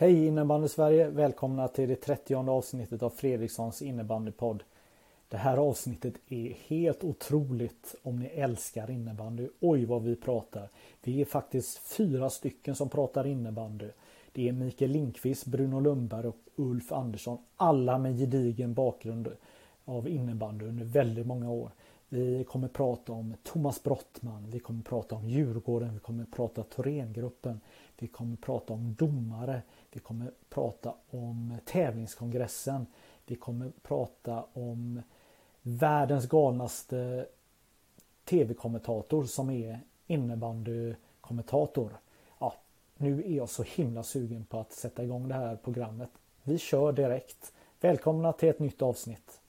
Hej 0.00 0.26
innebandy 0.26 0.68
Sverige! 0.68 1.08
Välkomna 1.08 1.68
till 1.68 1.88
det 1.88 1.96
30 1.96 2.34
avsnittet 2.34 3.02
av 3.02 3.10
Fredrikssons 3.10 3.82
innebandypodd. 3.82 4.62
Det 5.28 5.36
här 5.36 5.56
avsnittet 5.56 6.14
är 6.28 6.56
helt 6.66 7.04
otroligt 7.04 7.94
om 8.02 8.18
ni 8.18 8.26
älskar 8.26 8.90
innebandy. 8.90 9.48
Oj 9.60 9.84
vad 9.84 10.02
vi 10.02 10.16
pratar! 10.16 10.68
Vi 11.02 11.20
är 11.20 11.24
faktiskt 11.24 11.78
fyra 11.78 12.30
stycken 12.30 12.74
som 12.74 12.88
pratar 12.88 13.26
innebandy. 13.26 13.88
Det 14.32 14.48
är 14.48 14.52
Mikael 14.52 14.90
Linkvist, 14.90 15.46
Bruno 15.46 15.80
Lundberg 15.80 16.26
och 16.26 16.38
Ulf 16.56 16.92
Andersson. 16.92 17.38
Alla 17.56 17.98
med 17.98 18.18
gedigen 18.18 18.74
bakgrund 18.74 19.28
av 19.84 20.08
innebandy 20.08 20.64
under 20.64 20.84
väldigt 20.84 21.26
många 21.26 21.50
år. 21.50 21.70
Vi 22.12 22.44
kommer 22.44 22.68
prata 22.68 23.12
om 23.12 23.34
Thomas 23.42 23.82
Brottman, 23.82 24.50
vi 24.50 24.58
kommer 24.58 24.82
prata 24.82 25.14
om 25.14 25.28
Djurgården, 25.28 25.94
vi 25.94 26.00
kommer 26.00 26.24
prata 26.24 26.62
Thorengruppen, 26.62 27.60
vi 27.98 28.06
kommer 28.06 28.36
prata 28.36 28.72
om 28.72 28.94
domare, 28.98 29.62
vi 29.92 30.00
kommer 30.00 30.32
prata 30.48 30.94
om 31.10 31.58
tävlingskongressen, 31.64 32.86
vi 33.26 33.36
kommer 33.36 33.72
prata 33.82 34.44
om 34.52 35.02
världens 35.62 36.28
galnaste 36.28 37.26
tv-kommentator 38.24 39.24
som 39.24 39.50
är 39.50 39.80
innebandykommentator. 40.06 41.92
Ja, 42.38 42.54
nu 42.96 43.22
är 43.22 43.36
jag 43.36 43.48
så 43.48 43.62
himla 43.62 44.02
sugen 44.02 44.44
på 44.44 44.60
att 44.60 44.72
sätta 44.72 45.04
igång 45.04 45.28
det 45.28 45.34
här 45.34 45.56
programmet. 45.56 46.10
Vi 46.42 46.58
kör 46.58 46.92
direkt. 46.92 47.52
Välkomna 47.80 48.32
till 48.32 48.48
ett 48.48 48.58
nytt 48.58 48.82
avsnitt. 48.82 49.39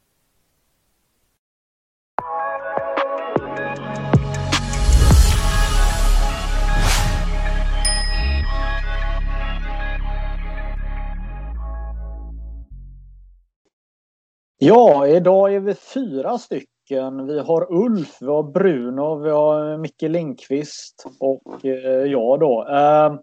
Ja, 14.64 15.08
idag 15.08 15.54
är 15.54 15.60
vi 15.60 15.76
fyra 15.76 16.38
stycken. 16.38 17.28
Vi 17.28 17.40
har 17.40 17.74
Ulf, 17.74 18.18
vi 18.22 18.28
har 18.28 18.44
Bruno, 18.44 19.16
vi 19.16 19.30
har 19.30 19.78
Micke 19.78 20.02
Lindqvist 20.02 21.06
och 21.20 21.66
eh, 21.66 22.06
jag 22.06 22.40
då. 22.40 22.68
Ehm, 22.68 23.20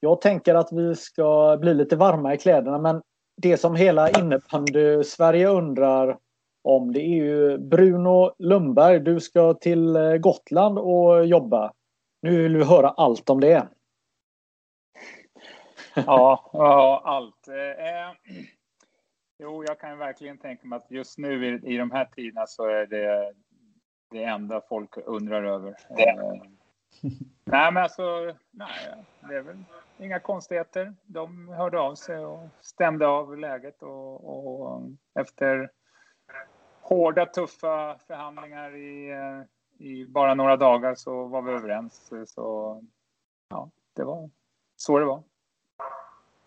jag 0.00 0.20
tänker 0.20 0.54
att 0.54 0.72
vi 0.72 0.94
ska 0.94 1.58
bli 1.60 1.74
lite 1.74 1.96
varma 1.96 2.34
i 2.34 2.38
kläderna 2.38 2.78
men 2.78 3.02
det 3.36 3.56
som 3.56 3.74
hela 3.74 4.10
innebandy-Sverige 4.10 5.48
undrar 5.48 6.18
om 6.64 6.92
det 6.92 7.00
är 7.00 7.16
ju 7.24 7.58
Bruno 7.58 8.34
Lundberg. 8.38 9.00
Du 9.00 9.20
ska 9.20 9.54
till 9.54 9.96
eh, 9.96 10.16
Gotland 10.16 10.78
och 10.78 11.26
jobba. 11.26 11.72
Nu 12.22 12.42
vill 12.42 12.56
vi 12.56 12.64
höra 12.64 12.88
allt 12.88 13.30
om 13.30 13.40
det. 13.40 13.68
Ja, 15.94 16.50
ja 16.52 17.02
allt. 17.04 17.48
Eh, 17.48 18.38
Jo, 19.38 19.64
jag 19.66 19.80
kan 19.80 19.98
verkligen 19.98 20.38
tänka 20.38 20.66
mig 20.66 20.76
att 20.76 20.90
just 20.90 21.18
nu 21.18 21.46
i, 21.46 21.74
i 21.74 21.76
de 21.76 21.90
här 21.90 22.04
tiderna 22.04 22.46
så 22.46 22.64
är 22.64 22.86
det 22.86 23.32
det 24.10 24.24
enda 24.24 24.60
folk 24.68 24.96
undrar 24.96 25.44
över. 25.44 25.70
Eh, 25.70 26.42
nej, 27.44 27.72
men 27.72 27.76
alltså, 27.76 28.34
nej, 28.50 29.04
det 29.20 29.34
är 29.34 29.42
väl 29.42 29.64
inga 29.98 30.20
konstigheter. 30.20 30.94
De 31.06 31.48
hörde 31.48 31.80
av 31.80 31.94
sig 31.94 32.24
och 32.24 32.48
stämde 32.60 33.06
av 33.06 33.38
läget 33.38 33.82
och, 33.82 34.24
och 34.24 34.82
efter 35.14 35.70
hårda, 36.80 37.26
tuffa 37.26 37.98
förhandlingar 38.06 38.76
i, 38.76 39.10
eh, 39.10 39.86
i 39.86 40.06
bara 40.06 40.34
några 40.34 40.56
dagar 40.56 40.94
så 40.94 41.24
var 41.24 41.42
vi 41.42 41.52
överens. 41.52 42.12
Så 42.26 42.84
ja, 43.48 43.70
det 43.94 44.04
var 44.04 44.30
så 44.76 44.98
det 44.98 45.04
var. 45.04 45.22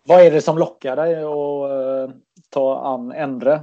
Vad 0.04 0.26
är 0.26 0.30
det 0.30 0.42
som 0.42 0.58
lockar 0.58 0.96
dig 0.96 1.14
att 1.14 2.10
eh, 2.10 2.16
ta 2.48 2.94
an 2.94 3.12
Endre? 3.12 3.60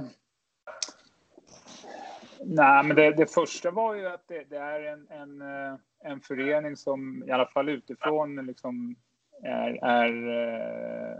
Nej, 2.44 2.84
men 2.84 2.96
det, 2.96 3.10
det, 3.10 3.26
första 3.26 3.70
var 3.70 3.94
ju 3.94 4.06
att 4.06 4.28
det, 4.28 4.44
det, 4.50 4.56
är 4.56 4.80
en, 4.80 5.08
en, 5.10 5.42
eh, 5.42 5.78
en 6.04 6.20
förening 6.20 6.76
som 6.76 7.24
i 7.26 7.30
alla 7.30 7.46
fall 7.46 7.68
utifrån 7.68 8.46
liksom 8.46 8.96
är, 9.42 9.84
är 9.84 10.28
eh, 10.28 11.18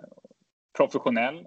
professionell. 0.76 1.46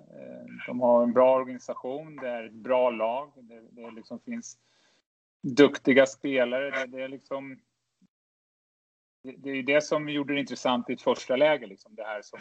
De 0.67 0.81
har 0.81 1.03
en 1.03 1.13
bra 1.13 1.35
organisation, 1.35 2.15
det 2.15 2.29
är 2.29 2.43
ett 2.43 2.53
bra 2.53 2.89
lag, 2.89 3.31
det, 3.35 3.61
det 3.71 3.91
liksom 3.91 4.19
finns 4.19 4.57
duktiga 5.41 6.05
spelare. 6.05 6.69
Det, 6.71 6.85
det 6.97 7.03
är 7.03 7.07
liksom 7.07 7.59
det 9.23 9.49
är 9.49 9.63
det 9.63 9.83
som 9.83 10.09
gjorde 10.09 10.33
det 10.33 10.39
intressant 10.39 10.89
i 10.89 10.93
ett 10.93 11.01
första 11.01 11.35
läge, 11.35 11.67
liksom 11.67 11.95
det 11.95 12.03
här 12.03 12.21
som 12.21 12.39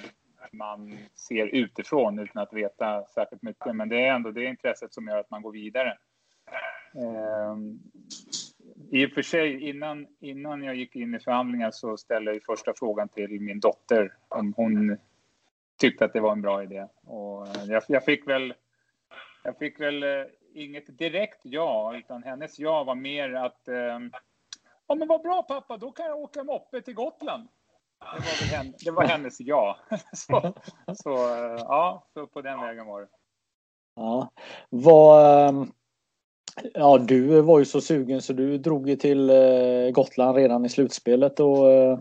man 0.53 0.98
ser 1.14 1.47
utifrån 1.47 2.19
utan 2.19 2.42
att 2.42 2.53
veta 2.53 3.04
särskilt 3.14 3.42
mycket. 3.42 3.76
Men 3.76 3.88
det 3.88 4.06
är 4.06 4.14
ändå 4.14 4.30
det 4.30 4.44
intresset 4.44 4.94
som 4.94 5.08
gör 5.08 5.19
att 5.19 5.30
man 5.30 5.42
går 5.42 5.53
vidare. 5.53 5.98
Eh, 6.94 7.56
I 8.91 9.06
och 9.06 9.10
för 9.10 9.22
sig, 9.22 9.69
innan, 9.69 10.06
innan 10.20 10.62
jag 10.62 10.76
gick 10.76 10.97
in 10.97 11.14
i 11.14 11.19
förhandlingar 11.19 11.70
så 11.70 11.97
ställde 11.97 12.32
jag 12.32 12.42
första 12.42 12.72
frågan 12.76 13.08
till 13.08 13.41
min 13.41 13.60
dotter 13.60 14.12
om 14.28 14.54
hon 14.56 14.98
tyckte 15.78 16.04
att 16.04 16.12
det 16.12 16.20
var 16.20 16.32
en 16.32 16.42
bra 16.42 16.62
idé. 16.62 16.86
Och 17.06 17.47
eh, 17.47 17.64
jag, 17.64 17.82
jag 17.88 18.04
fick 18.04 18.28
väl, 18.28 18.54
jag 19.44 19.59
fick 19.59 19.80
väl 19.80 20.03
eh, 20.03 20.24
inget 20.54 20.98
direkt 20.98 21.41
ja, 21.42 21.97
utan 21.97 22.22
hennes 22.22 22.59
ja 22.59 22.84
var 22.84 22.94
mer 22.94 23.32
att 23.34 23.69
eh, 23.69 23.98
Ja, 24.92 24.94
men 24.97 25.09
vad 25.09 25.22
bra 25.22 25.42
pappa, 25.42 25.76
då 25.76 25.92
kan 25.92 26.06
jag 26.06 26.19
åka 26.19 26.44
moppe 26.44 26.80
till 26.80 26.94
Gotland. 26.94 27.48
Det 28.15 28.19
var, 28.19 28.57
henne, 28.57 28.73
det 28.85 28.91
var 28.91 29.05
hennes 29.05 29.41
ja. 29.41 29.77
Så, 30.13 30.55
så, 30.95 31.11
ja, 31.59 32.07
så 32.15 32.27
på 32.27 32.41
den 32.43 32.61
vägen 32.61 32.87
var 32.87 33.01
det. 33.01 33.09
Ja, 33.95 34.31
vad, 34.71 35.49
ehm, 35.49 35.73
ja, 36.75 36.99
du 36.99 37.41
var 37.41 37.59
ju 37.59 37.65
så 37.65 37.81
sugen 37.81 38.23
så 38.23 38.33
du 38.33 38.59
drog 38.59 38.89
ju 38.89 38.97
till 38.97 39.31
eh, 39.31 39.91
Gotland 39.93 40.37
redan 40.37 40.65
i 40.65 40.69
slutspelet 40.69 41.41
och 41.41 41.71
eh, 41.71 41.99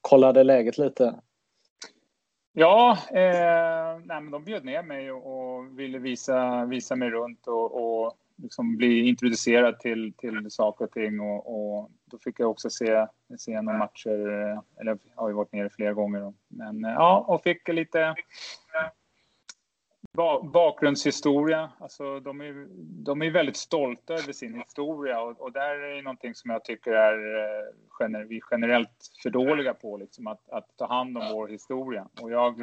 kollade 0.00 0.44
läget 0.44 0.78
lite. 0.78 1.14
Ja, 2.52 2.98
eh, 3.08 4.00
nej, 4.04 4.20
men 4.20 4.30
de 4.30 4.44
bjöd 4.44 4.64
ner 4.64 4.82
mig 4.82 5.12
och, 5.12 5.56
och 5.56 5.78
ville 5.78 5.98
visa, 5.98 6.64
visa 6.64 6.96
mig 6.96 7.10
runt 7.10 7.46
och, 7.46 7.74
och 7.74 8.12
liksom 8.36 8.76
bli 8.76 9.08
introducerad 9.08 9.80
till, 9.80 10.12
till 10.12 10.50
saker 10.50 10.84
och 10.84 10.90
ting. 10.90 11.20
Och, 11.20 11.54
och 11.54 11.90
då 12.04 12.18
fick 12.18 12.40
jag 12.40 12.50
också 12.50 12.70
se, 12.70 13.06
se 13.38 13.62
några 13.62 13.78
matcher, 13.78 14.28
eh, 14.28 14.60
eller 14.80 14.98
jag 15.14 15.22
har 15.22 15.28
ju 15.28 15.34
varit 15.34 15.52
nere 15.52 15.70
flera 15.70 15.92
gånger. 15.92 16.20
Då. 16.20 16.34
Men 16.48 16.84
eh, 16.84 16.92
ja, 16.92 17.24
och 17.28 17.42
fick 17.42 17.68
lite 17.68 18.14
bakgrundshistoria. 20.52 21.70
Alltså, 21.78 22.20
de, 22.20 22.40
är, 22.40 22.66
de 23.04 23.22
är 23.22 23.30
väldigt 23.30 23.56
stolta 23.56 24.14
över 24.14 24.32
sin 24.32 24.54
historia 24.54 25.20
och, 25.20 25.40
och 25.40 25.52
där 25.52 25.78
är 25.78 26.02
någonting 26.02 26.34
som 26.34 26.50
jag 26.50 26.64
tycker 26.64 26.92
är 26.92 27.38
eh, 27.38 27.64
gener, 27.88 28.24
vi 28.24 28.40
generellt 28.50 29.10
för 29.22 29.30
dåliga 29.30 29.74
på, 29.74 29.96
liksom, 29.96 30.26
att, 30.26 30.48
att 30.50 30.76
ta 30.76 30.86
hand 30.86 31.18
om 31.18 31.28
vår 31.32 31.48
historia. 31.48 32.08
Och 32.20 32.30
jag, 32.30 32.60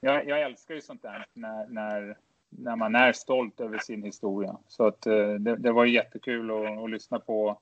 jag, 0.00 0.28
jag 0.28 0.42
älskar 0.42 0.74
ju 0.74 0.80
sånt 0.80 1.02
där 1.02 1.26
när, 1.32 1.66
när 1.66 2.16
när 2.50 2.76
man 2.76 2.94
är 2.94 3.12
stolt 3.12 3.60
över 3.60 3.78
sin 3.78 4.02
historia. 4.02 4.56
Så 4.68 4.86
att, 4.86 5.06
eh, 5.06 5.28
det, 5.28 5.56
det 5.56 5.72
var 5.72 5.84
jättekul 5.84 6.50
att, 6.50 6.84
att 6.84 6.90
lyssna 6.90 7.18
på 7.18 7.58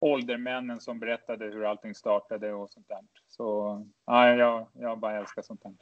åldermännen 0.00 0.80
som 0.80 0.98
berättade 0.98 1.44
hur 1.44 1.64
allting 1.64 1.94
startade 1.94 2.52
och 2.52 2.70
sånt 2.70 2.88
där. 2.88 2.98
Så 3.28 3.80
ja, 4.06 4.28
jag, 4.28 4.66
jag 4.72 4.98
bara 4.98 5.18
älskar 5.18 5.42
sånt 5.42 5.62
där. 5.62 5.72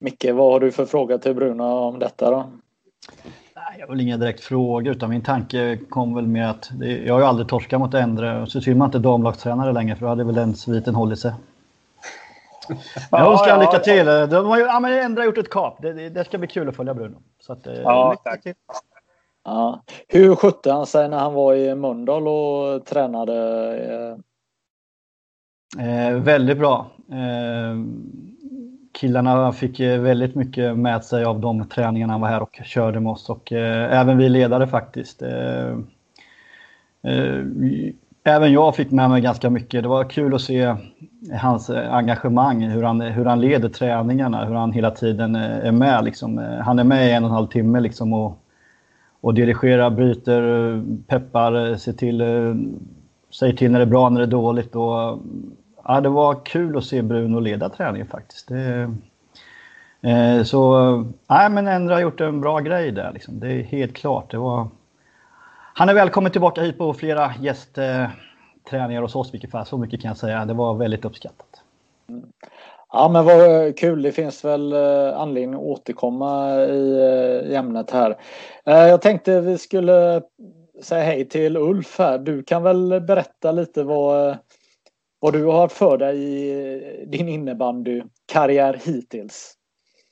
Micke, 0.00 0.24
vad 0.24 0.52
har 0.52 0.60
du 0.60 0.72
för 0.72 0.86
fråga 0.86 1.18
till 1.18 1.34
Bruno 1.34 1.62
om 1.62 1.98
detta 1.98 2.30
då? 2.30 2.50
Nej, 3.56 3.76
jag 3.78 3.86
har 3.86 3.94
väl 3.94 4.00
inga 4.00 4.16
direkt 4.16 4.40
frågor 4.40 4.92
utan 4.92 5.10
min 5.10 5.22
tanke 5.22 5.78
kom 5.88 6.14
väl 6.14 6.26
med 6.26 6.50
att 6.50 6.70
det, 6.72 6.98
jag 6.98 7.14
har 7.14 7.20
ju 7.20 7.26
aldrig 7.26 7.48
torskat 7.48 7.80
mot 7.80 7.94
Endre 7.94 8.46
så 8.46 8.60
synd 8.60 8.78
man 8.78 8.88
inte 8.88 8.98
damlagstränare 8.98 9.72
längre 9.72 9.96
för 9.96 10.02
då 10.02 10.08
hade 10.08 10.24
väl 10.24 10.34
den 10.34 10.54
sviten 10.54 10.94
hållit 10.94 11.18
sig. 11.18 11.32
Jag 13.10 13.32
önskar 13.32 13.48
ja, 13.48 13.60
lycka 13.60 13.78
till. 13.78 14.06
De 14.06 14.46
har 14.46 14.58
ju, 14.58 14.64
ja, 14.64 14.80
men 14.80 15.16
har 15.16 15.24
gjort 15.24 15.38
ett 15.38 15.50
kap. 15.50 15.82
Det, 15.82 15.92
det, 15.92 16.08
det, 16.08 16.24
ska 16.24 16.38
bli 16.38 16.48
kul 16.48 16.68
att 16.68 16.76
följa 16.76 16.94
Bruno. 16.94 17.22
Så 17.40 17.52
att, 17.52 17.66
eh, 17.66 17.74
ja, 17.74 18.16
tack. 18.24 18.42
Till. 18.42 18.54
Ja. 19.44 19.82
Hur 20.08 20.34
skötte 20.34 20.72
han 20.72 20.86
sig 20.86 21.08
när 21.08 21.18
han 21.18 21.34
var 21.34 21.54
i 21.54 21.74
Mölndal 21.74 22.28
och 22.28 22.86
tränade? 22.86 24.18
Eh, 25.78 26.14
väldigt 26.14 26.58
bra. 26.58 26.86
Eh, 27.10 27.76
killarna 28.92 29.52
fick 29.52 29.80
väldigt 29.80 30.34
mycket 30.34 30.76
med 30.76 31.04
sig 31.04 31.24
av 31.24 31.40
de 31.40 31.68
träningarna 31.68 32.12
han 32.12 32.20
var 32.20 32.28
här 32.28 32.42
och 32.42 32.60
körde 32.64 33.00
med 33.00 33.12
oss 33.12 33.30
och 33.30 33.52
eh, 33.52 34.00
även 34.00 34.18
vi 34.18 34.28
ledare 34.28 34.66
faktiskt. 34.66 35.22
Eh, 35.22 35.70
eh, 37.02 37.44
även 38.24 38.52
jag 38.52 38.76
fick 38.76 38.90
med 38.90 39.10
mig 39.10 39.22
ganska 39.22 39.50
mycket. 39.50 39.82
Det 39.82 39.88
var 39.88 40.10
kul 40.10 40.34
att 40.34 40.40
se 40.40 40.76
hans 41.30 41.70
eh, 41.70 41.94
engagemang, 41.94 42.62
hur 42.62 42.82
han, 42.82 43.00
hur 43.00 43.24
han 43.24 43.40
leder 43.40 43.68
träningarna, 43.68 44.44
hur 44.44 44.54
han 44.54 44.72
hela 44.72 44.90
tiden 44.90 45.34
eh, 45.34 45.66
är 45.66 45.72
med. 45.72 46.04
Liksom. 46.04 46.38
Eh, 46.38 46.58
han 46.58 46.78
är 46.78 46.84
med 46.84 47.08
i 47.08 47.12
en 47.12 47.24
och 47.24 47.30
en 47.30 47.34
halv 47.34 47.46
timme 47.46 47.80
liksom, 47.80 48.12
och, 48.12 48.38
och 49.20 49.34
dirigerar, 49.34 49.90
bryter, 49.90 50.82
peppar, 51.06 51.76
ser 51.76 51.92
till, 51.92 52.22
säger 53.30 53.52
till 53.52 53.70
när 53.70 53.78
det 53.78 53.84
är 53.84 53.86
bra, 53.86 54.08
när 54.08 54.20
det 54.20 54.26
är 54.26 54.30
dåligt. 54.30 54.76
Och, 54.76 55.18
ja, 55.84 56.00
det 56.00 56.08
var 56.08 56.44
kul 56.44 56.76
att 56.76 56.84
se 56.84 57.02
Bruno 57.02 57.40
leda 57.40 57.68
träningen 57.68 58.06
faktiskt. 58.06 58.48
Det, 58.48 58.94
eh, 60.00 60.42
så 60.42 60.94
nej, 61.30 61.50
men 61.50 61.68
Endre 61.68 61.94
har 61.94 62.00
gjort 62.00 62.20
en 62.20 62.40
bra 62.40 62.58
grej 62.58 62.92
där. 62.92 63.12
Liksom. 63.12 63.40
Det 63.40 63.52
är 63.52 63.62
helt 63.62 63.94
klart. 63.94 64.30
Det 64.30 64.38
var... 64.38 64.68
Han 65.74 65.88
är 65.88 65.94
välkommen 65.94 66.32
tillbaka 66.32 66.62
hit 66.62 66.78
på 66.78 66.94
flera 66.94 67.28
gästträningar 68.62 69.02
hos 69.02 69.14
oss, 69.14 69.34
vilket 69.34 69.50
fall, 69.50 69.66
så 69.66 69.78
mycket 69.78 70.00
kan 70.00 70.08
jag 70.08 70.16
säga. 70.16 70.44
Det 70.44 70.54
var 70.54 70.74
väldigt 70.74 71.04
uppskattat. 71.04 71.62
Mm. 72.08 72.24
Ja 72.92 73.08
men 73.08 73.24
vad 73.24 73.78
kul, 73.78 74.02
det 74.02 74.12
finns 74.12 74.44
väl 74.44 74.72
eh, 74.72 75.18
anledning 75.18 75.54
att 75.54 75.60
återkomma 75.60 76.56
i, 76.64 76.92
eh, 76.92 77.50
i 77.50 77.54
ämnet 77.54 77.90
här. 77.90 78.16
Eh, 78.66 78.88
jag 78.88 79.02
tänkte 79.02 79.40
vi 79.40 79.58
skulle 79.58 80.22
säga 80.82 81.04
hej 81.04 81.28
till 81.28 81.56
Ulf 81.56 81.98
här. 81.98 82.18
Du 82.18 82.42
kan 82.42 82.62
väl 82.62 83.00
berätta 83.00 83.52
lite 83.52 83.82
vad, 83.82 84.36
vad 85.20 85.32
du 85.32 85.44
har 85.44 85.68
för 85.68 85.98
dig 85.98 86.18
i 86.18 87.06
din 87.06 87.28
innebandykarriär 87.28 88.80
hittills. 88.84 89.56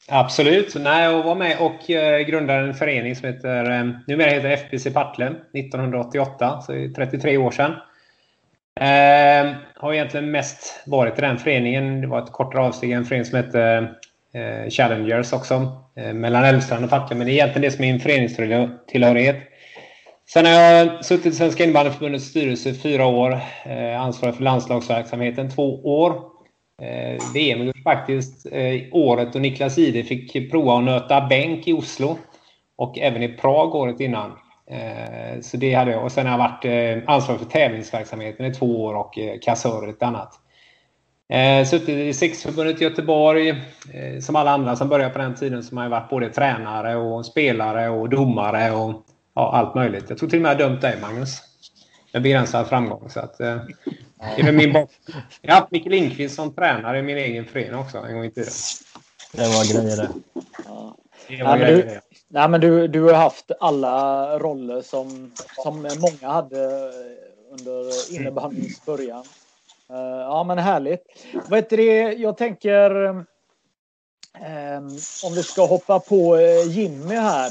Absolut. 0.08 0.74
Nej, 0.74 1.04
jag 1.04 1.22
var 1.22 1.34
med 1.34 1.56
och 1.60 1.90
eh, 1.90 2.20
grundade 2.20 2.58
en 2.60 2.74
förening 2.74 3.16
som 3.16 3.28
heter, 3.28 3.70
eh, 3.70 3.84
numera 4.06 4.30
heter 4.30 4.50
FBC 4.50 4.90
Partille 4.90 5.26
1988, 5.54 6.60
så 6.60 6.72
det 6.72 6.84
är 6.84 6.88
33 6.88 7.38
år 7.38 7.50
sedan. 7.50 7.72
Eh, 8.80 9.52
har 9.74 9.92
egentligen 9.92 10.30
mest 10.30 10.82
varit 10.86 11.18
i 11.18 11.20
den 11.20 11.38
föreningen. 11.38 12.00
Det 12.00 12.06
var 12.06 12.22
ett 12.22 12.32
kortare 12.32 12.62
avsteg 12.62 12.90
i 12.90 12.92
en 12.92 13.04
förening 13.04 13.24
som 13.24 13.36
heter 13.36 13.82
eh, 14.34 14.70
Challengers 14.70 15.32
också. 15.32 15.54
Eh, 15.96 16.12
mellan 16.12 16.44
Älvstrand 16.44 16.84
och 16.84 16.90
Partille. 16.90 17.18
Men 17.18 17.26
det 17.26 17.32
är 17.32 17.34
egentligen 17.34 17.62
det 17.62 17.70
som 17.70 17.84
är 17.84 17.92
min 17.92 18.00
föreningstillhörighet. 18.00 19.36
Sen 20.32 20.46
har 20.46 20.52
jag 20.52 21.04
suttit 21.04 21.26
i 21.26 21.36
Svenska 21.36 21.64
innebandyförbundets 21.64 22.24
styrelse 22.24 22.70
i 22.70 22.74
fyra 22.74 23.06
år. 23.06 23.40
Eh, 23.64 24.00
ansvarig 24.00 24.34
för 24.34 24.42
landslagsverksamheten 24.42 25.50
två 25.50 26.00
år. 26.00 26.10
Eh, 26.82 27.32
VM 27.34 27.72
faktiskt 27.84 28.46
eh, 28.52 28.80
året 28.92 29.34
och 29.34 29.40
Niklas 29.40 29.78
Ide 29.78 30.02
fick 30.02 30.50
prova 30.50 30.78
att 30.78 30.84
nöta 30.84 31.20
bänk 31.20 31.68
i 31.68 31.72
Oslo. 31.72 32.18
Och 32.76 32.98
även 32.98 33.22
i 33.22 33.28
Prag 33.28 33.74
året 33.74 34.00
innan. 34.00 34.30
Eh, 34.70 35.40
så 35.40 35.56
det 35.56 35.74
hade 35.74 35.90
jag. 35.90 36.04
Och 36.04 36.12
sen 36.12 36.26
har 36.26 36.32
jag 36.32 36.38
varit 36.38 36.64
eh, 36.64 37.14
ansvarig 37.14 37.40
för 37.40 37.48
tävlingsverksamheten 37.50 38.46
i 38.46 38.54
två 38.54 38.84
år 38.84 38.94
och 38.94 39.18
eh, 39.18 39.38
kassör 39.42 39.88
ett 39.88 40.02
annat. 40.02 40.40
Suttit 41.66 41.88
i 41.88 42.12
Sexförbundet 42.14 42.80
i 42.80 42.84
Göteborg. 42.84 43.62
Som 44.22 44.36
alla 44.36 44.50
andra 44.50 44.76
som 44.76 44.88
började 44.88 45.12
på 45.12 45.18
den 45.18 45.34
tiden 45.34 45.62
som 45.62 45.76
har 45.76 45.84
jag 45.84 45.90
varit 45.90 46.10
både 46.10 46.30
tränare 46.30 46.96
och 46.96 47.26
spelare 47.26 47.88
och 47.88 48.08
domare 48.08 48.70
och 48.70 49.04
ja, 49.34 49.52
allt 49.52 49.74
möjligt. 49.74 50.04
Jag 50.08 50.18
tror 50.18 50.28
till 50.28 50.38
och 50.38 50.42
med 50.42 50.50
jag 50.50 50.58
dömt 50.58 50.80
dig, 50.80 50.98
Magnus. 51.00 51.42
Med 52.12 52.22
begränsad 52.22 52.68
framgång. 52.68 53.10
Så 53.10 53.20
att, 53.20 53.40
eh, 53.40 53.56
det 54.36 54.42
är 54.42 54.52
min 54.52 54.72
Jag 55.42 55.52
har 55.52 55.60
haft 55.60 55.70
Micke 55.70 55.86
Lindqvist 55.86 56.34
som 56.34 56.54
tränare 56.54 56.98
i 56.98 57.02
min 57.02 57.16
egen 57.16 57.44
förening 57.44 57.74
också 57.74 57.98
en 57.98 58.14
gång 58.14 58.24
i 58.24 58.30
tiden. 58.30 58.52
Det 59.32 59.42
var 59.42 59.72
grejer 59.72 59.96
det. 59.96 60.39
Ja. 61.38 61.56
Grejer, 61.56 61.76
du, 61.76 62.00
nej, 62.28 62.48
men 62.48 62.60
du, 62.60 62.88
du 62.88 63.02
har 63.02 63.14
haft 63.14 63.50
alla 63.60 64.38
roller 64.38 64.82
som, 64.82 65.32
som 65.62 65.82
många 65.82 66.32
hade 66.32 66.92
under 67.50 68.14
innebandyns 68.14 68.84
början. 68.84 69.24
Uh, 69.90 69.96
ja, 70.20 70.44
men 70.44 70.58
härligt. 70.58 71.02
Vad 71.48 71.58
heter 71.58 71.76
det? 71.76 72.12
Jag 72.12 72.36
tänker 72.36 73.06
um, 73.06 73.26
om 75.24 75.34
vi 75.34 75.42
ska 75.42 75.66
hoppa 75.66 76.00
på 76.00 76.40
Jimmy 76.66 77.14
här. 77.14 77.50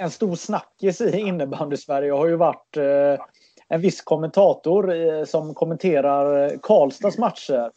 En 0.00 0.10
stor 0.10 0.36
snackis 0.36 1.00
i 1.00 1.18
innebandy-Sverige 1.18 2.12
har 2.12 2.26
ju 2.26 2.36
varit 2.36 2.76
eh, 2.76 3.24
en 3.68 3.80
viss 3.80 4.02
kommentator 4.02 4.94
eh, 4.94 5.24
som 5.24 5.54
kommenterar 5.54 6.56
Karlstads 6.62 7.18
matcher. 7.18 7.70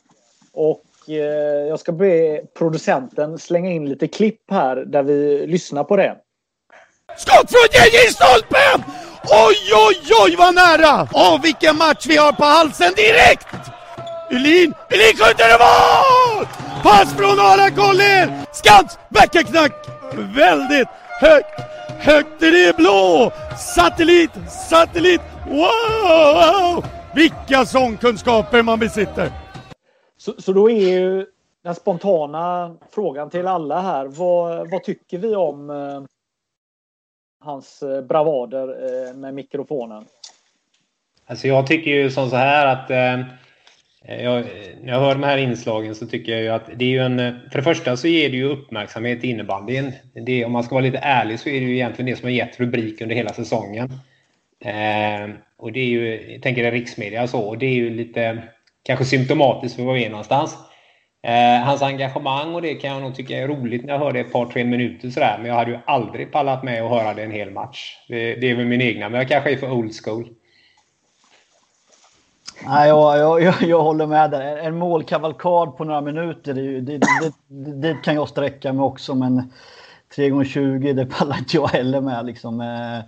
Och 0.51 0.81
eh, 0.81 0.90
Eh, 1.07 1.15
jag 1.69 1.79
ska 1.79 1.91
be 1.91 2.41
producenten 2.57 3.37
slänga 3.39 3.69
in 3.69 3.89
lite 3.89 4.07
klipp 4.07 4.51
här 4.51 4.75
där 4.75 5.03
vi 5.03 5.47
lyssnar 5.47 5.83
på 5.83 5.97
det. 5.97 6.15
Skott 7.17 7.51
från 7.51 7.67
JJ 7.73 8.13
stolpen! 8.13 8.83
Oj, 9.23 9.57
oj, 9.87 10.15
oj 10.23 10.35
vad 10.37 10.55
nära! 10.55 11.07
Åh, 11.13 11.41
vilken 11.41 11.77
match 11.77 12.05
vi 12.07 12.17
har 12.17 12.31
på 12.31 12.43
halsen 12.43 12.93
direkt! 12.95 13.47
Elin, 14.29 14.73
Elin 14.89 15.17
skjuter 15.17 15.49
i 15.49 15.57
mål! 15.59 16.47
Pass 16.83 17.13
från 17.13 17.39
Ara 17.39 17.69
Collin! 17.69 18.31
Skans, 18.51 18.99
backenknack! 19.09 19.71
Väldigt 20.35 20.87
högt 21.19 21.71
Högt 21.99 22.43
i 22.43 22.49
det 22.51 22.77
blå! 22.77 23.31
Satellit, 23.75 24.31
satellit! 24.69 25.21
Wow! 25.47 26.85
Vilka 27.15 27.65
sångkunskaper 27.65 28.61
man 28.61 28.79
besitter! 28.79 29.40
Så, 30.21 30.41
så 30.41 30.53
då 30.53 30.69
är 30.69 30.89
ju 30.89 31.25
den 31.63 31.75
spontana 31.75 32.75
frågan 32.91 33.29
till 33.29 33.47
alla 33.47 33.81
här. 33.81 34.05
Vad, 34.05 34.71
vad 34.71 34.83
tycker 34.83 35.17
vi 35.17 35.35
om 35.35 35.69
eh, 35.69 36.03
hans 37.39 37.83
eh, 37.83 38.01
bravader 38.01 38.67
eh, 38.67 39.15
med 39.15 39.33
mikrofonen? 39.33 40.05
Alltså 41.25 41.47
jag 41.47 41.67
tycker 41.67 41.91
ju 41.91 42.11
som 42.11 42.29
så 42.29 42.35
här 42.35 42.67
att 42.67 42.89
eh, 42.91 43.33
Eh, 44.05 44.23
jag, 44.23 44.45
när 44.81 44.93
jag 44.93 44.99
hör 44.99 45.15
de 45.15 45.23
här 45.23 45.37
inslagen 45.37 45.95
så 45.95 46.07
tycker 46.07 46.31
jag 46.31 46.41
ju 46.41 46.47
att 46.47 46.69
det 46.75 46.85
är 46.85 46.89
ju 46.89 46.99
en... 46.99 47.17
För 47.51 47.57
det 47.57 47.63
första 47.63 47.97
så 47.97 48.07
ger 48.07 48.29
det 48.29 48.37
ju 48.37 48.43
uppmärksamhet 48.43 49.23
i 49.23 49.27
innebandyn. 49.27 49.91
Det, 50.25 50.45
om 50.45 50.51
man 50.51 50.63
ska 50.63 50.75
vara 50.75 50.85
lite 50.85 50.97
ärlig 50.97 51.39
så 51.39 51.49
är 51.49 51.59
det 51.59 51.65
ju 51.65 51.73
egentligen 51.73 52.11
det 52.11 52.15
som 52.15 52.25
har 52.25 52.31
gett 52.31 52.59
rubrik 52.59 53.01
under 53.01 53.15
hela 53.15 53.33
säsongen. 53.33 53.89
Eh, 54.65 55.35
och 55.57 55.71
det 55.71 55.79
är 55.79 55.85
ju, 55.85 56.31
jag 56.31 56.41
tänker 56.41 56.63
det 56.63 56.71
riksmedia 56.71 57.23
och 57.23 57.29
så, 57.29 57.41
och 57.41 57.57
det 57.57 57.65
är 57.65 57.73
ju 57.73 57.89
lite 57.89 58.43
kanske 58.83 59.05
symptomatiskt 59.05 59.75
för 59.75 59.83
var 59.83 59.93
vi 59.93 60.05
är 60.05 60.09
någonstans. 60.09 60.57
Eh, 61.23 61.65
hans 61.65 61.81
engagemang 61.81 62.55
och 62.55 62.61
det 62.61 62.75
kan 62.75 62.89
jag 62.89 63.01
nog 63.01 63.15
tycka 63.15 63.37
är 63.37 63.47
roligt 63.47 63.85
när 63.85 63.93
jag 63.93 63.99
hör 63.99 64.11
det 64.11 64.19
ett 64.19 64.31
par, 64.31 64.45
tre 64.45 64.63
minuter 64.63 65.09
sådär. 65.09 65.37
Men 65.37 65.47
jag 65.47 65.55
hade 65.55 65.71
ju 65.71 65.79
aldrig 65.85 66.31
pallat 66.31 66.63
med 66.63 66.83
att 66.83 66.89
höra 66.89 67.13
det 67.13 67.23
en 67.23 67.31
hel 67.31 67.51
match. 67.51 67.97
Det, 68.07 68.35
det 68.35 68.49
är 68.49 68.55
väl 68.55 68.65
min 68.65 68.81
egna, 68.81 69.09
men 69.09 69.19
jag 69.19 69.27
kanske 69.27 69.51
är 69.51 69.57
för 69.57 69.71
old 69.71 69.91
school. 70.03 70.29
Nej, 72.65 72.87
jag, 72.87 73.17
jag, 73.17 73.41
jag, 73.41 73.61
jag, 73.61 73.83
håller 73.83 74.07
med 74.07 74.31
där. 74.31 74.57
En 74.57 74.77
målkavalkad 74.77 75.77
på 75.77 75.83
några 75.83 76.01
minuter, 76.01 76.53
det, 76.53 76.81
det, 76.81 76.97
det, 76.97 77.71
det, 77.81 77.97
kan 78.03 78.15
jag 78.15 78.29
sträcka 78.29 78.73
mig 78.73 78.83
också. 78.83 79.15
Men 79.15 79.51
3 80.15 80.29
gånger 80.29 80.45
20 80.45 80.93
det 80.93 81.05
pallar 81.05 81.37
inte 81.37 81.57
jag 81.57 81.67
heller 81.67 82.01
med. 82.01 82.25
Liksom. 82.25 82.61
Eh, 82.61 82.99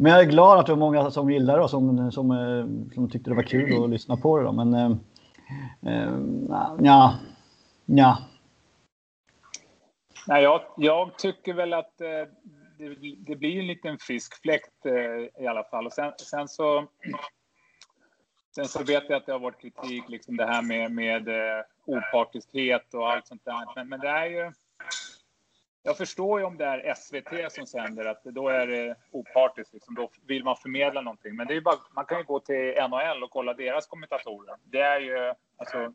men 0.00 0.12
jag 0.12 0.20
är 0.20 0.24
glad 0.24 0.58
att 0.58 0.66
det 0.66 0.72
var 0.72 0.78
många 0.78 1.10
som 1.10 1.30
gillade 1.30 1.58
det 1.58 1.62
och 1.62 1.70
som, 1.70 2.12
som, 2.12 2.30
eh, 2.30 2.94
som 2.94 3.10
tyckte 3.10 3.30
det 3.30 3.36
var 3.36 3.42
kul 3.42 3.84
att 3.84 3.90
lyssna 3.90 4.16
på 4.16 4.38
det. 4.38 4.44
Då. 4.44 4.52
Men 4.52 4.74
eh, 4.74 4.90
eh, 5.86 6.18
ja, 6.82 7.18
ja. 7.86 8.18
Nej, 10.26 10.42
jag, 10.42 10.60
jag 10.76 11.18
tycker 11.18 11.54
väl 11.54 11.72
att 11.72 12.00
eh, 12.00 12.08
det, 12.78 12.94
det, 13.18 13.36
blir 13.36 13.60
en 13.60 13.66
liten 13.66 13.98
frisk 13.98 14.42
fläkt 14.42 14.86
eh, 14.86 15.42
i 15.44 15.46
alla 15.46 15.64
fall. 15.64 15.86
Och 15.86 15.92
sen, 15.92 16.12
sen 16.18 16.48
så 16.48 16.86
Sen 18.54 18.68
så 18.68 18.84
vet 18.84 19.04
jag 19.08 19.16
att 19.16 19.26
det 19.26 19.32
har 19.32 19.38
varit 19.38 19.60
kritik, 19.60 20.08
liksom 20.08 20.36
det 20.36 20.46
här 20.46 20.62
med, 20.62 20.92
med 20.92 21.28
eh, 21.28 21.64
opartiskhet 21.84 22.94
och 22.94 23.10
allt 23.12 23.26
sånt 23.26 23.44
där. 23.44 23.74
Men, 23.76 23.88
men 23.88 24.00
det 24.00 24.08
är 24.08 24.26
ju... 24.26 24.52
Jag 25.88 25.96
förstår 25.96 26.40
ju 26.40 26.46
om 26.46 26.56
det 26.56 26.64
är 26.64 26.94
SVT 26.94 27.52
som 27.52 27.66
sänder 27.66 28.04
att 28.04 28.24
då 28.24 28.48
är 28.48 28.66
det 28.66 28.96
opartiskt. 29.10 29.74
Liksom. 29.74 29.94
Då 29.94 30.10
vill 30.26 30.44
man 30.44 30.56
förmedla 30.56 31.00
någonting. 31.00 31.36
Men 31.36 31.46
det 31.46 31.56
är 31.56 31.60
bara, 31.60 31.76
man 31.94 32.04
kan 32.04 32.18
ju 32.18 32.24
gå 32.24 32.40
till 32.40 32.74
NHL 32.90 33.22
och 33.22 33.30
kolla 33.30 33.54
deras 33.54 33.86
kommentatorer. 33.86 34.54
Det 34.64 34.80
är 34.80 35.00
ju... 35.00 35.34
Alltså, 35.56 35.92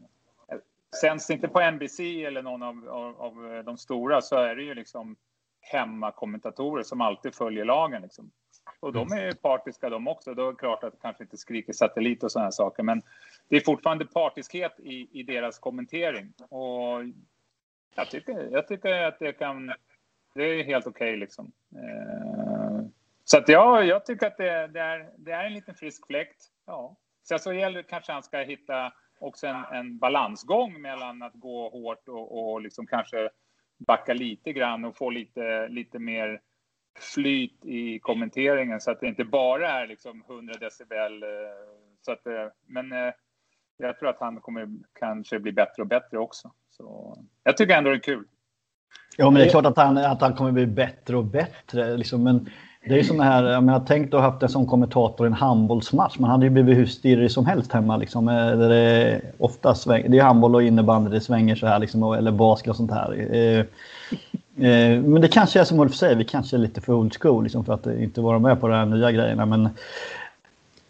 sänds 1.01 1.27
det 1.27 1.33
inte 1.33 1.47
på 1.47 1.71
NBC 1.71 1.99
eller 1.99 2.41
någon 2.41 2.63
av, 2.63 2.89
av, 2.89 3.21
av 3.21 3.63
de 3.65 3.77
stora 3.77 4.21
så 4.21 4.35
är 4.35 4.55
det 4.55 4.63
ju 4.63 4.73
liksom 4.73 5.15
hemmakommentatorer 5.59 6.83
som 6.83 7.01
alltid 7.01 7.35
följer 7.35 7.65
lagen. 7.65 8.01
Liksom. 8.01 8.31
Och 8.79 8.93
de 8.93 9.11
är 9.11 9.25
ju 9.25 9.33
partiska 9.33 9.89
de 9.89 10.07
också. 10.07 10.33
Då 10.33 10.47
är 10.47 10.51
det 10.51 10.57
klart 10.57 10.83
att 10.83 10.91
det 10.91 10.99
kanske 11.01 11.23
inte 11.23 11.37
skriker 11.37 11.73
satellit 11.73 12.23
och 12.23 12.31
sådana 12.31 12.51
saker. 12.51 12.83
Men 12.83 13.01
det 13.49 13.55
är 13.55 13.61
fortfarande 13.61 14.05
partiskhet 14.05 14.79
i, 14.79 15.19
i 15.19 15.23
deras 15.23 15.59
kommentering. 15.59 16.33
Och 16.49 17.03
jag 17.95 18.09
tycker, 18.09 18.49
jag 18.51 18.67
tycker 18.67 19.03
att 19.03 19.19
det 19.19 19.33
kan... 19.33 19.73
Det 20.35 20.43
är 20.43 20.63
helt 20.63 20.87
okej 20.87 21.09
okay, 21.09 21.19
liksom. 21.19 21.51
Eh, 21.75 22.85
så 23.23 23.37
att 23.37 23.49
ja, 23.49 23.83
jag 23.83 24.05
tycker 24.05 24.27
att 24.27 24.37
det, 24.37 24.67
det, 24.67 24.79
är, 24.79 25.09
det 25.17 25.31
är 25.31 25.45
en 25.45 25.53
liten 25.53 25.75
frisk 25.75 26.07
fläkt. 26.07 26.45
Ja, 26.65 26.97
Sen 27.23 27.39
så 27.39 27.53
gäller 27.53 27.77
det 27.77 27.89
kanske 27.89 28.11
han 28.11 28.23
ska 28.23 28.37
hitta 28.37 28.93
också 29.19 29.47
en, 29.47 29.63
en 29.71 29.97
balansgång 29.97 30.81
mellan 30.81 31.23
att 31.23 31.33
gå 31.33 31.69
hårt 31.69 32.07
och, 32.07 32.53
och 32.53 32.61
liksom 32.61 32.87
kanske 32.87 33.29
backa 33.77 34.13
lite 34.13 34.53
grann 34.53 34.85
och 34.85 34.97
få 34.97 35.09
lite, 35.09 35.67
lite 35.67 35.99
mer 35.99 36.41
flyt 37.13 37.65
i 37.65 37.99
kommenteringen 37.99 38.81
så 38.81 38.91
att 38.91 38.99
det 38.99 39.07
inte 39.07 39.23
bara 39.23 39.69
är 39.69 39.87
liksom 39.87 40.23
100 40.29 40.53
decibel. 40.59 41.23
Eh, 41.23 41.29
så 42.01 42.11
att, 42.11 42.27
eh, 42.27 42.47
men 42.65 42.91
eh, 42.91 43.13
jag 43.77 43.99
tror 43.99 44.09
att 44.09 44.19
han 44.19 44.41
kommer 44.41 44.67
kanske 44.93 45.39
bli 45.39 45.51
bättre 45.51 45.81
och 45.81 45.87
bättre 45.87 46.17
också. 46.17 46.51
Så 46.77 47.17
jag 47.43 47.57
tycker 47.57 47.77
ändå 47.77 47.89
det 47.89 47.95
är 47.95 47.99
kul. 47.99 48.23
Ja, 49.17 49.29
men 49.29 49.39
det 49.39 49.45
är 49.45 49.49
klart 49.49 49.65
att 49.65 49.77
han, 49.77 49.97
att 49.97 50.21
han 50.21 50.33
kommer 50.33 50.51
bli 50.51 50.65
bättre 50.65 51.17
och 51.17 51.25
bättre. 51.25 51.97
Liksom, 51.97 52.23
men 52.23 52.49
det 52.85 52.93
är 52.93 52.97
ju 52.97 53.03
sådana 53.03 53.23
här, 53.23 53.43
jag 53.43 53.63
menar, 53.63 53.83
tänk 53.87 54.07
att 54.07 54.13
ha 54.13 54.21
haft 54.21 54.43
en 54.43 54.49
som 54.49 54.67
kommentator 54.67 55.25
i 55.25 55.27
en 55.27 55.33
handbollsmatch. 55.33 56.19
Man 56.19 56.29
hade 56.29 56.45
ju 56.45 56.49
blivit 56.49 56.77
hur 56.77 56.85
stirrig 56.85 57.31
som 57.31 57.45
helst 57.45 57.71
hemma. 57.71 57.97
Liksom, 57.97 58.25
där 58.25 58.69
det, 58.69 59.21
ofta 59.37 59.75
sväng, 59.75 60.11
det 60.11 60.19
är 60.19 60.23
handboll 60.23 60.55
och 60.55 60.63
innebandy, 60.63 61.11
det 61.11 61.21
svänger 61.21 61.55
så 61.55 61.67
här, 61.67 61.79
liksom, 61.79 62.03
eller 62.03 62.31
basket 62.31 62.69
och 62.69 62.75
sånt 62.75 62.91
här. 62.91 63.35
Eh, 63.35 63.59
eh, 64.67 65.01
men 65.01 65.21
det 65.21 65.27
kanske 65.27 65.59
är 65.59 65.63
som 65.63 65.79
Ulf 65.79 65.95
säger, 65.95 66.15
vi 66.15 66.25
kanske 66.25 66.55
är 66.55 66.59
lite 66.59 66.81
för 66.81 66.93
old 66.93 67.17
school 67.21 67.43
liksom, 67.43 67.65
för 67.65 67.73
att 67.73 67.87
inte 67.87 68.21
vara 68.21 68.39
med 68.39 68.61
på 68.61 68.67
de 68.67 68.75
här 68.75 68.85
nya 68.85 69.11
grejerna. 69.11 69.45
Men 69.45 69.69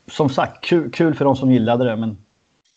som 0.07 0.29
sagt, 0.29 0.65
kul, 0.65 0.91
kul 0.91 1.13
för 1.13 1.25
de 1.25 1.35
som 1.35 1.51
gillade 1.51 1.85
det. 1.85 1.95
Men 1.95 2.17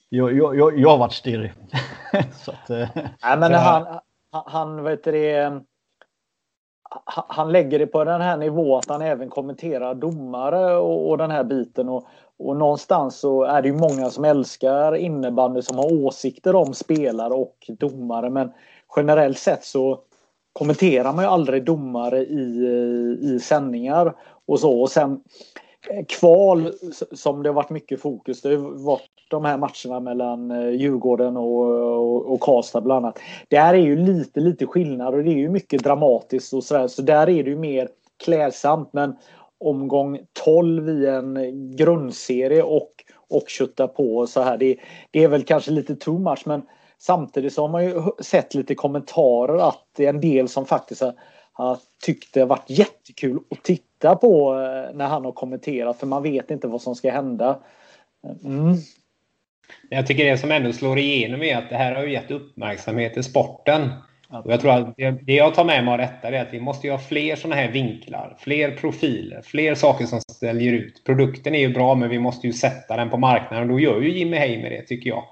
jag, 0.09 0.37
jag, 0.37 0.59
jag, 0.59 0.79
jag 0.79 0.91
har 0.91 0.99
varit 0.99 1.13
stirrig. 1.13 1.53
så 2.45 2.51
att, 2.51 2.71
eh, 2.71 2.89
Nej, 3.23 3.39
men 3.39 3.55
han, 3.55 4.01
han, 4.31 4.83
vet 4.83 5.05
det, 5.05 5.61
han 7.29 7.53
lägger 7.53 7.79
det 7.79 7.87
på 7.87 8.05
den 8.05 8.21
här 8.21 8.37
nivån 8.37 8.79
att 8.79 8.89
han 8.89 9.03
även 9.03 9.31
kommenterar 9.31 9.95
domare 9.95 10.77
och, 10.77 11.11
och 11.11 11.19
den 11.19 11.31
här 11.31 11.45
biten. 11.45 11.89
Och, 11.89 12.07
och 12.39 12.57
någonstans 12.57 13.19
så 13.19 13.43
är 13.43 13.63
det 13.63 13.69
ju 13.69 13.75
många 13.75 14.11
som 14.11 14.25
älskar 14.25 14.97
innebandy 14.97 15.63
som 15.63 15.77
har 15.77 15.93
åsikter 16.05 16.55
om 16.55 16.75
spelare 16.75 17.35
och 17.35 17.57
domare. 17.69 18.31
Men 18.31 18.53
generellt 18.97 19.39
sett 19.39 19.65
så 19.65 20.01
kommenterar 20.53 21.13
man 21.13 21.25
ju 21.25 21.31
aldrig 21.31 21.65
domare 21.65 22.19
i, 22.19 22.69
i 23.21 23.41
sändningar 23.41 24.15
och 24.47 24.61
så. 24.61 24.81
Och 24.81 24.91
sen 24.91 25.21
Eh, 25.91 26.05
kval 26.09 26.73
som 27.13 27.43
det 27.43 27.49
har 27.49 27.55
varit 27.55 27.71
mycket 27.71 28.01
fokus. 28.01 28.43
Det 28.43 28.57
har 28.57 28.85
varit 28.85 29.11
de 29.31 29.45
här 29.45 29.59
matcherna 29.59 30.01
mellan 30.01 30.51
eh, 30.51 30.71
Djurgården 30.71 31.37
och, 31.37 31.67
och, 31.99 32.33
och 32.33 32.41
Karlstad 32.41 32.81
bland 32.81 33.07
annat. 33.07 33.19
Där 33.49 33.75
är 33.75 33.79
ju 33.79 33.97
lite, 33.97 34.41
lite 34.41 34.67
skillnad 34.67 35.15
och 35.15 35.25
det 35.25 35.31
är 35.31 35.39
ju 35.39 35.49
mycket 35.49 35.85
dramatiskt 35.85 36.53
och 36.53 36.65
sådär. 36.65 36.89
Så 36.89 37.03
där 37.03 37.29
är 37.29 37.45
det 37.45 37.51
ju 37.51 37.57
mer 37.57 37.89
klädsamt. 38.25 38.93
Men 38.93 39.17
omgång 39.59 40.19
12 40.45 40.89
i 40.89 41.07
en 41.07 41.37
grundserie 41.77 42.63
och, 42.63 42.91
och 43.29 43.49
kötta 43.49 43.89
på 43.89 44.27
så 44.27 44.41
här. 44.41 44.57
Det, 44.57 44.77
det 45.11 45.25
är 45.25 45.29
väl 45.29 45.45
kanske 45.45 45.71
lite 45.71 45.97
too 45.97 46.19
much 46.19 46.43
men 46.45 46.63
samtidigt 46.99 47.53
så 47.53 47.63
har 47.63 47.69
man 47.69 47.85
ju 47.85 48.03
sett 48.21 48.55
lite 48.55 48.75
kommentarer 48.75 49.69
att 49.69 49.85
det 49.97 50.05
är 50.05 50.11
en 50.11 50.21
del 50.21 50.49
som 50.49 50.67
faktiskt 50.67 51.01
har, 51.01 51.15
har 51.53 51.79
tyckt 52.05 52.35
det 52.35 52.41
har 52.41 52.47
varit 52.47 52.71
jättekul 52.71 53.39
att 53.51 53.63
titta 53.63 53.86
på 53.99 54.55
eh, 54.55 54.97
när 54.97 55.07
han 55.07 55.25
har 55.25 55.33
kommenterat 55.33 55.99
för 55.99 56.07
man 56.07 56.23
vet 56.23 56.51
inte 56.51 56.69
vad 56.69 56.83
som 56.83 56.95
ska 56.95 57.11
hända. 57.11 57.59
Mm. 58.45 58.75
Jag 59.89 60.07
tycker 60.07 60.25
det 60.25 60.39
som 60.39 60.51
ändå 60.51 60.73
slår 60.73 60.99
igenom 60.99 61.43
är 61.43 61.57
att 61.57 61.71
det 61.71 61.77
här 61.77 61.95
har 61.95 62.03
ju 62.03 62.13
gett 62.13 62.31
uppmärksamhet 62.31 63.15
till 63.15 63.25
sporten. 63.25 63.91
Och 64.29 64.53
jag 64.53 64.61
tror 64.61 64.73
att 64.73 64.97
det, 64.97 65.11
det 65.11 65.35
jag 65.35 65.55
tar 65.55 65.65
med 65.65 65.85
mig 65.85 65.93
av 65.93 65.99
detta 65.99 66.29
är 66.29 66.43
att 66.43 66.55
vi 66.55 66.61
måste 66.61 66.91
ha 66.91 66.99
fler 66.99 67.37
sådana 67.37 67.57
här 67.57 67.71
vinklar, 67.71 68.37
fler 68.39 68.71
profiler, 68.71 69.43
fler 69.43 69.75
saker 69.75 70.07
som 70.07 70.21
ställer 70.21 70.73
ut. 70.73 71.05
Produkten 71.05 71.55
är 71.55 71.59
ju 71.59 71.69
bra, 71.69 71.95
men 71.95 72.09
vi 72.09 72.19
måste 72.19 72.47
ju 72.47 72.53
sätta 72.53 72.97
den 72.97 73.11
på 73.11 73.17
marknaden. 73.17 73.71
Och 73.71 73.75
då 73.75 73.81
gör 73.81 74.01
ju 74.01 74.19
Jimmy 74.19 74.37
Heimer 74.37 74.71
det, 74.71 74.83
tycker 74.83 75.11
jag. 75.11 75.25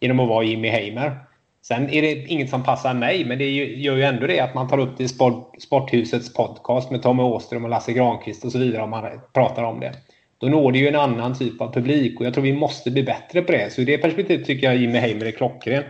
Genom 0.00 0.20
att 0.20 0.28
vara 0.28 0.44
Jimmy 0.44 0.68
Heimer. 0.68 1.16
Sen 1.62 1.90
är 1.90 2.02
det 2.02 2.12
inget 2.12 2.50
som 2.50 2.62
passar 2.62 2.94
mig, 2.94 3.24
men 3.24 3.38
det 3.38 3.50
gör 3.50 3.96
ju 3.96 4.02
ändå 4.02 4.26
det 4.26 4.40
att 4.40 4.54
man 4.54 4.68
tar 4.68 4.78
upp 4.78 4.98
det 4.98 5.04
i 5.04 5.08
Sporthusets 5.60 6.34
podcast 6.34 6.90
med 6.90 7.02
Tommy 7.02 7.22
Åström 7.22 7.64
och 7.64 7.70
Lasse 7.70 7.92
Granqvist 7.92 8.44
och 8.44 8.52
så 8.52 8.58
vidare 8.58 8.82
om 8.82 8.90
man 8.90 9.20
pratar 9.32 9.62
om 9.62 9.80
det. 9.80 9.92
Då 10.38 10.46
når 10.46 10.72
det 10.72 10.78
ju 10.78 10.88
en 10.88 10.96
annan 10.96 11.38
typ 11.38 11.60
av 11.60 11.72
publik 11.72 12.20
och 12.20 12.26
jag 12.26 12.34
tror 12.34 12.44
vi 12.44 12.52
måste 12.52 12.90
bli 12.90 13.02
bättre 13.02 13.42
på 13.42 13.52
det. 13.52 13.72
Så 13.72 13.80
i 13.80 13.84
det 13.84 13.98
perspektivet 13.98 14.46
tycker 14.46 14.66
jag 14.66 14.76
Jimmy 14.76 14.98
Heimer 14.98 15.26
är 15.26 15.30
klockren. 15.30 15.84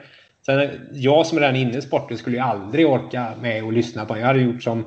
Sen, 0.47 0.71
jag 0.93 1.27
som 1.27 1.39
är 1.39 1.43
redan 1.43 1.57
inne 1.57 1.79
i 1.79 1.83
sporten 1.83 2.19
skulle 2.19 2.37
ju 2.37 2.43
aldrig 2.43 2.87
orka 2.89 3.33
med 3.41 3.65
att 3.65 3.75
lyssna 3.75 4.05
på 4.05 4.19
Jag 4.19 4.27
hade 4.27 4.41
gjort 4.41 4.63
som 4.63 4.85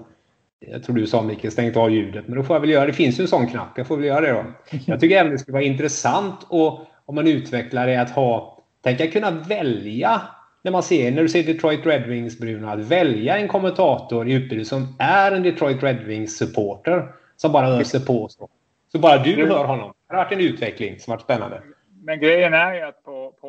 jag 0.60 0.84
tror 0.84 0.96
du 0.96 1.08
sa 1.08 1.22
Mikael, 1.22 1.52
stängt 1.52 1.78
av 1.78 1.92
ljudet. 1.92 2.28
Men 2.28 2.38
då 2.38 2.44
får 2.44 2.56
jag 2.56 2.62
väl 2.62 2.70
göra 2.70 2.86
det. 2.86 2.94
finns 2.94 3.20
ju 3.20 3.22
en 3.22 3.28
sån 3.28 3.48
knapp. 3.48 3.78
Jag 3.78 3.88
får 3.88 3.98
väl 3.98 4.06
göra 4.06 4.22
det 4.22 4.32
då. 4.32 4.46
Jag 4.86 5.00
tycker 5.00 5.18
även 5.18 5.32
det 5.32 5.38
skulle 5.38 5.54
vara 5.54 5.63
intressant 5.63 6.48
och 6.50 6.80
om 7.06 7.16
man 7.16 7.28
utvecklar 7.28 7.88
det 7.88 8.02
att 8.02 8.12
ha 8.12 8.50
Tänk 8.84 9.02
att 9.02 9.12
kunna 9.12 9.32
välja 9.32 10.22
när 10.63 10.72
man 10.72 10.84
ser, 10.84 11.12
när 11.12 11.22
du 11.22 11.29
ser 11.29 11.43
Detroit 11.43 11.86
Red 11.86 12.08
Wings 12.08 12.39
Bruno, 12.39 12.67
att 12.67 12.79
välja 12.79 13.38
en 13.38 13.48
kommentator 13.48 14.27
i 14.27 14.34
utbudet 14.34 14.67
som 14.67 14.96
är 15.00 15.32
en 15.32 15.43
Detroit 15.43 15.84
Red 15.84 16.03
Wings 16.03 16.38
supporter 16.38 17.13
som 17.36 17.51
bara 17.51 17.67
öser 17.67 18.00
på. 18.00 18.29
Så, 18.29 18.50
så 18.91 19.00
bara 19.00 19.17
du 19.17 19.48
hör 19.48 19.65
honom. 19.65 19.93
Det 20.08 20.15
har 20.15 20.24
varit 20.24 20.34
en 20.34 20.39
utveckling 20.39 21.00
som 21.00 21.12
varit 21.12 21.22
spännande. 21.22 21.63
Men 22.03 22.20
grejen 22.20 22.53
är 22.53 22.74
ju 22.74 22.82
att 22.82 23.03
på, 23.03 23.34
på 23.41 23.48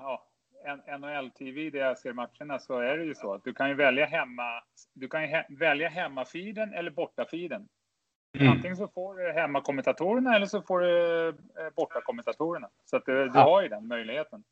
ja, 0.00 0.22
NHL-TV 0.98 1.70
där 1.70 1.78
jag 1.78 1.98
ser 1.98 2.12
matcherna 2.12 2.58
så 2.58 2.78
är 2.80 2.96
det 2.96 3.04
ju 3.04 3.14
så 3.14 3.34
att 3.34 3.44
du 3.44 3.52
kan 3.52 3.68
ju 3.68 3.74
välja 3.74 4.06
hemma. 4.06 4.62
Du 4.94 5.08
kan 5.08 5.22
he, 5.22 5.44
välja 5.48 5.88
hemmafiden 5.88 6.74
eller 6.74 6.90
bortafiden. 6.90 7.68
Mm. 8.38 8.52
Antingen 8.52 8.76
så 8.76 8.88
får 8.88 9.14
du 9.14 9.32
hemmakommentatorerna 9.32 10.36
eller 10.36 10.46
så 10.46 10.62
får 10.62 10.80
du 10.80 11.28
eh, 11.28 11.34
bortakommentatorerna. 11.76 12.68
Så 12.84 12.96
att 12.96 13.06
du, 13.06 13.12
du 13.12 13.30
ja. 13.34 13.42
har 13.42 13.62
ju 13.62 13.68
den 13.68 13.86
möjligheten. 13.86 14.44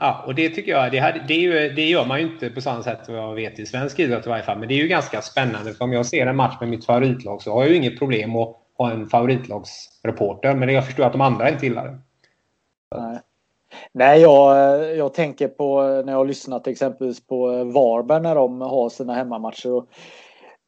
Ja, 0.00 0.24
och 0.26 0.34
det 0.34 0.48
tycker 0.48 0.72
jag, 0.72 0.92
det, 0.92 1.00
här, 1.00 1.24
det, 1.28 1.34
ju, 1.34 1.68
det, 1.68 1.88
gör 1.88 2.06
man 2.06 2.20
ju 2.20 2.26
inte 2.26 2.50
på 2.50 2.60
samma 2.60 2.82
sätt 2.82 2.98
vad 3.08 3.18
jag 3.18 3.34
vet 3.34 3.58
i 3.58 3.66
svensk 3.66 3.98
idrott 3.98 4.26
i 4.26 4.28
varje 4.28 4.42
fall. 4.42 4.58
Men 4.58 4.68
det 4.68 4.74
är 4.74 4.82
ju 4.82 4.88
ganska 4.88 5.22
spännande. 5.22 5.74
För 5.74 5.84
om 5.84 5.92
jag 5.92 6.06
ser 6.06 6.26
en 6.26 6.36
match 6.36 6.56
med 6.60 6.68
mitt 6.68 6.86
favoritlag 6.86 7.42
så 7.42 7.52
har 7.52 7.62
jag 7.62 7.70
ju 7.70 7.76
inget 7.76 7.98
problem 7.98 8.36
att 8.36 8.56
ha 8.78 8.90
en 8.90 9.06
favoritlagsreporter. 9.06 10.54
Men 10.54 10.68
jag 10.68 10.86
förstår 10.86 11.04
att 11.04 11.12
de 11.12 11.20
andra 11.20 11.50
inte 11.50 11.66
gillar 11.66 11.84
det. 11.84 11.98
Nej. 12.96 13.20
Nej, 13.92 14.20
jag, 14.20 14.96
jag 14.96 15.14
tänker 15.14 15.48
på 15.48 15.82
när 15.82 16.12
jag 16.12 16.18
har 16.18 16.24
lyssnat 16.24 16.66
exempelvis 16.66 17.26
på 17.26 17.64
Varberg 17.64 18.22
när 18.22 18.34
de 18.34 18.60
har 18.60 18.88
sina 18.88 19.14
hemmamatcher 19.14 19.82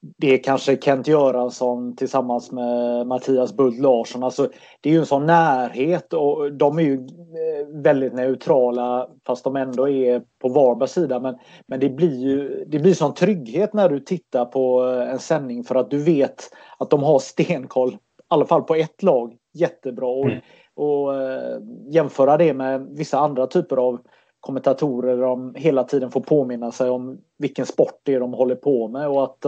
det 0.01 0.35
är 0.35 0.43
kanske 0.43 0.77
Kent 0.77 1.07
Göransson 1.07 1.97
tillsammans 1.97 2.53
med 2.53 3.07
Mattias 3.07 3.57
Bult 3.57 3.79
Larsson. 3.79 4.23
Alltså, 4.23 4.49
det 4.81 4.89
är 4.89 4.93
ju 4.93 4.99
en 4.99 5.07
sån 5.07 5.27
närhet 5.27 6.13
och 6.13 6.53
de 6.53 6.79
är 6.79 6.83
ju 6.83 6.95
eh, 6.95 7.83
väldigt 7.83 8.15
neutrala 8.15 9.09
fast 9.27 9.45
de 9.45 9.57
ändå 9.57 9.89
är 9.89 10.23
på 10.39 10.49
Varbergs 10.49 10.93
sida. 10.93 11.21
Men, 11.21 11.39
men 11.67 11.81
det 11.81 11.89
blir 11.89 12.17
ju 12.17 12.65
det 12.69 12.79
blir 12.79 12.95
sån 12.95 13.15
trygghet 13.15 13.75
när 13.75 13.89
du 13.89 14.01
tittar 14.01 14.45
på 14.45 14.81
en 14.83 15.19
sändning 15.19 15.65
för 15.65 15.75
att 15.75 15.91
du 15.91 16.03
vet 16.03 16.45
att 16.79 16.91
de 16.91 17.03
har 17.03 17.19
stenkoll, 17.19 17.93
i 17.93 17.99
alla 18.29 18.47
fall 18.47 18.63
på 18.63 18.75
ett 18.75 19.03
lag, 19.03 19.37
jättebra. 19.55 20.09
Och, 20.09 20.27
mm 20.27 20.41
och 20.79 21.23
eh, 21.23 21.59
jämföra 21.91 22.37
det 22.37 22.55
med 22.55 22.89
vissa 22.91 23.19
andra 23.19 23.47
typer 23.47 23.77
av 23.77 24.01
kommentatorer 24.49 25.17
de 25.17 25.55
hela 25.55 25.85
tiden 25.85 26.11
får 26.11 26.21
påminna 26.21 26.73
sig 26.73 26.91
om 26.91 27.19
vilken 27.39 27.67
sport 27.67 28.01
det 28.03 28.15
är 28.15 28.21
de 28.21 28.33
håller 28.33 28.55
på 28.55 28.89
med 28.89 29.09
och 29.09 29.25
att 29.25 29.41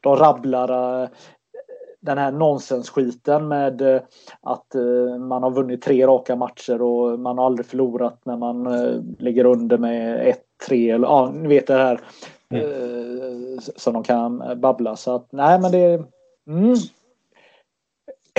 de 0.00 0.16
rabblar 0.16 1.02
eh, 1.02 1.08
den 2.00 2.18
här 2.18 2.32
nonsensskiten 2.32 3.48
med 3.48 3.80
eh, 3.80 4.00
att 4.40 4.74
man 5.20 5.42
har 5.42 5.50
vunnit 5.50 5.82
tre 5.82 6.06
raka 6.06 6.36
matcher 6.36 6.82
och 6.82 7.20
man 7.20 7.38
har 7.38 7.46
aldrig 7.46 7.66
förlorat 7.66 8.20
när 8.24 8.36
man 8.36 8.68
ligger 9.18 9.44
under 9.44 9.78
med 9.78 10.34
1-3 10.68 10.94
eller 10.94 11.08
ja, 11.08 11.30
ni 11.34 11.48
vet 11.48 11.66
det 11.66 11.74
här 11.74 12.00
mm. 12.54 13.60
som 13.60 13.92
de 13.92 14.02
kan 14.02 14.60
babbla 14.60 14.96
så 14.96 15.14
att 15.14 15.26
nej 15.30 15.60
men 15.60 15.72
det 15.72 15.78
är 15.78 16.04
mm, 16.48 16.74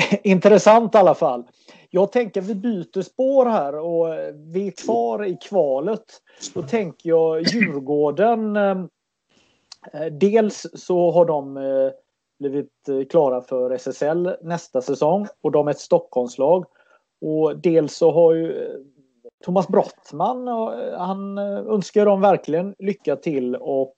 intressant 0.24 0.96
i 0.96 0.98
alla 0.98 1.16
fall. 1.16 1.44
Jag 1.92 2.12
tänker 2.12 2.42
vi 2.42 2.56
byter 2.56 3.02
spår 3.02 3.46
här 3.46 3.76
och 3.76 4.16
eh, 4.16 4.34
vi 4.34 4.68
är 4.68 4.72
kvar 4.72 5.26
i 5.26 5.38
kvalet. 5.42 6.06
Då 6.54 6.62
tänker 6.62 7.10
jag 7.10 7.42
Djurgården. 7.42 8.56
Eh, 8.56 8.78
eh, 9.94 10.06
dels 10.12 10.68
så 10.74 11.12
har 11.12 11.26
de 11.26 11.60
blivit 12.40 13.10
klara 13.10 13.42
för 13.42 13.72
SSL 13.72 14.36
nästa 14.42 14.82
säsong 14.82 15.28
och 15.42 15.52
de 15.52 15.68
är 15.68 15.72
ett 15.72 15.80
Stockholmslag. 15.80 16.66
Och 17.22 17.58
dels 17.58 17.96
så 17.96 18.12
har 18.12 18.34
ju 18.34 18.70
Thomas 19.46 19.68
Brottman, 19.68 20.48
han 20.98 21.38
önskar 21.38 22.06
dem 22.06 22.22
verkligen 22.22 22.76
lycka 22.80 23.16
till 23.16 23.56
och 23.56 23.96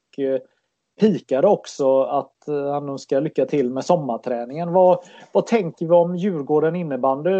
pikade 1.01 1.47
också 1.47 2.03
att 2.03 2.47
eh, 2.47 2.71
han 2.71 2.89
önskar 2.89 3.21
lycka 3.21 3.45
till 3.45 3.69
med 3.69 3.85
sommarträningen. 3.85 4.73
Vad, 4.73 5.05
vad 5.31 5.47
tänker 5.47 5.85
vi 5.85 5.91
om 5.91 6.15
Djurgården 6.15 6.75
innebandy 6.75 7.31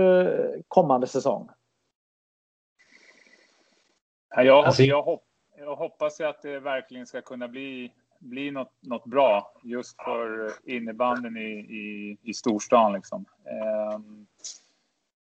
kommande 0.68 1.08
säsong? 1.08 1.50
Jag, 4.36 4.66
alltså, 4.66 4.84
jag, 4.84 5.04
hopp, 5.04 5.24
jag 5.58 5.76
hoppas 5.76 6.22
att 6.22 6.42
det 6.42 6.60
verkligen 6.60 7.08
ska 7.08 7.22
kunna 7.22 7.48
bli, 7.48 7.94
bli 8.20 8.52
något, 8.52 8.74
något 8.80 9.06
bra 9.06 9.54
just 9.64 10.02
för 10.04 10.52
innebanden 10.64 11.38
i, 11.38 11.52
i, 11.60 12.18
i 12.22 12.34
storstan. 12.34 12.94
Liksom. 12.94 13.26
Um, 13.96 14.28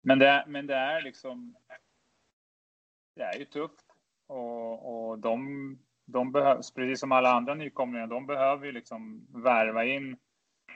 men, 0.02 0.18
det, 0.18 0.44
men 0.46 0.66
det 0.66 0.74
är 0.74 1.02
liksom 1.02 1.54
det 3.14 3.22
är 3.22 3.38
ju 3.38 3.44
tufft. 3.44 3.84
Och, 4.26 5.08
och 5.10 5.18
de, 5.18 5.78
de 6.10 6.32
behövs, 6.32 6.70
precis 6.70 7.00
som 7.00 7.12
alla 7.12 7.30
andra 7.30 7.54
nykomlingar, 7.54 8.06
de 8.06 8.26
behöver 8.26 8.66
ju 8.66 8.72
liksom 8.72 9.26
värva 9.34 9.84
in 9.84 10.16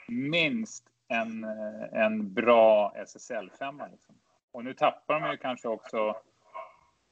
minst 0.09 0.85
en, 1.09 1.45
eh, 1.45 2.03
en 2.05 2.35
bra 2.35 2.93
SSL-femma. 2.97 3.87
Liksom. 3.93 4.15
Och 4.53 4.65
nu 4.65 4.75
tappar 4.75 5.21
de 5.21 5.31
ju 5.31 5.37
kanske 5.37 5.69
också 5.69 6.17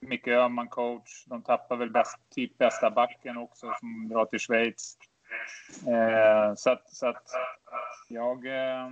Micke 0.01 0.29
Öhman 0.29 0.69
coach. 0.69 1.25
De 1.27 1.43
tappar 1.43 1.77
väl 1.77 1.91
bäst, 1.91 2.19
typ 2.31 2.59
bästa 2.59 2.91
backen 2.91 3.37
också 3.37 3.75
som 3.81 4.09
drar 4.09 4.25
till 4.25 4.39
Schweiz. 4.39 4.99
Eh, 5.87 6.55
så 6.55 6.71
att, 6.71 6.91
så 6.91 7.07
att 7.07 7.29
jag, 8.09 8.47
eh, 8.47 8.91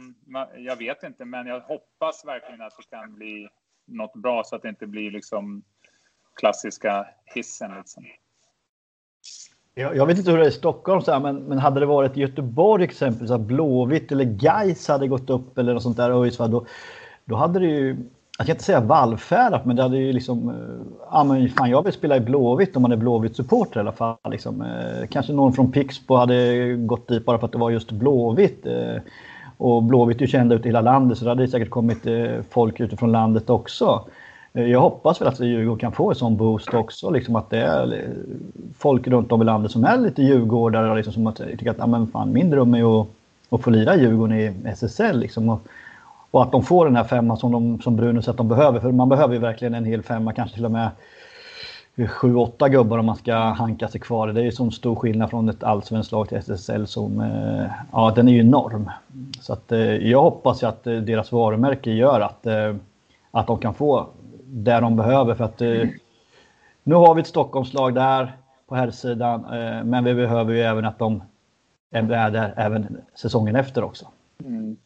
jag 0.57 0.77
vet 0.77 1.03
inte, 1.03 1.25
men 1.25 1.47
jag 1.47 1.61
hoppas 1.61 2.25
verkligen 2.25 2.63
att 2.63 2.77
det 2.77 2.97
kan 2.97 3.15
bli 3.15 3.49
något 3.85 4.15
bra 4.15 4.45
så 4.45 4.57
att 4.57 4.63
det 4.63 4.69
inte 4.69 4.87
blir 4.87 5.11
liksom 5.11 5.63
klassiska 6.35 7.09
hissen. 7.25 7.75
Liksom. 7.75 8.05
Jag, 9.75 9.97
jag 9.97 10.07
vet 10.07 10.19
inte 10.19 10.31
hur 10.31 10.39
det 10.39 10.45
är 10.45 10.49
i 10.49 10.53
Stockholm, 10.53 11.03
så 11.03 11.13
här, 11.13 11.21
men, 11.21 11.37
men 11.37 11.59
hade 11.59 11.81
det 11.81 11.87
varit 11.87 12.17
i 12.17 12.21
Göteborg 12.21 12.85
exempelvis, 12.85 13.31
att 13.31 13.41
Blåvitt 13.41 14.13
eller 14.13 14.25
Gais 14.25 14.89
hade 14.89 15.09
gått 15.09 15.31
upp 15.31 15.59
eller 15.59 15.75
något 15.75 15.83
sånt 15.83 15.97
där, 15.97 16.49
då, 16.49 16.67
då 17.25 17.37
hade 17.37 17.59
det 17.59 17.67
ju 17.67 17.97
jag 18.41 18.47
ska 18.47 18.53
inte 18.53 18.65
säga 18.65 18.81
vallfärdat, 18.81 19.65
men 19.65 19.77
det 19.77 19.83
hade 19.83 19.97
ju 19.99 20.13
liksom... 20.13 20.49
Eh, 20.49 20.55
ja, 21.11 21.25
men 21.25 21.49
fan, 21.49 21.71
jag 21.71 21.85
vill 21.85 21.93
spela 21.93 22.17
i 22.17 22.21
Blåvitt 22.21 22.77
om 22.77 22.83
man 22.83 22.93
är 22.93 22.97
Blåvitt-supporter 22.97 23.77
i 23.77 23.81
alla 23.81 23.93
fall. 23.93 24.17
Liksom. 24.31 24.63
Eh, 24.63 25.07
kanske 25.11 25.33
någon 25.33 25.53
från 25.53 25.73
Pixbo 25.73 26.15
hade 26.15 26.73
gått 26.77 27.09
dit 27.09 27.25
bara 27.25 27.39
för 27.39 27.47
att 27.47 27.53
det 27.53 27.59
var 27.59 27.71
just 27.71 27.91
Blåvitt. 27.91 28.67
Eh. 28.67 29.03
Och 29.57 29.83
Blåvitt 29.83 30.17
är 30.17 30.21
ju 30.21 30.27
kända 30.27 30.55
ute 30.55 30.69
i 30.69 30.69
hela 30.69 30.81
landet, 30.81 31.19
så 31.19 31.25
det 31.25 31.31
hade 31.31 31.49
säkert 31.49 31.71
kommit 31.71 32.07
folk 32.51 32.81
utifrån 32.81 33.13
landet 33.13 33.51
också. 33.51 34.05
Eh, 34.53 34.67
jag 34.67 34.81
hoppas 34.81 35.21
väl 35.21 35.29
att 35.29 35.41
Djurgården 35.41 35.79
kan 35.79 35.93
få 35.93 36.11
en 36.11 36.15
sån 36.15 36.37
boost 36.37 36.75
också. 36.75 37.11
Liksom 37.11 37.37
att 37.37 37.51
det 37.51 37.59
är 37.59 37.93
eh, 37.93 38.11
folk 38.79 39.09
runt 39.09 39.33
om 39.33 39.43
i 39.43 39.45
landet 39.45 39.73
som 39.73 39.85
är 39.85 39.99
lite 39.99 40.23
djurgårdare. 40.23 40.95
Liksom, 40.95 41.13
som 41.13 41.27
eh, 41.27 41.33
tycker 41.33 41.71
att 41.71 41.79
ja, 41.79 41.87
men 41.87 42.07
fan, 42.07 42.33
min 42.33 42.51
dröm 42.51 42.75
är 42.75 43.01
att, 43.01 43.07
att 43.51 43.63
få 43.63 43.71
lira 43.71 43.97
Djurgården 43.97 44.39
i 44.39 44.55
SSL. 44.65 45.19
Liksom, 45.19 45.49
och, 45.49 45.61
och 46.31 46.43
att 46.43 46.53
de 46.53 46.63
får 46.63 46.85
den 46.85 46.97
här 46.97 47.05
femman 47.05 47.37
som, 47.37 47.53
de, 47.53 47.81
som 47.81 47.97
Brunus 47.97 48.29
att 48.29 48.37
de 48.37 48.49
behöver. 48.49 48.81
För 48.81 48.93
man 48.93 49.09
behöver 49.09 49.35
ju 49.35 49.41
verkligen 49.41 49.75
en 49.75 49.85
hel 49.85 50.03
femma, 50.03 50.33
kanske 50.33 50.55
till 50.55 50.65
och 50.65 50.71
med 50.71 50.91
sju, 52.09 52.37
åtta 52.37 52.69
gubbar 52.69 52.99
om 52.99 53.07
man 53.07 53.17
ska 53.17 53.35
hanka 53.35 53.89
sig 53.89 54.01
kvar. 54.01 54.29
Det 54.29 54.41
är 54.41 54.45
ju 54.45 54.53
sån 54.53 54.73
stor 54.73 54.95
skillnad 54.95 55.31
från 55.31 55.49
ett 55.49 55.63
allsvenskt 55.63 56.13
lag 56.13 56.29
till 56.29 56.39
SSL 56.39 56.87
som, 56.87 57.31
ja 57.93 58.13
den 58.17 58.29
är 58.29 58.33
ju 58.33 58.41
enorm. 58.41 58.91
Så 59.41 59.53
att 59.53 59.73
jag 60.01 60.23
hoppas 60.23 60.63
ju 60.63 60.67
att 60.67 60.85
deras 60.85 61.33
varumärke 61.33 61.91
gör 61.91 62.21
att, 62.21 62.47
att 63.31 63.47
de 63.47 63.59
kan 63.59 63.75
få 63.75 64.07
det 64.51 64.81
de 64.81 64.97
behöver 64.97 65.35
för 65.35 65.45
att 65.45 65.61
nu 66.83 66.95
har 66.95 67.15
vi 67.15 67.21
ett 67.21 67.27
Stockholmslag 67.27 67.95
där 67.95 68.37
på 68.69 68.75
här 68.75 68.91
sidan 68.91 69.41
men 69.89 70.05
vi 70.05 70.15
behöver 70.15 70.55
ju 70.55 70.61
även 70.61 70.85
att 70.85 70.99
de 70.99 71.23
är 71.91 72.03
där 72.03 72.55
även 72.57 73.01
säsongen 73.15 73.57
efter 73.57 73.85
också. 73.85 74.07
Mm. 74.45 74.77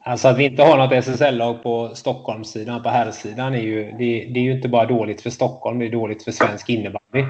Alltså 0.00 0.28
att 0.28 0.38
vi 0.38 0.44
inte 0.44 0.62
har 0.62 0.78
något 0.78 0.92
SSL-lag 0.92 1.62
på 1.62 1.90
Stockholmssidan, 1.94 2.82
på 2.82 2.88
herrsidan, 2.88 3.54
är 3.54 3.58
ju, 3.58 3.84
det, 3.84 4.30
det, 4.34 4.40
är 4.40 4.44
ju 4.44 4.52
inte 4.52 4.68
bara 4.68 4.86
dåligt 4.86 5.20
för 5.20 5.30
Stockholm, 5.30 5.78
det 5.78 5.86
är 5.86 5.90
dåligt 5.90 6.24
för 6.24 6.32
svensk 6.32 6.68
innebandy. 6.68 7.24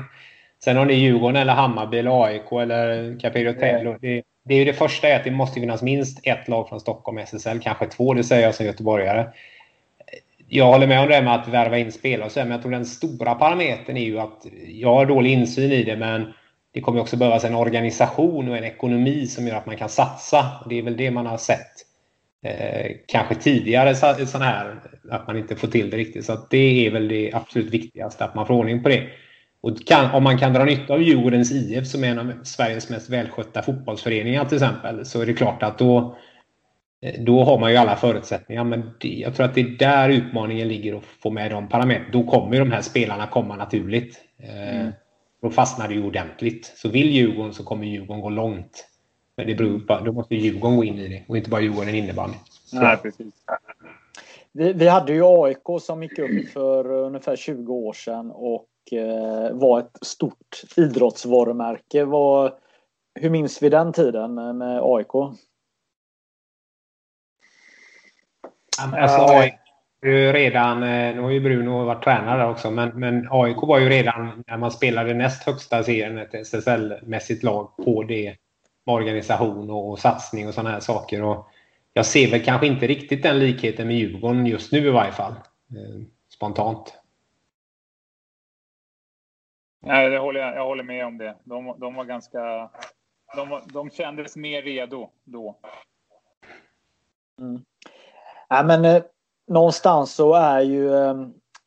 Sen 0.65 0.77
har 0.77 0.85
ni 0.85 0.95
Djurgården 0.95 1.37
eller 1.37 1.53
Hammarby 1.53 1.99
eller 1.99 2.25
AIK 2.25 2.53
eller 2.53 3.21
Capello 3.21 3.53
Tello. 3.53 3.97
Det, 4.01 4.23
det, 4.45 4.55
är 4.55 4.59
ju 4.59 4.65
det 4.65 4.73
första 4.73 5.09
är 5.09 5.17
att 5.17 5.25
det 5.25 5.31
måste 5.31 5.61
finnas 5.61 5.83
minst 5.83 6.27
ett 6.27 6.49
lag 6.49 6.69
från 6.69 6.81
Stockholm 6.81 7.19
SSL, 7.19 7.61
kanske 7.61 7.87
två, 7.87 8.15
det 8.15 8.25
säger 8.25 8.43
jag 8.43 8.55
som 8.55 8.67
göteborgare. 8.67 9.27
Jag 10.49 10.67
håller 10.67 10.87
med 10.87 11.01
om 11.01 11.09
det 11.09 11.23
med 11.23 11.35
att 11.35 11.49
värva 11.49 11.79
in 11.79 11.93
spelare 11.93 12.27
och 12.27 12.33
så, 12.33 12.41
men 12.41 12.51
jag 12.51 12.63
tror 12.63 12.73
den 12.73 12.87
stora 12.87 13.35
parametern 13.35 13.97
är 13.97 14.05
ju 14.05 14.19
att 14.19 14.47
jag 14.69 14.95
har 14.95 15.07
dålig 15.07 15.33
insyn 15.33 15.73
i 15.73 15.83
det, 15.83 15.97
men 15.97 16.33
det 16.75 16.81
kommer 16.81 17.01
också 17.01 17.17
behövas 17.17 17.45
en 17.45 17.55
organisation 17.55 18.49
och 18.49 18.57
en 18.57 18.65
ekonomi 18.65 19.27
som 19.27 19.47
gör 19.47 19.57
att 19.57 19.67
man 19.67 19.77
kan 19.77 19.89
satsa. 19.89 20.47
Det 20.69 20.79
är 20.79 20.83
väl 20.83 20.97
det 20.97 21.11
man 21.11 21.27
har 21.27 21.37
sett 21.37 21.73
eh, 22.45 22.91
kanske 23.07 23.35
tidigare 23.35 23.95
sån 24.27 24.43
här, 24.43 24.81
att 25.11 25.27
man 25.27 25.37
inte 25.37 25.57
får 25.57 25.69
till 25.69 25.91
det 25.91 25.97
riktigt. 25.97 26.25
Så 26.25 26.47
det 26.51 26.87
är 26.87 26.91
väl 26.91 27.09
det 27.09 27.33
absolut 27.35 27.71
viktigaste, 27.71 28.25
att 28.25 28.35
man 28.35 28.47
får 28.47 28.55
ordning 28.55 28.83
på 28.83 28.89
det. 28.89 29.03
Och 29.61 29.87
kan, 29.87 30.11
om 30.11 30.23
man 30.23 30.39
kan 30.39 30.53
dra 30.53 30.65
nytta 30.65 30.95
av 30.95 31.03
Djurgårdens 31.03 31.53
IF 31.53 31.87
som 31.87 32.05
är 32.05 32.09
en 32.09 32.19
av 32.19 32.33
Sveriges 32.43 32.91
mest 32.91 33.11
välskötta 33.11 33.63
fotbollsföreningar 33.63 34.45
till 34.45 34.57
exempel, 34.57 35.05
så 35.05 35.23
är 35.23 35.27
det 35.27 35.35
klart 35.35 35.63
att 35.63 35.79
då, 35.79 36.17
då 37.19 37.45
har 37.45 37.59
man 37.59 37.71
ju 37.71 37.77
alla 37.77 37.97
förutsättningar. 37.97 38.65
Men 38.65 38.91
det, 39.01 39.09
jag 39.09 39.35
tror 39.35 39.47
att 39.47 39.55
det 39.55 39.61
är 39.61 39.79
där 39.79 40.09
utmaningen 40.09 40.69
ligger 40.69 40.97
att 40.97 41.05
få 41.05 41.31
med 41.31 41.51
de 41.51 41.69
parametrarna. 41.69 42.11
Då 42.13 42.23
kommer 42.23 42.59
de 42.59 42.73
här 42.73 42.83
spelarna 42.83 43.27
komma 43.27 43.57
naturligt. 43.57 44.21
Eh, 44.39 44.81
mm. 44.81 44.93
Då 45.43 45.51
fastnar 45.51 45.89
det 45.89 45.95
ju 45.95 46.05
ordentligt. 46.05 46.73
Så 46.77 46.89
vill 46.89 47.11
Djurgården 47.11 47.55
så 47.55 47.65
kommer 47.65 47.87
Djurgården 47.87 48.21
gå 48.23 48.31
långt. 48.31 48.87
Men 49.37 49.47
det 49.47 49.55
beror 49.55 49.79
på, 49.79 49.99
då 50.05 50.13
måste 50.13 50.35
Djurgården 50.35 50.77
gå 50.77 50.85
in 50.85 50.99
i 50.99 51.09
det 51.09 51.23
och 51.29 51.37
inte 51.37 51.51
bara 51.51 51.61
Djurgården 51.61 51.95
innebandy. 51.95 52.37
Nej, 52.73 52.97
precis. 52.97 53.35
Vi, 54.53 54.73
vi, 54.73 54.89
hade 54.89 55.13
ju 55.13 55.23
AIK 55.25 55.81
som 55.81 56.03
gick 56.03 56.19
upp 56.19 56.49
för 56.53 56.91
ungefär 56.91 57.37
20 57.37 57.75
år 57.75 57.93
sedan 57.93 58.31
och 58.31 58.69
eh, 58.93 59.53
var 59.53 59.79
ett 59.79 59.99
stort 60.03 60.63
idrottsvarumärke. 60.77 62.05
Var, 62.05 62.55
hur 63.15 63.31
minns 63.31 63.63
vi 63.63 63.69
den 63.69 63.93
tiden 63.93 64.35
med 64.35 64.81
AIK? 64.83 65.39
Alltså, 68.79 69.19
AIK 69.21 69.55
redan, 70.33 70.83
eh, 70.83 71.15
nu 71.15 71.21
har 71.21 71.31
ju 71.31 71.41
Bruno 71.41 71.85
varit 71.85 72.05
tränare 72.05 72.39
där 72.39 72.51
också, 72.51 72.71
men, 72.71 72.89
men 72.89 73.29
AIK 73.31 73.57
var 73.57 73.79
ju 73.79 73.89
redan 73.89 74.45
när 74.47 74.57
man 74.57 74.71
spelade 74.71 75.15
näst 75.15 75.43
högsta 75.43 75.83
serien 75.83 76.19
ett 76.19 76.35
SSL-mässigt 76.35 77.45
lag 77.45 77.77
på 77.77 78.03
det 78.03 78.37
organisation 78.87 79.71
och 79.71 79.99
satsning 79.99 80.49
och 80.49 80.55
sådana 80.55 80.71
här 80.71 80.81
saker. 80.81 81.23
Och 81.23 81.49
jag 81.93 82.07
ser 82.07 82.31
väl 82.31 82.45
kanske 82.45 82.67
inte 82.67 82.87
riktigt 82.87 83.23
den 83.23 83.39
likheten 83.39 83.87
med 83.87 83.97
Djurgården 83.97 84.47
just 84.47 84.73
nu 84.73 84.79
i 84.79 84.91
varje 84.91 85.13
fall. 85.13 85.33
Eh, 85.33 86.03
spontant. 86.35 86.95
Nej, 89.81 90.11
det 90.11 90.19
håller 90.19 90.41
jag, 90.41 90.57
jag 90.57 90.65
håller 90.65 90.85
med 90.85 91.07
om 91.07 91.19
det. 91.19 91.37
De, 91.45 91.75
de 91.79 91.95
var 91.95 92.05
ganska... 92.05 92.71
De, 93.37 93.61
de 93.67 93.91
kändes 93.91 94.37
mer 94.37 94.63
redo 94.63 95.11
då. 95.25 95.59
Mm. 97.39 97.65
Ja, 98.49 98.63
men 98.63 98.85
eh, 98.85 99.03
någonstans 99.49 100.15
så 100.15 100.35
är 100.35 100.61
ju 100.61 100.95
eh, 100.95 101.15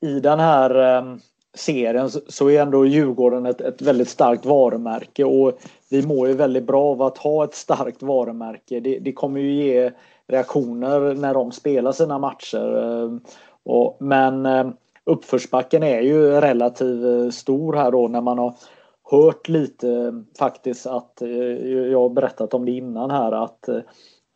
i 0.01 0.19
den 0.19 0.39
här 0.39 0.97
eh, 0.97 1.15
serien 1.53 2.09
så 2.09 2.49
är 2.49 2.61
ändå 2.61 2.85
Djurgården 2.85 3.45
ett, 3.45 3.61
ett 3.61 3.81
väldigt 3.81 4.09
starkt 4.09 4.45
varumärke 4.45 5.23
och 5.23 5.59
vi 5.89 6.07
mår 6.07 6.27
ju 6.27 6.33
väldigt 6.33 6.63
bra 6.63 6.83
av 6.83 7.01
att 7.01 7.17
ha 7.17 7.43
ett 7.43 7.55
starkt 7.55 8.03
varumärke. 8.03 8.79
Det, 8.79 8.99
det 8.99 9.13
kommer 9.13 9.39
ju 9.39 9.53
ge 9.53 9.91
reaktioner 10.27 11.13
när 11.13 11.33
de 11.33 11.51
spelar 11.51 11.91
sina 11.91 12.19
matcher. 12.19 12.77
Eh, 12.77 13.17
och, 13.63 13.97
men 13.99 14.45
eh, 14.45 14.67
uppförsbacken 15.05 15.83
är 15.83 16.01
ju 16.01 16.41
relativt 16.41 17.03
eh, 17.03 17.29
stor 17.29 17.73
här 17.73 17.91
då 17.91 18.07
när 18.07 18.21
man 18.21 18.37
har 18.37 18.53
hört 19.11 19.49
lite 19.49 19.89
eh, 19.89 20.11
faktiskt 20.39 20.87
att 20.87 21.21
eh, 21.21 21.29
jag 21.67 21.99
har 21.99 22.09
berättat 22.09 22.53
om 22.53 22.65
det 22.65 22.71
innan 22.71 23.11
här 23.11 23.31
att 23.31 23.67
eh, 23.67 23.79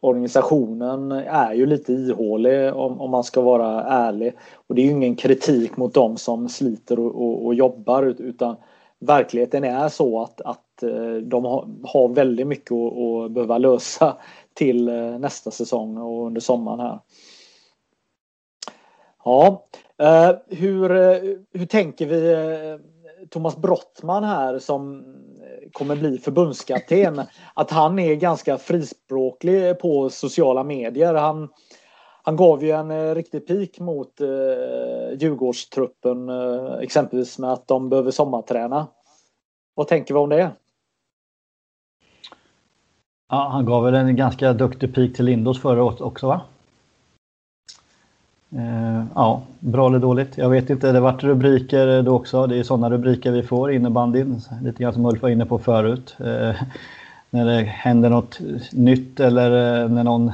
organisationen 0.06 1.12
är 1.12 1.54
ju 1.54 1.66
lite 1.66 1.94
ihålig 1.94 2.74
om, 2.74 3.02
om 3.02 3.12
man 3.12 3.24
ska 3.24 3.42
vara 3.42 3.84
ärlig. 3.84 4.34
Och 4.68 4.76
det 4.76 4.82
är 4.82 4.86
ju 4.86 4.92
ingen 4.92 5.16
kritik 5.16 5.78
mot 5.78 5.94
dem 5.94 6.18
som 6.18 6.50
sliter 6.50 7.00
och, 7.00 7.16
och, 7.16 7.46
och 7.46 7.56
jobbar 7.56 8.04
utan 8.04 8.56
verkligheten 9.00 9.64
är 9.64 9.90
så 9.90 10.22
att, 10.22 10.42
att 10.42 10.84
eh, 10.84 11.16
de 11.16 11.46
har 11.84 12.14
väldigt 12.14 12.48
mycket 12.48 12.72
att, 12.72 12.98
att 12.98 13.32
behöva 13.32 13.58
lösa 13.58 14.18
till 14.54 14.90
eh, 14.90 15.20
nästa 15.20 15.52
säsong 15.52 15.98
och 15.98 16.26
under 16.26 16.42
sommaren 16.42 16.80
här. 16.80 17.00
Ja, 19.26 19.66
eh, 19.98 20.36
hur, 20.48 20.90
hur 21.58 21.66
tänker 21.66 22.06
vi 22.06 22.80
Thomas 23.30 23.58
Brottman 23.58 24.24
här 24.24 24.60
som 24.60 25.04
kommer 25.72 25.96
bli 25.96 26.18
förbundskapten 26.18 27.22
att 27.54 27.72
han 27.72 28.00
är 28.00 28.16
ganska 28.16 28.58
frispråklig 28.58 29.80
på 29.80 30.10
sociala 30.10 30.64
medier. 30.64 31.14
Han, 31.14 31.50
han 32.24 32.36
gav 32.36 32.64
ju 32.64 32.72
en 32.72 32.92
eh, 32.92 33.16
riktig 33.16 33.48
pik 33.48 33.80
mot 33.80 34.22
eh, 34.22 34.28
Djurgårdstruppen 35.20 36.30
eh, 36.30 36.74
exempelvis 36.82 37.40
med 37.40 37.54
att 37.54 37.68
de 37.68 37.90
behöver 37.90 38.12
sommarträna. 38.12 38.88
Vad 39.76 39.88
tänker 39.88 40.14
vi 40.14 40.20
om 40.20 40.30
det? 40.30 40.52
Ja, 43.30 43.50
han 43.52 43.66
gav 43.66 43.84
väl 43.84 43.94
en 43.94 44.16
ganska 44.16 44.54
duktig 44.54 44.96
pik 44.96 45.16
till 45.16 45.26
Lindos 45.26 45.62
förra 45.62 45.84
året 45.84 46.02
också 46.02 46.28
va? 46.28 46.42
Eh, 48.56 49.04
ja, 49.16 49.42
bra 49.60 49.88
eller 49.88 50.00
dåligt? 50.00 50.38
Jag 50.38 50.50
vet 50.50 50.70
inte. 50.70 50.92
Det 50.92 51.00
vart 51.00 51.24
rubriker 51.24 52.02
då 52.02 52.16
också. 52.16 52.48
Det 52.48 52.58
är 52.58 52.64
sådana 52.64 52.90
rubriker 52.90 53.32
vi 53.32 53.44
får 53.44 53.72
innebandyn. 53.72 54.42
Lite 54.62 54.84
grann 54.84 54.94
som 54.94 55.06
Ulf 55.06 55.22
var 55.22 55.30
inne 55.30 55.46
på 55.46 55.60
förut. 55.60 56.16
Eh, 56.20 56.56
när 57.30 57.46
det 57.46 57.62
händer 57.62 58.10
något 58.10 58.40
nytt 58.72 59.20
eller 59.20 59.82
eh, 59.84 59.90
när 59.90 60.04
någon 60.04 60.32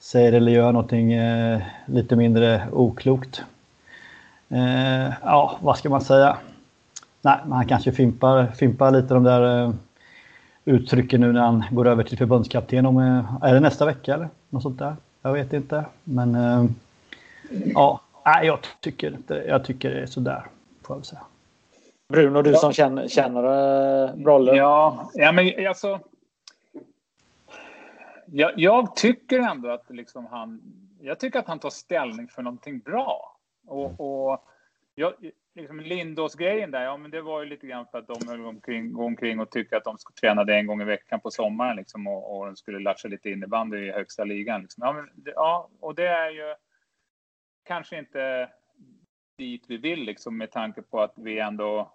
säger 0.00 0.32
eller 0.32 0.52
gör 0.52 0.72
någonting 0.72 1.12
eh, 1.12 1.60
lite 1.86 2.16
mindre 2.16 2.62
oklokt. 2.72 3.42
Eh, 4.48 5.12
ja, 5.22 5.58
vad 5.60 5.78
ska 5.78 5.88
man 5.88 6.00
säga? 6.00 6.36
Nej, 7.22 7.38
man 7.46 7.66
kanske 7.66 7.92
fimpar, 7.92 8.46
fimpar 8.46 8.90
lite 8.90 9.14
de 9.14 9.24
där 9.24 9.64
eh, 9.64 9.72
uttrycken 10.64 11.20
nu 11.20 11.32
när 11.32 11.40
han 11.40 11.64
går 11.70 11.88
över 11.88 12.04
till 12.04 12.18
förbundskapten. 12.18 12.86
Om, 12.86 12.98
eh, 12.98 13.48
är 13.48 13.54
det 13.54 13.60
nästa 13.60 13.86
vecka 13.86 14.14
eller 14.14 14.28
något 14.50 14.62
sånt 14.62 14.78
där? 14.78 14.96
Jag 15.22 15.32
vet 15.32 15.52
inte. 15.52 15.84
Men 16.04 16.34
eh, 16.34 16.64
ja, 17.74 18.00
nej, 18.24 18.46
jag 18.46 18.58
tycker 18.80 19.14
inte 19.14 19.34
Jag 19.34 19.64
tycker 19.64 19.90
det 19.90 20.00
är 20.00 20.06
sådär, 20.06 20.46
får 20.82 20.96
jag 20.96 21.06
säga. 21.06 21.22
Bruno, 22.08 22.42
du 22.42 22.54
som 22.54 22.72
känner, 22.72 23.08
känner 23.08 23.44
uh, 23.44 24.16
Brolle. 24.16 24.56
Ja, 24.56 25.10
ja, 25.14 25.32
men 25.32 25.66
alltså. 25.68 26.00
Jag, 28.26 28.52
jag 28.56 28.96
tycker 28.96 29.38
ändå 29.38 29.70
att 29.70 29.90
liksom 29.90 30.26
han. 30.26 30.60
Jag 31.00 31.20
tycker 31.20 31.38
att 31.38 31.46
han 31.46 31.58
tar 31.58 31.70
ställning 31.70 32.28
för 32.28 32.42
någonting 32.42 32.78
bra. 32.78 33.36
Och, 33.66 34.00
och 34.00 34.44
jag, 34.94 35.12
liksom 35.54 35.80
Lindås-grejen 35.80 36.70
där, 36.70 36.82
ja 36.82 36.96
men 36.96 37.10
det 37.10 37.22
var 37.22 37.42
ju 37.42 37.48
lite 37.48 37.66
grann 37.66 37.86
för 37.90 37.98
att 37.98 38.06
de 38.06 38.28
höll 38.28 38.46
omkring, 38.46 38.96
omkring 38.96 39.40
och 39.40 39.50
tyckte 39.50 39.76
att 39.76 39.84
de 39.84 39.98
skulle 39.98 40.14
träna 40.14 40.44
det 40.44 40.54
en 40.54 40.66
gång 40.66 40.82
i 40.82 40.84
veckan 40.84 41.20
på 41.20 41.30
sommaren 41.30 41.76
liksom 41.76 42.06
och, 42.06 42.38
och 42.38 42.46
de 42.46 42.56
skulle 42.56 42.78
latcha 42.78 43.08
lite 43.08 43.30
innebandy 43.30 43.78
i 43.78 43.92
högsta 43.92 44.24
ligan. 44.24 44.62
Liksom. 44.62 44.82
Ja, 44.86 44.92
men, 44.92 45.10
ja, 45.34 45.68
och 45.80 45.94
det 45.94 46.08
är 46.08 46.30
ju 46.30 46.54
kanske 47.68 47.98
inte 47.98 48.50
dit 49.38 49.64
vi 49.68 49.76
vill 49.76 50.00
liksom 50.00 50.38
med 50.38 50.50
tanke 50.50 50.82
på 50.82 51.00
att 51.00 51.14
vi 51.16 51.38
ändå 51.38 51.92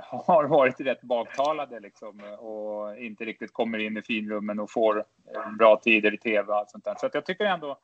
har 0.00 0.44
varit 0.44 0.80
rätt 0.80 1.02
baktalade 1.02 1.80
liksom 1.80 2.20
och 2.38 2.98
inte 2.98 3.24
riktigt 3.24 3.52
kommer 3.52 3.78
in 3.78 3.96
i 3.96 4.02
finrummen 4.02 4.60
och 4.60 4.70
får 4.70 5.04
bra 5.58 5.76
tider 5.76 6.14
i 6.14 6.18
tv 6.18 6.52
och 6.52 6.58
allt 6.58 6.70
sånt 6.70 6.84
där. 6.84 6.94
Så 6.98 7.06
att 7.06 7.14
jag 7.14 7.26
tycker 7.26 7.44
ändå 7.44 7.78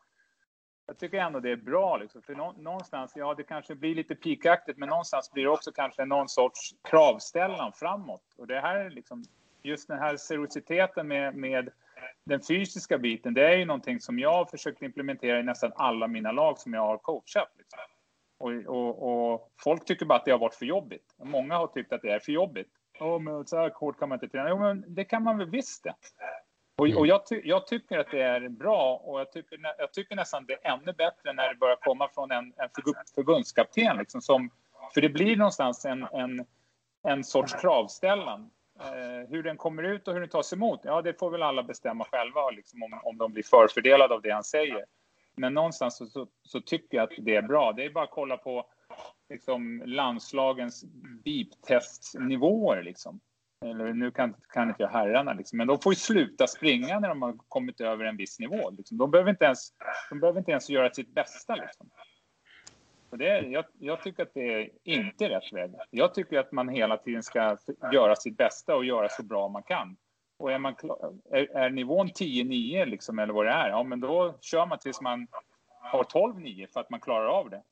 jag 0.87 0.99
tycker 0.99 1.19
ändå 1.19 1.41
det 1.41 1.51
är 1.51 1.57
bra. 1.57 1.97
Liksom. 1.97 2.23
För 2.23 2.35
någonstans, 2.63 3.13
ja 3.17 3.35
det 3.35 3.43
kanske 3.43 3.75
blir 3.75 3.95
lite 3.95 4.15
pikaktigt, 4.15 4.79
men 4.79 4.89
någonstans 4.89 5.33
blir 5.33 5.43
det 5.43 5.51
också 5.51 5.73
kanske 5.73 6.05
någon 6.05 6.29
sorts 6.29 6.75
kravställan 6.83 7.73
framåt. 7.73 8.35
Och 8.37 8.47
det 8.47 8.61
här 8.61 8.91
liksom, 8.91 9.25
just 9.63 9.89
den 9.89 9.99
här 9.99 10.17
seriositeten 10.17 11.09
med, 11.09 11.35
med 11.35 11.71
den 12.25 12.41
fysiska 12.41 12.99
biten, 12.99 13.35
det 13.35 13.47
är 13.47 13.57
ju 13.57 13.65
någonting 13.65 14.01
som 14.01 14.19
jag 14.19 14.33
har 14.33 14.45
försökt 14.45 14.83
implementera 14.83 15.41
i 15.41 15.43
nästan 15.43 15.73
alla 15.75 16.07
mina 16.07 16.33
lag 16.33 16.59
som 16.59 16.75
jag 16.75 16.81
har 16.81 16.99
coachat. 16.99 17.53
Liksom. 17.59 17.79
Och, 18.39 18.77
och, 18.77 19.33
och, 19.33 19.53
folk 19.65 19.85
tycker 19.85 20.07
bara 20.07 20.19
att 20.19 20.25
det 20.25 20.31
har 20.31 20.39
varit 20.39 20.55
för 20.55 20.67
jobbigt. 20.67 21.15
Många 21.23 21.57
har 21.57 21.67
tyckt 21.67 21.93
att 21.93 22.03
det 22.03 22.11
är 22.11 22.21
för 22.21 22.33
jobbigt. 22.33 22.71
oh, 23.01 23.19
men 23.19 23.47
så 23.47 23.57
här 23.57 23.73
hårt 23.75 23.99
kan 23.99 24.09
man 24.09 24.17
inte 24.17 24.29
träna. 24.29 24.49
Jo, 24.49 24.59
men 24.59 24.85
det 24.95 25.05
kan 25.05 25.23
man 25.23 25.39
väl 25.39 25.51
visst 25.51 25.85
det. 25.85 25.95
Och, 26.77 26.89
och 26.89 27.07
jag, 27.07 27.27
ty 27.27 27.41
jag, 27.45 27.67
tycker 27.67 27.99
att 27.99 28.11
det 28.11 28.23
är 28.23 28.49
bra 28.49 28.97
och 28.97 29.21
jag 29.21 29.33
tycker, 29.33 29.59
jag 29.79 29.93
tycker 29.93 30.17
nästan 30.17 30.47
det 30.47 30.53
är 30.53 30.73
ännu 30.73 30.93
bättre 30.93 31.33
när 31.33 31.49
det 31.49 31.55
börjar 31.55 31.77
komma 31.77 32.09
från 32.15 32.31
en, 32.31 32.53
en 32.57 32.69
förbundskapten. 33.15 33.97
Liksom, 33.97 34.21
som, 34.23 34.51
för 34.95 35.01
det 35.01 35.09
blir 35.09 35.37
någonstans 35.37 35.85
en, 35.85 36.07
en, 36.13 36.47
en 37.03 37.25
sorts 37.25 37.55
kravställan. 37.55 38.51
Eh, 38.83 39.29
hur 39.29 39.43
den 39.43 39.57
kommer 39.57 39.83
ut 39.83 40.09
och 40.09 40.15
hur 40.15 40.21
den 40.21 40.31
tas 40.31 40.53
emot, 40.53 40.81
ja 40.85 41.03
det 41.03 41.19
får 41.19 41.31
väl 41.31 41.43
alla 41.43 41.63
bestämma 41.63 42.05
själva 42.05 42.51
liksom, 42.51 42.83
om, 42.83 43.01
om 43.03 43.19
de 43.19 43.33
blir 43.33 43.43
förfördelade 43.43 44.15
av 44.15 44.23
det 44.23 44.31
han 44.31 44.45
säger. 44.45 44.85
Men 45.37 45.55
någonstans 45.55 45.97
så, 45.97 46.07
så, 46.07 46.27
så, 46.43 46.61
tycker 46.61 46.97
jag 46.97 47.05
att 47.05 47.25
det 47.25 47.37
är 47.37 47.43
bra. 47.43 47.73
Det 47.73 47.85
är 47.85 47.91
bara 47.91 48.05
att 48.05 48.11
kolla 48.11 48.37
på 48.37 48.67
liksom, 49.29 49.83
landslagens 49.87 50.85
beep-testnivåer. 51.25 52.83
Liksom. 52.83 53.21
Eller 53.65 53.93
nu 53.93 54.11
kan, 54.11 54.35
kan 54.49 54.69
inte 54.69 54.83
jag 54.83 54.89
herrarna, 54.89 55.33
liksom. 55.33 55.57
men 55.57 55.67
de 55.67 55.79
får 55.79 55.93
ju 55.93 55.97
sluta 55.97 56.47
springa 56.47 57.01
när 57.01 57.09
de 57.09 57.23
har 57.23 57.37
kommit 57.49 57.81
över 57.81 58.05
en 58.05 58.17
viss 58.17 58.39
nivå. 58.39 58.71
Liksom. 58.71 58.99
De, 58.99 59.11
behöver 59.11 59.31
inte 59.31 59.45
ens, 59.45 59.69
de 60.11 60.21
behöver 60.21 60.39
inte 60.39 60.51
ens 60.51 60.71
göra 60.71 60.91
sitt 60.91 61.15
bästa. 61.15 61.55
Liksom. 61.55 61.91
Så 63.13 63.17
det, 63.17 63.41
jag, 63.41 63.65
jag 63.79 64.03
tycker 64.03 64.23
att 64.23 64.35
det 64.35 64.55
är 64.55 64.69
inte 64.85 65.29
rätt 65.29 65.53
väg. 65.53 65.71
Jag 65.91 66.15
tycker 66.15 66.39
att 66.39 66.53
man 66.53 66.69
hela 66.69 66.97
tiden 66.97 67.23
ska 67.23 67.57
göra 67.93 68.17
sitt 68.17 68.37
bästa 68.37 68.77
och 68.77 68.85
göra 68.85 69.09
så 69.09 69.23
bra 69.23 69.49
man 69.49 69.63
kan. 69.63 69.97
Och 70.39 70.53
är, 70.53 70.59
man, 70.59 70.75
är, 71.31 71.57
är 71.57 71.71
nivån 71.71 72.09
10-9 72.09 72.87
liksom, 72.87 73.19
eller 73.19 73.33
vad 73.33 73.47
det 73.47 73.51
är, 73.51 73.69
ja 73.69 73.83
men 73.83 74.01
då 74.01 74.35
kör 74.41 74.67
man 74.67 74.79
tills 74.79 75.01
man 75.01 75.27
har 75.81 76.03
12-9 76.05 76.67
för 76.73 76.81
att 76.81 76.91
man 76.91 77.01
klarar 77.01 77.27
av 77.27 77.51
det. 77.51 77.63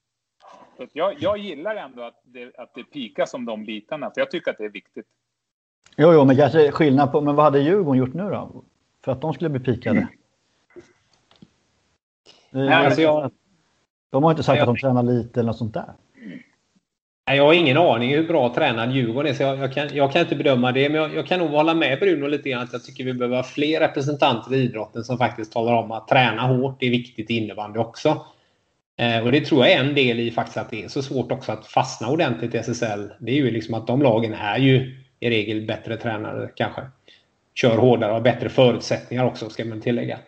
Så 0.77 0.87
jag, 0.93 1.15
jag 1.19 1.39
gillar 1.39 1.77
ändå 1.77 2.03
att 2.03 2.21
det, 2.23 2.57
att 2.57 2.75
det 2.75 2.85
pikas 2.85 3.35
om 3.35 3.45
de 3.45 3.65
bitarna, 3.65 4.11
för 4.11 4.21
jag 4.21 4.31
tycker 4.31 4.51
att 4.51 4.59
det 4.59 4.65
är 4.65 4.69
viktigt. 4.69 5.07
Jo, 5.97 6.13
jo, 6.13 6.25
men 6.25 6.37
kanske 6.37 6.73
skillnad 6.73 7.13
på, 7.13 7.21
men 7.21 7.35
vad 7.35 7.45
hade 7.45 7.61
Djurgården 7.61 7.99
gjort 7.99 8.15
nu 8.15 8.31
då? 8.31 8.65
För 9.05 9.13
att 9.13 9.21
de 9.21 9.35
skulle 9.35 9.51
bli 9.51 9.61
pikade? 9.61 9.99
Mm. 9.99 10.11
Nej, 12.51 12.87
alltså 12.87 13.01
jag, 13.01 13.31
de 14.11 14.25
har 14.25 14.31
inte 14.31 14.43
sagt 14.43 14.59
jag, 14.59 14.69
att 14.69 14.75
de 14.75 14.81
tränar 14.81 15.03
lite 15.03 15.41
eller 15.41 15.47
något 15.47 15.59
sånt 15.59 15.75
där. 15.75 15.93
Jag 17.25 17.45
har 17.45 17.53
ingen 17.53 17.77
aning 17.77 18.11
hur 18.11 18.29
bra 18.29 18.55
tränad 18.55 18.93
Djurgården 18.93 19.31
är, 19.31 19.35
så 19.35 19.43
jag, 19.43 19.59
jag, 19.59 19.73
kan, 19.73 19.89
jag 19.93 20.13
kan 20.13 20.23
inte 20.23 20.37
bedöma 20.37 20.73
det. 20.73 20.89
Men 20.89 21.01
jag, 21.01 21.15
jag, 21.15 21.27
kan 21.27 21.39
nog 21.39 21.51
hålla 21.51 21.75
med 21.75 21.99
Bruno 21.99 22.27
lite 22.27 22.51
grann 22.51 22.63
att 22.63 22.73
jag 22.73 22.85
tycker 22.85 23.05
vi 23.05 23.15
behöver 23.15 23.37
ha 23.37 23.43
fler 23.43 23.81
representanter 23.81 24.55
i 24.55 24.59
idrotten 24.59 25.05
som 25.05 25.19
faktiskt 25.19 25.53
talar 25.53 25.73
om 25.73 25.91
att 25.91 26.09
träna 26.09 26.43
hårt 26.43 26.83
är 26.83 26.91
viktigt 26.91 27.31
i 27.31 27.35
innebandy 27.35 27.79
också. 27.79 28.27
Eh, 28.97 29.25
och 29.25 29.33
det 29.33 29.41
tror 29.41 29.67
jag 29.67 29.73
är 29.73 29.81
en 29.81 29.95
del 29.95 30.21
i 30.21 30.31
faktiskt 30.31 30.57
att 30.57 30.71
det 30.71 30.85
är 30.85 30.89
så 30.89 31.03
svårt 31.03 31.33
också 31.33 31.53
att 31.53 31.67
fastna 31.67 32.09
ordentligt 32.09 32.55
i 32.55 32.59
SSL. 32.59 33.13
Det 33.19 33.33
är 33.33 33.37
ju 33.37 33.51
liksom 33.51 33.75
att 33.75 33.87
de 33.87 34.03
lagen 34.03 34.35
är 34.35 34.59
ju 34.59 34.97
i 35.21 35.31
regel 35.31 35.67
bättre 35.67 35.97
tränare 35.97 36.51
kanske. 36.57 36.83
Kör 37.55 37.77
hårdare 37.77 38.11
och 38.11 38.17
har 38.17 38.23
bättre 38.23 38.49
förutsättningar 38.49 39.25
också 39.25 39.49
ska 39.49 39.65
man 39.65 39.81
tillägga. 39.81 40.19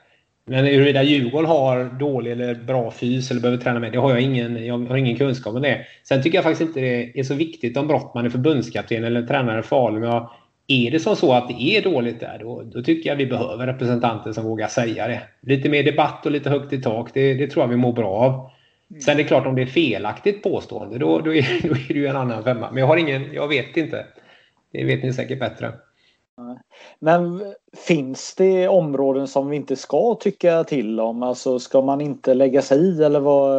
Men 0.44 0.64
huruvida 0.64 1.02
Djurgården 1.02 1.50
har 1.50 1.85
dålig 1.85 2.33
eller 2.33 2.55
bra 2.55 2.90
fys 2.90 3.31
eller 3.31 3.40
behöver 3.40 3.62
träna 3.62 3.81
med, 3.81 3.92
det 3.92 3.98
har 3.98 4.11
jag 4.11 4.20
ingen, 4.20 4.66
jag 4.66 4.78
har 4.78 4.96
ingen 4.96 5.16
kunskap 5.16 5.55
om 5.55 5.62
det. 5.62 5.87
Sen 6.02 6.22
tycker 6.22 6.38
jag 6.38 6.44
faktiskt 6.44 6.68
inte 6.68 6.81
det 6.81 7.20
är 7.20 7.22
så 7.22 7.35
viktigt 7.35 7.76
om 7.76 7.88
Brottman 7.88 8.26
är 8.26 8.31
förbundskapten 8.31 9.05
eller 9.05 9.22
tränare 9.22 9.61
i 9.61 9.62
Falun. 9.62 10.26
Är 10.66 10.90
det 10.90 11.00
som 11.00 11.16
så 11.16 11.33
att 11.33 11.48
det 11.48 11.62
är 11.62 11.83
dåligt 11.83 12.20
där, 12.20 12.38
då, 12.40 12.62
då, 12.62 12.83
tycker 12.83 13.11
jag 13.11 13.16
vi 13.16 13.26
behöver 13.26 13.66
representanter 13.66 14.33
som 14.33 14.44
vågar 14.44 14.68
säga 14.68 15.09
det. 15.09 15.22
Lite 15.40 15.68
mer 15.68 15.83
debatt 15.83 16.26
och 16.26 16.33
lite 16.33 16.50
högt 16.50 16.72
i 16.72 16.83
tak, 16.83 17.11
det, 17.14 17.35
det 17.35 17.46
tror 17.46 17.62
jag 17.62 17.68
vi 17.68 17.76
mår 17.76 17.92
bra 17.92 18.09
av. 18.09 18.50
Sen 19.00 19.14
är 19.14 19.18
det 19.18 19.24
klart 19.24 19.46
om 19.46 19.55
det 19.55 19.62
är 19.62 19.66
felaktigt 19.66 20.42
påstående, 20.42 20.98
då, 20.98 21.18
då, 21.18 21.35
är, 21.35 21.62
då 21.68 21.74
är 21.74 21.88
det 21.88 21.94
ju 21.94 22.07
en 22.07 22.16
annan 22.16 22.44
femma. 22.44 22.70
Men 22.70 22.81
jag 22.81 22.87
har 22.87 22.96
ingen, 22.96 23.33
jag 23.33 23.48
vet 23.48 23.76
inte. 23.76 24.07
Det 24.72 24.85
vet 24.85 25.02
ni 25.02 25.12
säkert 25.12 25.38
bättre. 25.38 25.72
Men 26.98 27.55
finns 27.87 28.35
det 28.35 28.68
områden 28.68 29.28
som 29.28 29.48
vi 29.48 29.57
inte 29.57 29.76
ska 29.76 30.14
tycka 30.20 30.64
till 30.64 31.00
om? 31.00 31.22
Alltså 31.22 31.59
ska 31.59 31.83
man 31.83 32.00
inte 32.00 32.35
lägga 32.35 32.62
sig 32.62 32.78
i 32.78 33.02
eller 33.02 33.20
vad, 33.20 33.50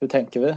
hur 0.00 0.08
tänker 0.08 0.40
vi? 0.40 0.54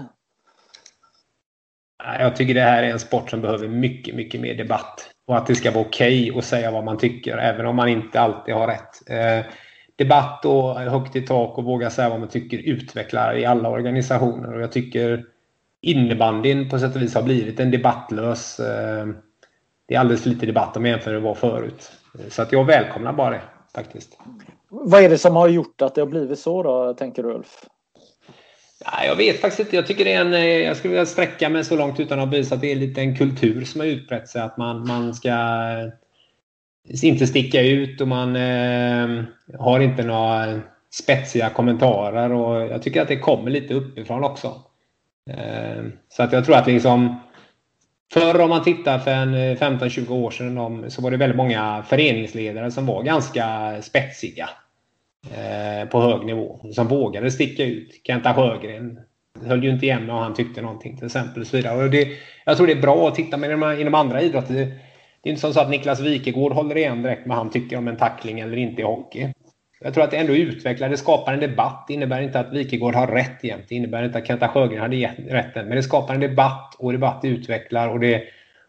Jag 2.19 2.35
tycker 2.35 2.53
det 2.53 2.61
här 2.61 2.83
är 2.83 2.87
en 2.87 2.99
sport 2.99 3.29
som 3.29 3.41
behöver 3.41 3.67
mycket, 3.67 4.15
mycket 4.15 4.41
mer 4.41 4.55
debatt. 4.55 5.09
Och 5.27 5.37
att 5.37 5.47
det 5.47 5.55
ska 5.55 5.71
vara 5.71 5.85
okej 5.85 6.29
okay 6.29 6.37
att 6.39 6.45
säga 6.45 6.71
vad 6.71 6.83
man 6.83 6.97
tycker, 6.97 7.37
även 7.37 7.65
om 7.65 7.75
man 7.75 7.89
inte 7.89 8.19
alltid 8.19 8.55
har 8.55 8.67
rätt. 8.67 9.09
Eh, 9.09 9.51
debatt 9.95 10.45
och 10.45 10.79
högt 10.79 11.15
i 11.15 11.21
tak 11.21 11.57
och 11.57 11.63
våga 11.63 11.89
säga 11.89 12.09
vad 12.09 12.19
man 12.19 12.29
tycker 12.29 12.57
utvecklar 12.57 13.37
i 13.37 13.45
alla 13.45 13.69
organisationer. 13.69 14.53
Och 14.53 14.61
jag 14.61 14.71
tycker 14.71 15.25
innebandyn 15.81 16.69
på 16.69 16.79
sätt 16.79 16.95
och 16.95 17.01
vis 17.01 17.15
har 17.15 17.23
blivit 17.23 17.59
en 17.59 17.71
debattlös 17.71 18.59
eh, 18.59 19.07
det 19.87 19.95
är 19.95 19.99
alldeles 19.99 20.23
för 20.23 20.29
lite 20.29 20.45
debatt 20.45 20.77
om 20.77 20.85
jämfört 20.85 21.13
med 21.13 21.21
vad 21.21 21.37
förut. 21.37 21.91
Så 22.29 22.41
att 22.41 22.51
jag 22.51 22.65
välkomnar 22.65 23.13
bara 23.13 23.29
det 23.29 23.41
faktiskt. 23.75 24.17
Vad 24.69 25.03
är 25.03 25.09
det 25.09 25.17
som 25.17 25.35
har 25.35 25.47
gjort 25.47 25.81
att 25.81 25.95
det 25.95 26.01
har 26.01 26.07
blivit 26.07 26.39
så 26.39 26.63
då, 26.63 26.93
tänker 26.93 27.23
du 27.23 27.29
Ulf? 27.29 27.65
Ja, 28.85 29.05
jag 29.05 29.15
vet 29.15 29.41
faktiskt 29.41 29.59
inte. 29.59 29.75
Jag 29.75 29.87
tycker 29.87 30.05
det 30.05 30.13
är 30.13 30.21
en, 30.21 30.33
eh, 30.33 30.45
jag 30.45 30.77
skulle 30.77 30.91
vilja 30.91 31.05
sträcka 31.05 31.49
mig 31.49 31.63
så 31.63 31.75
långt 31.75 31.99
utan 31.99 32.19
att 32.19 32.33
visa 32.33 32.55
att 32.55 32.61
det 32.61 32.71
är 32.71 32.75
lite 32.75 33.01
en 33.01 33.15
kultur 33.15 33.65
som 33.65 33.81
har 33.81 33.87
utbrett 33.87 34.27
sig. 34.29 34.41
Att 34.41 34.57
man, 34.57 34.87
man 34.87 35.13
ska 35.13 35.31
inte 37.01 37.27
sticka 37.27 37.61
ut 37.61 38.01
och 38.01 38.07
man 38.07 38.35
eh, 38.35 39.23
har 39.59 39.79
inte 39.79 40.03
några 40.03 40.61
spetsiga 40.93 41.49
kommentarer. 41.49 42.31
Och 42.31 42.61
jag 42.61 42.81
tycker 42.81 43.01
att 43.01 43.07
det 43.07 43.19
kommer 43.19 43.51
lite 43.51 43.73
uppifrån 43.73 44.23
också. 44.23 44.61
Eh, 45.29 45.83
så 46.09 46.23
att 46.23 46.33
jag 46.33 46.45
tror 46.45 46.55
att 46.55 46.67
liksom 46.67 47.19
Förr 48.13 48.41
om 48.41 48.49
man 48.49 48.63
tittar 48.63 48.99
för 48.99 49.11
en 49.11 49.33
eh, 49.33 49.57
15-20 49.57 50.11
år 50.11 50.31
sedan 50.31 50.91
så 50.91 51.01
var 51.01 51.11
det 51.11 51.17
väldigt 51.17 51.37
många 51.37 51.83
föreningsledare 51.87 52.71
som 52.71 52.85
var 52.85 53.03
ganska 53.03 53.75
spetsiga. 53.81 54.49
Eh, 55.31 55.89
på 55.89 56.01
hög 56.01 56.25
nivå. 56.25 56.59
Som 56.71 56.87
vågade 56.87 57.31
sticka 57.31 57.63
ut. 57.63 58.01
Kenta 58.07 58.33
Sjögren 58.33 58.99
höll 59.45 59.63
ju 59.63 59.69
inte 59.69 59.85
igen 59.85 60.09
om 60.09 60.17
han 60.17 60.33
tyckte 60.33 60.61
någonting 60.61 60.97
till 60.97 61.05
exempel. 61.05 61.41
Och 61.41 61.47
så 61.47 61.57
vidare. 61.57 61.83
Och 61.83 61.91
det, 61.91 62.07
jag 62.45 62.57
tror 62.57 62.67
det 62.67 62.73
är 62.73 62.81
bra 62.81 63.07
att 63.07 63.15
titta 63.15 63.37
med 63.37 63.79
inom 63.79 63.95
andra 63.95 64.21
idrotter. 64.21 64.53
Det, 64.53 65.29
är 65.29 65.31
inte 65.31 65.41
som 65.41 65.53
så 65.53 65.59
att 65.59 65.69
Niklas 65.69 65.99
Wikegård 65.99 66.51
håller 66.51 66.77
igen 66.77 67.01
direkt 67.01 67.25
med 67.25 67.29
vad 67.29 67.37
han 67.37 67.49
tycker 67.49 67.77
om 67.77 67.87
en 67.87 67.97
tackling 67.97 68.39
eller 68.39 68.57
inte 68.57 68.81
i 68.81 68.85
hockey. 68.85 69.33
Jag 69.83 69.93
tror 69.93 70.03
att 70.03 70.11
det 70.11 70.17
ändå 70.17 70.35
utvecklar, 70.35 70.89
det 70.89 70.97
skapar 70.97 71.33
en 71.33 71.39
debatt. 71.39 71.85
Det 71.87 71.93
innebär 71.93 72.21
inte 72.21 72.39
att 72.39 72.53
Wikegård 72.53 72.95
har 72.95 73.07
rätt 73.07 73.43
jämt. 73.43 73.65
Det 73.69 73.75
innebär 73.75 74.03
inte 74.03 74.17
att 74.17 74.27
Kenta 74.27 74.47
Sjögren 74.47 74.81
hade 74.81 74.95
rätten. 75.29 75.67
Men 75.67 75.75
det 75.75 75.83
skapar 75.83 76.13
en 76.13 76.19
debatt 76.19 76.75
och 76.79 76.91
debatt 76.91 77.19
utvecklar 77.23 77.89
och 77.89 77.99
det 77.99 78.23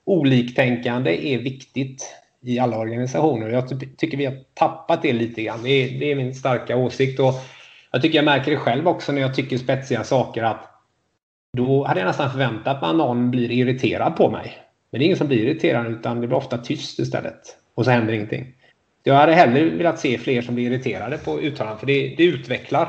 oliktänkande 0.05 1.35
är 1.35 1.38
viktigt 1.38 2.14
i 2.42 2.59
alla 2.59 2.79
organisationer. 2.79 3.48
Jag 3.48 3.68
tycker 3.96 4.16
vi 4.16 4.24
har 4.24 4.37
tappat 4.55 5.03
det 5.03 5.12
lite 5.12 5.42
grann. 5.42 5.62
Det 5.62 5.70
är, 5.70 6.00
det 6.00 6.11
är 6.11 6.14
min 6.16 6.35
starka 6.35 6.77
åsikt. 6.77 7.20
Och 7.20 7.35
jag 7.92 8.03
tycker 8.03 8.18
jag 8.18 8.24
märker 8.24 8.50
det 8.50 8.57
själv 8.57 8.88
också 8.88 9.12
när 9.12 9.20
jag 9.20 9.35
tycker 9.35 9.59
spetsiga 9.59 10.05
saker 10.05 10.42
att 10.42 10.70
då 11.57 11.85
hade 11.85 12.00
jag 12.00 12.07
nästan 12.07 12.31
förväntat 12.31 12.81
mig 12.81 12.90
att 12.90 12.96
någon 12.96 13.31
blir 13.31 13.50
irriterad 13.50 14.16
på 14.16 14.31
mig. 14.31 14.59
Men 14.90 14.98
det 14.98 15.05
är 15.05 15.07
ingen 15.07 15.18
som 15.18 15.29
blir 15.29 15.38
irriterad 15.38 15.87
utan 15.87 16.20
det 16.20 16.27
blir 16.27 16.37
ofta 16.37 16.59
tyst 16.59 16.98
istället. 16.98 17.40
Och 17.74 17.85
så 17.85 17.90
händer 17.90 18.12
ingenting. 18.12 18.55
Jag 19.07 19.14
hade 19.14 19.33
hellre 19.33 19.64
velat 19.64 19.99
se 19.99 20.19
fler 20.19 20.43
som 20.43 20.55
blir 20.55 20.71
irriterade 20.71 21.19
på 21.19 21.40
uttalanden 21.40 21.79
för 21.79 21.87
det, 21.87 22.14
det 22.17 22.25
utvecklar. 22.25 22.88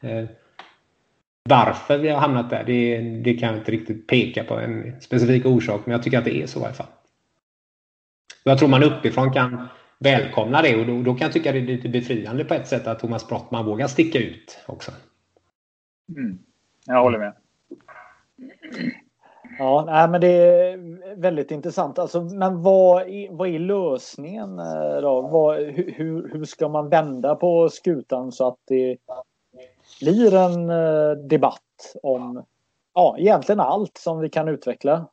Eh, 0.00 0.24
varför 1.48 1.98
vi 1.98 2.08
har 2.08 2.20
hamnat 2.20 2.50
där, 2.50 2.64
det, 2.64 3.00
det 3.00 3.34
kan 3.34 3.48
jag 3.48 3.58
inte 3.58 3.72
riktigt 3.72 4.06
peka 4.06 4.44
på 4.44 4.54
en 4.54 5.00
specifik 5.00 5.46
orsak 5.46 5.80
men 5.84 5.92
jag 5.92 6.02
tycker 6.02 6.18
att 6.18 6.24
det 6.24 6.42
är 6.42 6.46
så 6.46 6.60
i 6.60 6.64
alla 6.64 6.74
fall. 6.74 6.86
Jag 8.44 8.58
tror 8.58 8.68
man 8.68 8.82
uppifrån 8.82 9.32
kan 9.32 9.68
välkomna 9.98 10.62
det 10.62 10.76
och 10.76 10.86
då, 10.86 11.02
då 11.02 11.14
kan 11.14 11.24
jag 11.24 11.32
tycka 11.32 11.52
det 11.52 11.58
är 11.58 11.62
lite 11.62 11.88
befriande 11.88 12.44
på 12.44 12.54
ett 12.54 12.68
sätt 12.68 12.86
att 12.86 12.98
Thomas 12.98 13.28
Brottman 13.28 13.66
vågar 13.66 13.86
sticka 13.86 14.18
ut 14.18 14.58
också. 14.66 14.92
Mm. 16.16 16.38
Jag 16.86 17.02
håller 17.02 17.18
med. 17.18 17.34
Ja, 19.58 19.84
nej, 19.86 20.08
men 20.08 20.20
det 20.20 20.28
är 20.28 20.78
väldigt 21.16 21.50
intressant. 21.50 21.98
Alltså, 21.98 22.20
men 22.22 22.62
vad, 22.62 23.02
vad 23.30 23.48
är 23.48 23.58
lösningen 23.58 24.58
eh, 24.58 25.00
då? 25.02 25.20
Vad, 25.20 25.56
hur, 25.60 26.30
hur 26.32 26.44
ska 26.44 26.68
man 26.68 26.88
vända 26.88 27.34
på 27.34 27.68
skutan 27.68 28.32
så 28.32 28.48
att 28.48 28.58
det 28.66 28.96
blir 30.00 30.34
en 30.34 30.70
eh, 30.70 31.10
debatt 31.10 31.94
om 32.02 32.44
ja, 32.94 33.16
egentligen 33.18 33.60
allt 33.60 33.96
som 33.98 34.20
vi 34.20 34.28
kan 34.28 34.48
utveckla? 34.48 35.06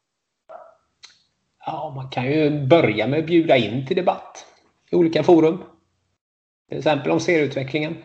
Ja, 1.65 1.93
man 1.95 2.09
kan 2.09 2.25
ju 2.25 2.67
börja 2.67 3.07
med 3.07 3.19
att 3.19 3.25
bjuda 3.25 3.57
in 3.57 3.87
till 3.87 3.95
debatt 3.95 4.45
i 4.91 4.95
olika 4.95 5.23
forum. 5.23 5.63
Till 6.69 6.77
exempel 6.77 7.11
om 7.11 7.19
serieutvecklingen. 7.19 7.95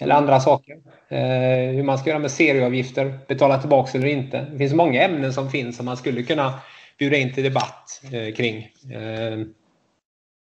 Eller 0.00 0.14
andra 0.14 0.40
saker. 0.40 0.76
Eh, 1.08 1.74
hur 1.74 1.82
man 1.82 1.98
ska 1.98 2.10
göra 2.10 2.18
med 2.18 2.30
serieavgifter, 2.30 3.18
betala 3.28 3.58
tillbaka 3.58 3.98
eller 3.98 4.08
inte. 4.08 4.46
Det 4.52 4.58
finns 4.58 4.74
många 4.74 5.02
ämnen 5.02 5.32
som 5.32 5.50
finns 5.50 5.76
som 5.76 5.86
man 5.86 5.96
skulle 5.96 6.22
kunna 6.22 6.54
bjuda 6.98 7.16
in 7.16 7.34
till 7.34 7.44
debatt 7.44 8.02
eh, 8.12 8.34
kring. 8.34 8.68
Eh, 8.94 9.38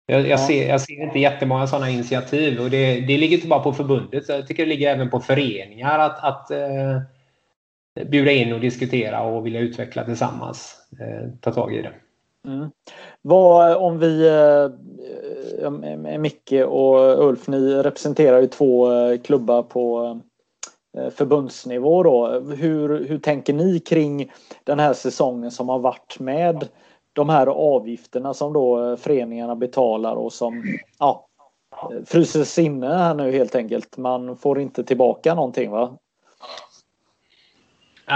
jag, 0.06 0.28
jag, 0.28 0.40
ser, 0.40 0.68
jag 0.68 0.80
ser 0.80 1.02
inte 1.02 1.18
jättemånga 1.18 1.66
sådana 1.66 1.90
initiativ 1.90 2.60
och 2.60 2.70
det, 2.70 3.00
det 3.00 3.18
ligger 3.18 3.36
inte 3.36 3.48
bara 3.48 3.62
på 3.62 3.72
förbundet. 3.72 4.28
Jag 4.28 4.46
tycker 4.46 4.62
det 4.66 4.68
ligger 4.68 4.90
även 4.90 5.10
på 5.10 5.20
föreningar 5.20 5.98
att, 5.98 6.24
att 6.24 6.50
eh, 6.50 7.00
bjuda 8.06 8.32
in 8.32 8.52
och 8.52 8.60
diskutera 8.60 9.22
och 9.22 9.46
vilja 9.46 9.60
utveckla 9.60 10.04
tillsammans. 10.04 10.76
Eh, 11.00 11.28
ta 11.40 11.52
tag 11.52 11.74
i 11.74 11.82
det. 11.82 11.92
Mm. 12.48 12.70
Vad 13.22 13.70
eh, 13.70 13.76
om 13.76 13.98
vi, 13.98 14.28
eh, 14.28 14.64
eh 15.62 16.18
Micke 16.18 16.52
och 16.52 17.28
Ulf, 17.28 17.48
ni 17.48 17.74
representerar 17.74 18.40
ju 18.40 18.46
två 18.46 18.92
eh, 18.92 19.18
klubbar 19.18 19.62
på 19.62 20.20
eh, 20.98 21.10
förbundsnivå 21.10 22.02
då. 22.02 22.40
Hur, 22.40 23.04
hur 23.04 23.18
tänker 23.18 23.52
ni 23.52 23.78
kring 23.78 24.32
den 24.64 24.78
här 24.78 24.92
säsongen 24.92 25.50
som 25.50 25.68
har 25.68 25.78
varit 25.78 26.20
med 26.20 26.68
de 27.12 27.28
här 27.28 27.46
avgifterna 27.46 28.34
som 28.34 28.52
då 28.52 28.90
eh, 28.90 28.96
föreningarna 28.96 29.56
betalar 29.56 30.14
och 30.14 30.32
som 30.32 30.62
ja, 30.98 31.26
fryses 32.04 32.58
inne 32.58 32.86
här 32.86 33.14
nu 33.14 33.32
helt 33.32 33.54
enkelt. 33.54 33.96
Man 33.96 34.36
får 34.36 34.60
inte 34.60 34.84
tillbaka 34.84 35.34
någonting 35.34 35.70
va? 35.70 35.96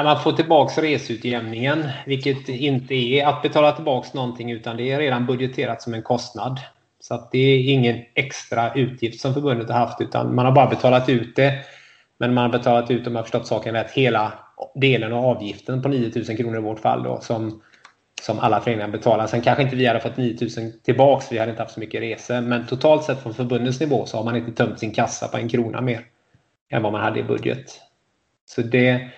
Man 0.02 0.20
får 0.20 0.32
tillbaka 0.32 0.82
resutjämningen, 0.82 1.88
vilket 2.06 2.48
inte 2.48 2.94
är 2.94 3.26
att 3.26 3.42
betala 3.42 3.72
tillbaka 3.72 4.08
någonting 4.12 4.50
utan 4.50 4.76
det 4.76 4.92
är 4.92 4.98
redan 4.98 5.26
budgeterat 5.26 5.82
som 5.82 5.94
en 5.94 6.02
kostnad. 6.02 6.60
Så 7.00 7.14
att 7.14 7.30
det 7.32 7.38
är 7.38 7.72
ingen 7.72 8.02
extra 8.14 8.74
utgift 8.74 9.20
som 9.20 9.34
förbundet 9.34 9.70
har 9.70 9.78
haft 9.78 10.00
utan 10.00 10.34
man 10.34 10.44
har 10.46 10.52
bara 10.52 10.66
betalat 10.66 11.08
ut 11.08 11.36
det. 11.36 11.64
Men 12.18 12.34
man 12.34 12.44
har 12.44 12.58
betalat 12.58 12.90
ut, 12.90 13.06
om 13.06 13.16
jag 13.16 13.24
förstått 13.24 13.46
saken 13.46 13.74
rätt, 13.74 13.90
hela 13.90 14.32
delen 14.74 15.12
av 15.12 15.24
avgiften 15.24 15.82
på 15.82 15.88
9000 15.88 16.36
kronor 16.36 16.56
i 16.56 16.60
vårt 16.60 16.80
fall 16.80 17.02
då, 17.02 17.20
som, 17.20 17.62
som 18.22 18.38
alla 18.38 18.60
föreningar 18.60 18.88
betalar. 18.88 19.26
Sen 19.26 19.40
kanske 19.40 19.62
inte 19.62 19.76
vi 19.76 19.86
hade 19.86 20.00
fått 20.00 20.16
9000 20.16 20.72
tillbaks, 20.82 21.32
vi 21.32 21.38
hade 21.38 21.50
inte 21.50 21.62
haft 21.62 21.74
så 21.74 21.80
mycket 21.80 22.00
resor. 22.00 22.40
Men 22.40 22.66
totalt 22.66 23.04
sett 23.04 23.22
från 23.22 23.34
förbundets 23.34 23.80
nivå 23.80 24.06
så 24.06 24.16
har 24.16 24.24
man 24.24 24.36
inte 24.36 24.52
tömt 24.52 24.78
sin 24.78 24.94
kassa 24.94 25.28
på 25.28 25.36
en 25.36 25.48
krona 25.48 25.80
mer 25.80 26.00
än 26.70 26.82
vad 26.82 26.92
man 26.92 27.00
hade 27.00 27.20
i 27.20 27.22
budget. 27.22 27.80
Så 28.46 28.62
det, 28.62 29.10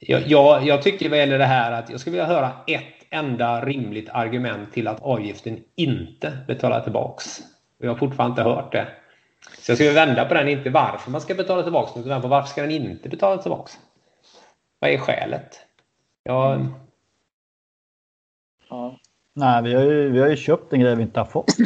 jag, 0.00 0.26
jag, 0.26 0.66
jag 0.66 0.82
tycker 0.82 1.08
vad 1.08 1.18
gäller 1.18 1.38
det 1.38 1.44
här 1.44 1.72
att 1.72 1.90
jag 1.90 2.00
skulle 2.00 2.12
vilja 2.12 2.26
höra 2.26 2.52
ett 2.66 3.06
enda 3.10 3.64
rimligt 3.64 4.08
argument 4.08 4.72
till 4.72 4.88
att 4.88 5.02
avgiften 5.02 5.58
inte 5.74 6.38
betalar 6.46 6.80
tillbaks. 6.80 7.40
Och 7.78 7.84
jag 7.84 7.90
har 7.90 7.96
fortfarande 7.96 8.32
inte 8.32 8.50
hört 8.50 8.72
det. 8.72 8.88
Så 9.58 9.70
jag 9.70 9.78
skulle 9.78 9.92
vända 9.92 10.24
på 10.24 10.34
den, 10.34 10.48
inte 10.48 10.70
varför 10.70 11.10
man 11.10 11.20
ska 11.20 11.34
betala 11.34 11.62
tillbaks 11.62 11.96
utan 11.96 12.28
varför 12.28 12.48
ska 12.48 12.62
den 12.62 12.70
inte 12.70 13.08
betala 13.08 13.42
tillbaks? 13.42 13.78
Vad 14.78 14.90
är 14.90 14.98
skälet? 14.98 15.58
Jag... 16.22 16.66
Ja. 18.68 18.98
Nej, 19.34 19.62
vi 19.62 19.74
har, 19.74 19.82
ju, 19.82 20.10
vi 20.10 20.20
har 20.20 20.28
ju 20.28 20.36
köpt 20.36 20.72
en 20.72 20.80
grej 20.80 20.96
vi 20.96 21.02
inte 21.02 21.20
har 21.20 21.26
fått. 21.26 21.56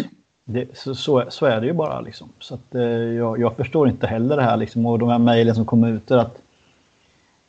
Det, 0.44 0.78
så, 0.78 0.94
så, 0.94 1.24
så, 1.28 1.46
är 1.46 1.60
det 1.60 1.66
ju 1.66 1.72
bara. 1.72 2.00
Liksom. 2.00 2.32
Så 2.38 2.54
att, 2.54 2.74
eh, 2.74 2.82
jag, 2.82 3.40
jag, 3.40 3.56
förstår 3.56 3.88
inte 3.88 4.06
heller 4.06 4.36
det 4.36 4.42
här. 4.42 4.56
Liksom, 4.56 4.86
och 4.86 4.98
de 4.98 5.08
här 5.08 5.18
mejlen 5.18 5.54
som 5.54 5.64
kommer 5.64 5.88
ut. 5.88 6.10
Att 6.10 6.43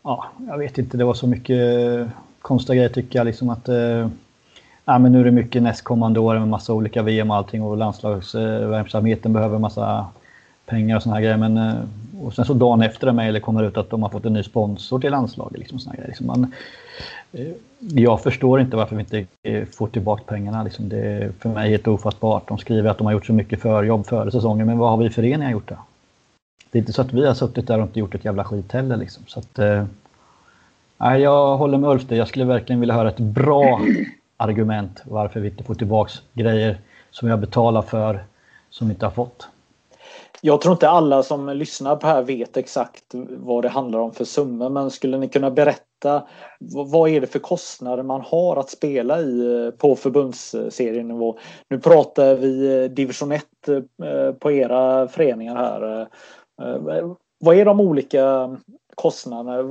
ja, 0.06 0.26
jag 0.48 0.58
vet 0.58 0.78
inte, 0.78 0.98
det 0.98 1.06
var 1.06 1.14
så 1.14 1.28
mycket 1.28 1.58
eh, 2.00 2.08
konstiga 2.42 2.76
grejer 2.76 2.90
tycker 2.90 3.20
jag. 3.20 3.26
Liksom 3.26 3.50
att, 3.50 3.70
eh, 3.70 4.10
ja, 4.86 5.00
men 5.00 5.12
nu 5.12 5.20
är 5.20 5.24
det 5.24 5.32
mycket 5.32 5.64
nästkommande 5.64 6.20
år 6.20 6.40
med 6.40 6.48
massa 6.48 6.74
olika 6.74 7.02
VM 7.02 7.32
och 7.32 7.38
allting 7.38 7.62
och 7.62 7.78
landslagsverksamheten 7.78 9.34
behöver 9.34 9.60
massa 9.60 10.06
pengar 10.66 10.96
och 10.96 11.04
såna 11.04 11.16
här 11.16 11.22
grejer. 11.22 11.38
Men, 11.38 11.58
eh, 11.58 11.76
och 12.22 12.34
sen 12.34 12.46
så 12.46 12.54
dagen 12.54 12.82
efter 12.82 13.08
det 13.08 13.14
mejlet 13.14 13.44
kommer 13.44 13.64
ut 13.64 13.78
att 13.78 13.90
de 13.90 14.04
har 14.04 14.10
fått 14.10 14.26
en 14.26 14.34
ny 14.34 14.44
sponsor 14.44 15.00
till 15.00 15.12
landslaget. 15.12 15.60
Liksom, 15.60 15.80
såna 15.80 15.96
grejer. 15.96 16.08
Liksom 16.08 16.28
man, 16.28 16.54
eh, 17.34 17.48
jag 17.80 18.22
förstår 18.22 18.62
inte 18.62 18.78
varför 18.78 18.96
vi 18.96 19.02
inte 19.02 19.26
eh, 19.44 19.66
får 19.66 19.88
tillbaka 19.88 20.24
pengarna. 20.28 20.64
Liksom. 20.64 20.90
Det 20.90 21.00
är 21.00 21.32
för 21.40 21.50
mig 21.50 21.70
helt 21.70 21.88
ofattbart. 21.88 22.48
De 22.48 22.58
skriver 22.58 22.90
att 22.90 22.98
de 22.98 23.06
har 23.06 23.14
gjort 23.14 23.26
så 23.26 23.34
mycket 23.34 23.62
förjobb 23.62 24.06
före 24.06 24.32
säsongen, 24.32 24.68
men 24.68 24.78
vad 24.78 24.90
har 24.90 24.98
vi 24.98 25.10
föreningar 25.10 25.52
gjort 25.52 25.70
då? 25.70 25.76
Det 26.76 26.80
är 26.80 26.82
inte 26.82 26.94
så 26.94 27.02
att 27.02 27.14
vi 27.14 27.26
har 27.26 27.34
suttit 27.34 27.68
där 27.68 27.80
och 27.80 27.88
inte 27.88 28.00
gjort 28.00 28.16
ett 28.16 28.26
jävla 28.26 28.44
skit 28.44 28.72
heller. 28.72 28.98
Liksom. 28.98 29.24
Så 29.28 29.40
att, 29.40 29.60
eh, 29.60 29.86
jag 31.18 31.58
håller 31.58 31.78
med 31.78 31.90
Ulf 31.90 32.08
där. 32.08 32.16
Jag 32.16 32.28
skulle 32.28 32.46
verkligen 32.46 32.80
vilja 32.80 32.96
höra 32.96 33.10
ett 33.10 33.20
bra 33.20 33.82
argument 34.38 35.02
varför 35.06 35.40
vi 35.40 35.50
inte 35.50 35.64
får 35.64 35.76
tillbaka 35.76 36.12
grejer 36.34 36.78
som 37.12 37.26
vi 37.26 37.32
har 37.32 37.38
betalat 37.38 37.90
för 37.90 38.24
som 38.70 38.88
vi 38.88 38.94
inte 38.94 39.06
har 39.06 39.12
fått. 39.12 39.48
Jag 40.42 40.62
tror 40.62 40.72
inte 40.72 40.90
alla 40.90 41.24
som 41.24 41.50
lyssnar 41.50 41.96
på 41.96 42.08
här 42.08 42.22
vet 42.22 42.58
exakt 42.58 43.04
vad 43.30 43.64
det 43.64 43.70
handlar 43.70 44.00
om 44.00 44.12
för 44.12 44.26
summor 44.26 44.70
men 44.70 44.92
skulle 44.92 45.18
ni 45.18 45.28
kunna 45.28 45.52
berätta 45.52 46.24
vad 46.60 47.10
är 47.10 47.22
det 47.22 47.28
för 47.28 47.40
kostnader 47.40 48.04
man 48.04 48.22
har 48.22 48.58
att 48.58 48.70
spela 48.70 49.22
i 49.22 49.72
på 49.78 49.96
förbundsserienivå? 49.96 51.38
Nu 51.70 51.80
pratar 51.80 52.36
vi 52.36 52.88
division 52.88 53.32
1 53.32 53.46
eh, 53.68 54.32
på 54.32 54.52
era 54.52 55.08
föreningar 55.08 55.56
här. 55.56 56.08
Eh, 56.62 57.16
vad 57.40 57.56
är 57.56 57.66
de 57.66 57.80
olika 57.80 58.58
kostnaderna 58.96 59.70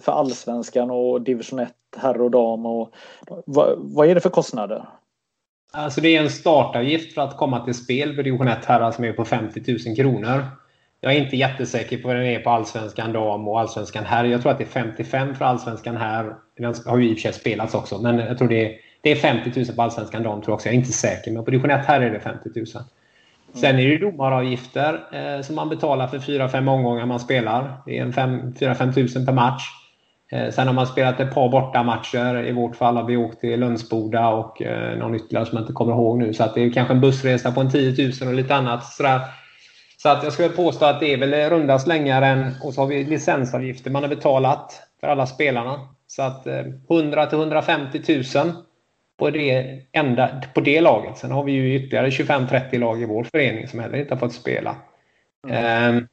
för 0.00 0.12
allsvenskan 0.12 0.90
och 0.90 1.22
division 1.22 1.58
1 1.58 1.72
herr 1.96 2.20
och 2.20 2.30
dam? 2.30 2.66
Och 2.66 2.94
vad, 3.76 4.08
är 4.08 4.14
det 4.14 4.20
för 4.20 4.30
kostnader? 4.30 4.84
Alltså 5.72 6.00
det 6.00 6.16
är 6.16 6.22
en 6.22 6.30
startavgift 6.30 7.14
för 7.14 7.22
att 7.22 7.36
komma 7.36 7.64
till 7.64 7.74
spel 7.74 8.14
för 8.14 8.22
division 8.22 8.48
1 8.48 8.64
herrar 8.64 8.90
som 8.90 9.04
är 9.04 9.12
på 9.12 9.24
50 9.24 9.78
000 9.86 9.96
kronor. 9.96 10.44
Jag 11.00 11.14
är 11.14 11.18
inte 11.18 11.36
jättesäker 11.36 11.98
på 11.98 12.08
vad 12.08 12.16
den 12.16 12.26
är 12.26 12.40
på 12.40 12.50
allsvenskan 12.50 13.12
dam 13.12 13.48
och 13.48 13.60
allsvenskan 13.60 14.04
herr. 14.04 14.24
Jag 14.24 14.42
tror 14.42 14.52
att 14.52 14.58
det 14.58 14.64
är 14.64 14.68
55 14.68 15.34
för 15.34 15.44
allsvenskan 15.44 15.96
herr. 15.96 16.36
Den 16.56 16.74
har 16.86 16.98
ju 16.98 17.10
i 17.10 17.14
och 17.14 17.18
för 17.18 17.22
sig 17.22 17.32
spelats 17.32 17.74
också, 17.74 17.98
men 17.98 18.18
jag 18.18 18.38
tror 18.38 18.48
det 18.48 18.66
är, 18.66 18.76
det 19.00 19.10
är 19.10 19.16
50 19.16 19.60
000 19.60 19.66
på 19.76 19.82
allsvenskan 19.82 20.22
dam 20.22 20.42
tror 20.42 20.52
jag 20.52 20.54
också. 20.54 20.68
Jag 20.68 20.74
är 20.74 20.78
inte 20.78 20.92
säker, 20.92 21.32
men 21.32 21.44
på 21.44 21.50
division 21.50 21.70
1 21.70 21.86
herr 21.86 22.00
är 22.00 22.10
det 22.10 22.20
50 22.20 22.50
000. 22.54 22.66
Sen 23.60 23.78
är 23.78 23.88
det 23.88 23.98
domaravgifter 23.98 25.04
eh, 25.12 25.42
som 25.42 25.54
man 25.54 25.68
betalar 25.68 26.06
för 26.06 26.18
4-5 26.18 26.70
omgångar 26.70 27.06
man 27.06 27.20
spelar. 27.20 27.82
Det 27.86 27.98
är 27.98 28.04
4-5 28.06 28.92
tusen 28.92 29.26
per 29.26 29.32
match. 29.32 29.62
Eh, 30.32 30.50
sen 30.50 30.66
har 30.66 30.74
man 30.74 30.86
spelat 30.86 31.20
ett 31.20 31.34
par 31.34 31.48
bortamatcher. 31.48 32.46
I 32.46 32.52
vårt 32.52 32.76
fall 32.76 32.96
har 32.96 33.04
vi 33.04 33.16
åkt 33.16 33.40
till 33.40 33.60
Lönsboda 33.60 34.28
och 34.28 34.62
eh, 34.62 34.98
någon 34.98 35.14
ytterligare 35.14 35.46
som 35.46 35.56
jag 35.56 35.62
inte 35.62 35.72
kommer 35.72 35.92
ihåg 35.92 36.18
nu. 36.18 36.34
Så 36.34 36.44
att 36.44 36.54
det 36.54 36.64
är 36.64 36.72
kanske 36.72 36.94
en 36.94 37.00
bussresa 37.00 37.52
på 37.52 37.60
en 37.60 37.70
10 37.70 38.10
000 38.20 38.28
och 38.28 38.34
lite 38.34 38.54
annat. 38.54 38.84
Sådär. 38.84 39.20
Så 39.98 40.08
att 40.08 40.24
jag 40.24 40.32
skulle 40.32 40.48
påstå 40.48 40.84
att 40.84 41.00
det 41.00 41.12
är 41.12 41.18
väl 41.18 41.50
runda 41.50 41.78
slängar 41.78 42.22
än... 42.22 42.54
Och 42.62 42.74
så 42.74 42.80
har 42.80 42.88
vi 42.88 43.04
licensavgifter 43.04 43.90
man 43.90 44.02
har 44.02 44.10
betalat 44.10 44.82
för 45.00 45.06
alla 45.06 45.26
spelarna. 45.26 45.80
Så 46.06 46.22
att 46.22 46.46
100 46.90 47.22
eh, 47.22 47.28
till 47.28 47.38
150 47.38 48.22
000 48.34 48.52
på 49.18 49.30
det, 49.30 49.80
enda, 49.92 50.42
på 50.54 50.60
det 50.60 50.80
laget. 50.80 51.18
Sen 51.18 51.30
har 51.30 51.44
vi 51.44 51.52
ju 51.52 51.74
ytterligare 51.74 52.10
25-30 52.10 52.78
lag 52.78 53.02
i 53.02 53.04
vår 53.04 53.24
förening 53.24 53.68
som 53.68 53.80
heller 53.80 53.98
inte 53.98 54.14
har 54.14 54.18
fått 54.18 54.34
spela. 54.34 54.76
Mm. 55.48 55.96
Um, 55.96 56.08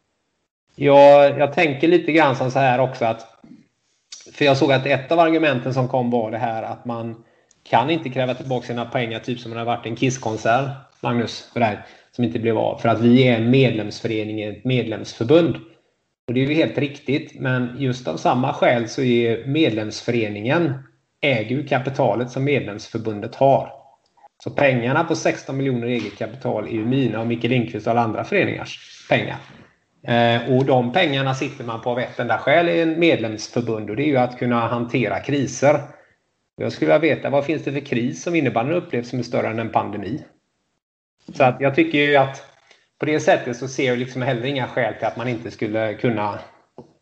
jag, 0.76 1.39
jag 1.39 1.54
tänker 1.54 1.88
lite 1.88 2.12
grann 2.12 2.36
som 2.36 2.52
så 2.52 2.60
här 2.60 2.80
också 2.80 3.06
att 3.06 3.28
för 4.34 4.46
jag 4.46 4.58
såg 4.58 4.72
att 4.72 4.86
ett 4.86 5.12
av 5.12 5.20
argumenten 5.20 5.74
som 5.74 5.88
kom 5.88 6.10
var 6.10 6.32
det 6.32 6.38
här 6.38 6.63
att 6.63 6.86
man 6.86 7.24
kan 7.63 7.89
inte 7.89 8.10
kräva 8.10 8.34
tillbaka 8.34 8.68
sina 8.68 8.86
pengar 8.86 9.20
typ 9.20 9.39
som 9.39 9.52
om 9.52 9.56
det 9.56 9.60
har 9.60 9.66
varit 9.66 9.86
en 9.86 9.96
Kisskonsert, 9.96 10.70
Magnus, 11.02 11.50
för 11.54 11.60
det 11.60 11.66
här, 11.66 11.86
som 12.12 12.24
inte 12.24 12.39
blev 12.39 12.58
av. 12.58 12.78
För 12.78 12.89
att 12.89 13.02
vi 13.02 13.28
är 13.28 13.38
en 13.38 13.50
medlemsförening, 13.50 14.42
ett 14.42 14.63
medlemsförbund. 14.63 15.56
Och 16.28 16.34
det 16.34 16.44
är 16.44 16.48
ju 16.48 16.54
helt 16.54 16.78
riktigt, 16.78 17.39
men 17.39 17.76
just 17.80 18.08
av 18.08 18.18
samma 18.18 18.54
skäl 18.54 18.89
så 18.89 19.02
är 19.02 19.48
medlemsföreningen 19.48 20.74
äger 21.23 21.55
ju 21.55 21.67
kapitalet 21.67 22.31
som 22.31 22.43
medlemsförbundet 22.43 23.36
har. 23.36 23.73
Så 24.43 24.51
pengarna 24.51 25.03
på 25.03 25.15
16 25.15 25.57
miljoner 25.57 25.88
eget 25.88 26.17
kapital 26.17 26.67
är 26.67 26.71
ju 26.71 26.86
mina 26.86 27.21
och 27.21 27.27
Micke 27.27 27.43
Lindqvist 27.43 27.88
och 27.88 27.91
alla 27.91 28.01
andra 28.01 28.23
föreningars 28.23 29.05
pengar. 29.09 29.38
Eh, 30.07 30.55
och 30.55 30.65
de 30.65 30.93
pengarna 30.93 31.33
sitter 31.33 31.63
man 31.63 31.81
på 31.81 31.89
av 31.89 31.99
ett 31.99 32.19
enda 32.19 32.38
skäl 32.38 32.69
i 32.69 32.81
en 32.81 32.99
medlemsförbund 32.99 33.89
och 33.89 33.95
det 33.95 34.03
är 34.03 34.07
ju 34.07 34.17
att 34.17 34.39
kunna 34.39 34.67
hantera 34.67 35.19
kriser. 35.19 35.81
Jag 36.55 36.71
skulle 36.71 36.99
vilja 36.99 37.15
veta 37.15 37.29
vad 37.29 37.45
finns 37.45 37.63
det 37.63 37.71
för 37.71 37.79
kris 37.79 38.23
som 38.23 38.36
innebandyn 38.36 38.77
upplevs 38.77 39.09
som 39.09 39.19
är 39.19 39.23
större 39.23 39.47
än 39.47 39.59
en 39.59 39.69
pandemi? 39.69 40.23
Så 41.33 41.43
att 41.43 41.62
jag 41.62 41.75
tycker 41.75 41.97
ju 41.97 42.15
att 42.15 42.43
på 42.99 43.05
det 43.05 43.19
sättet 43.19 43.57
så 43.57 43.67
ser 43.67 43.88
jag 43.88 43.97
liksom 43.97 44.21
heller 44.21 44.45
inga 44.45 44.67
skäl 44.67 44.93
till 44.93 45.07
att 45.07 45.17
man 45.17 45.27
inte 45.27 45.51
skulle 45.51 45.93
kunna 45.93 46.39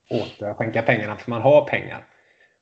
återskänka 0.09 0.81
pengarna 0.81 1.15
för 1.15 1.29
man 1.29 1.41
har 1.41 1.65
pengar. 1.65 2.05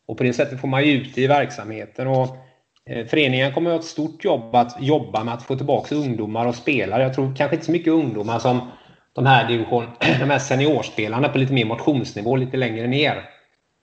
Och 0.09 0.17
på 0.17 0.23
det 0.23 0.33
sättet 0.33 0.61
får 0.61 0.67
man 0.67 0.85
ju 0.85 0.91
ut 0.91 1.17
i 1.17 1.27
verksamheten. 1.27 2.07
Och 2.07 2.37
eh, 2.85 3.05
Föreningen 3.05 3.53
kommer 3.53 3.69
att 3.69 3.73
ha 3.73 3.79
ett 3.79 3.85
stort 3.85 4.25
jobb 4.25 4.55
att 4.55 4.77
jobba 4.79 5.23
med 5.23 5.33
att 5.33 5.43
få 5.43 5.55
tillbaka 5.55 5.95
ungdomar 5.95 6.45
och 6.45 6.55
spelare. 6.55 7.03
Jag 7.03 7.13
tror 7.13 7.35
kanske 7.35 7.55
inte 7.55 7.65
så 7.65 7.71
mycket 7.71 7.93
ungdomar 7.93 8.39
som 8.39 8.71
de 9.13 9.25
här, 9.25 9.47
division, 9.47 9.85
de 9.99 10.29
här 10.29 10.39
seniorspelarna 10.39 11.29
på 11.29 11.37
lite 11.37 11.53
mer 11.53 11.65
motionsnivå, 11.65 12.35
lite 12.35 12.57
längre 12.57 12.87
ner. 12.87 13.29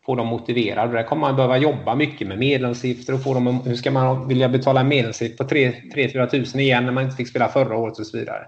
Få 0.07 0.15
dem 0.15 0.27
motiverade. 0.27 0.93
Där 0.93 1.03
kommer 1.03 1.21
man 1.21 1.37
behöva 1.37 1.59
jobba 1.59 1.95
mycket 1.95 2.29
med 2.29 2.39
medlemsavgifter 2.39 3.15
och 3.15 3.23
få 3.23 3.35
dem, 3.35 3.63
hur 3.65 3.75
ska 3.75 3.91
man 3.91 4.29
vilja 4.29 4.49
betala 4.49 4.81
en 4.81 4.89
medlemsavgift 4.89 5.39
på 5.39 5.45
3-4 5.45 6.27
tusen 6.27 6.61
igen 6.61 6.85
när 6.85 6.93
man 6.93 7.05
inte 7.05 7.17
fick 7.17 7.29
spela 7.29 7.49
förra 7.49 7.77
året 7.77 7.99
och 7.99 8.07
så 8.07 8.19
vidare. 8.19 8.47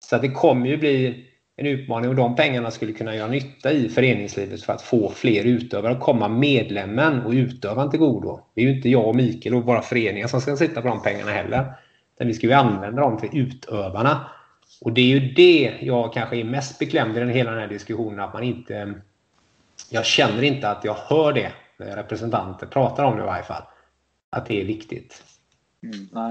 Så 0.00 0.16
att 0.16 0.22
det 0.22 0.30
kommer 0.30 0.66
ju 0.66 0.76
bli 0.76 1.24
en 1.56 1.66
utmaning 1.66 2.10
och 2.10 2.16
de 2.16 2.36
pengarna 2.36 2.70
skulle 2.70 2.92
kunna 2.92 3.16
göra 3.16 3.28
nytta 3.28 3.72
i 3.72 3.88
föreningslivet 3.88 4.62
för 4.62 4.72
att 4.72 4.82
få 4.82 5.10
fler 5.10 5.44
utövare 5.44 5.92
att 5.92 6.00
komma 6.00 6.28
medlemmen 6.28 7.22
och 7.22 7.32
utövaren 7.32 7.90
till 7.90 8.00
godo. 8.00 8.40
Det 8.54 8.60
är 8.60 8.64
ju 8.64 8.76
inte 8.76 8.88
jag 8.88 9.08
och 9.08 9.16
Mikael 9.16 9.54
och 9.54 9.64
våra 9.64 9.82
föreningar 9.82 10.26
som 10.26 10.40
ska 10.40 10.56
sitta 10.56 10.82
på 10.82 10.88
de 10.88 11.02
pengarna 11.02 11.30
heller. 11.30 11.74
Utan 12.14 12.26
vi 12.26 12.34
ska 12.34 12.46
ju 12.46 12.52
använda 12.52 13.00
dem 13.00 13.18
för 13.18 13.36
utövarna. 13.36 14.30
Och 14.80 14.92
det 14.92 15.00
är 15.00 15.20
ju 15.20 15.32
det 15.32 15.72
jag 15.80 16.12
kanske 16.12 16.36
är 16.36 16.44
mest 16.44 16.78
beklämd 16.78 17.16
i 17.16 17.20
den 17.20 17.28
hela 17.28 17.50
den 17.50 17.60
här 17.60 17.68
diskussionen 17.68 18.20
att 18.20 18.32
man 18.32 18.42
inte... 18.42 18.94
Jag 19.90 20.04
känner 20.04 20.42
inte 20.42 20.70
att 20.70 20.84
jag 20.84 20.94
hör 20.94 21.32
det 21.32 21.52
när 21.78 21.96
representanter 21.96 22.66
pratar 22.66 23.04
om 23.04 23.16
det 23.16 23.22
i 23.22 23.26
varje 23.26 23.42
fall. 23.42 23.62
Att 24.30 24.46
det 24.46 24.60
är 24.60 24.64
viktigt. 24.64 25.22
Mm, 25.84 26.08
nej. 26.12 26.30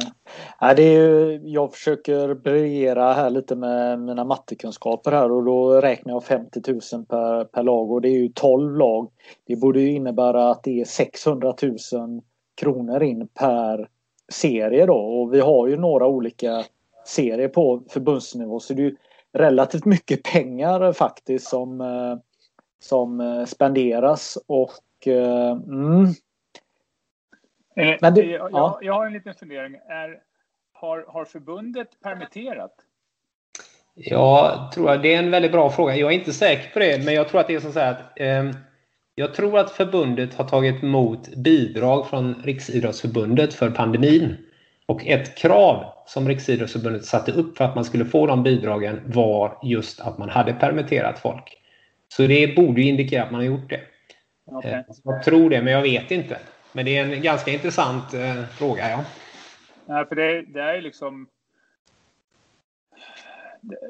nej, 0.61 0.75
det 0.75 0.83
är 0.83 0.99
ju, 0.99 1.41
jag 1.43 1.73
försöker 1.73 2.33
briljera 2.33 3.13
här 3.13 3.29
lite 3.29 3.55
med 3.55 3.99
mina 3.99 4.23
mattekunskaper 4.23 5.11
här 5.11 5.31
och 5.31 5.43
då 5.43 5.81
räknar 5.81 6.13
jag 6.13 6.23
50 6.23 6.61
000 6.71 7.05
per, 7.05 7.43
per 7.43 7.63
lag 7.63 7.91
och 7.91 8.01
det 8.01 8.09
är 8.09 8.19
ju 8.19 8.29
12 8.29 8.77
lag. 8.77 9.11
Det 9.47 9.55
borde 9.55 9.81
ju 9.81 9.91
innebära 9.91 10.49
att 10.49 10.63
det 10.63 10.81
är 10.81 10.85
600 10.85 11.53
000 11.61 12.21
kronor 12.55 13.03
in 13.03 13.27
per 13.27 13.87
serie 14.31 14.85
då 14.85 14.95
och 14.95 15.33
vi 15.33 15.39
har 15.39 15.67
ju 15.67 15.77
några 15.77 16.07
olika 16.07 16.63
serier 17.05 17.47
på 17.47 17.83
förbundsnivå 17.89 18.59
så 18.59 18.73
det 18.73 18.81
är 18.81 18.85
ju 18.85 18.95
relativt 19.33 19.85
mycket 19.85 20.23
pengar 20.23 20.93
faktiskt 20.93 21.47
som, 21.47 21.81
eh, 21.81 22.17
som 22.79 23.21
eh, 23.21 23.45
spenderas 23.45 24.37
och 24.47 25.07
eh, 25.07 25.51
mm, 25.51 26.13
men 27.75 28.13
det, 28.13 28.23
jag, 28.23 28.49
ja. 28.51 28.79
jag, 28.81 28.93
har 28.93 29.05
en 29.05 29.13
liten 29.13 29.33
fundering. 29.33 29.75
Är, 29.75 30.19
har, 30.73 31.05
har 31.07 31.25
förbundet 31.25 31.88
permitterat? 32.03 32.73
Ja, 33.95 34.71
tror 34.73 34.91
jag. 34.91 35.01
Det 35.01 35.13
är 35.13 35.19
en 35.19 35.31
väldigt 35.31 35.51
bra 35.51 35.69
fråga. 35.69 35.95
Jag 35.95 36.12
är 36.12 36.15
inte 36.15 36.33
säker 36.33 36.73
på 36.73 36.79
det, 36.79 37.05
men 37.05 37.13
jag 37.13 37.29
tror 37.29 37.41
att 37.41 37.47
det 37.47 37.55
är 37.55 37.59
så 37.59 37.79
att 37.79 38.19
eh, 38.19 38.43
jag 39.15 39.33
tror 39.33 39.59
att 39.59 39.71
förbundet 39.71 40.33
har 40.33 40.45
tagit 40.45 40.83
emot 40.83 41.36
bidrag 41.36 42.07
från 42.07 42.36
Riksidrottsförbundet 42.43 43.53
för 43.53 43.71
pandemin. 43.71 44.38
Och 44.86 45.07
ett 45.07 45.38
krav 45.38 45.86
som 46.05 46.27
Riksidrottsförbundet 46.27 47.05
satte 47.05 47.31
upp 47.31 47.57
för 47.57 47.65
att 47.65 47.75
man 47.75 47.86
skulle 47.86 48.05
få 48.05 48.27
de 48.27 48.43
bidragen 48.43 49.01
var 49.05 49.57
just 49.63 49.99
att 50.01 50.17
man 50.17 50.29
hade 50.29 50.53
permitterat 50.53 51.19
folk. 51.19 51.57
Så 52.07 52.27
det 52.27 52.55
borde 52.55 52.81
indikera 52.81 53.23
att 53.23 53.31
man 53.31 53.39
har 53.39 53.47
gjort 53.47 53.69
det. 53.69 53.81
Okay. 54.45 54.71
Eh, 54.71 54.79
jag 55.03 55.23
tror 55.23 55.49
det, 55.49 55.62
men 55.62 55.73
jag 55.73 55.81
vet 55.81 56.12
inte. 56.12 56.38
Men 56.73 56.86
det 56.86 56.97
är 56.97 57.05
en 57.05 57.21
ganska 57.21 57.51
intressant 57.51 58.13
eh, 58.13 58.43
fråga, 58.45 58.89
ja. 58.89 59.03
Nej, 59.86 60.05
för 60.05 60.15
det, 60.15 60.41
det 60.41 60.62
är 60.62 60.81
liksom... 60.81 61.27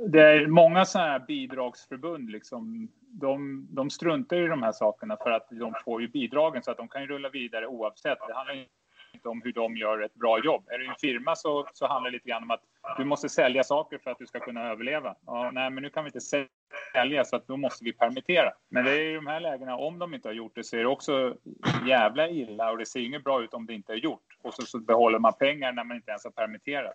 Det 0.08 0.22
är 0.22 0.48
många 0.48 0.86
sådana 0.86 1.12
här 1.12 1.19
bidragsförbund 1.19 2.30
liksom. 2.30 2.88
De, 3.02 3.67
de 3.69 3.89
struntar 3.89 4.38
i 4.38 4.48
de 4.48 4.63
här 4.63 4.72
sakerna 4.72 5.17
för 5.17 5.32
att 5.32 5.48
de 5.50 5.74
får 5.86 6.02
ju 6.02 6.08
bidragen 6.08 6.63
så 6.63 6.72
att 6.72 6.78
de 6.78 6.88
kan 6.88 7.02
ju 7.02 7.08
rulla 7.08 7.30
vidare 7.30 7.67
oavsett. 7.67 8.17
Det 8.28 8.34
handlar 8.34 8.67
om 9.23 9.41
hur 9.43 9.54
de 9.54 9.78
gör 9.78 9.99
ett 9.99 10.13
bra 10.13 10.39
jobb. 10.39 10.69
Är 10.69 10.78
du 10.78 10.88
en 10.88 10.95
firma 11.02 11.36
så, 11.36 11.67
så 11.73 11.88
handlar 11.88 12.12
det 12.12 12.15
lite 12.15 12.30
grann 12.30 12.43
om 12.43 12.52
att 12.52 12.63
du 12.97 13.06
måste 13.06 13.30
sälja 13.30 13.63
saker 13.63 13.97
för 13.97 14.12
att 14.12 14.17
du 14.17 14.26
ska 14.26 14.39
kunna 14.39 14.71
överleva. 14.71 15.15
Ja, 15.26 15.52
nej, 15.54 15.69
men 15.69 15.84
nu 15.84 15.89
kan 15.89 16.04
vi 16.04 16.08
inte 16.08 16.47
sälja 16.93 17.26
så 17.26 17.36
att 17.36 17.47
då 17.47 17.58
måste 17.58 17.84
vi 17.84 17.93
permittera. 17.93 18.54
Men 18.69 18.86
det 18.86 18.91
är 18.91 19.12
i 19.12 19.13
de 19.13 19.28
här 19.28 19.39
lägena, 19.39 19.78
om 19.78 19.99
de 19.99 20.13
inte 20.13 20.28
har 20.28 20.34
gjort 20.34 20.56
det 20.56 20.63
så 20.63 20.78
är 20.78 20.80
det 20.80 20.88
också 20.88 21.38
jävla 21.88 22.30
illa 22.30 22.71
och 22.71 22.78
det 22.78 22.86
ser 22.86 22.99
inget 22.99 23.23
bra 23.23 23.43
ut 23.43 23.54
om 23.54 23.65
det 23.65 23.73
inte 23.73 23.93
är 23.93 23.97
gjort. 23.97 24.38
Och 24.41 24.54
så, 24.54 24.62
så 24.62 24.80
behåller 24.80 25.19
man 25.19 25.34
pengar 25.34 25.71
när 25.71 25.84
man 25.84 25.97
inte 25.97 26.12
ens 26.12 26.23
har 26.23 26.32
permitterat. 26.32 26.93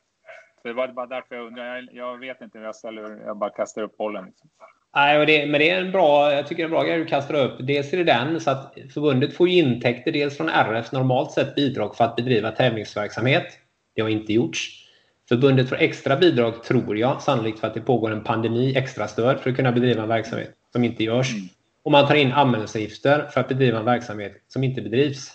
Så 0.63 0.69
det 0.69 0.75
var 0.75 0.89
bara 0.89 1.07
därför 1.07 1.35
jag 1.35 1.47
undrar. 1.47 1.75
Jag, 1.75 1.95
jag 1.95 2.19
vet 2.19 2.41
inte, 2.41 2.59
jag, 2.59 2.77
ställer, 2.77 3.27
jag 3.27 3.37
bara 3.37 3.51
kastar 3.51 3.83
upp 3.83 3.97
bollen. 3.97 4.25
Liksom. 4.25 4.51
Nej, 4.97 5.27
det, 5.27 5.47
men 5.47 5.61
det 5.61 5.71
är 5.71 5.81
en 5.81 5.93
bra, 5.93 6.33
jag 6.33 6.47
tycker 6.47 6.63
det 6.63 6.63
är 6.63 6.69
en 6.69 6.71
bra 6.71 6.83
grej 6.83 6.99
du 6.99 7.05
kastar 7.05 7.35
upp. 7.35 7.57
Dels 7.61 7.93
är 7.93 7.97
det 7.97 8.05
den, 8.05 8.41
så 8.41 8.51
att 8.51 8.75
förbundet 8.95 9.35
får 9.35 9.49
ju 9.49 9.59
intäkter 9.59 10.13
dels 10.13 10.37
från 10.37 10.49
RF, 10.49 10.93
normalt 10.93 11.33
sett 11.33 11.55
bidrag 11.55 11.97
för 11.97 12.05
att 12.05 12.17
bedriva 12.17 12.51
tävlingsverksamhet. 12.51 13.47
Det 13.95 14.03
har 14.03 14.09
inte 14.09 14.33
gjorts. 14.33 14.85
Förbundet 15.29 15.69
får 15.69 15.77
extra 15.77 16.17
bidrag, 16.17 16.65
tror 16.65 16.99
jag, 16.99 17.23
sannolikt 17.23 17.59
för 17.61 17.67
att 17.67 17.75
det 17.75 17.81
pågår 17.81 18.11
en 18.11 18.25
pandemi, 18.25 18.77
extra 18.77 19.09
stöd 19.09 19.41
för 19.41 19.51
att 19.51 19.57
kunna 19.57 19.73
bedriva 19.73 20.03
en 20.03 20.09
verksamhet 20.09 20.51
som 20.73 20.85
inte 20.85 21.05
görs. 21.05 21.35
Mm. 21.35 21.49
Och 21.83 21.93
man 21.93 22.07
tar 22.07 22.15
in 22.15 22.33
anmälningsavgifter 22.33 23.27
för 23.33 23.41
att 23.41 23.49
bedriva 23.49 23.79
en 23.79 23.85
verksamhet 23.85 24.33
som 24.49 24.65
inte 24.65 24.83
bedrivs. 24.83 25.33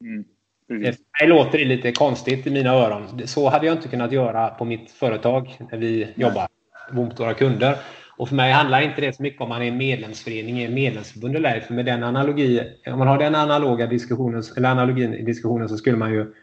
Mm. 0.00 0.24
För 0.66 0.74
mig 1.20 1.28
låter 1.28 1.58
det 1.58 1.64
lite 1.64 1.92
konstigt 1.92 2.46
i 2.46 2.50
mina 2.50 2.70
öron. 2.70 3.22
Så 3.26 3.48
hade 3.48 3.66
jag 3.66 3.76
inte 3.76 3.88
kunnat 3.88 4.12
göra 4.12 4.48
på 4.48 4.64
mitt 4.64 4.90
företag 4.90 5.56
när 5.70 5.78
vi 5.78 6.08
jobbar 6.14 6.48
mot 6.90 7.20
våra 7.20 7.34
kunder. 7.34 7.76
Och 8.20 8.28
för 8.28 8.36
mig 8.36 8.52
handlar 8.52 8.80
inte 8.80 9.00
det 9.00 9.12
så 9.12 9.22
mycket 9.22 9.42
om 9.42 9.48
man 9.48 9.62
är 9.62 9.66
en 9.66 9.76
medlemsförening, 9.76 10.62
en 10.62 10.74
medlemsförbund 10.74 11.36
eller 11.36 11.54
ej. 11.54 11.60
För 11.60 11.74
med 11.74 11.86
den 11.86 12.04
analogi, 12.04 12.62
om 12.86 12.98
man 12.98 13.08
har 13.08 13.18
den 13.18 13.34
analoga 13.34 13.86
diskussionen, 13.86 14.42
eller 14.56 14.68
analogin 14.68 15.14
i 15.14 15.22
diskussionen 15.22 15.68
så 15.68 15.76
skulle 15.76 15.96
man 15.96 16.12
ju 16.12 16.34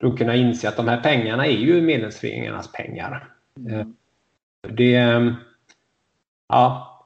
då 0.00 0.16
kunna 0.16 0.36
inse 0.36 0.68
att 0.68 0.76
de 0.76 0.88
här 0.88 1.00
pengarna 1.00 1.46
är 1.46 1.50
ju 1.50 1.82
medlemsföreningarnas 1.82 2.72
pengar. 2.72 3.28
Mm. 3.68 3.94
Det... 4.68 4.94
Ehm, 4.94 5.34
ja. 6.48 6.98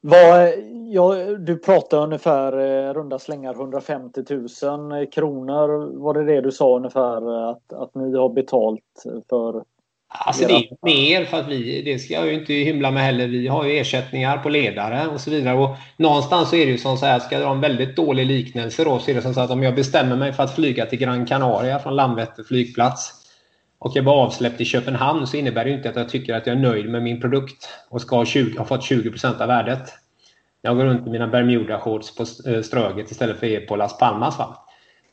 Vad, 0.00 0.48
ja, 0.88 1.14
du 1.38 1.58
pratar 1.58 2.02
ungefär 2.02 2.52
eh, 2.58 2.94
runda 2.94 3.18
slängar 3.18 3.54
150 3.54 4.22
000 4.30 5.06
kronor. 5.06 5.98
Var 5.98 6.14
det 6.14 6.24
det 6.24 6.40
du 6.40 6.52
sa 6.52 6.76
ungefär 6.76 7.42
eh, 7.42 7.48
att, 7.48 7.72
att 7.72 7.94
ni 7.94 8.16
har 8.16 8.28
betalt 8.28 9.04
för 9.28 9.64
Alltså 10.08 10.46
det 10.46 10.54
är 10.54 10.84
mer 10.84 11.24
för 11.24 11.40
att 11.40 11.48
vi, 11.48 11.82
det 11.82 11.98
ska 11.98 12.14
jag 12.14 12.26
ju 12.26 12.34
inte 12.34 12.52
hymla 12.52 12.90
med 12.90 13.02
heller. 13.02 13.28
Vi 13.28 13.48
har 13.48 13.64
ju 13.64 13.78
ersättningar 13.78 14.38
på 14.38 14.48
ledare 14.48 15.06
och 15.06 15.20
så 15.20 15.30
vidare. 15.30 15.58
Och 15.58 15.76
någonstans 15.96 16.50
så 16.50 16.56
är 16.56 16.66
det 16.66 16.72
ju 16.72 16.78
som 16.78 16.96
så 16.96 17.06
här, 17.06 17.18
ska 17.18 17.34
jag 17.34 17.44
dra 17.44 17.50
en 17.50 17.60
väldigt 17.60 17.96
dålig 17.96 18.26
liknelse 18.26 18.84
då, 18.84 18.98
så 18.98 19.10
är 19.10 19.14
det 19.14 19.22
som 19.22 19.34
så 19.34 19.40
att 19.40 19.50
om 19.50 19.62
jag 19.62 19.74
bestämmer 19.74 20.16
mig 20.16 20.32
för 20.32 20.42
att 20.42 20.54
flyga 20.54 20.86
till 20.86 20.98
Gran 20.98 21.26
Canaria 21.26 21.78
från 21.78 21.96
Landvetter 21.96 22.44
flygplats 22.44 23.12
och 23.78 23.92
jag 23.94 24.04
blir 24.04 24.22
avsläppt 24.22 24.60
i 24.60 24.64
Köpenhamn 24.64 25.26
så 25.26 25.36
innebär 25.36 25.64
det 25.64 25.70
inte 25.70 25.88
att 25.88 25.96
jag 25.96 26.08
tycker 26.08 26.34
att 26.34 26.46
jag 26.46 26.56
är 26.56 26.60
nöjd 26.60 26.90
med 26.90 27.02
min 27.02 27.20
produkt 27.20 27.68
och 27.88 28.00
ska 28.00 28.16
ha, 28.16 28.24
20, 28.24 28.58
ha 28.58 28.64
fått 28.64 28.90
20% 28.90 29.40
av 29.40 29.48
värdet. 29.48 29.94
Jag 30.62 30.76
går 30.76 30.84
runt 30.84 31.06
i 31.06 31.10
mina 31.10 31.26
Bermuda-shorts 31.26 32.16
på 32.16 32.50
eh, 32.50 32.62
Ströget 32.62 33.10
istället 33.10 33.40
för 33.40 33.66
på 33.66 33.76
Las 33.76 33.98
Palmas. 33.98 34.38
Va? 34.38 34.66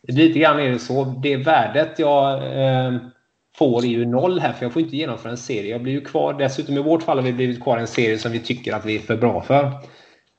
Lite 0.07 0.39
grann 0.39 0.59
är 0.59 0.71
det 0.71 0.79
så. 0.79 1.03
Det 1.03 1.37
värdet 1.37 1.99
jag 1.99 2.33
eh, 2.33 2.97
får 3.57 3.83
är 3.83 3.87
ju 3.87 4.05
noll 4.05 4.39
här 4.39 4.53
för 4.53 4.65
jag 4.65 4.73
får 4.73 4.81
inte 4.81 4.97
genomföra 4.97 5.31
en 5.31 5.37
serie. 5.37 5.71
Jag 5.71 5.81
blir 5.81 5.93
ju 5.93 6.01
kvar, 6.01 6.33
dessutom 6.33 6.77
i 6.77 6.81
vårt 6.81 7.03
fall 7.03 7.17
har 7.17 7.25
vi 7.25 7.33
blivit 7.33 7.63
kvar 7.63 7.77
en 7.77 7.87
serie 7.87 8.17
som 8.17 8.31
vi 8.31 8.39
tycker 8.39 8.73
att 8.73 8.85
vi 8.85 8.95
är 8.95 8.99
för 8.99 9.17
bra 9.17 9.41
för. 9.41 9.71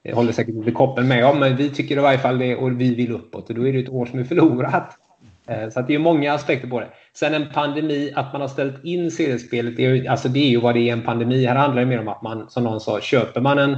Det 0.02 0.12
håller 0.12 0.32
säkert 0.32 0.54
inte 0.54 0.70
koppeln 0.70 1.08
med 1.08 1.26
om, 1.26 1.38
men 1.38 1.56
vi 1.56 1.70
tycker 1.70 1.96
i 1.96 2.00
varje 2.00 2.18
fall 2.18 2.38
det 2.38 2.56
och 2.56 2.80
vi 2.80 2.94
vill 2.94 3.12
uppåt 3.12 3.48
och 3.48 3.54
då 3.54 3.68
är 3.68 3.72
det 3.72 3.78
ett 3.78 3.88
år 3.88 4.06
som 4.06 4.18
är 4.18 4.24
förlorat. 4.24 4.98
Eh, 5.46 5.68
så 5.68 5.80
det 5.80 5.94
är 5.94 5.98
många 5.98 6.32
aspekter 6.32 6.68
på 6.68 6.80
det. 6.80 6.88
Sen 7.12 7.34
en 7.34 7.50
pandemi, 7.52 8.12
att 8.14 8.32
man 8.32 8.40
har 8.40 8.48
ställt 8.48 8.84
in 8.84 9.10
seriespelet, 9.10 9.76
det 9.76 9.86
är, 9.86 10.10
alltså 10.10 10.28
det 10.28 10.38
är 10.38 10.48
ju 10.48 10.60
vad 10.60 10.74
det 10.74 10.88
är 10.88 10.92
en 10.92 11.02
pandemi. 11.02 11.46
Här 11.46 11.54
handlar 11.54 11.82
det 11.82 11.86
mer 11.86 12.00
om 12.00 12.08
att 12.08 12.22
man, 12.22 12.50
som 12.50 12.64
någon 12.64 12.80
sa, 12.80 13.00
köper 13.00 13.40
man 13.40 13.58
en 13.58 13.76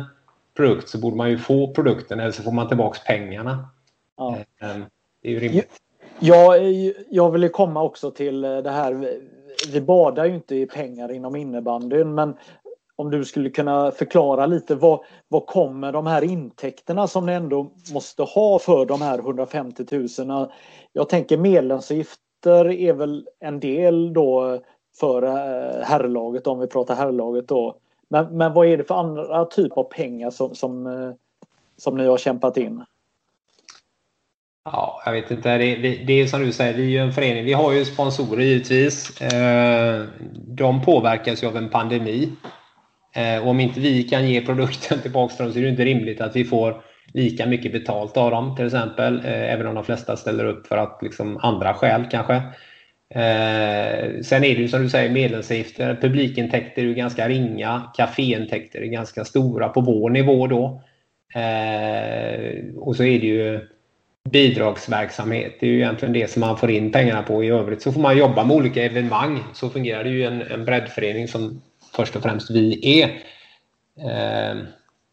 produkt 0.56 0.88
så 0.88 0.98
borde 0.98 1.16
man 1.16 1.30
ju 1.30 1.38
få 1.38 1.74
produkten 1.74 2.20
eller 2.20 2.32
så 2.32 2.42
får 2.42 2.52
man 2.52 2.68
tillbaka 2.68 2.98
pengarna. 3.06 3.68
Ja. 4.16 4.38
Eh, 4.60 4.70
eh, 4.70 4.76
det 5.22 5.28
är 5.28 5.32
ju 5.32 5.40
rimligt. 5.40 5.80
Ja, 6.20 6.56
jag 7.10 7.30
vill 7.30 7.48
komma 7.48 7.82
också 7.82 8.10
till 8.10 8.44
eh, 8.44 8.58
det 8.58 8.70
här. 8.70 9.18
Vi 9.72 9.80
badar 9.80 10.24
ju 10.24 10.34
inte 10.34 10.54
i 10.54 10.66
pengar 10.66 11.12
inom 11.12 11.36
innebandyn 11.36 12.14
men 12.14 12.36
om 12.96 13.10
du 13.10 13.24
skulle 13.24 13.50
kunna 13.50 13.90
förklara 13.90 14.46
lite 14.46 14.74
vad, 14.74 15.00
vad 15.28 15.46
kommer 15.46 15.92
de 15.92 16.06
här 16.06 16.24
intäkterna 16.24 17.06
som 17.06 17.26
ni 17.26 17.32
ändå 17.32 17.70
måste 17.92 18.22
ha 18.22 18.58
för 18.58 18.86
de 18.86 19.02
här 19.02 19.18
150 19.18 19.84
000? 20.18 20.48
Jag 20.92 21.08
tänker 21.08 21.36
medlemsavgifter 21.36 22.70
är 22.70 22.92
väl 22.92 23.28
en 23.40 23.60
del 23.60 24.12
då 24.12 24.60
för 25.00 25.22
eh, 25.22 25.82
herrlaget 25.82 26.46
om 26.46 26.58
vi 26.58 26.66
pratar 26.66 26.94
herrlaget 26.94 27.48
då. 27.48 27.76
Men, 28.08 28.36
men 28.36 28.52
vad 28.52 28.66
är 28.66 28.76
det 28.76 28.84
för 28.84 28.94
andra 28.94 29.44
typer 29.44 29.80
av 29.80 29.84
pengar 29.84 30.30
som, 30.30 30.54
som, 30.54 30.86
eh, 30.86 31.10
som 31.76 31.96
ni 31.96 32.06
har 32.06 32.18
kämpat 32.18 32.56
in? 32.56 32.84
Ja, 34.72 35.02
jag 35.04 35.12
vet 35.12 35.30
inte. 35.30 35.58
Det, 35.58 35.76
det, 35.76 35.96
det 36.06 36.20
är 36.20 36.26
som 36.26 36.40
du 36.40 36.52
säger, 36.52 36.74
vi 36.74 36.82
är 36.82 36.90
ju 36.90 36.98
en 36.98 37.12
förening. 37.12 37.44
Vi 37.44 37.52
har 37.52 37.72
ju 37.72 37.84
sponsorer 37.84 38.42
givetvis. 38.42 39.20
Eh, 39.20 40.04
de 40.32 40.82
påverkas 40.82 41.42
ju 41.42 41.46
av 41.46 41.56
en 41.56 41.68
pandemi. 41.68 42.32
Eh, 43.14 43.42
och 43.42 43.50
om 43.50 43.60
inte 43.60 43.80
vi 43.80 44.02
kan 44.02 44.28
ge 44.28 44.40
produkten 44.40 45.00
tillbaka 45.00 45.34
till 45.34 45.44
dem 45.44 45.52
så 45.52 45.58
är 45.58 45.62
det 45.62 45.68
inte 45.68 45.84
rimligt 45.84 46.20
att 46.20 46.36
vi 46.36 46.44
får 46.44 46.82
lika 47.12 47.46
mycket 47.46 47.72
betalt 47.72 48.16
av 48.16 48.30
dem 48.30 48.56
till 48.56 48.66
exempel. 48.66 49.18
Eh, 49.24 49.52
även 49.52 49.66
om 49.66 49.74
de 49.74 49.84
flesta 49.84 50.16
ställer 50.16 50.44
upp 50.44 50.66
för 50.66 50.76
att 50.76 50.98
liksom 51.02 51.36
andra 51.36 51.74
skäl 51.74 52.04
kanske. 52.10 52.34
Eh, 53.14 54.20
sen 54.22 54.44
är 54.44 54.54
det 54.54 54.60
ju 54.60 54.68
som 54.68 54.82
du 54.82 54.90
säger 54.90 55.10
medlemsavgifter, 55.10 55.98
publikintäkter 56.00 56.82
är 56.82 56.86
ju 56.86 56.94
ganska 56.94 57.28
ringa, 57.28 57.82
kaféintäkter 57.96 58.80
är 58.80 58.86
ganska 58.86 59.24
stora 59.24 59.68
på 59.68 59.80
vår 59.80 60.10
nivå 60.10 60.46
då. 60.46 60.82
Eh, 61.34 62.76
och 62.76 62.96
så 62.96 63.04
är 63.04 63.20
det 63.20 63.26
ju 63.26 63.68
bidragsverksamhet, 64.32 65.56
det 65.60 65.66
är 65.66 65.70
ju 65.70 65.76
egentligen 65.76 66.12
det 66.12 66.30
som 66.30 66.40
man 66.40 66.56
får 66.56 66.70
in 66.70 66.92
pengarna 66.92 67.22
på. 67.22 67.44
I 67.44 67.48
övrigt 67.48 67.82
så 67.82 67.92
får 67.92 68.00
man 68.00 68.18
jobba 68.18 68.44
med 68.44 68.56
olika 68.56 68.84
evenemang. 68.84 69.44
Så 69.54 69.70
fungerar 69.70 70.04
det 70.04 70.10
ju 70.10 70.24
en, 70.24 70.42
en 70.42 70.64
breddförening 70.64 71.28
som 71.28 71.62
först 71.96 72.16
och 72.16 72.22
främst 72.22 72.50
vi 72.50 73.00
är. 73.00 73.06
Eh, 73.98 74.56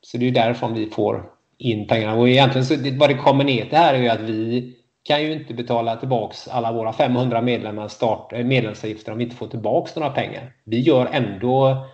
så 0.01 0.18
det 0.18 0.24
är 0.24 0.28
ju 0.28 0.32
därifrån 0.32 0.74
vi 0.74 0.89
får 0.89 1.24
in 1.57 1.88
pengarna. 1.88 2.16
Och 2.16 2.30
egentligen 2.30 2.66
så, 2.66 2.76
vad 2.99 3.09
det 3.09 3.14
kommer 3.14 3.43
ner 3.43 3.66
till 3.66 3.78
här 3.78 3.93
är 3.93 4.01
ju 4.01 4.09
att 4.09 4.22
vi 4.22 4.74
kan 5.03 5.24
ju 5.24 5.34
inte 5.34 5.53
betala 5.53 5.95
tillbaks 5.95 6.47
alla 6.47 6.72
våra 6.72 6.93
500 6.93 7.41
medlemmar 7.41 7.88
start, 7.88 8.32
medlemsavgifter 8.32 9.11
om 9.11 9.18
vi 9.18 9.24
inte 9.24 9.36
får 9.36 9.47
tillbaks 9.47 9.95
några 9.95 10.09
pengar. 10.09 10.53
Vi 10.64 10.80
gör 10.80 11.09
ändå 11.11 11.86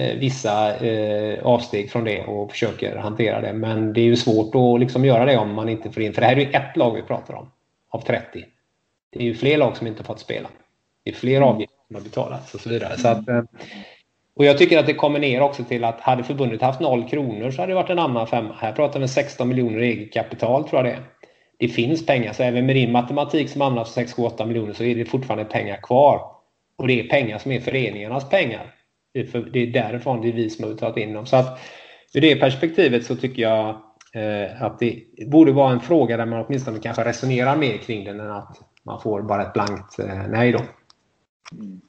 vissa 0.00 0.76
eh, 0.76 1.46
avsteg 1.46 1.90
från 1.90 2.04
det 2.04 2.24
och 2.24 2.50
försöker 2.50 2.96
hantera 2.96 3.40
det. 3.40 3.52
Men 3.52 3.92
det 3.92 4.00
är 4.00 4.04
ju 4.04 4.16
svårt 4.16 4.54
att 4.54 4.80
liksom 4.80 5.04
göra 5.04 5.24
det 5.24 5.36
om 5.36 5.54
man 5.54 5.68
inte 5.68 5.90
får 5.90 6.02
in, 6.02 6.12
för 6.12 6.20
det 6.20 6.26
här 6.26 6.36
är 6.36 6.40
ju 6.40 6.50
ett 6.50 6.76
lag 6.76 6.94
vi 6.94 7.02
pratar 7.02 7.34
om 7.34 7.50
av 7.90 8.00
30. 8.00 8.44
Det 9.10 9.18
är 9.18 9.24
ju 9.24 9.34
fler 9.34 9.58
lag 9.58 9.76
som 9.76 9.86
inte 9.86 10.04
fått 10.04 10.20
spela. 10.20 10.48
Det 11.04 11.10
är 11.10 11.14
fler 11.14 11.40
avgifter 11.40 11.76
som 11.86 11.96
har 11.96 12.02
betalats 12.02 12.54
och 12.54 12.60
så 12.60 12.68
vidare. 12.68 12.98
Så 12.98 13.08
att, 13.08 13.28
eh, 13.28 13.42
och 14.36 14.44
jag 14.44 14.58
tycker 14.58 14.78
att 14.78 14.86
det 14.86 14.94
kommer 14.94 15.18
ner 15.18 15.40
också 15.40 15.64
till 15.64 15.84
att 15.84 16.00
hade 16.00 16.24
förbundet 16.24 16.62
haft 16.62 16.80
noll 16.80 17.08
kronor 17.08 17.50
så 17.50 17.62
hade 17.62 17.70
det 17.70 17.76
varit 17.76 17.90
en 17.90 17.98
annan 17.98 18.26
femma. 18.26 18.54
Här 18.58 18.72
pratar 18.72 19.00
vi 19.00 19.08
16 19.08 19.48
miljoner 19.48 19.78
eget 19.78 20.12
kapital 20.12 20.68
tror 20.68 20.78
jag 20.78 20.94
det 20.94 20.96
är 20.96 21.02
det 21.62 21.68
finns 21.68 22.06
pengar. 22.06 22.32
Så 22.32 22.42
även 22.42 22.66
med 22.66 22.76
din 22.76 22.92
matematik 22.92 23.48
som 23.48 23.60
hamnar 23.60 23.84
på 23.84 23.90
6-8 23.90 24.46
miljoner 24.46 24.72
så 24.72 24.84
är 24.84 24.94
det 24.94 25.04
fortfarande 25.04 25.44
pengar 25.44 25.76
kvar. 25.76 26.20
Och 26.76 26.86
det 26.86 27.00
är 27.00 27.08
pengar 27.08 27.38
som 27.38 27.52
är 27.52 27.60
föreningarnas 27.60 28.28
pengar. 28.28 28.74
Det 29.12 29.34
är, 29.34 29.72
därifrån 29.72 30.20
det 30.20 30.28
är 30.28 30.32
vi 30.32 30.50
som 30.50 30.64
har 30.64 30.74
tagit 30.74 30.96
in 30.96 31.12
dem. 31.12 31.26
Så 31.26 31.36
att 31.36 31.58
ur 32.14 32.20
det 32.20 32.36
perspektivet 32.36 33.06
så 33.06 33.16
tycker 33.16 33.42
jag 33.42 33.68
eh, 34.14 34.62
att 34.62 34.78
det 34.78 35.02
borde 35.26 35.52
vara 35.52 35.72
en 35.72 35.80
fråga 35.80 36.16
där 36.16 36.26
man 36.26 36.44
åtminstone 36.46 36.78
kanske 36.78 37.04
resonerar 37.04 37.56
mer 37.56 37.76
kring 37.76 38.04
den 38.04 38.20
än 38.20 38.30
att 38.30 38.60
man 38.82 39.00
får 39.00 39.22
bara 39.22 39.42
ett 39.42 39.52
blankt 39.52 39.98
eh, 39.98 40.28
nej 40.28 40.52
då. 40.52 40.58
Mm. 41.52 41.80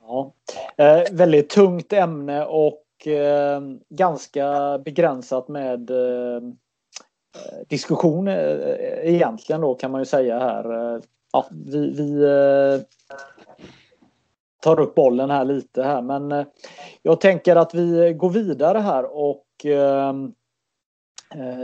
Ja, 0.00 0.32
eh, 0.76 1.02
väldigt 1.12 1.50
tungt 1.50 1.92
ämne 1.92 2.44
och 2.44 3.06
eh, 3.06 3.60
ganska 3.88 4.78
begränsat 4.84 5.48
med 5.48 5.90
eh, 5.90 6.42
diskussion 7.68 8.28
eh, 8.28 8.36
egentligen 9.02 9.60
då 9.60 9.74
kan 9.74 9.90
man 9.90 10.00
ju 10.00 10.04
säga 10.04 10.38
här. 10.38 11.00
Ja, 11.32 11.46
vi, 11.50 11.90
vi 11.90 12.24
tar 14.60 14.80
upp 14.80 14.94
bollen 14.94 15.30
här 15.30 15.44
lite 15.44 15.82
här 15.82 16.02
men 16.02 16.46
jag 17.02 17.20
tänker 17.20 17.56
att 17.56 17.74
vi 17.74 18.12
går 18.12 18.30
vidare 18.30 18.78
här 18.78 19.16
och 19.16 19.44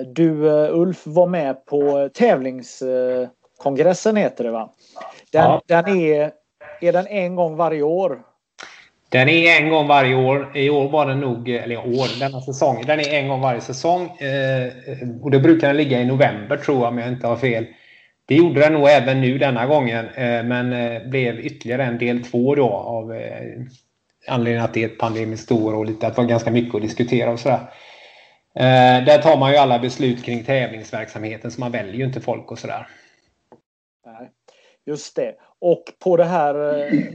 du 0.07 0.49
Ulf 0.71 1.07
var 1.07 1.27
med 1.27 1.67
på 1.67 2.09
tävlingskongressen 2.15 4.17
heter 4.17 4.45
det 4.45 4.51
va? 4.51 4.73
Den, 5.33 5.43
ja. 5.43 5.63
den 5.67 5.89
är, 5.89 6.33
är 6.81 6.93
den 6.93 7.07
en 7.07 7.37
gång 7.37 7.57
varje 7.57 7.83
år? 7.83 8.23
Den 9.09 9.29
är 9.29 9.61
en 9.61 9.71
gång 9.71 9.87
varje 9.87 10.15
år. 10.15 10.57
I 10.57 10.71
år 10.71 10.89
var 10.89 11.07
den 11.07 11.21
nog, 11.21 11.49
eller 11.49 11.79
år, 11.79 12.21
denna 12.21 12.41
säsong. 12.41 12.85
Den 12.87 13.01
är 13.01 13.15
en 13.15 13.29
gång 13.29 13.41
varje 13.41 13.61
säsong. 13.61 14.07
Eh, 14.07 14.73
och 15.23 15.31
då 15.31 15.41
brukar 15.41 15.69
den 15.69 15.77
ligga 15.77 16.01
i 16.01 16.05
november 16.05 16.57
tror 16.57 16.79
jag 16.79 16.89
om 16.89 16.99
jag 16.99 17.09
inte 17.09 17.27
har 17.27 17.37
fel. 17.37 17.67
Det 18.29 18.35
gjorde 18.35 18.61
den 18.61 18.73
nog 18.73 18.89
även 18.89 19.21
nu 19.21 19.39
denna 19.39 19.67
gången. 19.67 20.09
Eh, 20.09 20.45
men 20.45 20.73
eh, 20.73 21.09
blev 21.09 21.41
ytterligare 21.41 21.85
en 21.85 21.99
del 21.99 22.25
två 22.25 22.55
då 22.55 22.69
av 22.69 23.15
eh, 23.15 23.63
anledningen 24.29 24.65
att 24.65 24.75
det 24.75 24.85
är 24.85 24.89
ett 24.89 24.99
pandemiskt 24.99 25.53
år 25.53 25.75
och 25.75 25.87
lite 25.87 26.07
att 26.07 26.17
det 26.17 26.23
var 26.23 26.29
ganska 26.29 26.51
mycket 26.51 26.75
att 26.75 26.83
diskutera 26.83 27.31
och 27.31 27.41
sådär. 27.41 27.61
Där 29.07 29.23
tar 29.23 29.37
man 29.37 29.51
ju 29.51 29.57
alla 29.57 29.79
beslut 29.79 30.25
kring 30.25 30.45
tävlingsverksamheten 30.45 31.51
så 31.51 31.61
man 31.61 31.73
väljer 31.73 31.95
ju 31.95 32.05
inte 32.05 32.21
folk 32.21 32.51
och 32.51 32.59
sådär. 32.59 32.87
Just 34.87 35.17
det. 35.17 35.35
Och 35.59 35.85
på 35.99 36.17
det 36.17 36.25
här 36.25 36.55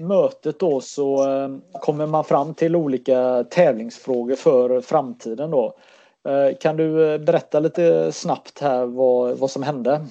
mötet 0.01 0.59
då 0.59 0.81
så 0.81 1.25
kommer 1.73 2.07
man 2.07 2.23
fram 2.23 2.53
till 2.53 2.75
olika 2.75 3.43
tävlingsfrågor 3.43 4.35
för 4.35 4.81
framtiden 4.81 5.51
då. 5.51 5.77
Kan 6.59 6.77
du 6.77 7.19
berätta 7.19 7.59
lite 7.59 8.11
snabbt 8.11 8.59
här 8.61 8.85
vad, 8.85 9.37
vad 9.37 9.51
som 9.51 9.63
hände? 9.63 10.05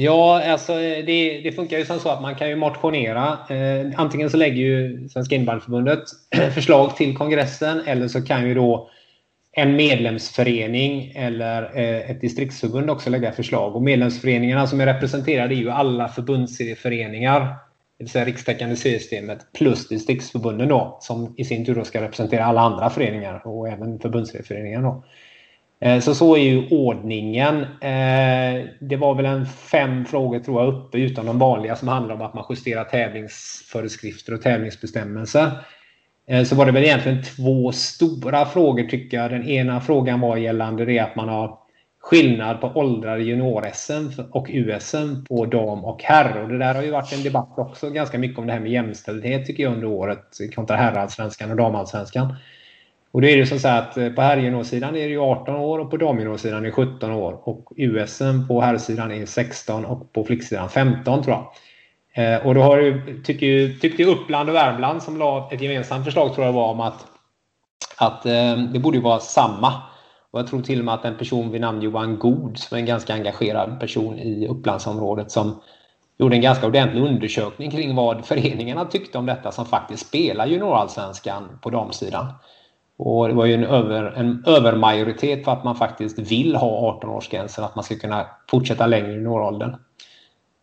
Ja, 0.00 0.42
alltså 0.44 0.74
det, 0.74 1.40
det, 1.44 1.52
funkar 1.52 1.78
ju 1.78 1.84
som 1.84 1.98
så 1.98 2.08
att 2.08 2.22
man 2.22 2.34
kan 2.34 2.48
ju 2.48 2.56
motionera. 2.56 3.38
Eh, 3.50 3.90
antingen 3.96 4.30
så 4.30 4.36
lägger 4.36 4.56
ju 4.56 5.08
Svenska 5.08 5.34
innebandyförbundet 5.34 6.02
förslag 6.54 6.96
till 6.96 7.16
kongressen 7.16 7.80
eller 7.86 8.08
så 8.08 8.22
kan 8.22 8.48
ju 8.48 8.54
då 8.54 8.90
en 9.52 9.76
medlemsförening 9.76 11.12
eller 11.16 11.62
eh, 11.62 12.10
ett 12.10 12.20
distriktsförbund 12.20 12.90
också 12.90 13.10
lägga 13.10 13.32
förslag. 13.32 13.76
Och 13.76 13.82
medlemsföreningarna 13.82 14.66
som 14.66 14.80
är 14.80 14.86
representerade 14.86 15.54
är 15.54 15.56
ju 15.56 15.70
alla 15.70 16.08
förbundsföreningar, 16.08 17.40
det 17.40 18.04
vill 18.04 18.08
säga 18.08 18.24
rikstäckande 18.24 18.76
systemet 18.76 19.52
plus 19.52 19.88
distriktsförbunden 19.88 20.68
då, 20.68 20.98
som 21.00 21.34
i 21.38 21.44
sin 21.44 21.64
tur 21.64 21.74
då 21.74 21.84
ska 21.84 22.02
representera 22.02 22.44
alla 22.44 22.60
andra 22.60 22.90
föreningar 22.90 23.46
och 23.46 23.68
även 23.68 23.98
förbundsföreningar. 23.98 24.82
då. 24.82 25.04
Eh, 25.80 26.00
så 26.00 26.14
så 26.14 26.36
är 26.36 26.40
ju 26.40 26.68
ordningen. 26.68 27.62
Eh, 27.62 28.66
det 28.80 28.96
var 28.96 29.14
väl 29.14 29.26
en 29.26 29.46
fem 29.46 30.04
frågor 30.04 30.38
tror 30.38 30.62
jag 30.62 30.74
uppe, 30.74 30.98
utan 30.98 31.26
de 31.26 31.38
vanliga 31.38 31.76
som 31.76 31.88
handlar 31.88 32.14
om 32.14 32.22
att 32.22 32.34
man 32.34 32.44
justerar 32.50 32.84
tävlingsföreskrifter 32.84 34.34
och 34.34 34.42
tävlingsbestämmelser. 34.42 35.50
Eh, 36.28 36.44
så 36.44 36.54
var 36.54 36.66
det 36.66 36.72
väl 36.72 36.84
egentligen 36.84 37.22
två 37.22 37.72
stora 37.72 38.46
frågor 38.46 38.84
tycker 38.84 39.16
jag. 39.16 39.30
Den 39.30 39.48
ena 39.48 39.80
frågan 39.80 40.20
var 40.20 40.36
gällande 40.36 40.84
det 40.84 40.98
att 40.98 41.16
man 41.16 41.28
har 41.28 41.58
skillnad 42.00 42.60
på 42.60 42.66
åldrar 42.66 43.18
i 43.18 43.24
junior-SM 43.24 44.22
och 44.32 44.46
USM 44.50 45.24
på 45.28 45.46
dam 45.46 45.84
och 45.84 46.02
herr. 46.02 46.42
Och 46.42 46.48
det 46.48 46.58
där 46.58 46.74
har 46.74 46.82
ju 46.82 46.90
varit 46.90 47.12
en 47.12 47.22
debatt 47.22 47.54
också 47.56 47.90
ganska 47.90 48.18
mycket 48.18 48.38
om 48.38 48.46
det 48.46 48.52
här 48.52 48.60
med 48.60 48.72
jämställdhet 48.72 49.46
tycker 49.46 49.62
jag 49.62 49.72
under 49.72 49.86
året 49.86 50.38
kontra 50.54 50.76
herrallsvenskan 50.76 51.50
och 51.50 51.56
damallsvenskan. 51.56 52.34
Och 53.12 53.20
det 53.20 53.32
är 53.32 53.36
ju 53.36 53.46
som 53.46 53.58
så 53.58 53.68
att 53.68 53.96
eh, 53.96 54.08
på 54.08 54.22
herrjuniorsidan 54.22 54.96
är 54.96 55.00
det 55.00 55.10
ju 55.10 55.20
18 55.20 55.56
år 55.56 55.78
och 55.78 55.90
på 55.90 55.96
damjuniorsidan 55.96 56.58
är 56.58 56.66
det 56.66 56.72
17 56.72 57.10
år. 57.10 57.48
Och 57.48 57.72
USM 57.76 58.48
på 58.48 58.60
herrsidan 58.60 59.12
är 59.12 59.26
16 59.26 59.84
och 59.84 60.12
på 60.12 60.24
flicksidan 60.24 60.68
15 60.68 61.22
tror 61.22 61.36
jag. 61.36 61.46
Eh, 62.18 62.46
och 62.46 62.54
då 62.54 62.60
har 62.60 62.76
du, 62.76 63.22
tycker, 63.22 63.78
tyckte 63.80 64.04
Uppland 64.04 64.48
och 64.48 64.54
Värmland 64.54 65.02
som 65.02 65.16
la 65.16 65.48
ett 65.52 65.60
gemensamt 65.60 66.04
förslag 66.04 66.34
tror 66.34 66.46
jag 66.46 66.52
var 66.52 66.68
om 66.68 66.80
att, 66.80 67.06
att 67.96 68.26
eh, 68.26 68.56
det 68.72 68.78
borde 68.78 69.00
vara 69.00 69.20
samma. 69.20 69.72
Och 70.30 70.40
jag 70.40 70.46
tror 70.46 70.62
till 70.62 70.78
och 70.78 70.84
med 70.84 70.94
att 70.94 71.04
en 71.04 71.16
person 71.16 71.50
vid 71.50 71.60
namn 71.60 71.82
Johan 71.82 72.18
God 72.18 72.58
som 72.58 72.76
är 72.76 72.80
en 72.80 72.86
ganska 72.86 73.14
engagerad 73.14 73.80
person 73.80 74.18
i 74.18 74.46
Upplandsområdet 74.48 75.30
som 75.30 75.60
gjorde 76.18 76.36
en 76.36 76.42
ganska 76.42 76.66
ordentlig 76.66 77.02
undersökning 77.02 77.70
kring 77.70 77.94
vad 77.94 78.26
föreningarna 78.26 78.84
tyckte 78.84 79.18
om 79.18 79.26
detta 79.26 79.52
som 79.52 79.66
faktiskt 79.66 80.06
spelar 80.06 80.46
juniorallsvenskan 80.46 81.58
på 81.62 81.70
damsidan. 81.70 82.26
Och 82.98 83.28
det 83.28 83.34
var 83.34 83.46
ju 83.46 83.54
en, 83.54 83.64
över, 83.64 84.04
en 84.04 84.44
övermajoritet 84.46 85.44
för 85.44 85.52
att 85.52 85.64
man 85.64 85.76
faktiskt 85.76 86.18
vill 86.18 86.56
ha 86.56 87.00
18-årsgränsen, 87.02 87.64
att 87.64 87.74
man 87.74 87.84
ska 87.84 87.96
kunna 87.96 88.26
fortsätta 88.50 88.86
längre 88.86 89.12
i 89.12 89.26
åldern. 89.26 89.76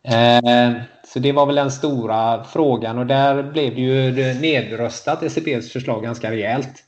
Eh, 0.03 0.81
så 1.07 1.19
det 1.19 1.31
var 1.31 1.45
väl 1.45 1.55
den 1.55 1.71
stora 1.71 2.43
frågan 2.43 2.97
och 2.97 3.05
där 3.05 3.43
blev 3.43 3.75
det 3.75 3.81
ju 3.81 4.19
eh, 4.19 4.41
nedröstat 4.41 5.23
ECBs 5.23 5.73
förslag 5.73 6.03
ganska 6.03 6.31
rejält. 6.31 6.83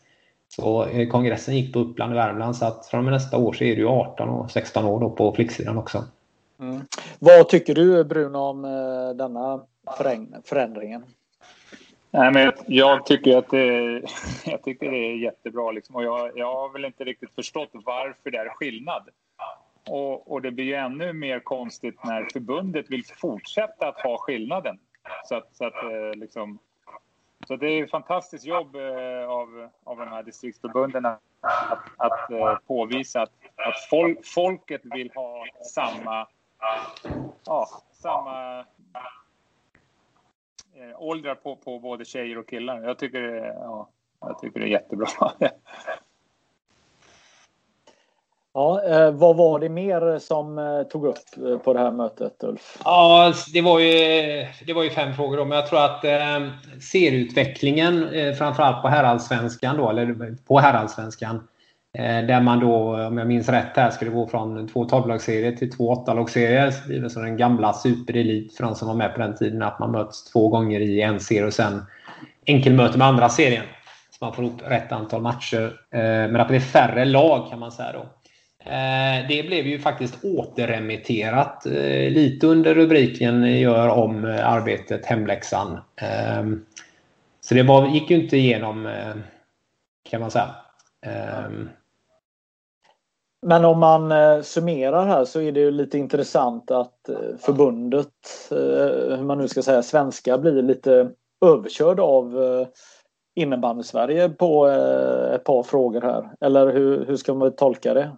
Så 0.55 0.85
eh, 0.85 1.09
kongressen 1.09 1.55
gick 1.55 1.73
på 1.73 1.79
Uppland 1.79 2.11
och 2.11 2.17
Värmland 2.17 2.55
så 2.55 2.65
att 2.65 2.85
från 2.85 2.97
och 2.97 3.03
med 3.03 3.13
nästa 3.13 3.37
år 3.37 3.53
så 3.53 3.63
är 3.63 3.75
det 3.75 3.81
ju 3.81 3.87
18 3.87 4.29
och 4.29 4.51
16 4.51 4.85
år 4.85 4.99
då 4.99 5.09
på 5.09 5.33
flicksidan 5.33 5.77
också. 5.77 6.03
Mm. 6.59 6.81
Vad 7.19 7.49
tycker 7.49 7.75
du 7.75 8.03
Bruno 8.03 8.37
om 8.37 8.65
eh, 8.65 9.15
denna 9.15 9.61
förändringen? 10.45 11.03
Nej, 12.11 12.31
men 12.31 12.51
jag, 12.67 13.05
tycker 13.05 13.37
att 13.37 13.49
det, 13.49 14.01
jag 14.45 14.63
tycker 14.63 14.91
det 14.91 14.97
är 14.97 15.15
jättebra. 15.15 15.71
Liksom. 15.71 15.95
Och 15.95 16.03
jag, 16.03 16.37
jag 16.37 16.53
har 16.53 16.69
väl 16.69 16.85
inte 16.85 17.03
riktigt 17.03 17.35
förstått 17.35 17.69
varför 17.73 18.31
det 18.31 18.37
är 18.37 18.49
skillnad. 18.49 19.09
Och, 19.89 20.31
och, 20.31 20.41
det 20.41 20.51
blir 20.51 20.65
ju 20.65 20.73
ännu 20.73 21.13
mer 21.13 21.39
konstigt 21.39 22.03
när 22.03 22.27
förbundet 22.33 22.85
vill 22.89 23.05
fortsätta 23.05 23.87
att 23.87 24.01
ha 24.01 24.17
skillnaden. 24.17 24.79
Så 25.25 25.35
att, 25.35 25.55
så 25.55 25.65
att 25.65 25.83
eh, 25.83 26.13
liksom, 26.15 26.59
så 27.47 27.55
det 27.55 27.67
är 27.67 27.83
ett 27.83 27.91
fantastiskt 27.91 28.45
jobb 28.45 28.75
eh, 28.75 29.29
av, 29.29 29.69
av 29.83 29.97
de 29.97 30.07
här 30.07 30.23
distriktsförbunden 30.23 31.05
att, 31.05 31.21
att 31.97 32.31
eh, 32.31 32.55
påvisa 32.67 33.21
att, 33.21 33.31
att 33.55 33.89
folk, 33.89 34.25
folket 34.25 34.81
vill 34.83 35.11
ha 35.15 35.45
samma, 35.73 36.27
ja, 37.45 37.67
samma 37.93 38.65
eh, 40.77 41.01
åldrar 41.01 41.35
på, 41.35 41.55
på 41.55 41.79
både 41.79 42.05
tjejer 42.05 42.37
och 42.37 42.49
killar. 42.49 42.83
Jag 42.83 42.99
tycker, 42.99 43.21
ja, 43.55 43.89
jag 44.19 44.39
tycker 44.39 44.59
det 44.59 44.65
är 44.65 44.69
jättebra. 44.69 45.07
Ja, 48.57 48.83
eh, 48.83 49.11
vad 49.11 49.35
var 49.35 49.59
det 49.59 49.69
mer 49.69 50.19
som 50.19 50.59
eh, 50.59 50.83
tog 50.83 51.05
upp 51.05 51.17
eh, 51.45 51.57
på 51.57 51.73
det 51.73 51.79
här 51.79 51.91
mötet, 51.91 52.43
Ulf? 52.43 52.77
Ja, 52.83 53.33
det 53.53 53.61
var 53.61 53.79
ju, 53.79 53.91
det 54.65 54.73
var 54.73 54.83
ju 54.83 54.89
fem 54.89 55.13
frågor 55.13 55.37
då, 55.37 55.45
men 55.45 55.55
jag 55.57 55.67
tror 55.67 55.85
att 55.85 56.03
eh, 56.03 56.47
serieutvecklingen, 56.91 58.09
eh, 58.09 58.33
framförallt 58.33 58.81
på 58.81 58.87
herrallsvenskan 58.87 59.77
då, 59.77 59.89
eller 59.89 60.35
på 60.47 60.59
herrallsvenskan, 60.59 61.35
eh, 61.35 61.41
Eh, 61.97 62.25
där 62.25 62.41
man 62.41 62.59
då, 62.59 63.05
om 63.07 63.17
jag 63.17 63.27
minns 63.27 63.49
rätt 63.49 63.75
här, 63.77 63.89
skulle 63.89 64.11
gå 64.11 64.27
från 64.27 64.67
två 64.67 64.85
12-lagsserier 64.85 65.55
till 65.55 65.71
två 65.71 65.95
8-lagsserier. 65.95 66.73
Det 66.87 66.95
är 66.95 67.09
som 67.09 67.23
den 67.23 67.37
gamla 67.37 67.73
superelit 67.73 68.57
för 68.57 68.63
de 68.63 68.75
som 68.75 68.87
var 68.87 68.95
med 68.95 69.13
på 69.13 69.19
den 69.19 69.35
tiden, 69.35 69.61
att 69.61 69.79
man 69.79 69.91
möts 69.91 70.31
två 70.31 70.47
gånger 70.49 70.79
i 70.79 71.01
en 71.01 71.19
serie 71.19 71.45
och 71.45 71.53
sen 71.53 71.81
enkelmöte 72.45 72.97
med 72.97 73.07
andra 73.07 73.29
serien. 73.29 73.63
Så 74.09 74.25
man 74.25 74.33
får 74.33 74.45
ihop 74.45 74.61
rätt 74.65 74.91
antal 74.91 75.21
matcher. 75.21 75.63
Eh, 75.91 75.99
men 75.99 76.35
att 76.35 76.47
det 76.47 76.55
är 76.55 76.59
färre 76.59 77.05
lag 77.05 77.49
kan 77.49 77.59
man 77.59 77.71
säga 77.71 77.91
då. 77.91 77.99
Eh, 78.71 79.27
det 79.27 79.47
blev 79.47 79.67
ju 79.67 79.79
faktiskt 79.79 80.25
återremitterat 80.25 81.65
lite 82.09 82.47
under 82.47 82.75
rubriken 82.75 83.59
Gör 83.59 83.89
om 83.89 84.25
arbetet 84.43 85.05
hemläxan. 85.05 85.79
Ehm, 85.95 86.65
så 87.41 87.55
det 87.55 87.63
var, 87.63 87.87
gick 87.87 88.09
ju 88.09 88.15
inte 88.15 88.37
igenom 88.37 88.89
kan 90.09 90.21
man 90.21 90.31
säga. 90.31 90.55
Ehm, 91.05 91.69
men 93.47 93.65
om 93.65 93.79
man 93.79 94.11
eh, 94.11 94.41
summerar 94.41 95.05
här 95.05 95.25
så 95.25 95.41
är 95.41 95.51
det 95.51 95.59
ju 95.59 95.71
lite 95.71 95.97
intressant 95.97 96.71
att 96.71 97.09
eh, 97.09 97.15
förbundet, 97.39 98.07
eh, 98.51 99.17
hur 99.17 99.23
man 99.23 99.37
nu 99.37 99.47
ska 99.47 99.61
säga, 99.61 99.83
svenska 99.83 100.37
blir 100.37 100.61
lite 100.61 101.09
överkörd 101.45 101.99
av 101.99 102.35
innebandy-Sverige 103.39 104.29
på 104.29 104.67
ett 105.35 105.43
par 105.43 105.63
frågor 105.63 106.01
här. 106.01 106.29
Eller 106.41 106.73
hur, 106.73 107.05
hur 107.05 107.15
ska 107.15 107.33
man 107.33 107.55
tolka 107.55 107.93
det? 107.93 108.11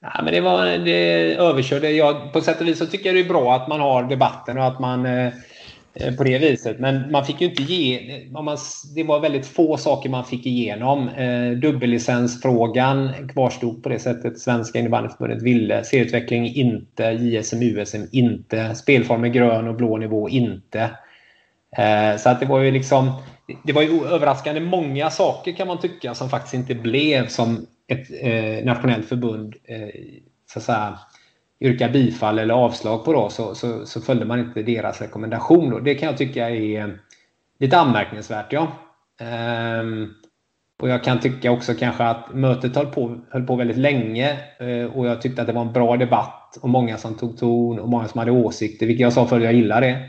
Ja, 0.00 0.22
men 0.22 0.32
det 0.32 0.40
var 0.40 0.66
det 0.66 1.34
överkörde. 1.34 1.90
Jag, 1.90 2.32
på 2.32 2.40
sätt 2.40 2.60
och 2.60 2.66
vis 2.66 2.78
så 2.78 2.86
tycker 2.86 3.06
jag 3.06 3.16
det 3.16 3.20
är 3.20 3.28
bra 3.28 3.54
att 3.54 3.68
man 3.68 3.80
har 3.80 4.02
debatten 4.02 4.58
och 4.58 4.64
att 4.64 4.80
man 4.80 5.06
eh, 5.06 5.32
Eh, 5.94 6.14
på 6.14 6.24
det 6.24 6.38
viset. 6.38 6.78
Men 6.78 7.10
man 7.10 7.24
fick 7.24 7.40
ju 7.40 7.46
inte 7.46 7.62
ge... 7.62 8.00
Man, 8.30 8.56
det 8.94 9.04
var 9.04 9.20
väldigt 9.20 9.46
få 9.46 9.76
saker 9.76 10.10
man 10.10 10.24
fick 10.24 10.46
igenom. 10.46 11.08
Eh, 11.08 11.50
dubbellicensfrågan 11.50 13.12
kvarstod 13.28 13.82
på 13.82 13.88
det 13.88 13.98
sättet 13.98 14.38
Svenska 14.38 14.78
innebandyförbundet 14.78 15.42
ville. 15.42 15.84
Serieutveckling 15.84 16.54
inte. 16.54 17.04
JSM, 17.04 17.62
USM 17.62 18.02
inte. 18.12 18.74
Spelformer, 18.74 19.28
grön 19.28 19.68
och 19.68 19.74
blå 19.74 19.96
nivå 19.96 20.28
inte. 20.28 20.90
Eh, 21.76 22.16
så 22.18 22.28
att 22.28 22.40
det 22.40 22.46
var 22.46 22.60
ju 22.60 22.70
liksom... 22.70 23.12
Det 23.64 23.72
var 23.72 23.82
ju 23.82 24.06
överraskande 24.06 24.60
många 24.60 25.10
saker 25.10 25.52
kan 25.52 25.68
man 25.68 25.80
tycka 25.80 26.14
som 26.14 26.30
faktiskt 26.30 26.54
inte 26.54 26.74
blev 26.74 27.26
som 27.28 27.66
ett 27.86 28.06
eh, 28.20 28.64
nationellt 28.64 29.08
förbund 29.08 29.54
eh, 29.64 29.88
så 30.52 30.58
att 30.58 30.64
säga, 30.64 30.98
yrka 31.60 31.88
bifall 31.88 32.38
eller 32.38 32.54
avslag 32.54 33.04
på 33.04 33.12
då, 33.12 33.28
så, 33.28 33.54
så, 33.54 33.86
så 33.86 34.00
följde 34.00 34.24
man 34.24 34.40
inte 34.40 34.62
deras 34.62 35.00
rekommendation. 35.00 35.70
Då. 35.70 35.78
Det 35.78 35.94
kan 35.94 36.08
jag 36.08 36.18
tycka 36.18 36.50
är 36.50 36.80
eh, 36.80 36.88
lite 37.58 37.78
anmärkningsvärt. 37.78 38.52
Ja. 38.52 38.68
Ehm, 39.20 40.08
och 40.80 40.88
jag 40.88 41.04
kan 41.04 41.20
tycka 41.20 41.50
också 41.50 41.74
kanske 41.74 42.04
att 42.04 42.34
mötet 42.34 42.76
höll 42.76 42.86
på, 42.86 43.20
höll 43.30 43.46
på 43.46 43.56
väldigt 43.56 43.76
länge 43.76 44.38
ehm, 44.58 44.90
och 44.90 45.06
jag 45.06 45.22
tyckte 45.22 45.40
att 45.40 45.46
det 45.46 45.52
var 45.52 45.62
en 45.62 45.72
bra 45.72 45.96
debatt 45.96 46.58
och 46.60 46.68
många 46.68 46.96
som 46.96 47.14
tog 47.14 47.38
ton 47.38 47.78
och 47.78 47.88
många 47.88 48.08
som 48.08 48.18
hade 48.18 48.30
åsikter, 48.30 48.86
vilket 48.86 49.02
jag 49.02 49.12
sa 49.12 49.26
förut, 49.26 49.44
jag 49.44 49.54
gillar 49.54 49.80
det. 49.80 50.08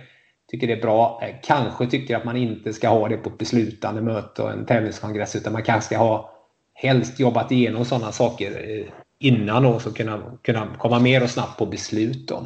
Tycker 0.51 0.67
det 0.67 0.73
är 0.73 0.81
bra. 0.81 1.21
Ehm, 1.23 1.35
kanske 1.43 1.87
tycker 1.87 2.17
att 2.17 2.25
man 2.25 2.37
inte 2.37 2.73
ska 2.73 2.89
ha 2.89 3.07
det 3.07 3.17
på 3.17 3.29
ett 3.29 3.37
beslutande 3.37 4.01
möte 4.01 4.43
och 4.43 4.51
en 4.51 4.65
tävlingskongress 4.65 5.35
utan 5.35 5.53
man 5.53 5.63
kanske 5.63 5.85
ska 5.85 5.97
ha 5.97 6.31
helst 6.73 7.19
jobbat 7.19 7.51
igenom 7.51 7.85
sådana 7.85 8.11
saker 8.11 8.51
eh, 8.51 8.85
innan 9.19 9.65
och 9.65 9.81
så 9.81 9.93
kunna, 9.93 10.37
kunna 10.41 10.75
komma 10.77 10.99
mer 10.99 11.23
och 11.23 11.29
snabbt 11.29 11.57
på 11.57 11.65
beslut. 11.65 12.27
Då. 12.27 12.45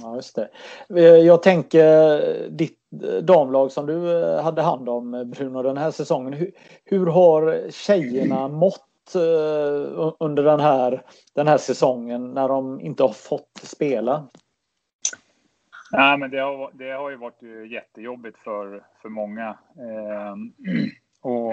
Ja, 0.00 0.16
just 0.16 0.36
det. 0.36 0.48
Eh, 0.96 1.02
jag 1.04 1.42
tänker 1.42 2.48
ditt 2.50 2.78
damlag 3.22 3.72
som 3.72 3.86
du 3.86 4.22
eh, 4.22 4.42
hade 4.42 4.62
hand 4.62 4.88
om 4.88 5.32
Bruno 5.36 5.62
den 5.62 5.76
här 5.76 5.90
säsongen. 5.90 6.32
Hur, 6.32 6.52
hur 6.84 7.06
har 7.06 7.70
tjejerna 7.70 8.48
mått 8.58 8.90
under 10.20 10.42
den 10.42 10.60
här, 10.60 11.02
den 11.34 11.48
här 11.48 11.58
säsongen 11.58 12.34
när 12.34 12.48
de 12.48 12.80
inte 12.80 13.02
har 13.02 13.12
fått 13.12 13.60
spela? 13.62 14.28
Ja, 15.90 16.16
men 16.16 16.30
det, 16.30 16.40
har, 16.40 16.70
det 16.74 16.90
har 16.90 17.10
ju 17.10 17.16
varit 17.16 17.70
jättejobbigt 17.70 18.38
för, 18.38 18.84
för 19.02 19.08
många. 19.08 19.48
Eh, 19.76 20.34
och 21.30 21.52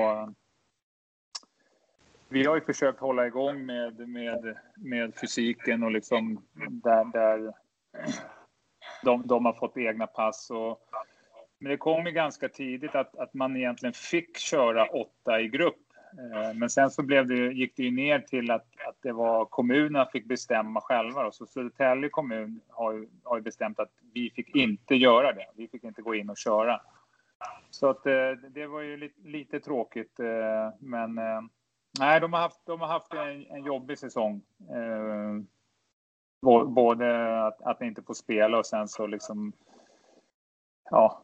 vi 2.31 2.45
har 2.45 2.55
ju 2.55 2.61
försökt 2.61 2.99
hålla 2.99 3.27
igång 3.27 3.65
med, 3.65 4.09
med, 4.09 4.57
med 4.75 5.15
fysiken 5.21 5.83
och 5.83 5.91
liksom 5.91 6.45
där, 6.69 7.11
där 7.11 7.53
de, 9.03 9.27
de 9.27 9.45
har 9.45 9.53
fått 9.53 9.77
egna 9.77 10.07
pass. 10.07 10.49
Och, 10.51 10.79
men 11.59 11.71
det 11.71 11.77
kom 11.77 12.05
ju 12.05 12.11
ganska 12.11 12.49
tidigt 12.49 12.95
att, 12.95 13.15
att 13.15 13.33
man 13.33 13.57
egentligen 13.57 13.93
fick 13.93 14.37
köra 14.37 14.85
åtta 14.85 15.41
i 15.41 15.47
grupp. 15.47 15.75
Eh, 16.17 16.53
men 16.53 16.69
sen 16.69 16.89
så 16.89 17.03
blev 17.03 17.27
det, 17.27 17.35
gick 17.35 17.75
det 17.75 17.83
ju 17.83 17.91
ner 17.91 18.19
till 18.19 18.51
att, 18.51 18.67
att 18.87 18.97
det 19.01 19.11
var 19.11 19.45
kommunerna 19.45 20.05
fick 20.05 20.25
bestämma 20.25 20.81
själva. 20.81 21.31
Så 21.31 21.45
Södertälje 21.45 22.09
kommun 22.09 22.61
har 22.69 22.93
ju, 22.93 23.09
har 23.23 23.37
ju 23.37 23.41
bestämt 23.43 23.79
att 23.79 23.91
vi 24.13 24.29
fick 24.29 24.55
inte 24.55 24.95
göra 24.95 25.33
det. 25.33 25.45
Vi 25.55 25.67
fick 25.67 25.83
inte 25.83 26.01
gå 26.01 26.15
in 26.15 26.29
och 26.29 26.37
köra. 26.37 26.81
Så 27.69 27.89
att, 27.89 28.05
eh, 28.05 28.31
det 28.49 28.67
var 28.67 28.81
ju 28.81 28.97
lite, 28.97 29.21
lite 29.21 29.59
tråkigt. 29.59 30.19
Eh, 30.19 30.73
men 30.79 31.19
Nej, 31.99 32.19
de 32.19 32.33
har 32.33 32.39
haft, 32.39 32.65
de 32.65 32.81
har 32.81 32.87
haft 32.87 33.13
en, 33.13 33.45
en 33.45 33.63
jobbig 33.63 33.99
säsong. 33.99 34.41
Eh, 34.69 35.43
både 36.67 37.37
att, 37.45 37.61
att 37.61 37.81
inte 37.81 38.01
få 38.01 38.13
spela 38.13 38.57
och 38.57 38.65
sen 38.65 38.87
så 38.87 39.07
liksom... 39.07 39.53
Ja, 40.89 41.23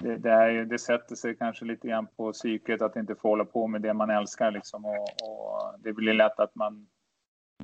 det, 0.00 0.16
det, 0.16 0.30
är, 0.30 0.64
det 0.64 0.78
sätter 0.78 1.14
sig 1.14 1.36
kanske 1.36 1.64
lite 1.64 1.88
grann 1.88 2.06
på 2.16 2.32
psyket 2.32 2.82
att 2.82 2.96
inte 2.96 3.14
få 3.14 3.28
hålla 3.28 3.44
på 3.44 3.66
med 3.66 3.82
det 3.82 3.94
man 3.94 4.10
älskar. 4.10 4.50
Liksom, 4.50 4.84
och, 4.84 5.02
och 5.02 5.74
det 5.78 5.92
blir 5.92 6.14
lätt 6.14 6.40
att 6.40 6.54
man 6.54 6.86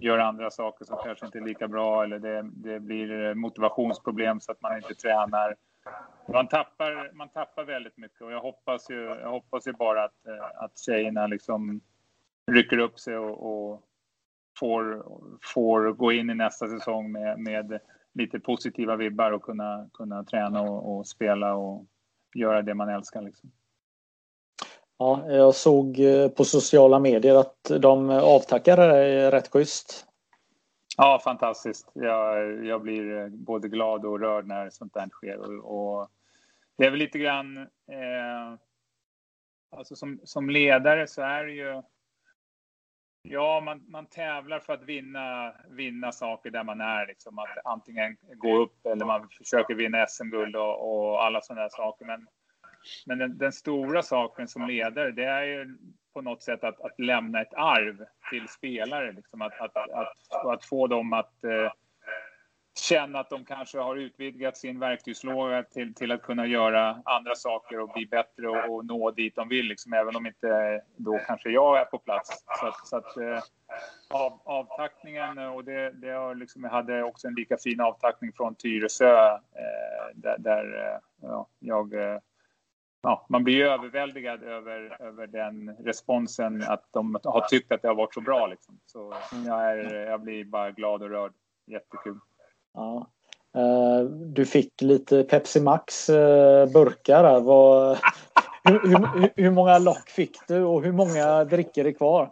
gör 0.01 0.19
andra 0.19 0.51
saker 0.51 0.85
som 0.85 0.99
kanske 1.05 1.27
inte 1.27 1.39
är 1.39 1.43
lika 1.43 1.69
bra 1.69 2.05
eller 2.05 2.19
det, 2.19 2.43
det 2.43 2.81
blir 2.81 3.35
motivationsproblem 3.35 4.41
så 4.41 4.53
att 4.53 4.63
man 4.63 4.77
inte 4.77 4.95
tränar. 4.95 5.57
Man 6.29 6.49
tappar, 6.49 7.11
man 7.13 7.29
tappar 7.29 7.65
väldigt 7.65 7.97
mycket 7.97 8.21
och 8.21 8.33
jag 8.33 8.41
hoppas 8.41 8.91
ju, 8.91 9.03
jag 9.05 9.31
hoppas 9.31 9.67
ju 9.67 9.73
bara 9.73 10.05
att, 10.05 10.27
att 10.55 10.79
tjejerna 10.79 11.27
liksom 11.27 11.81
rycker 12.51 12.79
upp 12.79 13.01
sig 13.01 13.17
och, 13.17 13.47
och 13.47 13.83
får, 14.59 15.05
får 15.55 15.93
gå 15.93 16.13
in 16.13 16.31
i 16.31 16.35
nästa 16.35 16.69
säsong 16.69 17.13
med, 17.13 17.39
med 17.39 17.81
lite 18.15 18.41
positiva 18.41 18.97
vibbar 18.97 19.33
och 19.33 19.43
kunna, 19.43 19.89
kunna 19.93 20.25
träna 20.25 20.63
och, 20.63 20.97
och, 20.97 21.07
spela 21.07 21.55
och 21.55 21.87
göra 22.35 22.63
det 22.63 22.75
man 22.75 22.89
älskar. 22.89 23.23
Liksom. 23.23 23.53
Ja, 24.99 25.25
jag 25.29 25.55
såg 25.55 26.01
eh, 26.01 26.29
på 26.29 26.45
sociala 26.45 26.99
medier 26.99 27.35
att 27.35 27.71
de 27.81 28.11
avtackade 28.11 28.87
dig 28.87 29.31
rätt 29.31 29.53
schysst. 29.53 30.07
Ja, 30.97 31.21
fantastiskt. 31.25 31.91
Jag, 31.95 32.65
jag 32.65 32.83
blir 32.83 33.29
både 33.29 33.69
glad 33.69 34.05
och 34.05 34.21
rörd 34.21 34.47
när 34.47 34.71
sånt 34.71 34.95
där 34.95 35.09
sker. 35.09 35.39
Och, 35.39 36.01
och 36.01 36.09
det 36.79 36.87
är 36.87 36.91
väl 36.91 36.99
lite 36.99 37.19
grann... 37.19 37.57
Eh, 37.59 38.59
alltså 39.77 39.97
som, 39.97 40.21
som 40.25 40.51
ledare 40.51 41.07
så 41.07 41.23
är 41.23 41.45
det 41.45 41.53
ju 41.53 41.83
Ja, 43.23 43.61
man, 43.61 43.85
man 43.89 44.07
tävlar 44.07 44.61
för 44.61 44.73
att 44.73 44.83
vinna, 44.83 45.55
vinna 45.71 46.13
saker 46.13 46.51
där 46.51 46.65
man 46.65 46.81
är. 46.81 47.07
Liksom, 47.07 47.39
att 47.39 47.59
antingen 47.65 48.17
gå 48.37 48.57
upp 48.59 48.87
eller 48.87 49.05
man 49.05 49.29
försöker 49.29 49.75
vinna 49.75 50.07
SM-guld 50.07 50.57
och, 50.57 51.11
och, 51.11 51.25
alla 51.25 51.41
sådana 51.41 51.69
saker. 51.69 52.05
Men, 52.05 52.27
men 53.07 53.19
den, 53.19 53.39
den, 53.39 53.53
stora 53.53 54.03
saken 54.03 54.49
som 54.49 54.67
ledare, 54.67 55.11
det 55.11 55.25
är 55.25 55.43
ju 55.43 55.79
på 56.13 56.21
något 56.21 56.43
sätt 56.43 56.65
att, 56.65 56.81
att 56.81 57.01
lämna 57.01 57.41
ett 57.41 57.55
arv 57.55 58.05
till 58.31 58.49
spelare. 58.49 59.13
Liksom, 59.13 59.43
att, 59.43 59.61
att, 59.61 59.77
att, 59.77 60.47
att 60.47 60.65
få 60.65 60.87
dem 60.87 61.13
att, 61.13 61.45
eh, 61.45 61.73
känna 62.79 63.21
att 63.21 63.31
de 63.31 63.45
kanske 63.45 63.79
har 63.79 63.97
utvidgat 63.97 64.57
sin 64.57 64.79
verktygslåda 64.79 65.63
till, 65.63 65.95
till 65.95 66.13
att 66.13 66.23
kunna 66.23 66.47
göra 66.47 67.03
andra 67.05 67.35
saker 67.35 67.81
och 67.81 67.89
bli 67.89 68.07
bättre 68.07 68.49
och, 68.49 68.75
och 68.75 68.85
nå 68.85 69.11
dit 69.11 69.37
de 69.37 69.49
vill, 69.49 69.67
liksom, 69.67 69.93
även 69.93 70.17
om 70.17 70.27
inte 70.27 70.83
då 70.97 71.19
kanske 71.27 71.51
jag 71.51 71.81
är 71.81 71.85
på 71.85 71.99
plats. 71.99 72.45
Så 72.61 72.67
att, 72.67 72.87
så 72.87 72.97
att 72.97 73.17
eh, 73.17 73.43
av, 74.11 74.41
avtackningen, 74.45 75.39
eh, 75.39 75.55
och 75.55 75.65
det, 75.65 75.91
det 75.91 76.11
har 76.11 76.35
liksom, 76.35 76.65
jag 76.65 76.71
hade 76.71 77.03
också 77.03 77.29
en 77.29 77.35
lika 77.35 77.57
fin 77.57 77.81
avtackning 77.81 78.33
från 78.33 78.55
Tyresö 78.55 79.27
eh, 79.35 80.15
där, 80.15 80.39
där 80.39 80.65
eh, 80.65 80.99
ja, 81.29 81.49
jag 81.59 81.95
eh, 81.95 82.19
ja, 83.03 83.27
man 83.29 83.45
blir 83.45 83.55
ju 83.55 83.69
överväldigad 83.69 84.43
över, 84.43 85.03
över 85.03 85.27
den 85.27 85.77
responsen 85.77 86.63
att 86.63 86.85
de 86.91 87.19
har 87.25 87.49
tyckt 87.49 87.73
att 87.73 87.83
det 87.83 87.89
har 87.89 87.95
varit 87.95 88.15
så 88.15 88.21
bra. 88.21 88.47
Liksom. 88.47 88.79
Så 88.87 89.15
jag, 89.47 89.71
är, 89.71 89.95
jag 89.95 90.21
blir 90.21 90.45
bara 90.45 90.71
glad 90.71 91.03
och 91.03 91.11
rörd. 91.11 91.33
Jättekul. 91.67 92.19
Ja. 92.75 93.07
Uh, 93.57 94.05
du 94.11 94.47
fick 94.47 94.81
lite 94.81 95.25
Pepsi 95.25 95.61
Max 95.61 96.11
uh, 96.11 96.67
burkar 96.67 97.25
hur, 98.65 98.81
hur, 98.89 99.33
hur, 99.37 99.51
många 99.51 99.79
lock 99.79 100.09
fick 100.09 100.37
du 100.49 100.63
och 100.63 100.83
hur 100.83 100.93
många 100.93 101.45
dricker 101.45 101.85
är 101.85 101.93
kvar? 101.93 102.31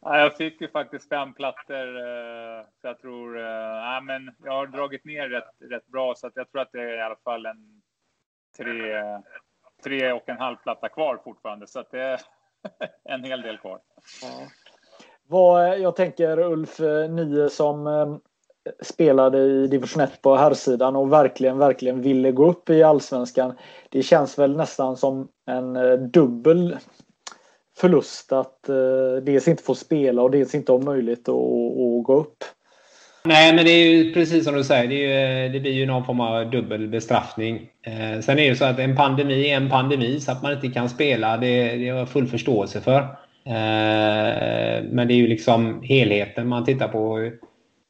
Ja, 0.00 0.20
jag 0.20 0.36
fick 0.36 0.60
ju 0.60 0.68
faktiskt 0.68 1.08
fem 1.08 1.34
plattor. 1.34 1.96
Uh, 1.96 2.64
så 2.80 2.86
jag 2.86 3.00
tror... 3.00 3.36
Uh, 3.36 4.02
men 4.02 4.34
jag 4.44 4.52
har 4.52 4.66
dragit 4.66 5.04
ner 5.04 5.28
rätt, 5.28 5.70
rätt 5.70 5.86
bra 5.86 6.14
så 6.14 6.26
att 6.26 6.32
jag 6.36 6.50
tror 6.50 6.62
att 6.62 6.72
det 6.72 6.80
är 6.80 6.98
i 6.98 7.02
alla 7.02 7.16
fall 7.24 7.46
en 7.46 7.82
tre, 8.56 8.74
tre 9.84 10.12
och 10.12 10.28
en 10.28 10.38
halv 10.38 10.56
platta 10.56 10.88
kvar 10.88 11.20
fortfarande. 11.24 11.66
Så 11.66 11.84
det 11.90 12.00
är 12.00 12.20
en 13.04 13.24
hel 13.24 13.42
del 13.42 13.58
kvar. 13.58 13.80
Ja. 14.22 14.28
Vad, 15.28 15.78
jag 15.78 15.96
tänker 15.96 16.38
Ulf, 16.38 16.78
ni 17.10 17.48
som 17.50 17.86
spelade 18.80 19.38
i 19.38 19.66
division 19.66 20.02
1 20.02 20.22
på 20.22 20.36
herrsidan 20.36 20.96
och 20.96 21.12
verkligen, 21.12 21.58
verkligen 21.58 22.02
ville 22.02 22.32
gå 22.32 22.50
upp 22.50 22.70
i 22.70 22.82
allsvenskan. 22.82 23.52
Det 23.88 24.02
känns 24.02 24.38
väl 24.38 24.56
nästan 24.56 24.96
som 24.96 25.28
en 25.46 25.76
eh, 25.76 25.92
dubbel 25.92 26.76
förlust 27.78 28.32
att 28.32 28.68
eh, 28.68 29.22
dels 29.22 29.48
inte 29.48 29.62
få 29.62 29.74
spela 29.74 30.22
och 30.22 30.30
dels 30.30 30.54
inte 30.54 30.72
ha 30.72 30.78
möjlighet 30.78 31.28
att, 31.28 31.34
att 31.34 32.04
gå 32.04 32.20
upp. 32.20 32.44
Nej, 33.24 33.54
men 33.54 33.64
det 33.64 33.70
är 33.70 33.86
ju 33.86 34.12
precis 34.12 34.44
som 34.44 34.54
du 34.54 34.64
säger. 34.64 34.88
Det, 34.88 34.94
ju, 34.94 35.12
eh, 35.12 35.52
det 35.52 35.60
blir 35.60 35.72
ju 35.72 35.86
någon 35.86 36.04
form 36.04 36.20
av 36.20 36.50
dubbel 36.50 36.88
bestraffning. 36.88 37.68
Eh, 37.82 38.20
sen 38.20 38.32
är 38.32 38.42
det 38.42 38.44
ju 38.44 38.56
så 38.56 38.64
att 38.64 38.78
en 38.78 38.96
pandemi 38.96 39.50
är 39.50 39.56
en 39.56 39.70
pandemi, 39.70 40.20
så 40.20 40.32
att 40.32 40.42
man 40.42 40.52
inte 40.52 40.68
kan 40.68 40.88
spela, 40.88 41.36
det, 41.36 41.76
det 41.76 41.88
har 41.88 41.98
jag 41.98 42.08
full 42.08 42.26
förståelse 42.26 42.80
för. 42.80 43.00
Eh, 43.46 44.84
men 44.90 45.08
det 45.08 45.14
är 45.14 45.16
ju 45.16 45.26
liksom 45.26 45.82
helheten 45.82 46.48
man 46.48 46.64
tittar 46.64 46.88
på 46.88 47.30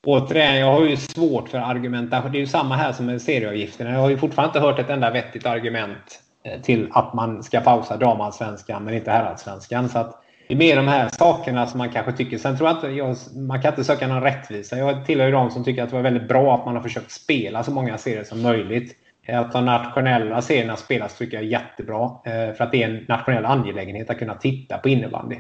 återigen, 0.07 0.57
jag 0.57 0.73
har 0.73 0.85
ju 0.85 0.97
svårt 0.97 1.49
för 1.49 1.59
argumentation. 1.59 2.33
Det 2.33 2.39
är 2.39 2.41
ju 2.41 2.47
samma 2.47 2.77
här 2.77 2.93
som 2.93 3.07
med 3.07 3.23
serieavgifterna. 3.23 3.91
Jag 3.91 4.01
har 4.01 4.11
ju 4.11 4.19
fortfarande 4.19 4.59
inte 4.59 4.69
hört 4.69 4.79
ett 4.79 4.91
enda 4.91 5.11
vettigt 5.11 5.47
argument 5.47 6.21
eh, 6.45 6.61
till 6.61 6.89
att 6.91 7.15
man 7.15 7.43
ska 7.43 7.61
pausa 7.61 7.97
damallsvenskan 7.97 8.85
men 8.85 8.95
inte 8.95 9.11
herrallsvenskan. 9.11 9.89
Så 9.89 9.99
att 9.99 10.23
det 10.49 10.55
är 10.55 10.59
mer 10.59 10.77
de 10.77 10.89
här 10.89 11.09
sakerna 11.09 11.67
som 11.67 11.79
man 11.79 11.89
kanske 11.89 12.13
tycker. 12.13 12.39
Sen 12.39 12.57
tror 12.57 12.69
jag 12.69 12.77
inte 12.77 12.89
jag, 12.89 13.17
man 13.49 13.63
kan 13.63 13.73
inte 13.73 13.85
söka 13.85 14.07
någon 14.07 14.23
rättvisa. 14.23 14.79
Jag 14.79 15.07
tillhör 15.07 15.27
ju 15.27 15.33
de 15.33 15.51
som 15.51 15.65
tycker 15.65 15.83
att 15.83 15.91
det 15.91 15.97
var 15.97 16.03
väldigt 16.03 16.29
bra 16.29 16.55
att 16.55 16.65
man 16.65 16.77
har 16.77 16.83
försökt 16.83 17.11
spela 17.11 17.63
så 17.63 17.71
många 17.71 17.99
serier 17.99 18.25
som 18.25 18.43
möjligt. 18.43 18.97
Eh, 19.27 19.41
att 19.41 19.53
de 19.53 19.65
nationella 19.65 20.43
serierna 20.43 20.77
spelas 20.77 21.19
tycker 21.19 21.37
jag 21.37 21.45
är 21.45 21.49
jättebra. 21.49 22.05
Eh, 22.05 22.55
för 22.55 22.65
att 22.65 22.73
det 22.73 22.83
är 22.83 22.89
en 22.89 23.05
nationell 23.09 23.47
angelägenhet 23.47 24.11
att 24.11 24.19
kunna 24.19 24.35
titta 24.35 24.79
på 24.79 24.89
innebandy. 24.89 25.37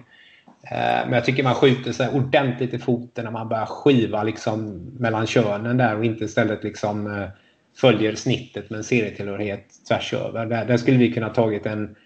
Eh, 0.70 1.04
men 1.04 1.12
jag 1.12 1.24
tycker 1.24 1.44
man 1.44 1.54
skjuter 1.54 1.92
sig 1.92 2.08
ordentligt 2.08 2.74
i 2.74 2.78
foten 2.78 3.24
när 3.24 3.32
man 3.32 3.48
börjar 3.48 3.66
skiva 3.66 4.22
liksom 4.22 4.76
mellan 4.98 5.26
könen 5.26 5.76
där 5.76 5.96
och 5.96 6.04
inte 6.04 6.24
istället 6.24 6.64
liksom 6.64 7.06
eh, 7.06 7.28
följer 7.76 8.14
snittet 8.14 8.70
med 8.70 8.76
en 8.76 8.84
serietillhörighet 8.84 9.66
tvärs 9.88 10.14
över. 10.14 10.46
Där, 10.46 10.64
där 10.64 10.76
skulle 10.76 10.98
vi 10.98 11.12
kunna 11.12 11.28
tagit 11.28 11.66
en... 11.66 11.96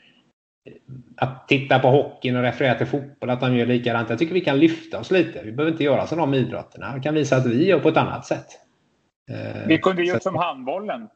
Att 1.16 1.48
titta 1.48 1.78
på 1.78 1.88
hockeyn 1.88 2.36
och 2.36 2.42
referera 2.42 2.74
till 2.74 2.86
fotboll, 2.86 3.30
att 3.30 3.40
de 3.40 3.56
gör 3.56 3.66
likadant. 3.66 4.10
Jag 4.10 4.18
tycker 4.18 4.34
vi 4.34 4.40
kan 4.40 4.58
lyfta 4.58 4.98
oss 5.00 5.10
lite. 5.10 5.42
Vi 5.42 5.52
behöver 5.52 5.72
inte 5.72 5.84
göra 5.84 6.06
som 6.06 6.18
de 6.18 6.34
idrotterna. 6.34 6.92
Vi 6.96 7.02
kan 7.02 7.14
visa 7.14 7.36
att 7.36 7.46
vi 7.46 7.66
gör 7.66 7.78
på 7.78 7.88
ett 7.88 7.96
annat 7.96 8.26
sätt. 8.26 8.46
Eh, 9.30 9.66
vi 9.66 9.78
kunde 9.78 10.04
gjort 10.04 10.22
som 10.22 10.36
handbollen. 10.36 11.08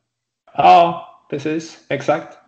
Ja, 0.55 1.09
precis. 1.31 1.87
Exakt. 1.89 2.39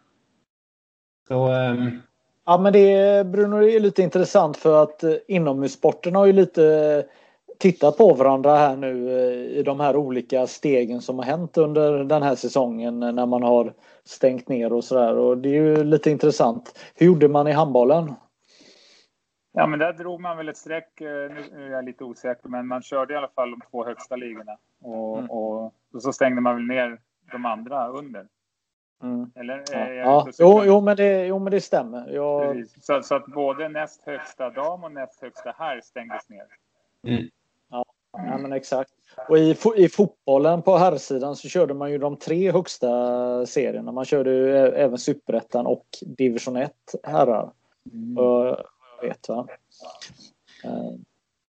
Så, 1.29 1.53
um, 1.53 2.03
Ja 2.49 2.59
men 2.59 2.73
det 2.73 3.27
Bruno 3.27 3.63
är 3.63 3.81
lite 3.81 4.03
intressant 4.03 4.57
för 4.57 4.83
att 4.83 5.03
eh, 5.03 5.15
inomhussporten 5.29 6.15
har 6.15 6.27
ju 6.27 6.33
lite 6.33 7.07
tittat 7.59 7.97
på 7.97 8.15
varandra 8.15 8.57
här 8.57 8.77
nu 8.77 9.19
eh, 9.19 9.59
i 9.59 9.63
de 9.63 9.81
här 9.81 9.97
olika 9.97 10.47
stegen 10.47 11.01
som 11.01 11.19
har 11.19 11.25
hänt 11.25 11.57
under 11.57 12.05
den 12.05 12.23
här 12.23 12.35
säsongen 12.35 13.01
när 13.01 13.27
man 13.27 13.43
har 13.43 13.73
stängt 14.05 14.49
ner 14.49 14.73
och 14.73 14.85
sådär 14.85 15.17
och 15.17 15.39
det 15.39 15.49
är 15.49 15.53
ju 15.53 15.85
lite 15.85 16.11
intressant. 16.11 16.79
Hur 16.95 17.07
gjorde 17.07 17.29
man 17.29 17.49
i 17.49 17.53
handbollen? 17.53 18.15
Ja 19.53 19.67
men 19.67 19.79
där 19.79 19.93
drog 19.93 20.21
man 20.21 20.37
väl 20.37 20.49
ett 20.49 20.57
streck, 20.57 21.01
eh, 21.01 21.07
nu 21.07 21.67
är 21.67 21.71
jag 21.71 21.85
lite 21.85 22.05
osäker, 22.05 22.49
men 22.49 22.67
man 22.67 22.83
körde 22.83 23.15
i 23.15 23.17
alla 23.17 23.29
fall 23.29 23.51
de 23.51 23.61
två 23.71 23.85
högsta 23.85 24.17
ligorna 24.17 24.57
och, 24.83 25.19
mm. 25.19 25.31
och, 25.31 25.65
och 25.95 26.03
så 26.03 26.13
stängde 26.13 26.41
man 26.41 26.55
väl 26.55 26.67
ner 26.67 26.99
de 27.33 27.47
andra 27.47 27.89
under. 27.89 28.27
Mm. 29.03 29.31
Eller, 29.35 29.63
ja. 29.73 29.93
ja. 29.93 30.29
Jo, 30.39 30.63
jo, 30.65 30.81
men 30.81 30.97
det, 30.97 31.27
jo, 31.27 31.39
men 31.39 31.51
det 31.51 31.61
stämmer. 31.61 32.11
Jag... 32.11 32.67
Så, 32.81 33.03
så, 33.03 33.15
att 33.15 33.27
både 33.27 33.69
näst 33.69 34.03
högsta 34.07 34.51
dam 34.51 34.85
och 34.85 34.93
näst 34.93 35.23
högsta 35.23 35.55
herr 35.59 35.81
stängdes 35.81 36.29
ner. 36.29 36.47
Mm. 37.07 37.29
Ja, 37.71 37.85
ja, 38.13 38.39
men 38.39 38.53
exakt. 38.53 38.91
Och 39.29 39.39
i, 39.39 39.57
i 39.77 39.89
fotbollen 39.89 40.63
på 40.63 40.77
herrsidan 40.77 41.37
så 41.37 41.49
körde 41.49 41.75
man 41.75 41.91
ju 41.91 41.99
de 41.99 42.17
tre 42.17 42.53
högsta 42.53 43.47
serierna. 43.47 43.93
Man 43.93 44.05
körde 44.05 44.31
ju 44.31 44.57
även 44.57 44.99
superettan 44.99 45.67
och 45.67 45.87
division 46.01 46.57
1 46.57 46.73
herrar. 47.03 47.51
Mm. 47.93 48.19
Och, 48.19 48.57
jag 49.01 49.09
vet 49.09 49.29
va. 49.29 49.49
Eh, 50.65 50.71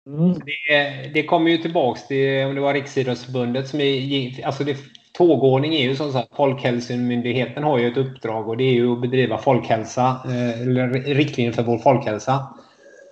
mm. 0.06 0.32
Det, 0.32 1.10
det 1.14 1.24
kommer 1.24 1.50
ju 1.50 1.58
tillbaks 1.58 2.06
till 2.06 2.46
om 2.46 2.54
det 2.54 2.60
var 2.60 2.74
Riksidrottsförbundet 2.74 3.68
som 3.68 3.80
är, 3.80 4.46
alltså 4.46 4.64
det 4.64 4.76
tågordning 5.22 5.74
är 5.74 5.82
ju 5.82 5.96
som 5.96 6.12
sagt 6.12 6.36
Folkhälsomyndigheten 6.36 7.62
har 7.64 7.78
ju 7.78 7.88
ett 7.88 7.96
uppdrag 7.96 8.48
och 8.48 8.56
det 8.56 8.64
är 8.64 8.72
ju 8.72 8.92
att 8.92 9.00
bedriva 9.00 9.38
folkhälsa, 9.38 10.20
eh, 10.24 10.62
eller 10.62 10.88
riktlinjer 11.14 11.52
för 11.52 11.62
vår 11.62 11.78
folkhälsa. 11.78 12.46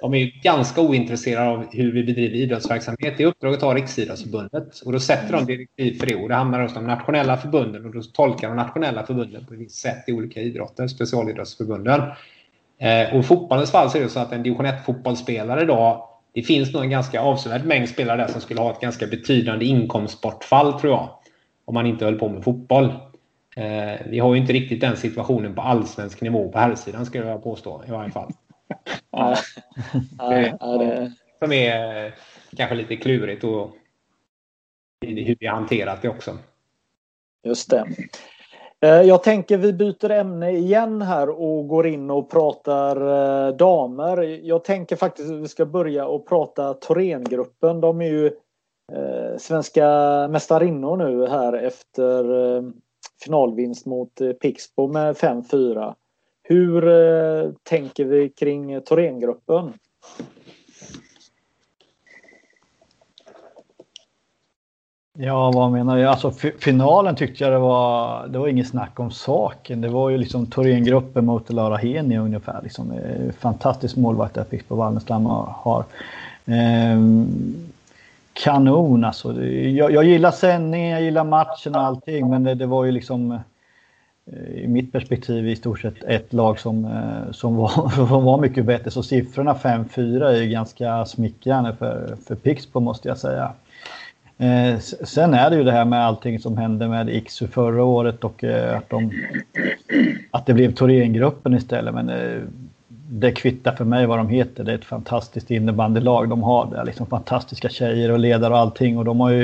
De 0.01 0.15
är 0.15 0.19
ju 0.19 0.31
ganska 0.43 0.81
ointresserade 0.81 1.51
av 1.51 1.67
hur 1.73 1.93
vi 1.93 2.05
bedriver 2.05 2.37
idrottsverksamhet. 2.37 3.15
Det 3.19 3.27
uppdraget 3.27 3.63
har 3.63 3.75
Riksidrottsförbundet 3.75 4.81
och 4.85 4.93
då 4.93 5.01
sätter 5.01 5.33
de 5.33 5.45
direktiv 5.45 5.99
för 5.99 6.07
det 6.07 6.15
och 6.15 6.29
det 6.29 6.35
hamnar 6.35 6.61
hos 6.61 6.75
de 6.75 6.87
nationella 6.87 7.37
förbunden 7.37 7.85
och 7.85 7.95
då 7.95 8.03
tolkar 8.03 8.49
de 8.49 8.57
nationella 8.57 9.07
förbunden 9.07 9.47
på 9.47 9.55
ett 9.55 9.61
visst 9.61 9.77
sätt 9.77 10.05
i 10.07 10.13
olika 10.13 10.41
idrotter, 10.41 10.87
specialidrottsförbunden. 10.87 12.01
Eh, 12.81 13.15
och 13.15 13.21
i 13.21 13.23
fotbollens 13.23 13.71
fall 13.71 13.91
så 13.91 13.99
är 13.99 14.03
det 14.03 14.09
så 14.09 14.21
att 14.21 14.33
en 14.33 14.43
division 14.43 14.67
1-fotbollsspelare 14.67 15.63
idag 15.63 16.07
det 16.35 16.43
finns 16.43 16.73
nog 16.73 16.83
en 16.83 16.91
ganska 16.91 17.21
avsevärd 17.21 17.65
mängd 17.65 17.89
spelare 17.89 18.17
där 18.17 18.29
som 18.29 18.41
skulle 18.41 18.61
ha 18.61 18.71
ett 18.71 18.81
ganska 18.81 19.07
betydande 19.07 19.65
inkomstbortfall 19.65 20.81
tror 20.81 20.93
jag 20.93 21.20
om 21.71 21.75
man 21.75 21.87
inte 21.87 22.05
höll 22.05 22.18
på 22.18 22.29
med 22.29 22.45
fotboll. 22.45 22.85
Eh, 23.57 24.01
vi 24.07 24.18
har 24.18 24.35
ju 24.35 24.41
inte 24.41 24.53
riktigt 24.53 24.81
den 24.81 24.97
situationen 24.97 25.55
på 25.55 25.62
allsvensk 25.62 26.21
nivå 26.21 26.49
på 26.49 26.59
herrsidan 26.59 27.07
skulle 27.07 27.27
jag 27.27 27.43
påstå 27.43 27.83
i 27.89 27.91
varje 27.91 28.11
fall. 28.11 28.33
ja. 29.11 29.37
ja, 30.61 30.79
det... 30.79 31.12
Som 31.39 31.53
är 31.53 32.05
eh, 32.05 32.12
kanske 32.57 32.75
lite 32.75 32.97
klurigt 32.97 33.45
och 33.45 33.71
hur 35.07 35.37
vi 35.41 35.47
har 35.47 35.55
hanterat 35.55 36.03
det 36.03 36.09
också. 36.09 36.39
Just 37.45 37.71
det. 37.71 37.87
Eh, 38.81 39.03
jag 39.03 39.23
tänker 39.23 39.59
vi 39.59 39.73
byter 39.73 40.11
ämne 40.11 40.51
igen 40.51 41.03
här 41.03 41.31
och 41.31 41.68
går 41.68 41.87
in 41.87 42.11
och 42.11 42.31
pratar 42.31 42.97
eh, 42.97 43.57
damer. 43.57 44.23
Jag 44.23 44.64
tänker 44.64 44.97
faktiskt 44.97 45.31
att 45.31 45.41
vi 45.41 45.49
ska 45.49 45.66
börja 45.66 46.07
och 46.07 46.29
prata 46.29 46.75
Thorengruppen. 46.75 47.81
De 47.81 48.01
är 48.01 48.09
ju 48.09 48.31
eh, 48.95 49.38
svenska 49.38 49.86
mästarinnor 50.28 50.97
nu 50.97 51.26
här 51.26 51.53
efter 51.53 52.57
eh, 52.57 52.62
finalvinst 53.24 53.86
mot 53.86 54.20
eh, 54.20 54.32
Pixbo 54.32 54.88
med 54.88 55.16
5-4. 55.16 55.95
Hur 56.43 56.88
eh, 56.88 57.51
tänker 57.62 58.05
vi 58.05 58.28
kring 58.28 58.80
Thorengruppen? 58.80 59.72
Ja, 65.22 65.51
vad 65.55 65.72
menar 65.72 65.97
jag? 65.97 66.11
Alltså 66.11 66.30
finalen 66.61 67.16
tyckte 67.16 67.45
jag 67.45 67.53
det 67.53 67.59
var, 67.59 68.26
det 68.26 68.38
var 68.38 68.49
inget 68.49 68.68
snack 68.68 69.01
om 69.01 69.11
saken. 69.11 69.80
Det 69.80 69.88
var 69.88 70.11
ju 70.11 70.18
liksom 70.18 70.47
Thorengruppen 70.47 71.24
mot 71.24 71.53
Lara 71.53 71.76
Heni 71.76 72.18
ungefär. 72.18 72.61
Liksom, 72.62 72.93
eh, 72.93 73.32
fantastisk 73.38 73.97
målvakt 73.97 74.34
där 74.34 74.45
Pixbo 74.45 74.74
Wallenstam 74.74 75.26
har. 75.26 75.84
Ehm, 76.47 77.28
kanon 78.41 79.05
alltså. 79.05 79.43
Jag, 79.45 79.93
jag 79.93 80.05
gillar 80.05 80.30
sändningen, 80.30 80.91
jag 80.91 81.03
gillar 81.03 81.24
matchen 81.24 81.74
och 81.74 81.80
allting 81.80 82.30
men 82.30 82.45
det, 82.45 82.55
det, 82.55 82.66
var 82.66 82.84
ju 82.84 82.93
liksom 82.93 83.32
eh, 84.32 84.55
i 84.55 84.68
mitt 84.68 84.93
perspektiv 84.93 85.49
i 85.49 85.57
stort 85.57 85.80
sett 85.80 86.05
ett 86.05 86.32
lag 86.32 86.59
som, 86.59 86.84
eh, 86.84 87.32
som, 87.32 87.57
var, 87.57 87.88
som 88.09 88.24
var 88.24 88.41
mycket 88.41 88.64
bättre. 88.64 88.91
Så 88.91 89.03
siffrorna 89.03 89.55
5-4 89.55 90.24
är 90.24 90.43
ju 90.43 90.51
ganska 90.51 91.05
smickrande 91.05 91.76
för, 91.78 92.16
för 92.26 92.34
Pixbo 92.34 92.80
måste 92.80 93.09
jag 93.09 93.18
säga. 93.18 93.53
Eh, 94.41 94.78
sen 94.78 95.34
är 95.34 95.51
det 95.51 95.57
ju 95.57 95.64
det 95.64 95.72
här 95.72 95.84
med 95.84 96.07
allting 96.07 96.38
som 96.38 96.57
hände 96.57 96.88
med 96.88 97.09
Iksu 97.09 97.47
förra 97.47 97.84
året 97.84 98.24
och 98.24 98.45
eh, 98.45 98.76
att, 98.76 98.91
de, 98.91 99.12
att 100.30 100.47
det 100.47 100.55
blev 100.55 100.74
Thorengruppen 100.74 101.55
istället. 101.55 101.95
Men 101.95 102.09
eh, 102.09 102.43
det 103.13 103.33
kvittar 103.33 103.75
för 103.77 103.85
mig 103.85 104.07
vad 104.07 104.19
de 104.19 104.29
heter. 104.29 104.65
Det 104.65 104.73
är 104.73 104.75
ett 104.75 104.85
fantastiskt 104.85 105.51
innebandylag 105.51 106.29
de 106.29 106.43
har. 106.43 106.67
Det 106.67 106.77
är 106.77 106.85
liksom 106.85 107.07
fantastiska 107.07 107.69
tjejer 107.69 108.11
och 108.11 108.19
ledare 108.19 108.53
och 108.53 108.59
allting. 108.59 108.99
Och 108.99 109.05
de 109.05 109.21
har 109.21 109.31
ju... 109.31 109.43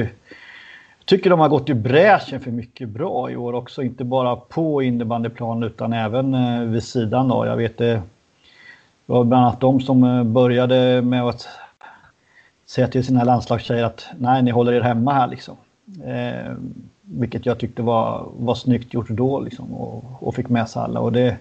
Jag 0.99 1.07
tycker 1.07 1.31
de 1.31 1.41
har 1.41 1.49
gått 1.49 1.69
i 1.69 1.75
bräschen 1.75 2.41
för 2.41 2.51
mycket 2.51 2.89
bra 2.89 3.31
i 3.31 3.37
år 3.37 3.53
också. 3.53 3.83
Inte 3.83 4.05
bara 4.05 4.37
på 4.37 4.83
innebandyplan 4.83 5.63
utan 5.63 5.93
även 5.93 6.35
eh, 6.35 6.61
vid 6.61 6.83
sidan. 6.83 7.29
Då. 7.29 7.47
Jag 7.47 7.57
vet 7.57 7.81
eh, 7.81 7.87
det 7.87 8.03
var 9.07 9.25
bland 9.25 9.45
annat 9.45 9.61
de 9.61 9.81
som 9.81 10.05
eh, 10.05 10.25
började 10.25 11.03
med 11.03 11.23
att 11.23 11.49
säga 12.67 12.89
till 12.89 13.05
sina 13.05 13.25
landslagstjejer 13.25 13.85
att 13.85 14.07
nej, 14.19 14.43
ni 14.43 14.51
håller 14.51 14.73
er 14.73 14.81
hemma 14.81 15.13
här 15.13 15.29
liksom. 15.29 15.57
Eh, 16.05 16.53
vilket 17.01 17.47
jag 17.47 17.59
tyckte 17.59 17.83
var, 17.83 18.29
var 18.39 18.55
snyggt 18.55 18.95
gjort 18.95 19.09
då 19.09 19.41
liksom 19.41 19.75
och, 19.75 20.05
och 20.21 20.35
fick 20.35 20.49
med 20.49 20.69
sig 20.69 20.83
alla. 20.83 21.01
Och 21.01 21.13
det, 21.13 21.37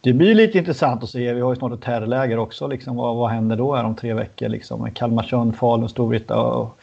det 0.00 0.12
blir 0.12 0.34
lite 0.34 0.58
intressant 0.58 1.02
att 1.02 1.10
se. 1.10 1.32
Vi 1.32 1.40
har 1.40 1.50
ju 1.50 1.56
snart 1.56 1.72
ett 1.72 1.84
herrläger 1.84 2.38
också. 2.38 2.66
Liksom. 2.66 2.96
Vad, 2.96 3.16
vad 3.16 3.30
händer 3.30 3.56
då 3.56 3.74
här 3.74 3.84
om 3.84 3.94
tre 3.94 4.14
veckor? 4.14 4.48
Liksom? 4.48 4.90
Kalmarsund, 4.90 5.56
Falun, 5.56 5.88
Storvreta 5.88 6.40
och, 6.40 6.78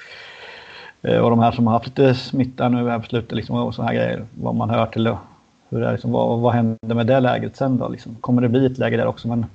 eh, 1.01 1.19
och 1.19 1.29
de 1.29 1.39
här 1.39 1.51
som 1.51 1.67
har 1.67 1.73
haft 1.73 1.87
lite 1.87 2.15
smitta 2.15 2.69
nu 2.69 2.89
här 2.89 2.99
på 2.99 3.05
slutet. 3.05 3.31
Liksom, 3.31 3.55
och 3.55 3.75
såna 3.75 3.87
här 3.87 3.95
grejer. 3.95 4.25
Vad 4.41 4.55
man 4.55 4.69
hör 4.69 4.85
till 4.85 5.07
och 5.07 5.17
hur 5.69 5.79
det 5.79 5.87
är, 5.87 5.91
liksom, 5.91 6.11
vad, 6.11 6.39
vad 6.39 6.53
händer 6.53 6.95
med 6.95 7.07
det 7.07 7.19
läget 7.19 7.55
sen 7.55 7.77
då? 7.77 7.87
Liksom? 7.87 8.15
Kommer 8.15 8.41
det 8.41 8.49
bli 8.49 8.65
ett 8.65 8.77
läge 8.77 8.97
där 8.97 9.07
också? 9.07 9.27
Men 9.27 9.45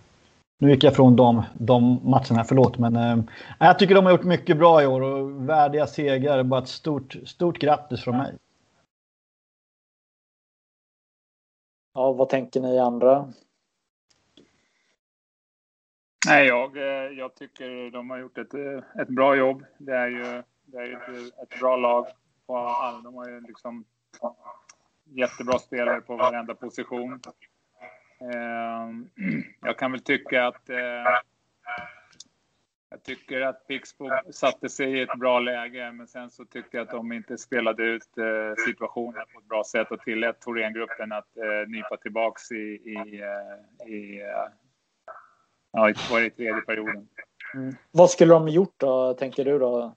nu 0.59 0.71
gick 0.71 0.85
jag 0.85 0.95
från 0.95 1.17
de, 1.17 1.43
de 1.55 2.01
matcherna, 2.05 2.45
förlåt. 2.45 2.79
Men 2.79 2.97
äh, 2.97 3.25
jag 3.59 3.79
tycker 3.79 3.95
de 3.95 4.05
har 4.05 4.13
gjort 4.13 4.25
mycket 4.25 4.59
bra 4.59 4.83
i 4.83 4.87
år 4.87 5.01
och 5.01 5.49
värdiga 5.49 5.87
segrar. 5.87 6.43
Bara 6.43 6.63
ett 6.63 6.69
stort, 6.69 7.17
stort 7.25 7.59
grattis 7.59 8.01
från 8.01 8.17
mig. 8.17 8.33
Ja, 11.95 12.13
vad 12.13 12.29
tänker 12.29 12.61
ni 12.61 12.79
andra? 12.79 13.33
Nej, 16.27 16.47
jag, 16.47 16.77
eh, 16.77 17.13
jag 17.19 17.35
tycker 17.35 17.91
de 17.91 18.11
har 18.11 18.19
gjort 18.19 18.39
ett, 18.39 18.55
eh, 18.55 19.01
ett 19.01 19.09
bra 19.09 19.37
jobb. 19.37 19.65
Det 19.79 19.97
är 19.97 20.09
ju 20.09 20.43
det 20.65 20.79
är 20.79 20.93
ett, 20.93 21.39
ett 21.43 21.61
bra 21.61 21.77
lag. 21.77 22.07
På 22.47 22.55
de 23.05 23.15
har 23.15 23.29
ju 23.29 23.41
liksom 23.41 23.85
jättebra 25.05 25.59
spelare 25.59 26.01
på 26.01 26.17
varenda 26.17 26.55
position. 26.55 27.21
Ehm, 28.35 29.09
jag 29.61 29.79
kan 29.79 29.93
väl 29.93 30.01
tycka 30.01 30.47
att 30.47 30.71
eh, 30.71 30.77
jag 32.91 33.03
tycker 33.03 33.41
att 33.41 33.67
Pixbo 33.67 34.11
satte 34.33 34.69
sig 34.69 34.99
i 34.99 35.03
ett 35.03 35.19
bra 35.19 35.41
läge, 35.41 35.93
men 35.93 36.07
sen 36.07 36.31
så 36.31 36.45
tycker 36.45 36.79
jag 36.79 36.85
att 36.85 36.91
de 36.91 37.13
inte 37.13 37.39
spelade 37.39 37.83
ut 37.83 38.09
situationen 38.67 39.25
på 39.35 39.41
ett 39.41 39.49
bra 39.49 39.65
sätt 39.65 39.91
och 39.91 40.01
tillät 40.01 40.41
Thorengruppen 40.41 41.13
att 41.13 41.37
nypa 41.67 41.97
tillbaks 41.97 42.53
i, 42.53 42.57
i, 42.57 43.23
i 43.93 44.23
Ja, 45.73 45.93
var 46.11 46.21
i 46.21 46.31
tredje 46.31 46.61
perioden. 46.61 47.09
Mm. 47.55 47.75
Vad 47.91 48.11
skulle 48.11 48.33
de 48.35 48.49
gjort 48.49 48.75
då, 48.77 49.15
tänker 49.15 49.45
du 49.45 49.59
då? 49.59 49.95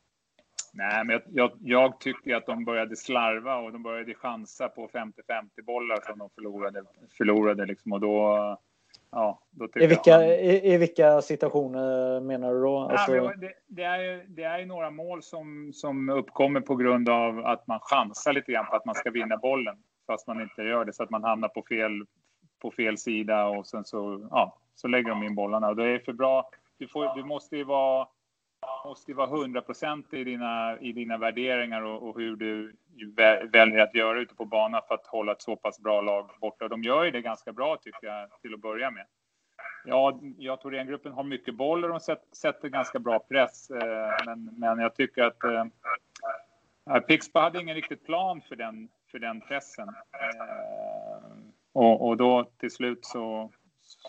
Nej, 0.74 1.06
men 1.06 1.14
jag, 1.14 1.22
jag, 1.32 1.52
jag, 1.62 2.00
tycker 2.00 2.36
att 2.36 2.46
de 2.46 2.66
började 2.66 2.96
slarva 2.96 3.56
och 3.56 3.72
de 3.72 3.84
började 3.84 4.14
chansa 4.14 4.68
på 4.68 4.88
50-50 4.88 5.12
bollar 5.64 6.02
som 6.08 6.20
de 6.20 6.30
förlorade. 6.30 6.84
förlorade 7.18 7.66
liksom, 7.66 7.94
och 7.94 8.00
då, 8.00 8.58
ja, 9.12 9.42
då 9.52 9.68
I, 9.76 9.88
vilka, 9.88 10.12
jag, 10.12 10.44
i, 10.44 10.74
I 10.74 10.78
vilka 10.78 11.22
situationer 11.22 12.20
menar 12.22 12.54
du 12.54 12.62
då? 12.62 12.80
Alltså... 12.80 13.16
Ja, 13.16 13.34
det, 13.36 13.54
det, 13.68 13.84
är, 13.84 14.26
det 14.28 14.44
är 14.44 14.66
några 14.66 14.90
mål 14.90 15.24
som, 15.24 15.74
som 15.74 16.10
uppkommer 16.10 16.62
på 16.62 16.76
grund 16.76 17.10
av 17.10 17.46
att 17.46 17.68
man 17.68 17.80
chansar 17.82 18.34
lite 18.34 18.52
grann 18.52 18.66
på 18.66 18.76
att 18.76 18.86
man 18.86 18.96
ska 18.96 19.12
vinna 19.12 19.38
bollen 19.38 19.78
fast 20.08 20.28
man 20.28 20.42
inte 20.42 20.62
gör 20.62 20.86
det 20.86 20.94
så 20.94 21.04
att 21.04 21.10
man 21.10 21.24
hamnar 21.24 21.48
på 21.48 21.64
fel, 21.70 22.06
på 22.60 22.72
fel 22.72 22.98
sida 22.98 23.46
och 23.46 23.68
sen 23.68 23.86
så, 23.86 24.28
ja, 24.32 24.58
så 24.76 24.88
lägger 24.88 25.10
de 25.10 25.24
in 25.24 25.36
bollarna. 25.36 25.68
Och 25.68 25.76
det 25.76 25.90
är 25.90 26.00
för 26.00 26.14
bra. 26.14 26.50
Du, 26.78 26.88
får, 26.88 27.16
du 27.16 27.24
måste 27.24 27.58
ju 27.58 27.64
vara 27.64 28.08
måste 28.86 29.14
vara 29.14 29.28
hundraprocentig 29.28 30.20
i 30.20 30.24
dina, 30.24 30.80
i 30.80 30.92
dina 30.92 31.18
värderingar 31.18 31.82
och, 31.82 32.10
och, 32.10 32.20
hur 32.20 32.36
du 32.36 32.76
väljer 33.52 33.80
att 33.80 33.96
göra 33.96 34.20
ute 34.20 34.36
på 34.36 34.46
banan 34.46 34.82
för 34.88 34.96
att 34.96 35.08
hålla 35.08 35.32
ett 35.32 35.42
så 35.42 35.56
pass 35.56 35.80
bra 35.80 36.02
lag 36.02 36.30
borta. 36.42 36.68
De 36.68 36.84
gör 36.84 37.04
ju 37.04 37.12
det 37.12 37.22
ganska 37.22 37.54
bra 37.54 37.78
tycker 37.78 38.08
jag 38.08 38.42
till 38.42 38.54
att 38.54 38.60
börja 38.60 38.92
med. 38.92 39.06
Ja, 39.86 40.20
jag 40.38 40.62
tror 40.62 40.84
gruppen 40.84 41.12
har 41.12 41.24
mycket 41.24 41.56
boll 41.56 41.84
och 41.84 41.90
de 41.90 42.00
sätter 42.32 42.70
ganska 42.70 43.00
bra 43.00 43.20
press. 43.20 43.70
Eh, 43.70 44.10
men, 44.26 44.50
men 44.58 44.80
jag 44.80 44.96
tycker 44.96 45.24
att 45.24 45.44
eh, 45.44 47.00
Pixbo 47.00 47.40
hade 47.40 47.62
ingen 47.62 47.76
riktigt 47.76 48.06
plan 48.06 48.42
för 48.42 48.56
den, 48.56 48.90
för 49.12 49.20
den 49.20 49.42
pressen. 49.42 49.88
Eh, 49.90 51.28
och, 51.76 52.08
och 52.08 52.18
då 52.18 52.50
till 52.60 52.72
slut 52.72 53.06
så, 53.06 53.52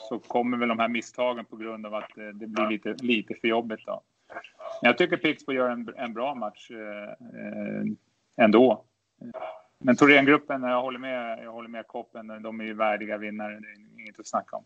så 0.09 0.19
kommer 0.19 0.59
väl 0.59 0.69
de 0.69 0.79
här 0.79 0.89
misstagen 0.89 1.45
på 1.45 1.57
grund 1.57 1.87
av 1.87 1.95
att 1.95 2.19
eh, 2.19 2.25
det 2.25 2.47
blir 2.47 2.67
lite, 2.71 2.95
lite 3.03 3.35
för 3.35 3.49
jobbigt. 3.49 3.87
Då. 3.87 4.03
Men 4.83 4.89
jag 4.89 4.99
tycker 4.99 5.17
Pixbo 5.17 5.53
gör 5.53 5.71
en, 5.71 5.95
en 5.97 6.15
bra 6.15 6.35
match 6.35 6.71
eh, 6.71 8.45
ändå. 8.45 8.85
Men 9.79 9.97
Thorengruppen, 9.97 10.63
jag 10.63 10.83
håller 10.83 10.99
med, 10.99 11.39
jag 11.45 11.53
håller 11.53 11.69
med 11.69 11.87
Koppen, 11.87 12.43
de 12.43 12.61
är 12.61 12.65
ju 12.65 12.75
värdiga 12.75 13.19
vinnare, 13.19 13.53
det 13.61 13.69
är 13.69 14.01
inget 14.03 14.21
att 14.21 14.27
snacka 14.27 14.57
om. 14.57 14.65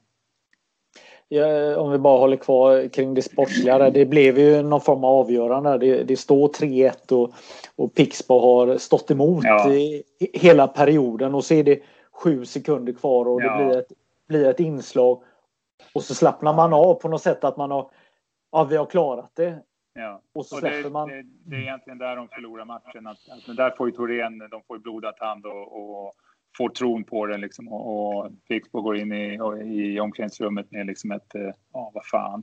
Ja, 1.29 1.77
om 1.77 1.93
vi 1.93 1.99
bara 1.99 2.19
håller 2.19 2.37
kvar 2.37 2.89
kring 2.89 3.15
det 3.15 3.23
sportsliga. 3.23 3.91
Det 3.91 4.07
blev 4.07 4.39
ju 4.39 4.63
någon 4.63 4.81
form 4.81 5.05
av 5.05 5.15
avgörande. 5.21 5.79
Det, 5.79 6.03
det 6.03 6.17
står 6.17 6.49
3-1 6.49 7.13
och, 7.13 7.33
och 7.77 7.95
Pixbo 7.95 8.39
har 8.39 8.79
stått 8.79 9.11
emot 9.11 9.45
ja. 9.45 9.71
hela 10.33 10.69
perioden 10.69 11.35
och 11.35 11.45
så 11.45 11.55
är 11.55 11.65
det 11.65 11.83
sju 12.23 12.45
sekunder 12.45 12.93
kvar 12.93 13.29
och 13.29 13.43
ja. 13.43 13.59
det 13.59 13.65
blir 13.65 13.79
ett 13.79 13.93
blir 14.31 14.51
ett 14.51 14.61
inslag 14.61 15.23
och 15.95 16.03
så 16.03 16.15
slappnar 16.15 16.55
man 16.55 16.73
av 16.73 16.95
på 16.95 17.09
något 17.09 17.23
sätt 17.23 17.45
att 17.45 17.57
man 17.57 17.71
har, 17.71 17.91
ja 18.53 18.65
vi 18.65 18.77
har 18.77 18.87
klarat 18.87 19.31
det. 19.35 19.63
Ja. 19.93 20.23
Och 20.33 20.47
så 20.47 20.57
släpper 20.57 20.83
det, 20.83 20.91
man. 20.91 21.09
Det, 21.09 21.23
det, 21.23 21.57
är 21.57 21.61
egentligen 21.61 21.99
där 21.99 22.17
de 22.17 22.29
förlorar 22.29 22.65
matchen. 22.65 23.07
Att, 23.07 23.19
att, 23.29 23.57
där 23.57 23.71
får 23.71 23.89
ju 23.89 23.97
Thorén, 23.97 24.39
de 24.39 24.63
får 24.63 24.77
ju 24.77 24.83
blodad 24.83 25.15
hand 25.19 25.47
och, 25.47 25.81
och 25.81 26.13
får 26.57 26.69
tron 26.69 27.05
på 27.05 27.27
det 27.27 27.37
liksom. 27.37 27.69
Och, 27.69 28.17
och 28.17 28.31
Pixbo 28.49 28.81
går 28.81 28.97
in 28.97 29.13
i, 29.13 29.39
i 29.65 30.01
omklädningsrummet 30.01 30.71
med 30.71 30.87
liksom 30.87 31.13
ett, 31.13 31.35
eh, 31.35 31.51
ja 31.73 31.91
vad 31.95 32.07
fan. 32.07 32.43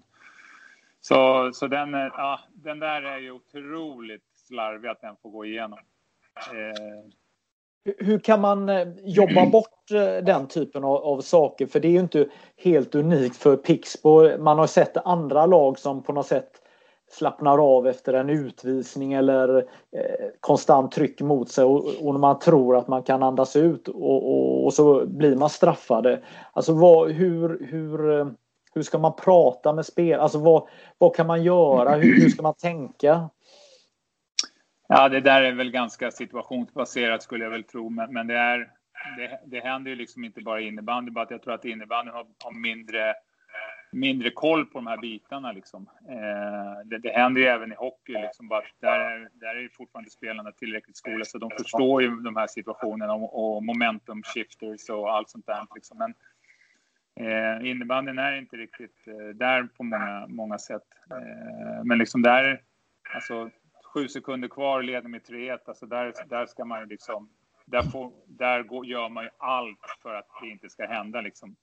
Så, 1.02 1.50
så 1.54 1.68
den, 1.68 1.94
eh, 1.94 2.12
ja, 2.18 2.40
den 2.54 2.80
där 2.80 3.02
är 3.02 3.18
ju 3.18 3.32
otroligt 3.32 4.26
slarvig 4.48 4.90
att 4.90 5.02
den 5.02 5.16
får 5.22 5.30
gå 5.30 5.46
igenom. 5.46 5.80
Eh, 6.52 7.12
hur 7.98 8.20
kan 8.20 8.42
man 8.42 8.70
eh, 8.70 8.88
jobba 9.04 9.46
bort 9.52 9.92
eh, 9.92 10.24
den 10.26 10.48
typen 10.48 10.84
av, 10.84 10.96
av, 10.96 11.22
saker? 11.22 11.66
För 11.66 11.80
det 11.80 11.88
är 11.88 11.92
ju 11.92 12.00
inte 12.00 12.28
helt 12.58 12.96
unikt 12.96 13.36
för 13.36 13.56
Pixbo. 13.56 14.38
Man 14.38 14.60
har 14.60 14.68
sett 14.68 14.98
andra 14.98 15.46
lag 15.46 15.80
som 15.80 16.04
på 16.04 16.14
något 16.14 16.28
sätt 16.28 16.52
slappnar 17.12 17.78
av 17.78 17.88
efter 17.88 18.14
en 18.14 18.30
utvisning 18.30 19.14
eller 19.14 19.58
eh, 19.58 20.28
konstant 20.40 20.92
tryck 20.92 21.22
mot 21.22 21.50
sig 21.50 21.64
och, 21.64 21.86
och, 22.02 22.14
när 22.14 22.20
man 22.20 22.40
tror 22.40 22.78
att 22.78 22.88
man 22.88 23.04
kan 23.04 23.24
andas 23.24 23.56
ut 23.56 23.88
och, 23.88 24.32
och, 24.32 24.66
och 24.66 24.74
så 24.74 25.06
blir 25.06 25.36
man 25.36 25.50
straffade. 25.50 26.22
Alltså 26.54 26.74
vad, 26.74 27.12
hur, 27.12 27.68
hur, 27.72 28.20
eh, 28.20 28.28
hur 28.74 28.82
ska 28.82 28.98
man 28.98 29.16
prata 29.16 29.74
med 29.74 29.86
spel? 29.86 30.20
Alltså 30.20 30.38
vad, 30.38 30.68
vad 30.98 31.16
kan 31.16 31.28
man 31.28 31.44
göra? 31.44 31.96
Hur, 31.96 32.22
hur 32.22 32.30
ska 32.30 32.42
man 32.44 32.54
tänka? 32.54 33.30
Ja, 34.88 35.10
det 35.10 35.20
där 35.20 35.44
är 35.44 35.52
väl 35.52 35.72
ganska 35.72 36.12
situationsbaserat 36.12 37.24
skulle 37.24 37.44
jag 37.44 37.52
väl 37.52 37.64
tro, 37.64 37.90
men, 37.90 38.14
men 38.14 38.28
det, 38.28 38.38
är, 38.38 38.72
det, 39.18 39.40
det 39.46 39.60
händer 39.60 39.92
ju 39.92 39.96
liksom 39.96 40.24
inte 40.24 40.42
bara 40.42 40.62
i 40.62 40.68
innebandy, 40.68 41.12
bara 41.12 41.24
att 41.24 41.32
jag 41.32 41.42
tror 41.42 41.54
att 41.54 41.66
innebandy 41.66 42.12
har, 42.12 42.28
har 42.44 42.52
mindre, 42.52 43.14
mindre 43.92 44.30
koll 44.30 44.66
på 44.66 44.78
de 44.78 44.88
här 44.88 44.98
bitarna. 44.98 45.52
Liksom. 45.52 45.90
Eh, 46.10 46.86
det, 46.86 46.98
det 46.98 47.10
händer 47.10 47.42
ju 47.42 47.48
även 47.48 47.72
i 47.72 47.76
hockey, 47.76 48.14
liksom, 48.14 48.48
bara 48.48 48.64
där, 48.82 49.00
är, 49.00 49.30
där 49.34 49.56
är 49.56 49.70
fortfarande 49.74 50.10
spelarna 50.10 50.52
tillräckligt 50.52 50.98
skolade 50.98 51.26
så 51.26 51.38
de 51.38 51.52
förstår 51.52 52.02
ju 52.02 52.10
de 52.10 52.36
här 52.36 52.48
situationerna 52.48 53.14
och, 53.14 53.56
och 53.56 53.64
momentum 53.64 54.24
shifters 54.24 54.90
och 54.90 55.14
allt 55.16 55.30
sånt 55.30 55.46
där. 55.46 55.68
Liksom. 55.76 55.98
Men, 55.98 56.14
Eh, 57.20 57.70
innebandyn 57.70 58.20
är 58.20 58.38
inte 58.38 58.58
riktigt 58.58 59.08
eh, 59.08 59.36
där 59.36 59.64
på 59.64 59.84
många, 59.84 60.26
många 60.28 60.58
sätt. 60.58 60.84
Eh, 61.12 61.84
men 61.84 61.98
liksom 61.98 62.22
där, 62.22 62.62
alltså 63.14 63.50
sju 63.98 64.08
sekunder 64.08 64.48
kvar, 64.48 64.82
leder 64.82 65.10
med 65.10 65.22
3-1. 65.22 65.60
Alltså 65.66 65.86
där, 65.86 66.14
där 66.30 66.46
ska 66.46 66.66
man 66.66 66.80
ju 66.80 66.86
liksom... 66.86 67.30
Där, 67.66 67.82
får, 67.82 68.12
där 68.26 68.64
går, 68.64 68.86
gör 68.86 69.10
man 69.10 69.24
ju 69.24 69.30
allt 69.38 69.80
för 70.02 70.14
att 70.14 70.28
det 70.42 70.48
inte 70.48 70.70
ska 70.70 70.86
hända 70.86 71.22
liksom. 71.22 71.56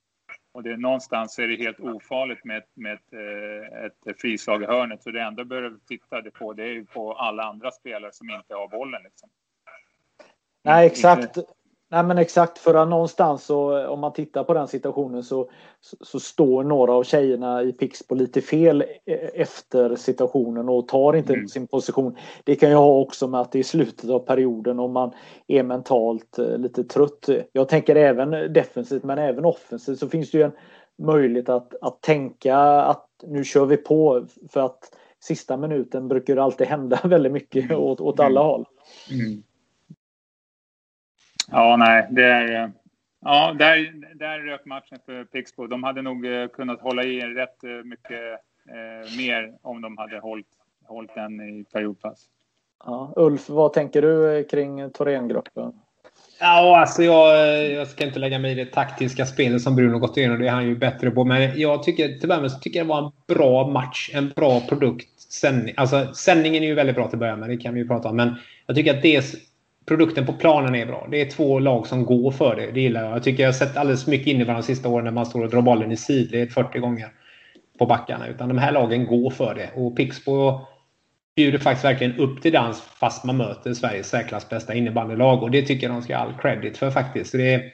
Och 0.51 0.63
det, 0.63 0.77
någonstans 0.77 1.39
är 1.39 1.47
det 1.47 1.55
helt 1.55 1.79
ofarligt 1.79 2.45
med, 2.45 2.57
ett, 2.57 2.69
med 2.73 2.93
ett, 2.93 3.13
eh, 3.13 3.85
ett 3.85 4.07
eh, 4.07 4.13
frislag 4.17 4.63
i 4.63 4.65
hörnet. 4.65 5.03
Så 5.03 5.11
det 5.11 5.21
enda 5.21 5.43
du 5.43 5.49
behöver 5.49 5.77
titta 5.87 6.21
på 6.21 6.53
det 6.53 6.63
är 6.63 6.73
ju 6.73 6.85
på 6.85 7.13
alla 7.13 7.43
andra 7.43 7.71
spelare 7.71 8.11
som 8.11 8.29
inte 8.29 8.55
har 8.55 8.67
bollen. 8.67 9.03
Liksom. 9.03 9.29
Nej, 10.63 10.87
exakt. 10.87 11.37
Nej 11.95 12.03
men 12.03 12.17
exakt 12.17 12.57
för 12.57 12.73
att 12.73 12.87
någonstans 12.87 13.45
så 13.45 13.87
om 13.87 13.99
man 13.99 14.13
tittar 14.13 14.43
på 14.43 14.53
den 14.53 14.67
situationen 14.67 15.23
så, 15.23 15.49
så, 15.81 15.97
så 16.01 16.19
står 16.19 16.63
några 16.63 16.93
av 16.93 17.03
tjejerna 17.03 17.63
i 17.63 17.71
Pixbo 17.71 18.15
lite 18.15 18.41
fel 18.41 18.81
e, 18.81 19.13
efter 19.33 19.95
situationen 19.95 20.69
och 20.69 20.87
tar 20.87 21.15
inte 21.15 21.33
mm. 21.33 21.47
sin 21.47 21.67
position. 21.67 22.17
Det 22.43 22.55
kan 22.55 22.69
ju 22.69 22.75
ha 22.75 22.99
också 22.99 23.27
med 23.27 23.41
att 23.41 23.51
det 23.51 23.59
är 23.59 23.63
slutet 23.63 24.09
av 24.09 24.19
perioden 24.19 24.79
och 24.79 24.89
man 24.89 25.11
är 25.47 25.63
mentalt 25.63 26.39
eh, 26.39 26.57
lite 26.57 26.83
trött. 26.83 27.29
Jag 27.51 27.69
tänker 27.69 27.95
även 27.95 28.53
defensivt 28.53 29.03
men 29.03 29.17
även 29.17 29.45
offensivt 29.45 29.99
så 29.99 30.09
finns 30.09 30.31
det 30.31 30.37
ju 30.37 30.43
en 30.43 30.55
möjlighet 30.97 31.49
att, 31.49 31.75
att 31.81 32.01
tänka 32.01 32.57
att 32.81 33.07
nu 33.23 33.43
kör 33.43 33.65
vi 33.65 33.77
på 33.77 34.25
för 34.49 34.59
att 34.59 34.95
sista 35.23 35.57
minuten 35.57 36.07
brukar 36.07 36.35
det 36.35 36.43
alltid 36.43 36.67
hända 36.67 36.99
väldigt 37.07 37.31
mycket 37.31 37.71
åt, 37.71 38.01
åt 38.01 38.19
alla 38.19 38.41
mm. 38.41 38.49
håll. 38.49 38.65
Mm. 39.11 39.43
Ja, 41.51 41.75
nej, 41.77 42.07
det 42.11 42.25
är... 42.25 42.71
Ja, 43.21 43.55
där, 43.59 43.93
där 44.15 44.39
rök 44.39 44.65
matchen 44.65 44.99
för 45.05 45.23
Pixbo. 45.23 45.67
De 45.67 45.83
hade 45.83 46.01
nog 46.01 46.25
eh, 46.25 46.47
kunnat 46.47 46.81
hålla 46.81 47.03
i 47.03 47.21
rätt 47.21 47.63
eh, 47.63 47.69
mycket 47.69 48.31
eh, 48.69 49.17
mer 49.17 49.53
om 49.61 49.81
de 49.81 49.97
hade 49.97 50.19
hållit, 50.19 50.47
hållit 50.87 51.15
den 51.15 51.41
i 51.41 51.65
periodpass. 51.73 52.25
Ja, 52.85 53.13
Ulf, 53.15 53.49
vad 53.49 53.73
tänker 53.73 54.01
du 54.01 54.37
eh, 54.37 54.45
kring 54.45 54.91
Thorengruppen? 54.91 55.73
Ja, 56.39 56.79
alltså 56.79 57.03
jag, 57.03 57.71
jag 57.71 57.87
ska 57.87 58.05
inte 58.05 58.19
lägga 58.19 58.39
mig 58.39 58.51
i 58.51 58.55
det 58.55 58.65
taktiska 58.65 59.25
spelet 59.25 59.61
som 59.61 59.75
Bruno 59.75 59.99
gått 59.99 60.17
igenom. 60.17 60.39
Det 60.39 60.47
är 60.47 60.51
han 60.51 60.67
ju 60.67 60.75
bättre 60.75 61.11
på. 61.11 61.23
Men 61.23 61.59
jag 61.59 61.83
tycker 61.83 62.07
till 62.07 62.29
början 62.29 62.49
tycker 62.61 62.79
det 62.79 62.87
var 62.87 63.05
en 63.05 63.11
bra 63.27 63.67
match. 63.67 64.11
En 64.13 64.29
bra 64.29 64.61
produkt. 64.61 65.09
Sändning. 65.19 65.73
Alltså, 65.77 66.13
sändningen 66.13 66.63
är 66.63 66.67
ju 66.67 66.73
väldigt 66.73 66.95
bra 66.95 67.09
till 67.09 67.19
början 67.19 67.39
med. 67.39 67.49
Det 67.49 67.57
kan 67.57 67.73
vi 67.73 67.79
ju 67.79 67.87
prata 67.87 68.09
om. 68.09 68.15
Men 68.15 68.35
jag 68.67 68.75
tycker 68.75 68.93
att 68.93 69.01
det 69.01 69.25
produkten 69.85 70.25
på 70.25 70.33
planen 70.33 70.75
är 70.75 70.85
bra. 70.85 71.07
Det 71.11 71.21
är 71.21 71.29
två 71.29 71.59
lag 71.59 71.87
som 71.87 72.05
går 72.05 72.31
för 72.31 72.55
det. 72.55 72.71
Det 72.71 72.81
gillar 72.81 73.03
jag. 73.03 73.15
Jag 73.15 73.23
tycker 73.23 73.43
jag 73.43 73.47
har 73.47 73.53
sett 73.53 73.77
alldeles 73.77 74.07
mycket 74.07 74.27
innebandy 74.27 74.61
de 74.61 74.65
sista 74.65 74.89
åren 74.89 75.05
när 75.05 75.11
man 75.11 75.25
står 75.25 75.43
och 75.43 75.49
drar 75.49 75.61
bollen 75.61 75.91
i 75.91 75.97
sidled 75.97 76.51
40 76.51 76.79
gånger 76.79 77.07
på 77.79 77.85
backarna. 77.85 78.27
Utan 78.27 78.47
de 78.47 78.57
här 78.57 78.71
lagen 78.71 79.05
går 79.05 79.29
för 79.29 79.55
det. 79.55 79.81
Och 79.81 79.97
Pixbo 79.97 80.59
bjuder 81.35 81.59
faktiskt 81.59 81.85
verkligen 81.85 82.17
upp 82.17 82.41
till 82.41 82.53
dans 82.53 82.81
fast 82.81 83.23
man 83.23 83.37
möter 83.37 83.73
Sveriges 83.73 84.09
säkrast 84.09 84.49
bästa 84.49 84.73
innebandylag. 84.73 85.43
Och 85.43 85.51
det 85.51 85.61
tycker 85.61 85.87
jag 85.87 85.95
de 85.95 86.01
ska 86.01 86.17
ha 86.17 86.23
all 86.23 86.33
credit 86.41 86.77
för 86.77 86.91
faktiskt. 86.91 87.31
det 87.31 87.53
är, 87.53 87.71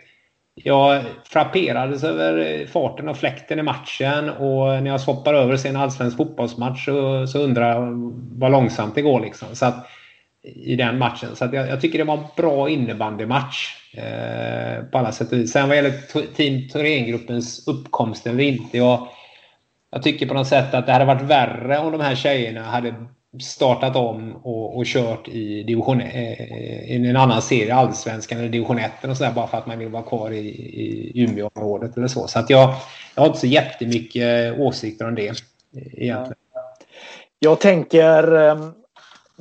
jag 0.55 1.03
frapperades 1.23 2.03
över 2.03 2.65
farten 2.65 3.09
och 3.09 3.17
fläkten 3.17 3.59
i 3.59 3.63
matchen 3.63 4.29
och 4.29 4.83
när 4.83 4.87
jag 4.87 5.01
swappar 5.01 5.33
över 5.33 5.53
och 5.53 5.59
ser 5.59 5.69
en 5.69 5.75
allsvensk 5.75 6.17
fotbollsmatch 6.17 6.85
så, 6.85 7.27
så 7.27 7.39
undrar 7.39 7.69
jag 7.69 8.11
vad 8.37 8.51
långsamt 8.51 8.95
det 8.95 9.01
går. 9.01 9.21
Liksom. 9.21 9.47
Så 9.55 9.65
att, 9.65 9.87
i 10.43 10.75
den 10.75 10.97
matchen. 10.97 11.35
Så 11.35 11.49
jag, 11.51 11.69
jag, 11.69 11.81
tycker 11.81 11.97
det 11.97 12.03
var 12.03 12.17
en 12.17 12.23
bra 12.35 12.69
innebandymatch 12.69 13.75
eh, 13.93 14.83
på 14.83 14.97
alla 14.97 15.11
sätt 15.11 15.31
och 15.31 15.37
vis. 15.37 15.51
Sen 15.51 15.67
vad 15.67 15.77
gäller 15.77 16.33
Team 16.35 16.69
Thorengruppens 16.69 17.67
uppkomst 17.67 18.27
eller 18.27 18.43
inte. 18.43 18.77
Jag, 18.77 19.07
jag 19.91 20.03
tycker 20.03 20.27
på 20.27 20.33
något 20.33 20.47
sätt 20.47 20.73
att 20.73 20.85
det 20.85 20.91
hade 20.91 21.05
varit 21.05 21.21
värre 21.21 21.77
om 21.77 21.91
de 21.91 22.01
här 22.01 22.15
tjejerna 22.15 22.63
hade 22.63 22.95
startat 23.41 23.95
om 23.95 24.35
och, 24.35 24.77
och 24.77 24.85
kört 24.85 25.27
i, 25.27 25.63
division, 25.63 26.01
eh, 26.01 26.31
eh 26.31 26.91
i 26.91 27.07
en 27.09 27.17
annan 27.17 27.41
serie, 27.41 27.75
Allsvenskan 27.75 28.39
eller 28.39 28.49
division 28.49 28.79
1 28.79 28.91
och 29.07 29.17
sådär 29.17 29.31
bara 29.31 29.47
för 29.47 29.57
att 29.57 29.67
man 29.67 29.79
vill 29.79 29.89
vara 29.89 30.03
kvar 30.03 30.31
i, 30.31 30.47
i 30.47 31.23
Umeåområdet 31.23 31.97
eller 31.97 32.07
så. 32.07 32.27
Så 32.27 32.39
att 32.39 32.49
jag, 32.49 32.73
jag 33.15 33.21
har 33.21 33.27
inte 33.27 33.39
så 33.39 33.47
jättemycket 33.47 34.59
åsikter 34.59 35.07
om 35.07 35.15
det 35.15 35.33
egentligen. 35.73 36.35
Jag 37.39 37.59
tänker 37.59 38.35
ehm, 38.35 38.73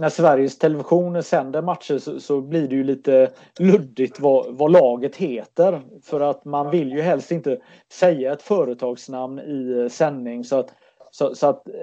när 0.00 0.08
Sveriges 0.08 0.58
Television 0.58 1.22
sänder 1.22 1.62
matcher 1.62 1.98
så, 1.98 2.20
så, 2.20 2.40
blir 2.40 2.68
det 2.68 2.74
ju 2.74 2.84
lite 2.84 3.30
luddigt 3.58 4.20
vad, 4.20 4.46
vad, 4.56 4.72
laget 4.72 5.16
heter. 5.16 5.82
För 6.02 6.20
att 6.20 6.44
man 6.44 6.70
vill 6.70 6.92
ju 6.92 7.00
helst 7.00 7.30
inte 7.30 7.60
säga 7.92 8.32
ett 8.32 8.42
företagsnamn 8.42 9.38
i 9.38 9.80
eh, 9.80 9.88
sändning. 9.88 10.44
Så 10.44 10.58
att, 10.58 10.74
så, 11.10 11.34
så 11.34 11.46
att 11.46 11.68
eh, 11.68 11.74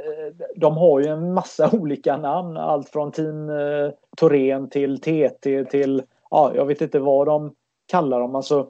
de 0.55 0.78
har 0.78 0.99
ju 0.99 1.07
en 1.07 1.34
massa 1.34 1.70
olika 1.76 2.18
namn. 2.18 2.57
Allt 2.57 2.89
från 2.89 3.11
Team 3.11 3.49
eh, 3.49 3.91
Torén 4.18 4.70
till 4.70 5.01
TT 5.01 5.65
till 5.65 6.03
ja, 6.30 6.51
jag 6.55 6.65
vet 6.65 6.82
inte 6.82 6.99
vad 6.99 7.28
de 7.28 7.53
kallar 7.88 8.20
dem. 8.20 8.36
Alltså, 8.36 8.70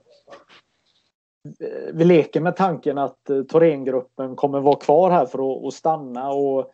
eh, 1.59 1.93
vi 1.93 2.05
leker 2.05 2.41
med 2.41 2.55
tanken 2.55 2.97
att 2.97 3.29
eh, 3.29 3.43
Thorengruppen 3.43 4.35
kommer 4.35 4.59
vara 4.59 4.79
kvar 4.79 5.11
här 5.11 5.25
för 5.25 5.51
att, 5.51 5.65
att 5.65 5.73
stanna 5.73 6.29
och 6.29 6.71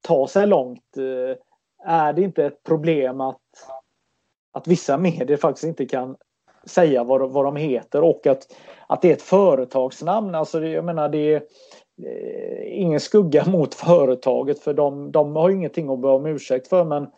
ta 0.00 0.26
sig 0.26 0.46
långt. 0.46 0.96
Eh, 0.96 1.36
är 1.84 2.12
det 2.12 2.22
inte 2.22 2.44
ett 2.44 2.62
problem 2.62 3.20
att, 3.20 3.40
att 4.52 4.68
vissa 4.68 4.98
medier 4.98 5.36
faktiskt 5.36 5.64
inte 5.64 5.86
kan 5.86 6.16
säga 6.64 7.04
vad, 7.04 7.30
vad 7.30 7.44
de 7.44 7.56
heter 7.56 8.02
och 8.02 8.26
att, 8.26 8.56
att 8.86 9.02
det 9.02 9.08
är 9.08 9.12
ett 9.12 9.22
företagsnamn. 9.22 10.34
Alltså 10.34 10.66
jag 10.66 10.84
menar 10.84 11.08
det 11.08 11.34
är 11.34 11.42
eh, 12.02 12.80
ingen 12.80 13.00
skugga 13.00 13.44
mot 13.50 13.74
företaget 13.74 14.60
för 14.60 14.74
de, 14.74 15.12
de 15.12 15.36
har 15.36 15.50
ingenting 15.50 15.88
att 15.88 16.00
be 16.00 16.08
om 16.08 16.26
ursäkt 16.26 16.68
för 16.68 16.84
men 16.84 17.10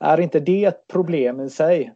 är 0.00 0.20
inte 0.20 0.40
det 0.40 0.64
ett 0.64 0.86
problem 0.86 1.40
i 1.40 1.50
sig? 1.50 1.94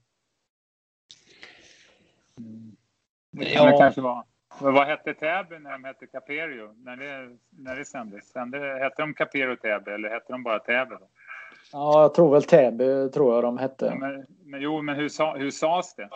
Det 3.32 3.44
kan 3.44 3.66
det 3.66 3.78
kanske 3.78 4.00
vara. 4.00 4.24
Men 4.60 4.74
vad 4.74 4.86
hette 4.86 5.14
Täby 5.14 5.58
när 5.58 5.72
de 5.72 5.84
hette 5.84 6.06
Caperio? 6.06 6.74
När 6.76 6.96
det, 6.96 7.36
när 7.50 7.76
det 7.76 7.84
sändes? 7.84 8.28
Sände, 8.28 8.58
hette 8.58 9.02
de 9.02 9.14
Caperio 9.14 9.56
Täby 9.56 9.90
eller 9.90 10.08
hette 10.08 10.32
de 10.32 10.42
bara 10.42 10.58
Täby? 10.58 10.94
Då? 11.00 11.08
Ja, 11.76 12.02
jag 12.02 12.14
tror 12.14 12.32
väl 12.32 12.42
Täby 12.42 13.10
tror 13.10 13.34
jag 13.34 13.44
de 13.44 13.58
hette. 13.58 13.86
Ja, 13.86 13.94
men, 13.94 14.26
men, 14.44 14.62
jo, 14.62 14.82
men 14.82 14.96
hur, 14.96 15.08
sa, 15.08 15.36
hur 15.36 15.50
sades 15.50 15.94
det? 15.94 16.08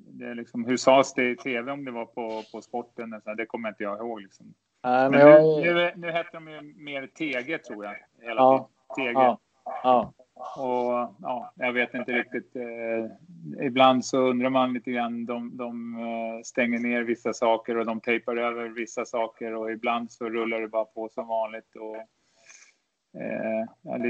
Det, 0.00 0.24
är 0.24 0.34
liksom, 0.34 0.64
hur 0.64 0.76
sades 0.76 1.14
det 1.14 1.30
i 1.30 1.36
tv 1.36 1.72
om 1.72 1.84
det 1.84 1.90
var 1.90 2.04
på, 2.06 2.42
på 2.52 2.62
sporten? 2.62 3.22
Det 3.36 3.46
kommer 3.46 3.68
inte 3.68 3.82
jag 3.82 3.98
ihåg. 3.98 4.20
Liksom. 4.20 4.54
Nej, 4.82 5.10
men, 5.10 5.20
men 5.20 5.20
jag... 5.20 5.62
nu, 5.62 5.74
nu, 5.74 5.92
nu 5.96 6.10
hette 6.10 6.30
de 6.32 6.48
ju 6.48 6.62
mer 6.62 7.06
TG 7.06 7.58
tror 7.58 7.84
jag. 7.84 7.94
Hela 8.20 8.40
ja, 8.40 8.68
tiden. 8.96 9.14
TG. 9.14 9.20
Ja, 9.20 9.38
ja. 9.82 10.12
Och 10.56 11.16
ja, 11.22 11.52
jag 11.56 11.72
vet 11.72 11.94
inte 11.94 12.12
riktigt. 12.12 12.56
Eh, 12.56 13.66
ibland 13.66 14.04
så 14.04 14.18
undrar 14.18 14.50
man 14.50 14.72
lite 14.72 14.90
grann. 14.90 15.26
De, 15.26 15.56
de 15.56 15.94
eh, 15.94 16.42
stänger 16.44 16.78
ner 16.78 17.02
vissa 17.02 17.32
saker 17.32 17.76
och 17.76 17.86
de 17.86 18.00
tejpar 18.00 18.36
över 18.36 18.68
vissa 18.68 19.04
saker 19.04 19.54
och 19.54 19.72
ibland 19.72 20.12
så 20.12 20.28
rullar 20.28 20.60
det 20.60 20.68
bara 20.68 20.84
på 20.84 21.08
som 21.08 21.28
vanligt. 21.28 21.76
Och, 21.76 21.96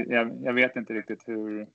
jag, 0.07 0.43
jag, 0.43 0.53
vet 0.53 0.75
inte 0.75 0.93
riktigt 0.93 1.23
hur, 1.25 1.67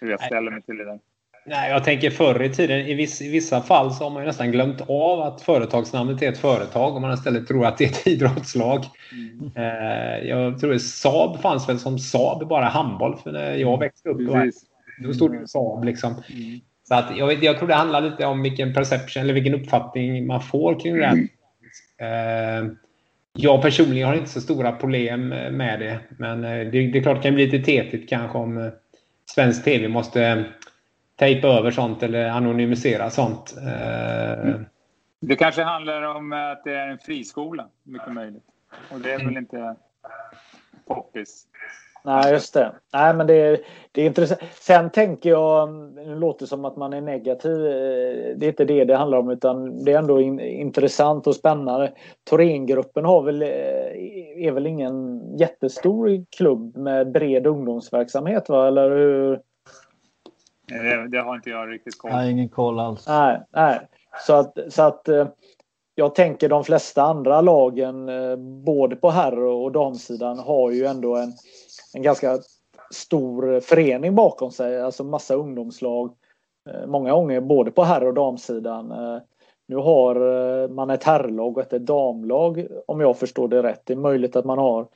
hur 0.00 0.10
jag 0.10 0.20
ställer 0.20 0.50
mig 0.50 0.62
till 0.62 0.76
det 0.76 0.84
där. 0.84 0.98
Nej, 1.46 1.70
jag 1.70 1.84
tänker 1.84 2.10
förr 2.10 2.42
i 2.42 2.50
tiden, 2.50 2.80
i, 2.80 2.94
viss, 2.94 3.22
i 3.22 3.30
vissa 3.30 3.60
fall 3.60 3.92
så 3.92 4.04
har 4.04 4.10
man 4.10 4.22
ju 4.22 4.26
nästan 4.26 4.52
glömt 4.52 4.80
av 4.88 5.20
att 5.20 5.42
företagsnamnet 5.42 6.22
är 6.22 6.28
ett 6.28 6.38
företag 6.38 6.94
och 6.94 7.00
man 7.00 7.14
istället 7.14 7.48
tror 7.48 7.66
att 7.66 7.78
det 7.78 7.84
är 7.84 7.88
ett 7.88 8.06
idrottslag. 8.06 8.84
Mm. 9.12 9.50
Eh, 9.56 10.28
jag 10.28 10.60
tror 10.60 10.74
att 10.74 10.82
Saab 10.82 11.40
fanns 11.40 11.68
väl 11.68 11.78
som 11.78 11.98
Saab, 11.98 12.48
bara 12.48 12.64
handboll, 12.64 13.16
för 13.16 13.32
när 13.32 13.54
jag 13.54 13.78
växte 13.78 14.08
upp 14.08 14.18
då, 14.18 14.50
då 15.02 15.12
stod 15.12 15.32
det 15.32 15.48
Saab 15.48 15.84
liksom. 15.84 16.10
Mm. 16.10 16.60
Så 16.88 16.94
att 16.94 17.16
jag, 17.16 17.44
jag 17.44 17.58
tror 17.58 17.68
det 17.68 17.74
handlar 17.74 18.00
lite 18.00 18.26
om 18.26 18.42
vilken 18.42 18.74
perception 18.74 19.22
eller 19.22 19.34
vilken 19.34 19.54
uppfattning 19.54 20.26
man 20.26 20.42
får 20.42 20.80
kring 20.80 20.96
det. 20.96 21.28
Mm. 21.98 22.66
Eh, 22.66 22.72
jag 23.36 23.62
personligen 23.62 24.08
har 24.08 24.14
inte 24.14 24.30
så 24.30 24.40
stora 24.40 24.72
problem 24.72 25.28
med 25.28 25.80
det. 25.80 26.00
Men 26.18 26.44
eh, 26.44 26.50
det, 26.50 26.86
det 26.86 26.98
är 26.98 27.02
klart 27.02 27.16
det 27.16 27.22
kan 27.22 27.34
bli 27.34 27.46
lite 27.46 27.64
tetigt 27.64 28.08
kanske 28.08 28.38
om 28.38 28.58
eh, 28.58 28.72
svensk 29.34 29.64
tv 29.64 29.88
måste 29.88 30.26
eh, 30.26 30.42
tejpa 31.16 31.48
över 31.48 31.70
sånt 31.70 32.02
eller 32.02 32.28
anonymisera 32.28 33.10
sånt. 33.10 33.54
Mm. 34.42 34.64
Det 35.20 35.36
kanske 35.36 35.62
handlar 35.62 36.02
om 36.02 36.32
att 36.32 36.64
det 36.64 36.74
är 36.74 36.88
en 36.88 36.98
friskola, 36.98 37.68
mycket 37.82 38.12
möjligt. 38.12 38.44
Och 38.90 39.00
det 39.00 39.12
är 39.12 39.24
väl 39.24 39.36
inte 39.36 39.76
poppis. 40.86 41.46
Nej, 42.06 42.32
just 42.32 42.54
det. 42.54 42.72
Nej, 42.92 43.14
men 43.14 43.26
det 43.26 43.34
är, 43.34 43.60
det 43.92 44.02
är 44.02 44.06
intressant. 44.06 44.40
Sen 44.60 44.90
tänker 44.90 45.30
jag, 45.30 45.72
nu 45.94 46.14
låter 46.14 46.40
det 46.40 46.48
som 46.48 46.64
att 46.64 46.76
man 46.76 46.92
är 46.92 47.00
negativ. 47.00 47.66
Eh, 47.66 48.36
det 48.36 48.46
är 48.46 48.48
inte 48.48 48.64
det 48.64 48.84
det 48.84 48.96
handlar 48.96 49.18
om, 49.18 49.30
utan 49.30 49.84
det 49.84 49.92
är 49.92 49.98
ändå 49.98 50.20
in, 50.20 50.40
intressant 50.40 51.26
och 51.26 51.34
spännande. 51.34 51.92
Thorengruppen 52.30 53.04
har 53.04 53.22
väl, 53.22 53.42
eh, 53.42 54.46
är 54.46 54.50
väl 54.50 54.66
ingen 54.66 55.22
jättestor 55.36 56.24
klubb 56.36 56.76
med 56.76 57.12
bred 57.12 57.46
ungdomsverksamhet, 57.46 58.48
va? 58.48 58.68
Eller 58.68 58.90
hur? 58.90 59.40
Det, 60.68 61.08
det 61.08 61.18
har 61.18 61.34
inte 61.34 61.50
jag 61.50 61.72
riktigt 61.72 61.98
koll 61.98 62.10
på. 62.10 62.16
Nej, 62.16 62.30
ingen 62.30 62.48
koll 62.48 62.78
alls. 62.78 63.08
Nej, 63.08 63.40
nej. 63.52 63.80
Så 64.26 64.34
att, 64.34 64.58
så 64.68 64.82
att 64.82 65.08
eh, 65.08 65.26
jag 65.94 66.14
tänker 66.14 66.48
de 66.48 66.64
flesta 66.64 67.02
andra 67.02 67.40
lagen, 67.40 68.10
både 68.64 68.96
på 68.96 69.10
herr 69.10 69.38
och 69.38 69.72
damsidan, 69.72 70.38
har 70.38 70.70
ju 70.70 70.84
ändå 70.84 71.16
en 71.16 71.32
en 71.94 72.02
ganska 72.02 72.38
stor 72.90 73.60
förening 73.60 74.14
bakom 74.14 74.50
sig, 74.50 74.80
alltså 74.80 75.04
massa 75.04 75.34
ungdomslag. 75.34 76.14
Eh, 76.70 76.86
många 76.86 77.12
gånger 77.12 77.40
både 77.40 77.70
på 77.70 77.82
herr 77.82 78.04
och 78.04 78.14
damsidan. 78.14 78.90
Eh, 78.90 79.18
nu 79.66 79.76
har 79.76 80.16
eh, 80.62 80.68
man 80.68 80.90
ett 80.90 81.04
herrlag 81.04 81.58
och 81.58 81.72
ett 81.72 81.86
damlag 81.86 82.66
om 82.86 83.00
jag 83.00 83.18
förstår 83.18 83.48
det 83.48 83.62
rätt. 83.62 83.82
Det 83.84 83.92
är 83.92 83.96
möjligt 83.96 84.36
att 84.36 84.44
man 84.44 84.58
har 84.58 84.86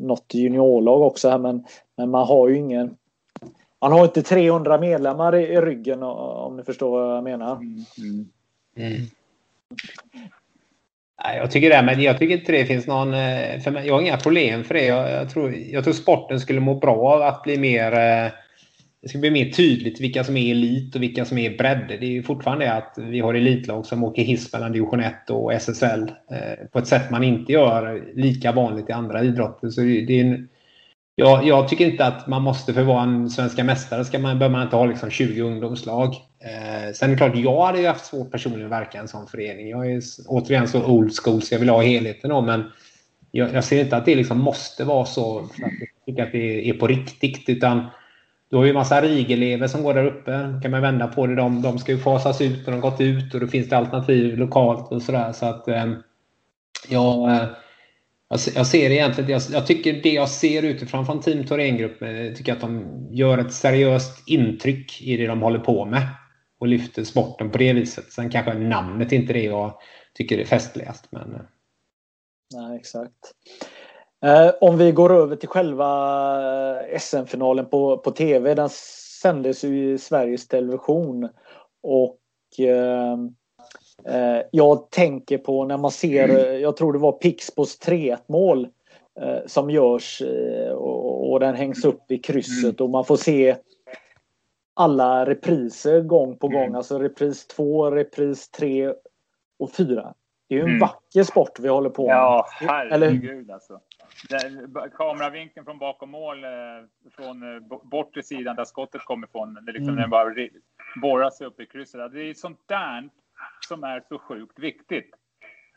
något 0.00 0.34
juniorlag 0.34 1.02
också 1.02 1.28
här 1.28 1.38
men, 1.38 1.64
men 1.96 2.10
man 2.10 2.26
har 2.26 2.48
ju 2.48 2.56
ingen 2.56 2.96
han 3.78 3.92
har 3.92 4.04
inte 4.04 4.22
300 4.22 4.78
medlemmar 4.78 5.34
i, 5.34 5.42
i 5.42 5.60
ryggen 5.60 6.02
om 6.02 6.56
ni 6.56 6.62
förstår 6.62 6.90
vad 6.90 7.16
jag 7.16 7.24
menar. 7.24 7.56
Mm. 7.56 7.84
Mm. 8.76 9.06
Jag 11.24 11.50
tycker 11.50 11.70
det, 11.70 11.82
men 11.82 12.02
jag 12.02 12.18
tycker 12.18 12.34
inte 12.34 12.52
det 12.52 12.66
finns 12.66 12.86
någon... 12.86 13.14
Eh, 13.14 13.60
för 13.60 13.70
mig, 13.70 13.86
jag 13.86 13.94
har 13.94 14.00
inga 14.00 14.16
problem 14.16 14.64
för 14.64 14.74
det. 14.74 14.84
Jag, 14.84 15.10
jag, 15.10 15.30
tror, 15.30 15.54
jag 15.70 15.84
tror 15.84 15.94
sporten 15.94 16.40
skulle 16.40 16.60
må 16.60 16.74
bra 16.74 16.96
av 16.96 17.22
att 17.22 17.42
bli 17.42 17.58
mer... 17.58 17.92
Eh, 17.92 18.30
det 19.02 19.08
ska 19.08 19.18
bli 19.18 19.30
mer 19.30 19.50
tydligt 19.50 20.00
vilka 20.00 20.24
som 20.24 20.36
är 20.36 20.50
elit 20.50 20.94
och 20.94 21.02
vilka 21.02 21.24
som 21.24 21.38
är 21.38 21.56
bredd. 21.56 21.86
Det 21.88 22.06
är 22.06 22.10
ju 22.10 22.22
fortfarande 22.22 22.64
det 22.64 22.72
att 22.72 22.94
vi 22.96 23.20
har 23.20 23.34
elitlag 23.34 23.86
som 23.86 24.04
åker 24.04 24.22
hiss 24.22 24.52
mellan 24.52 24.72
division 24.72 25.00
1 25.00 25.30
och 25.30 25.52
SSL 25.52 26.12
eh, 26.30 26.66
på 26.72 26.78
ett 26.78 26.86
sätt 26.86 27.10
man 27.10 27.24
inte 27.24 27.52
gör 27.52 28.02
lika 28.14 28.52
vanligt 28.52 28.88
i 28.88 28.92
andra 28.92 29.22
idrotter. 29.22 29.68
Så 29.68 29.80
det 29.80 30.20
är 30.20 30.24
en, 30.24 30.48
jag, 31.18 31.46
jag, 31.46 31.68
tycker 31.68 31.84
inte 31.84 32.06
att 32.06 32.26
man 32.26 32.42
måste 32.42 32.74
för 32.74 32.80
att 32.80 32.86
vara 32.86 33.02
en 33.02 33.30
svenska 33.30 33.64
mästare 33.64 34.04
ska 34.04 34.18
man, 34.18 34.38
behöver 34.38 34.56
man 34.56 34.62
inte 34.62 34.76
ha 34.76 34.86
liksom 34.86 35.10
20 35.10 35.42
ungdomslag. 35.42 36.14
Eh, 36.44 36.92
sen 36.94 37.08
är 37.08 37.12
det 37.12 37.16
klart, 37.16 37.36
jag 37.36 37.66
hade 37.66 37.80
ju 37.80 37.86
haft 37.86 38.06
svårt 38.06 38.30
personligen 38.30 38.66
att 38.66 38.80
verka 38.80 38.98
i 38.98 39.00
en 39.00 39.08
sån 39.08 39.26
förening. 39.26 39.68
Jag 39.68 39.92
är 39.92 40.02
återigen 40.26 40.68
så 40.68 40.84
old 40.84 41.12
school 41.24 41.42
så 41.42 41.54
jag 41.54 41.58
vill 41.58 41.68
ha 41.68 41.82
helheten 41.82 42.30
då, 42.30 42.40
men 42.40 42.64
jag, 43.30 43.54
jag 43.54 43.64
ser 43.64 43.80
inte 43.80 43.96
att 43.96 44.04
det 44.04 44.14
liksom 44.14 44.38
måste 44.38 44.84
vara 44.84 45.04
så 45.04 45.38
för 45.38 45.64
att 45.64 45.72
jag 45.80 46.06
tycker 46.06 46.22
att 46.22 46.32
det 46.32 46.68
är 46.68 46.72
på 46.72 46.86
riktigt. 46.86 47.48
Utan 47.48 47.86
du 48.50 48.56
har 48.56 48.64
ju 48.64 48.70
en 48.70 48.74
massa 48.74 49.02
RIG-elever 49.02 49.66
som 49.66 49.82
går 49.82 49.94
där 49.94 50.04
uppe. 50.04 50.60
kan 50.62 50.70
man 50.70 50.82
vända 50.82 51.06
på 51.06 51.26
det. 51.26 51.34
De, 51.34 51.62
de 51.62 51.78
ska 51.78 51.92
ju 51.92 51.98
fasas 51.98 52.40
ut 52.40 52.66
och 52.66 52.72
de 52.72 52.82
har 52.82 52.90
gått 52.90 53.00
ut 53.00 53.34
och 53.34 53.40
då 53.40 53.46
finns 53.46 53.68
det 53.68 53.76
alternativ 53.76 54.38
lokalt 54.38 54.92
och 54.92 55.02
sådär. 55.02 55.32
Så 55.32 55.46
att 55.46 55.68
ehm, 55.68 55.92
eh, 55.92 55.98
jag, 56.88 57.30
jag 58.28 58.66
ser 58.66 58.90
egentligen, 58.90 59.30
jag, 59.30 59.42
jag 59.50 59.66
tycker 59.66 59.92
det 59.92 60.12
jag 60.12 60.28
ser 60.28 60.62
utifrån 60.62 61.06
från 61.06 61.20
Team 61.20 61.46
Thorengruppen, 61.46 62.26
eh, 62.26 62.32
tycker 62.32 62.52
att 62.52 62.60
de 62.60 62.84
gör 63.10 63.38
ett 63.38 63.52
seriöst 63.52 64.28
intryck 64.28 65.02
i 65.02 65.16
det 65.16 65.26
de 65.26 65.42
håller 65.42 65.58
på 65.58 65.84
med 65.84 66.08
och 66.60 66.66
lyfter 66.66 67.04
sporten 67.04 67.50
på 67.50 67.58
det 67.58 67.72
viset. 67.72 68.12
Sen 68.12 68.30
kanske 68.30 68.54
namnet 68.54 69.12
inte 69.12 69.32
är 69.32 69.34
det 69.34 69.44
jag 69.44 69.78
tycker 70.14 70.38
är 70.38 70.44
festligast. 70.44 71.08
Men... 71.10 71.34
Eh. 71.34 71.40
Nej, 72.54 72.76
exakt. 72.76 73.34
Eh, 74.24 74.50
om 74.60 74.78
vi 74.78 74.92
går 74.92 75.12
över 75.12 75.36
till 75.36 75.48
själva 75.48 75.90
eh, 76.90 76.98
SM-finalen 76.98 77.66
på, 77.66 77.98
på 77.98 78.10
tv. 78.10 78.54
Den 78.54 78.68
sändes 79.22 79.64
ju 79.64 79.92
i 79.92 79.98
Sveriges 79.98 80.48
Television. 80.48 81.28
Och 81.82 82.20
eh, 82.60 83.16
eh 84.04 84.42
jag 84.50 84.90
tänker 84.90 85.38
på 85.38 85.64
när 85.64 85.76
man 85.76 85.90
ser, 85.90 86.28
mm. 86.28 86.60
jag 86.60 86.76
tror 86.76 86.92
det 86.92 86.98
var 86.98 87.12
Pixbos 87.12 87.80
3-1 87.80 88.18
mål 88.26 88.68
eh, 89.20 89.38
som 89.46 89.70
görs 89.70 90.22
och, 90.74 91.32
och, 91.32 91.40
den 91.40 91.54
hängs 91.54 91.84
upp 91.84 92.10
i 92.10 92.18
krysset 92.18 92.80
mm. 92.80 92.84
och 92.84 92.90
man 92.90 93.04
får 93.04 93.16
se 93.16 93.56
alla 94.78 95.26
repriser 95.26 96.00
gång 96.00 96.38
på 96.38 96.48
gång. 96.48 96.64
Mm. 96.64 96.74
Alltså 96.74 96.98
repris 96.98 97.46
2, 97.46 97.90
repris 97.90 98.50
3 98.50 98.94
och 99.58 99.72
4. 99.72 100.14
Det 100.48 100.54
är 100.54 100.58
ju 100.58 100.62
en 100.62 100.68
mm. 100.68 100.80
vacker 100.80 101.22
sport 101.22 101.60
vi 101.60 101.68
håller 101.68 101.90
på 101.90 102.06
med. 102.06 102.16
Ja, 102.16 102.46
herregud 102.60 103.50
alltså. 103.50 103.80
kameravinkeln 104.96 105.64
från 105.64 105.78
bakom 105.78 106.10
mål, 106.10 106.44
eh, 106.44 106.50
från 107.16 107.54
eh, 107.54 107.78
bortre 107.82 108.22
sidan 108.22 108.56
där 108.56 108.64
skottet 108.64 109.04
kommer 109.04 109.26
ifrån, 109.26 109.54
det 109.54 109.72
liksom 109.72 109.88
mm. 109.88 110.00
den 110.00 110.10
bara 110.10 110.34
borrar 111.02 111.30
sig 111.30 111.46
upp 111.46 111.60
i 111.60 111.66
krysset. 111.66 112.12
Det 112.12 112.22
är 112.22 112.34
sånt 112.34 112.60
där 112.66 113.08
som 113.68 113.84
är 113.84 114.04
så 114.08 114.18
sjukt 114.18 114.58
viktigt. 114.58 115.10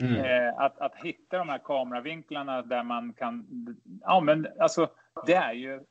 Mm. 0.02 0.16
Eh, 0.16 0.58
att, 0.58 0.80
att 0.80 0.96
hitta 0.96 1.38
de 1.38 1.50
här 1.50 1.60
kameravinklarna 1.60 2.62
där 2.62 2.84
man 2.84 3.14
kan... 3.14 3.46
Ja, 4.02 4.20
men 4.20 4.48
alltså, 4.60 4.90
det 5.26 5.34
är 5.34 5.54
ju 5.54 5.84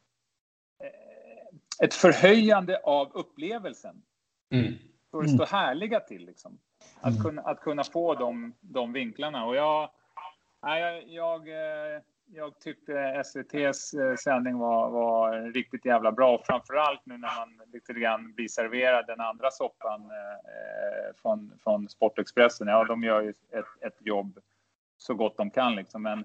ett 1.83 1.95
förhöjande 1.95 2.81
av 2.85 3.13
upplevelsen. 3.13 4.03
Mm. 4.51 4.75
Så 5.11 5.21
det 5.21 5.29
står 5.29 5.47
härliga 5.47 6.01
till 6.01 6.27
liksom. 6.27 6.59
Att, 7.01 7.13
mm. 7.13 7.23
kunna, 7.23 7.43
att 7.43 7.61
kunna 7.61 7.85
få 7.85 8.15
de, 8.15 8.55
de 8.61 8.93
vinklarna. 8.93 9.45
Och 9.45 9.57
jag, 9.57 9.91
jag, 10.63 11.09
jag, 11.09 11.49
eh, 11.49 12.01
jag 12.33 12.61
tyckte 12.61 12.99
SVTs 12.99 13.95
eh, 13.95 14.17
sändning 14.17 14.59
var, 14.59 14.91
var 14.91 15.53
riktigt 15.53 15.85
jävla 15.85 16.13
bra. 16.13 16.43
Framförallt 16.47 17.07
nu 17.07 17.19
när 17.19 17.37
man 17.37 17.61
lite 17.73 17.93
grann 17.93 18.33
blir 18.33 18.49
serverad 18.49 19.07
den 19.07 19.21
andra 19.21 19.51
soppan 19.51 20.01
eh, 20.01 21.17
från, 21.23 21.59
från 21.63 21.89
Sportexpressen. 21.89 22.69
Ja, 22.69 22.85
de 22.85 23.03
gör 23.03 23.21
ju 23.21 23.31
ett, 23.31 23.87
ett 23.87 23.97
jobb 24.01 24.39
så 24.97 25.15
gott 25.15 25.37
de 25.37 25.51
kan 25.51 25.75
liksom. 25.75 26.03
Men 26.03 26.25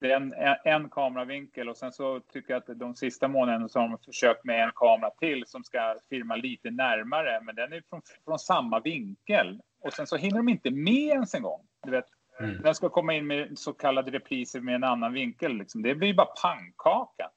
det 0.00 0.12
är 0.12 0.16
en, 0.16 0.34
en 0.64 0.90
kameravinkel 0.90 1.68
och 1.68 1.76
sen 1.76 1.92
så 1.92 2.20
tycker 2.20 2.52
jag 2.54 2.58
att 2.60 2.78
de 2.78 2.94
sista 2.94 3.28
månaderna 3.28 3.68
så 3.68 3.80
har 3.80 3.88
de 3.88 3.98
försökt 3.98 4.44
med 4.44 4.64
en 4.64 4.72
kamera 4.74 5.10
till 5.10 5.44
som 5.46 5.64
ska 5.64 5.96
filma 6.08 6.36
lite 6.36 6.70
närmare, 6.70 7.40
men 7.42 7.54
den 7.54 7.72
är 7.72 7.82
från, 7.88 8.02
från 8.24 8.38
samma 8.38 8.80
vinkel. 8.80 9.60
Och 9.80 9.92
sen 9.92 10.06
så 10.06 10.16
hinner 10.16 10.36
de 10.36 10.48
inte 10.48 10.70
med 10.70 11.08
ens 11.08 11.34
en 11.34 11.42
gång. 11.42 11.66
Du 11.84 11.90
vet, 11.90 12.06
mm. 12.44 12.62
Den 12.62 12.74
ska 12.74 12.88
komma 12.88 13.14
in 13.14 13.26
med 13.26 13.58
så 13.58 13.72
kallade 13.72 14.10
repriser 14.10 14.60
med 14.60 14.74
en 14.74 14.84
annan 14.84 15.12
vinkel. 15.12 15.52
Liksom. 15.56 15.82
Det 15.82 15.94
blir 15.94 16.14
bara 16.14 16.26
pannkaka. 16.42 17.30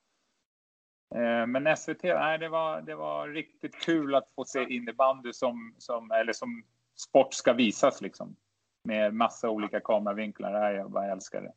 Eh, 1.15 1.47
men 1.47 1.77
SVT, 1.77 2.03
nej, 2.03 2.37
det 2.37 2.49
var, 2.49 2.81
det 2.81 2.95
var 2.95 3.27
riktigt 3.27 3.79
kul 3.79 4.15
att 4.15 4.29
få 4.35 4.45
se 4.45 4.73
innebandy 4.73 5.33
som, 5.33 5.75
som, 5.77 6.11
eller 6.11 6.33
som 6.33 6.63
sport 6.97 7.33
ska 7.33 7.53
visas 7.53 8.01
liksom. 8.01 8.35
Med 8.83 9.13
massa 9.13 9.49
olika 9.49 9.79
kameravinklar. 9.79 10.73
Jag 10.73 10.91
bara 10.91 11.11
älskar 11.11 11.41
det. 11.41 11.51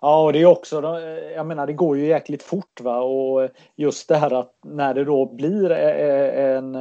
Ja, 0.00 0.24
och 0.24 0.32
det 0.32 0.42
är 0.42 0.46
också, 0.46 1.00
jag 1.34 1.46
menar 1.46 1.66
det 1.66 1.72
går 1.72 1.96
ju 1.96 2.06
jäkligt 2.06 2.42
fort 2.42 2.80
va 2.80 3.00
och 3.00 3.50
just 3.76 4.08
det 4.08 4.16
här 4.16 4.40
att 4.40 4.58
när 4.64 4.94
det 4.94 5.04
då 5.04 5.34
blir 5.34 5.70
en, 5.70 6.74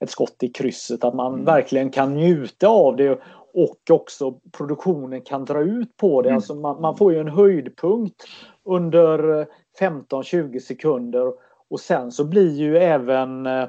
ett 0.00 0.10
skott 0.10 0.42
i 0.42 0.48
krysset 0.48 1.04
att 1.04 1.14
man 1.14 1.32
mm. 1.32 1.44
verkligen 1.44 1.90
kan 1.90 2.14
njuta 2.14 2.68
av 2.68 2.96
det 2.96 3.20
och 3.54 3.90
också 3.90 4.40
produktionen 4.52 5.20
kan 5.20 5.44
dra 5.44 5.62
ut 5.62 5.96
på 5.96 6.22
det. 6.22 6.28
Mm. 6.28 6.36
Alltså 6.36 6.54
man, 6.54 6.80
man, 6.80 6.96
får 6.96 7.12
ju 7.12 7.20
en 7.20 7.28
höjdpunkt 7.28 8.24
under 8.64 9.46
15-20 9.80 10.58
sekunder 10.58 11.32
och 11.70 11.80
sen 11.80 12.12
så 12.12 12.24
blir 12.24 12.52
ju 12.52 12.78
även 12.78 13.46
eh, 13.46 13.68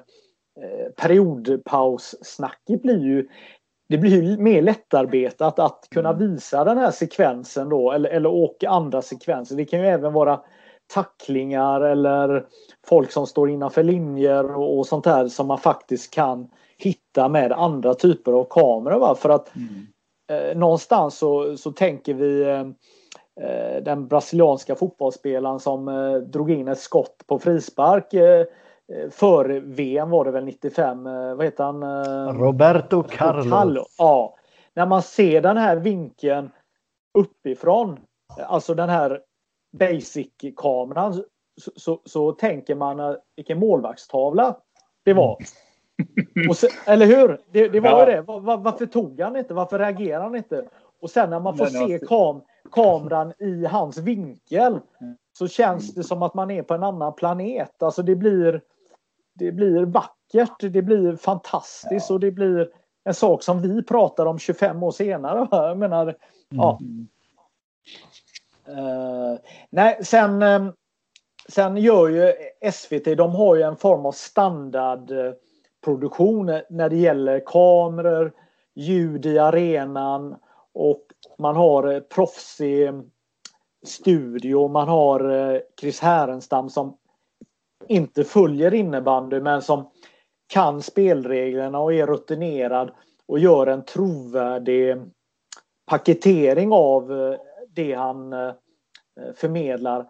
periodpaussnacket 0.98 2.82
blir 2.82 3.00
ju 3.00 3.28
det 3.90 3.98
blir 3.98 4.38
mer 4.38 4.62
lättarbetat 4.62 5.60
att 5.60 5.88
kunna 5.92 6.10
mm. 6.10 6.20
visa 6.20 6.64
den 6.64 6.78
här 6.78 6.92
sekvensen 6.92 7.70
då 7.70 7.92
eller, 7.92 8.10
eller 8.10 8.30
och 8.30 8.64
andra 8.68 9.02
sekvenser. 9.02 9.56
Det 9.56 9.66
kan 9.66 9.80
ju 9.80 9.86
även 9.86 10.14
vara 10.14 10.42
tacklingar 10.94 11.82
eller 11.82 12.46
folk 12.88 13.12
som 13.12 13.28
står 13.28 13.50
innanför 13.50 13.84
linjer 13.84 14.56
och, 14.56 14.78
och 14.78 14.88
sånt 14.88 15.04
där 15.04 15.28
som 15.28 15.48
man 15.48 15.58
faktiskt 15.58 16.14
kan 16.14 16.50
hitta 16.84 17.30
med 17.30 17.52
andra 17.52 17.94
typer 17.94 18.32
av 18.32 18.48
kameror. 18.50 19.00
Va? 19.00 19.16
För 19.16 19.30
att 19.30 19.56
mm. 19.56 19.88
eh, 20.32 20.58
någonstans 20.58 21.18
så, 21.18 21.58
så 21.58 21.72
tänker 21.72 22.14
vi 22.14 22.42
eh, 22.42 22.60
eh 23.46 23.84
den 23.84 24.08
brasilianska 24.08 24.76
fotbollsspelaren 24.76 25.60
som 25.60 25.88
eh, 25.88 26.14
drog 26.14 26.52
in 26.52 26.68
ett 26.68 26.80
skott 26.80 27.24
på 27.28 27.40
frispark 27.40 28.14
eh, 28.14 28.46
Eh, 28.94 29.10
före 29.10 29.60
VM 29.60 30.10
var 30.10 30.26
det 30.26 30.32
väl 30.32 30.46
95. 30.46 31.08
Eh, 31.08 31.36
vad 31.36 31.46
heter 31.46 31.64
han? 31.64 31.84
Roberto 32.38 33.04
Carlos. 33.04 33.50
Carlo. 33.50 33.86
Ja. 33.98 34.36
När 34.74 34.86
man 34.86 35.02
ser 35.02 35.42
den 35.42 35.58
här 35.58 35.76
vinkeln 35.76 36.50
uppifrån, 37.18 38.00
alltså 38.48 38.74
den 38.74 38.90
här 38.90 39.22
basic-kameran, 39.78 41.14
så, 41.62 41.72
så, 41.76 42.02
så, 42.06 42.32
tänker 42.32 42.76
man 42.76 43.18
vilken 43.36 43.60
målvaktstavla 43.60 44.58
det 45.06 45.14
var. 45.14 45.38
Så, 46.56 46.68
eller 46.86 47.06
hur? 47.06 47.38
Det, 47.52 47.68
det 47.68 47.80
var 47.80 47.90
ja. 47.90 48.06
det. 48.06 48.22
Var, 48.22 48.58
varför 48.58 48.86
tog 48.86 49.20
han 49.20 49.38
inte? 49.38 49.54
Varför 49.54 49.80
reagerar 49.80 50.24
han 50.24 50.36
inte? 50.36 50.66
Och 51.02 51.10
sen 51.10 51.30
när 51.30 51.40
man 51.40 51.58
får 51.58 51.66
se 51.66 52.00
kam, 52.08 52.42
kameran 52.72 53.34
i 53.40 53.66
hans 53.66 53.98
vinkel 53.98 54.80
så 55.38 55.48
känns 55.48 55.96
det 55.96 56.04
som 56.04 56.24
att 56.24 56.34
man 56.34 56.52
är 56.52 56.64
på 56.64 56.74
en 56.74 56.84
annan 56.84 57.14
planet. 57.16 57.84
Alltså 57.84 58.02
det 58.02 58.16
blir 58.16 58.62
det 59.34 59.52
blir 59.52 59.86
vackert, 59.86 60.56
det 60.60 60.82
blir 60.82 61.16
fantastiskt 61.16 62.10
ja. 62.10 62.14
och 62.14 62.20
det 62.20 62.32
blir 62.32 62.70
en 63.04 63.14
sak 63.14 63.44
som 63.44 63.62
vi 63.62 63.84
pratar 63.84 64.26
om 64.26 64.40
25 64.40 64.84
år 64.84 64.92
senare. 64.92 65.48
Jag 65.52 65.78
menar, 65.78 66.04
mm. 66.04 66.16
ja. 66.50 66.80
Uh, 68.70 69.40
nej, 69.70 70.00
sen, 70.04 70.44
um, 70.44 70.74
sen 71.50 71.78
gör 71.78 72.08
ju 72.08 72.34
SVT, 72.72 73.18
de 73.18 73.32
har 73.32 73.56
ju 73.56 73.62
en 73.62 73.76
form 73.76 74.06
av 74.06 74.12
produktion 75.82 76.62
när 76.70 76.90
det 76.90 76.98
gäller 76.98 77.44
kameror, 77.46 78.34
ljud 78.76 79.26
i 79.26 79.40
arenan 79.40 80.36
och 80.74 81.06
man 81.38 81.56
har 81.56 81.94
eh, 81.94 82.00
proffsig 82.00 82.92
studio. 83.86 84.68
Man 84.68 84.88
har 84.88 85.30
eh, 85.30 85.60
Chris 85.80 86.00
Härenstam 86.00 86.70
som 86.70 86.98
inte 87.88 88.24
följer 88.24 88.74
innebandy 88.74 89.42
men 89.42 89.62
som 89.62 89.90
kan 90.48 90.82
spelreglerna 90.82 91.80
och 91.80 91.94
är 91.94 92.08
rutinerad 92.08 92.92
och 93.28 93.40
gör 93.40 93.68
en 93.68 93.86
trovärdig 93.86 94.98
paketering 95.86 96.72
av 96.72 97.12
eh, 97.12 97.40
det 97.70 97.94
han 97.94 98.34
förmedlar. 99.36 100.06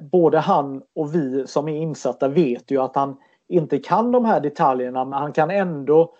både 0.00 0.38
han 0.38 0.82
och 0.94 1.14
vi 1.14 1.46
som 1.46 1.68
är 1.68 1.76
insatta 1.76 2.28
vet 2.28 2.70
ju 2.70 2.82
att 2.82 2.96
han 2.96 3.16
inte 3.48 3.78
kan 3.78 4.12
de 4.12 4.24
här 4.24 4.40
detaljerna 4.40 5.04
men 5.04 5.18
han 5.18 5.32
kan 5.32 5.50
ändå 5.50 6.14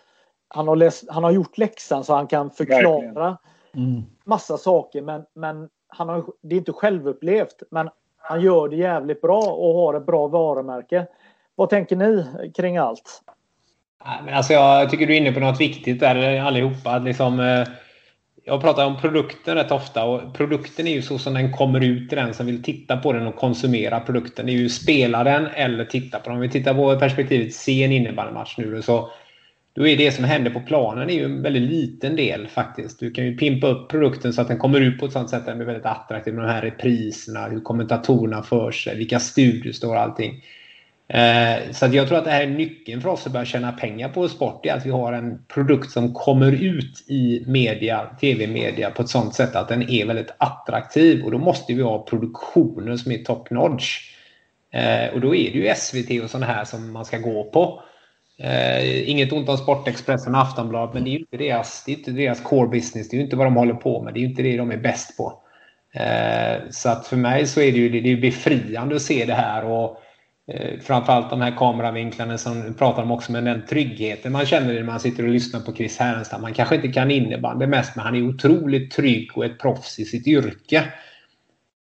han 0.49 0.69
har, 0.69 0.77
läst, 0.77 1.05
han 1.11 1.25
har 1.25 1.31
gjort 1.31 1.59
läxan 1.59 2.05
så 2.05 2.15
han 2.15 2.27
kan 2.27 2.51
förklara 2.51 3.39
mm. 3.75 4.03
massa 4.25 4.59
saker 4.59 5.03
men, 5.03 5.25
men 5.35 5.69
han 5.89 6.09
har, 6.09 6.25
det 6.43 6.55
är 6.55 6.59
inte 6.59 6.73
självupplevt 6.73 7.63
men 7.71 7.91
han 8.29 8.41
gör 8.41 8.69
det 8.69 8.77
jävligt 8.77 9.21
bra 9.21 9.43
och 9.43 9.75
har 9.75 9.95
ett 9.95 10.07
bra 10.07 10.27
varumärke. 10.29 11.07
Vad 11.55 11.71
tänker 11.71 11.97
ni 11.97 12.27
kring 12.57 12.77
allt? 12.77 13.23
Alltså 14.33 14.53
jag 14.53 14.91
tycker 14.91 15.07
du 15.07 15.15
är 15.15 15.21
inne 15.21 15.33
på 15.33 15.41
något 15.41 15.61
viktigt 15.61 16.01
där 16.01 16.41
allihopa. 16.41 16.99
Liksom, 16.99 17.41
eh, 17.41 17.69
jag 18.49 18.61
pratar 18.61 18.87
om 18.87 19.01
produkten 19.01 19.55
rätt 19.55 19.73
ofta 19.73 20.05
och 20.05 20.35
produkten 20.35 20.87
är 20.87 20.93
ju 20.93 21.03
så 21.03 21.19
som 21.19 21.35
den 21.35 21.53
kommer 21.53 21.81
ut 21.81 22.09
till 22.09 22.19
den 22.19 22.35
som 22.35 22.47
vill 22.47 22.63
titta 22.63 22.97
på 22.97 23.13
den 23.13 23.27
och 23.27 23.37
konsumera 23.37 24.01
produkten. 24.01 24.47
Det 24.47 24.53
är 24.53 24.57
ju 24.57 24.69
spela 24.69 25.25
den 25.25 25.47
eller 25.47 25.85
titta 25.85 26.19
på 26.19 26.29
den. 26.29 26.37
Om 26.37 26.41
vi 26.41 26.51
tittar 26.51 26.75
på 26.75 26.99
perspektivet 26.99 27.55
se 27.55 27.85
en 27.85 27.93
innebandymatch 27.93 28.59
nu 28.59 28.83
så 28.83 29.11
då 29.75 29.87
är 29.87 29.97
det 29.97 30.13
som 30.13 30.25
händer 30.25 30.51
på 30.51 30.61
planen 30.61 31.11
är 31.11 31.15
ju 31.15 31.25
en 31.25 31.43
väldigt 31.43 31.71
liten 31.71 32.17
del 32.17 32.47
faktiskt. 32.49 33.01
Du 33.01 33.11
kan 33.11 33.25
ju 33.25 33.37
pimpa 33.37 33.67
upp 33.67 33.91
produkten 33.91 34.33
så 34.33 34.41
att 34.41 34.49
den 34.49 34.59
kommer 34.59 34.81
ut 34.81 35.01
på 35.01 35.07
ett 35.07 35.13
sånt 35.13 35.31
sätt 35.31 35.41
att 35.41 35.47
den 35.47 35.59
blir 35.59 35.67
väldigt 35.67 35.87
attraktiv 35.87 36.35
med 36.35 36.45
de 36.45 36.51
här 36.51 36.63
repriserna, 36.63 37.47
hur 37.47 37.61
kommentatorerna 37.61 38.43
för 38.43 38.71
sig, 38.71 38.97
vilka 38.97 39.21
studier 39.21 39.73
står 39.73 39.97
allting. 39.97 40.43
Eh, 41.09 41.73
så 41.73 41.87
jag 41.93 42.09
tror 42.09 42.19
att 42.19 42.25
det 42.25 42.31
här 42.31 42.43
är 42.43 42.47
nyckeln 42.47 43.01
för 43.01 43.09
oss 43.09 43.27
att 43.27 43.33
börja 43.33 43.45
tjäna 43.45 43.73
pengar 43.73 44.09
på 44.09 44.29
sport. 44.29 44.67
är 44.67 44.75
att 44.75 44.87
vi 44.87 44.91
har 44.91 45.13
en 45.13 45.45
produkt 45.49 45.91
som 45.91 46.15
kommer 46.15 46.53
ut 46.53 47.05
i 47.09 47.45
media, 47.47 48.07
tv-media 48.21 48.91
på 48.91 49.03
ett 49.03 49.09
sånt 49.09 49.35
sätt 49.35 49.57
att 49.57 49.69
den 49.69 49.91
är 49.91 50.07
väldigt 50.07 50.35
attraktiv. 50.39 51.25
Och 51.25 51.31
då 51.31 51.39
måste 51.39 51.75
vi 51.75 51.83
ha 51.83 52.05
produktioner 52.05 52.97
som 52.97 53.13
är 53.13 53.19
top 53.19 53.51
notch. 53.51 54.13
Eh, 54.73 55.15
och 55.15 55.21
då 55.21 55.35
är 55.35 55.51
det 55.53 55.59
ju 55.59 55.75
SVT 55.75 56.23
och 56.25 56.31
sådana 56.31 56.47
här 56.47 56.65
som 56.65 56.93
man 56.93 57.05
ska 57.05 57.19
gå 57.19 57.45
på. 57.45 57.83
Eh, 58.39 59.11
inget 59.11 59.33
ont 59.33 59.49
om 59.49 59.59
Sportexpressen 59.59 60.35
och 60.35 60.41
Aftonbladet, 60.41 60.95
men 60.95 61.05
det 61.05 61.11
är 61.11 61.13
ju 61.13 61.19
inte 61.19 61.37
deras, 61.37 61.85
det 61.87 61.93
är 61.93 61.97
inte 61.97 62.11
deras 62.11 62.41
core 62.41 62.69
business. 62.69 63.09
Det 63.09 63.17
är 63.17 63.19
ju 63.19 63.25
inte 63.25 63.37
vad 63.37 63.47
de 63.47 63.57
håller 63.57 63.75
på 63.75 64.03
med. 64.03 64.15
Det 64.15 64.21
är 64.21 64.23
ju 64.23 64.29
inte 64.29 64.43
det 64.43 64.57
de 64.57 64.71
är 64.71 64.77
bäst 64.77 65.17
på. 65.17 65.43
Eh, 65.95 66.71
så 66.71 66.89
att 66.89 67.07
för 67.07 67.17
mig 67.17 67.47
så 67.47 67.61
är 67.61 67.73
det 67.73 67.79
ju 67.79 68.01
det 68.01 68.13
är 68.13 68.17
befriande 68.17 68.97
att 68.97 69.03
se 69.03 69.25
det 69.25 69.35
här. 69.35 69.65
och 69.65 70.03
eh, 70.53 70.81
Framförallt 70.81 71.31
de 71.31 71.41
här 71.41 71.57
kameravinklarna 71.57 72.39
som 72.39 72.61
du 72.63 72.75
pratar 72.75 73.03
om 73.03 73.11
också, 73.11 73.33
men 73.33 73.45
den 73.45 73.67
tryggheten 73.67 74.33
man 74.33 74.47
känner 74.47 74.75
när 74.75 74.83
man 74.83 75.01
sitter 75.01 75.23
och 75.23 75.29
lyssnar 75.29 75.61
på 75.61 75.75
Chris 75.75 75.99
Härenstam. 75.99 76.43
Man 76.43 76.55
kanske 76.55 76.75
inte 76.75 76.89
kan 76.89 77.11
innebandy 77.11 77.67
mest, 77.67 77.97
men 77.97 78.05
han 78.05 78.15
är 78.15 78.29
otroligt 78.29 78.91
trygg 78.91 79.31
och 79.35 79.45
ett 79.45 79.59
proffs 79.59 79.99
i 79.99 80.05
sitt 80.05 80.27
yrke. 80.27 80.85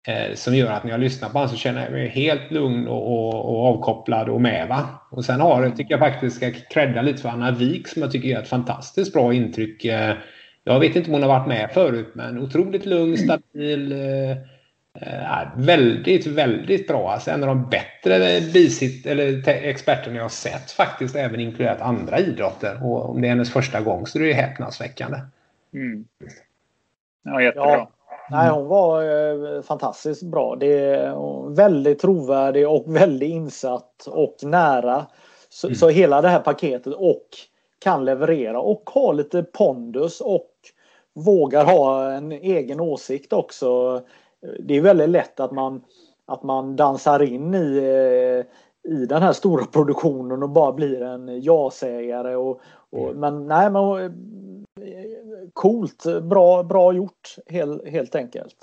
Eh, 0.07 0.35
som 0.35 0.55
gör 0.55 0.71
att 0.71 0.83
när 0.83 0.91
jag 0.91 0.99
lyssnar 0.99 1.29
på 1.29 1.37
honom 1.37 1.49
så 1.49 1.55
känner 1.55 1.83
jag 1.83 1.91
mig 1.91 2.07
helt 2.07 2.51
lugn 2.51 2.87
och, 2.87 3.07
och, 3.07 3.45
och 3.45 3.65
avkopplad 3.65 4.29
och 4.29 4.41
med. 4.41 4.67
Va? 4.67 4.89
Och 5.11 5.25
sen 5.25 5.41
har 5.41 5.63
jag, 5.63 5.77
tycker 5.77 5.91
jag 5.91 5.99
faktiskt 5.99 6.35
ska 6.35 6.51
credda 6.51 7.01
lite 7.01 7.21
för 7.21 7.29
Anna 7.29 7.51
Wik 7.51 7.87
som 7.87 8.01
jag 8.01 8.11
tycker 8.11 8.29
gör 8.29 8.41
ett 8.41 8.47
fantastiskt 8.49 9.13
bra 9.13 9.33
intryck. 9.33 9.85
Eh, 9.85 10.15
jag 10.63 10.79
vet 10.79 10.95
inte 10.95 11.09
om 11.09 11.13
hon 11.13 11.21
har 11.21 11.39
varit 11.39 11.47
med 11.47 11.71
förut 11.73 12.11
men 12.13 12.37
otroligt 12.37 12.85
lugn, 12.85 13.17
stabil. 13.17 13.91
Eh, 13.91 14.37
eh 14.99 15.47
väldigt, 15.55 16.27
väldigt 16.27 16.87
bra. 16.87 17.11
Alltså 17.11 17.31
en 17.31 17.43
av 17.43 17.47
de 17.47 17.69
bättre 17.69 18.41
bisit, 18.53 19.05
eller 19.05 19.49
experterna 19.49 20.15
jag 20.15 20.23
har 20.23 20.29
sett 20.29 20.71
faktiskt, 20.71 21.15
även 21.15 21.39
inkluderat 21.39 21.81
andra 21.81 22.19
idrotter. 22.19 22.79
Och 22.83 23.09
om 23.09 23.21
det 23.21 23.27
är 23.27 23.29
hennes 23.29 23.53
första 23.53 23.81
gång 23.81 24.07
så 24.07 24.19
är 24.19 24.23
det 24.23 24.33
häpnadsväckande. 24.33 25.17
Mm. 25.73 26.05
Ja, 27.23 27.41
jättebra. 27.41 27.69
Ja. 27.69 27.91
Nej, 28.31 28.49
hon 28.49 28.67
var 28.67 29.03
eh, 29.03 29.61
fantastiskt 29.61 30.23
bra. 30.23 30.55
Det 30.55 30.79
är 30.79 31.55
väldigt 31.55 31.99
trovärdig 31.99 32.69
och 32.69 32.95
väldigt 32.95 33.29
insatt 33.29 34.07
och 34.07 34.35
nära. 34.41 35.05
Så, 35.49 35.67
mm. 35.67 35.75
så, 35.75 35.89
hela 35.89 36.21
det 36.21 36.29
här 36.29 36.39
paketet 36.39 36.93
och 36.93 37.27
kan 37.79 38.05
leverera 38.05 38.59
och 38.59 38.89
ha 38.89 39.11
lite 39.11 39.43
pondus 39.43 40.21
och 40.21 40.51
vågar 41.13 41.65
ha 41.65 42.11
en 42.11 42.31
egen 42.31 42.79
åsikt 42.79 43.33
också. 43.33 44.01
Det 44.59 44.77
är 44.77 44.81
väldigt 44.81 45.09
lätt 45.09 45.39
att 45.39 45.51
man, 45.51 45.81
att 46.25 46.43
man 46.43 46.75
dansar 46.75 47.23
in 47.23 47.53
i, 47.53 47.77
eh, 47.77 48.91
i 48.93 49.05
den 49.05 49.21
här 49.21 49.33
stora 49.33 49.65
produktionen 49.73 50.43
och 50.43 50.49
bara 50.49 50.71
blir 50.71 51.01
en 51.01 51.41
ja-sägare. 51.41 52.35
Och, 52.35 52.61
och, 52.89 53.09
mm. 53.09 53.19
Men 53.19 53.47
nej, 53.47 53.69
men 53.71 54.13
coolt, 55.53 56.03
bra, 56.21 56.63
bra 56.63 56.93
gjort 56.93 57.35
helt, 57.49 57.87
helt 57.87 58.15
enkelt. 58.15 58.55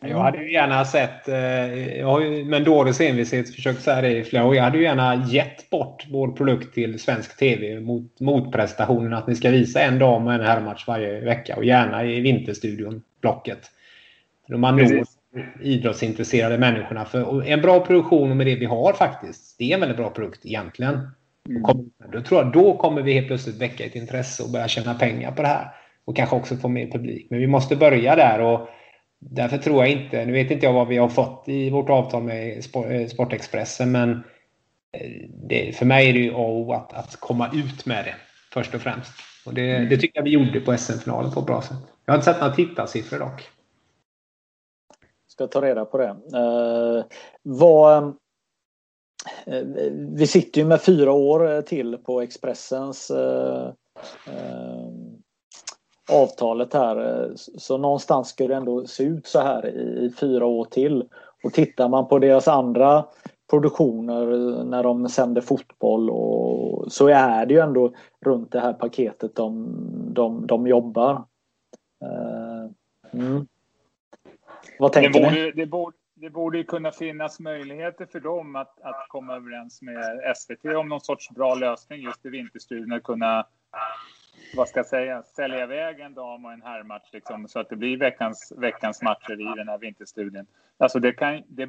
Jag 0.00 0.18
hade 0.18 0.38
ju 0.38 0.52
gärna 0.52 0.84
sett, 0.84 1.28
eh, 1.28 1.98
jag 1.98 2.06
har 2.06 2.20
ju 2.20 2.44
med 2.44 2.56
en 2.56 2.64
dåres 2.64 3.00
envishet 3.00 3.54
försökt 3.54 3.82
säga 3.82 4.00
det 4.00 4.18
i 4.18 4.24
flera 4.24 4.44
år. 4.44 4.56
Jag 4.56 4.62
hade 4.62 4.78
ju 4.78 4.84
gärna 4.84 5.26
gett 5.28 5.70
bort 5.70 6.06
vår 6.10 6.28
produkt 6.28 6.74
till 6.74 6.98
svensk 6.98 7.36
TV 7.36 7.80
mot 7.80 8.20
motprestationen 8.20 9.14
att 9.14 9.26
ni 9.26 9.34
ska 9.34 9.50
visa 9.50 9.80
en 9.80 9.98
dam 9.98 10.26
och 10.26 10.32
en 10.32 10.40
herrmatch 10.40 10.86
varje 10.86 11.20
vecka 11.20 11.56
och 11.56 11.64
gärna 11.64 12.04
i 12.04 12.20
Vinterstudion, 12.20 13.02
blocket. 13.20 13.70
Man 14.48 14.76
når 14.76 15.04
idrottsintresserade 15.62 16.58
människorna. 16.58 17.04
För 17.04 17.42
en 17.42 17.60
bra 17.60 17.80
produktion 17.80 18.36
med 18.36 18.46
det 18.46 18.54
vi 18.54 18.66
har 18.66 18.92
faktiskt, 18.92 19.58
det 19.58 19.70
är 19.70 19.74
en 19.74 19.80
väldigt 19.80 19.98
bra 19.98 20.10
produkt 20.10 20.46
egentligen. 20.46 20.94
Mm. 21.48 21.62
Då, 22.12 22.22
tror 22.22 22.42
jag, 22.42 22.52
då 22.52 22.76
kommer 22.76 23.02
vi 23.02 23.12
helt 23.12 23.26
plötsligt 23.26 23.60
väcka 23.60 23.84
ett 23.84 23.94
intresse 23.94 24.42
och 24.42 24.50
börja 24.50 24.68
tjäna 24.68 24.94
pengar 24.94 25.32
på 25.32 25.42
det 25.42 25.48
här. 25.48 25.68
Och 26.04 26.16
kanske 26.16 26.36
också 26.36 26.56
få 26.56 26.68
mer 26.68 26.90
publik. 26.90 27.26
Men 27.30 27.40
vi 27.40 27.46
måste 27.46 27.76
börja 27.76 28.16
där. 28.16 28.40
och 28.40 28.68
Därför 29.20 29.58
tror 29.58 29.84
jag 29.84 29.92
inte, 29.92 30.24
nu 30.24 30.32
vet 30.32 30.50
inte 30.50 30.66
jag 30.66 30.72
vad 30.72 30.88
vi 30.88 30.96
har 30.96 31.08
fått 31.08 31.44
i 31.46 31.70
vårt 31.70 31.90
avtal 31.90 32.22
med 32.22 32.56
eh, 32.56 33.06
Sportexpressen, 33.06 33.92
men 33.92 34.10
eh, 34.92 35.10
det, 35.48 35.76
för 35.76 35.86
mig 35.86 36.08
är 36.08 36.12
det 36.12 36.18
ju 36.18 36.30
A 36.30 36.36
och 36.36 36.56
O 36.56 36.72
att, 36.72 36.92
att 36.92 37.16
komma 37.20 37.50
ut 37.54 37.86
med 37.86 38.04
det 38.04 38.14
först 38.52 38.74
och 38.74 38.80
främst. 38.80 39.12
Och 39.46 39.54
det, 39.54 39.76
mm. 39.76 39.88
det 39.88 39.96
tycker 39.96 40.18
jag 40.18 40.24
vi 40.24 40.30
gjorde 40.30 40.60
på 40.60 40.76
SM-finalen 40.76 41.32
på 41.32 41.40
ett 41.40 41.46
bra 41.46 41.62
sätt. 41.62 41.78
Jag 42.04 42.12
har 42.12 42.18
inte 42.18 42.32
sett 42.32 42.40
några 42.40 42.54
tittarsiffror 42.54 43.18
dock. 43.18 43.48
Ska 45.38 45.46
ta 45.46 45.62
reda 45.62 45.84
på 45.84 45.98
det. 45.98 46.16
Eh, 46.34 47.04
vad, 47.42 48.14
Eh, 49.46 49.62
vi 50.16 50.26
sitter 50.26 50.60
ju 50.60 50.66
med 50.66 50.82
fyra 50.82 51.12
år 51.12 51.54
eh, 51.54 51.60
till 51.60 51.96
på 51.96 52.20
Expressens 52.20 53.10
eh, 53.10 53.72
eh, 54.26 54.88
avtalet 56.12 56.74
här. 56.74 57.28
Så 57.36 57.78
någonstans 57.78 58.28
ska 58.28 58.48
det 58.48 58.54
ändå 58.54 58.86
se 58.86 59.04
ut 59.04 59.26
så 59.26 59.40
här 59.40 59.66
i, 59.66 60.06
i 60.06 60.10
fyra 60.10 60.46
år 60.46 60.64
till. 60.64 61.04
Och 61.44 61.52
tittar 61.52 61.88
man 61.88 62.08
på 62.08 62.18
deras 62.18 62.48
andra 62.48 63.04
produktioner 63.50 64.32
eh, 64.32 64.64
när 64.64 64.82
de 64.82 65.08
sänder 65.08 65.40
fotboll 65.40 66.10
och 66.10 66.92
så 66.92 67.08
är 67.08 67.46
det 67.46 67.54
ju 67.54 67.60
ändå 67.60 67.92
runt 68.24 68.52
det 68.52 68.60
här 68.60 68.72
paketet 68.72 69.34
de, 69.34 69.76
de, 70.12 70.46
de 70.46 70.66
jobbar. 70.66 71.24
Mm. 73.12 73.46
Vad 74.78 74.92
tänker 74.92 75.20
det 75.20 75.20
borde, 75.20 75.44
ni? 75.44 75.52
Det 75.52 75.66
borde, 75.66 75.96
det 76.14 76.30
borde 76.30 76.64
kunna 76.64 76.92
finnas 76.92 77.40
möjligheter 77.40 78.06
för 78.06 78.20
dem 78.20 78.56
att, 78.56 78.80
att 78.80 79.08
komma 79.08 79.36
överens 79.36 79.82
med 79.82 80.36
SVT 80.36 80.64
om 80.64 80.88
någon 80.88 81.00
sorts 81.00 81.30
bra 81.30 81.54
lösning 81.54 82.02
just 82.02 82.26
i 82.26 82.28
vinterstudien. 82.28 82.92
Att 82.92 83.02
kunna, 83.02 83.46
vad 84.56 84.68
ska 84.68 84.78
jag 84.78 84.86
säga, 84.86 85.22
sälja 85.22 85.62
iväg 85.62 86.00
en 86.00 86.14
dam 86.14 86.44
och 86.44 86.52
en 86.52 86.62
herrmatch 86.62 87.12
liksom, 87.12 87.48
så 87.48 87.60
att 87.60 87.68
det 87.68 87.76
blir 87.76 87.96
veckans, 87.96 88.52
veckans 88.56 89.02
matcher 89.02 89.40
i 89.40 89.56
den 89.56 89.68
här 89.68 89.78
vinterstudien. 89.78 90.46
Alltså 90.78 90.98
det, 90.98 91.12
kan, 91.12 91.42
det, 91.48 91.68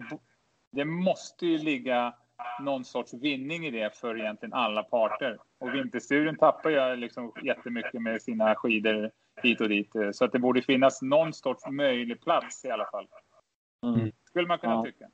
det 0.71 0.85
måste 0.85 1.45
ju 1.45 1.57
ligga 1.57 2.13
någon 2.61 2.85
sorts 2.85 3.13
vinning 3.13 3.65
i 3.65 3.71
det 3.71 3.95
för 3.95 4.19
egentligen 4.19 4.53
alla 4.53 4.83
parter. 4.83 5.37
Och 5.59 5.73
vinterstudien 5.73 6.35
tappar 6.35 6.69
ju 6.69 6.95
liksom 6.95 7.33
jättemycket 7.43 8.01
med 8.01 8.21
sina 8.21 8.55
skidor 8.55 9.11
hit 9.43 9.61
och 9.61 9.69
dit. 9.69 9.91
Så 10.13 10.25
att 10.25 10.31
det 10.31 10.39
borde 10.39 10.61
finnas 10.61 11.01
någon 11.01 11.33
sorts 11.33 11.67
möjlig 11.69 12.21
plats 12.21 12.65
i 12.65 12.71
alla 12.71 12.85
fall. 12.85 13.07
Mm. 13.83 14.11
Skulle 14.29 14.47
man 14.47 14.59
kunna 14.59 14.73
ja. 14.73 14.83
tycka. 14.83 15.05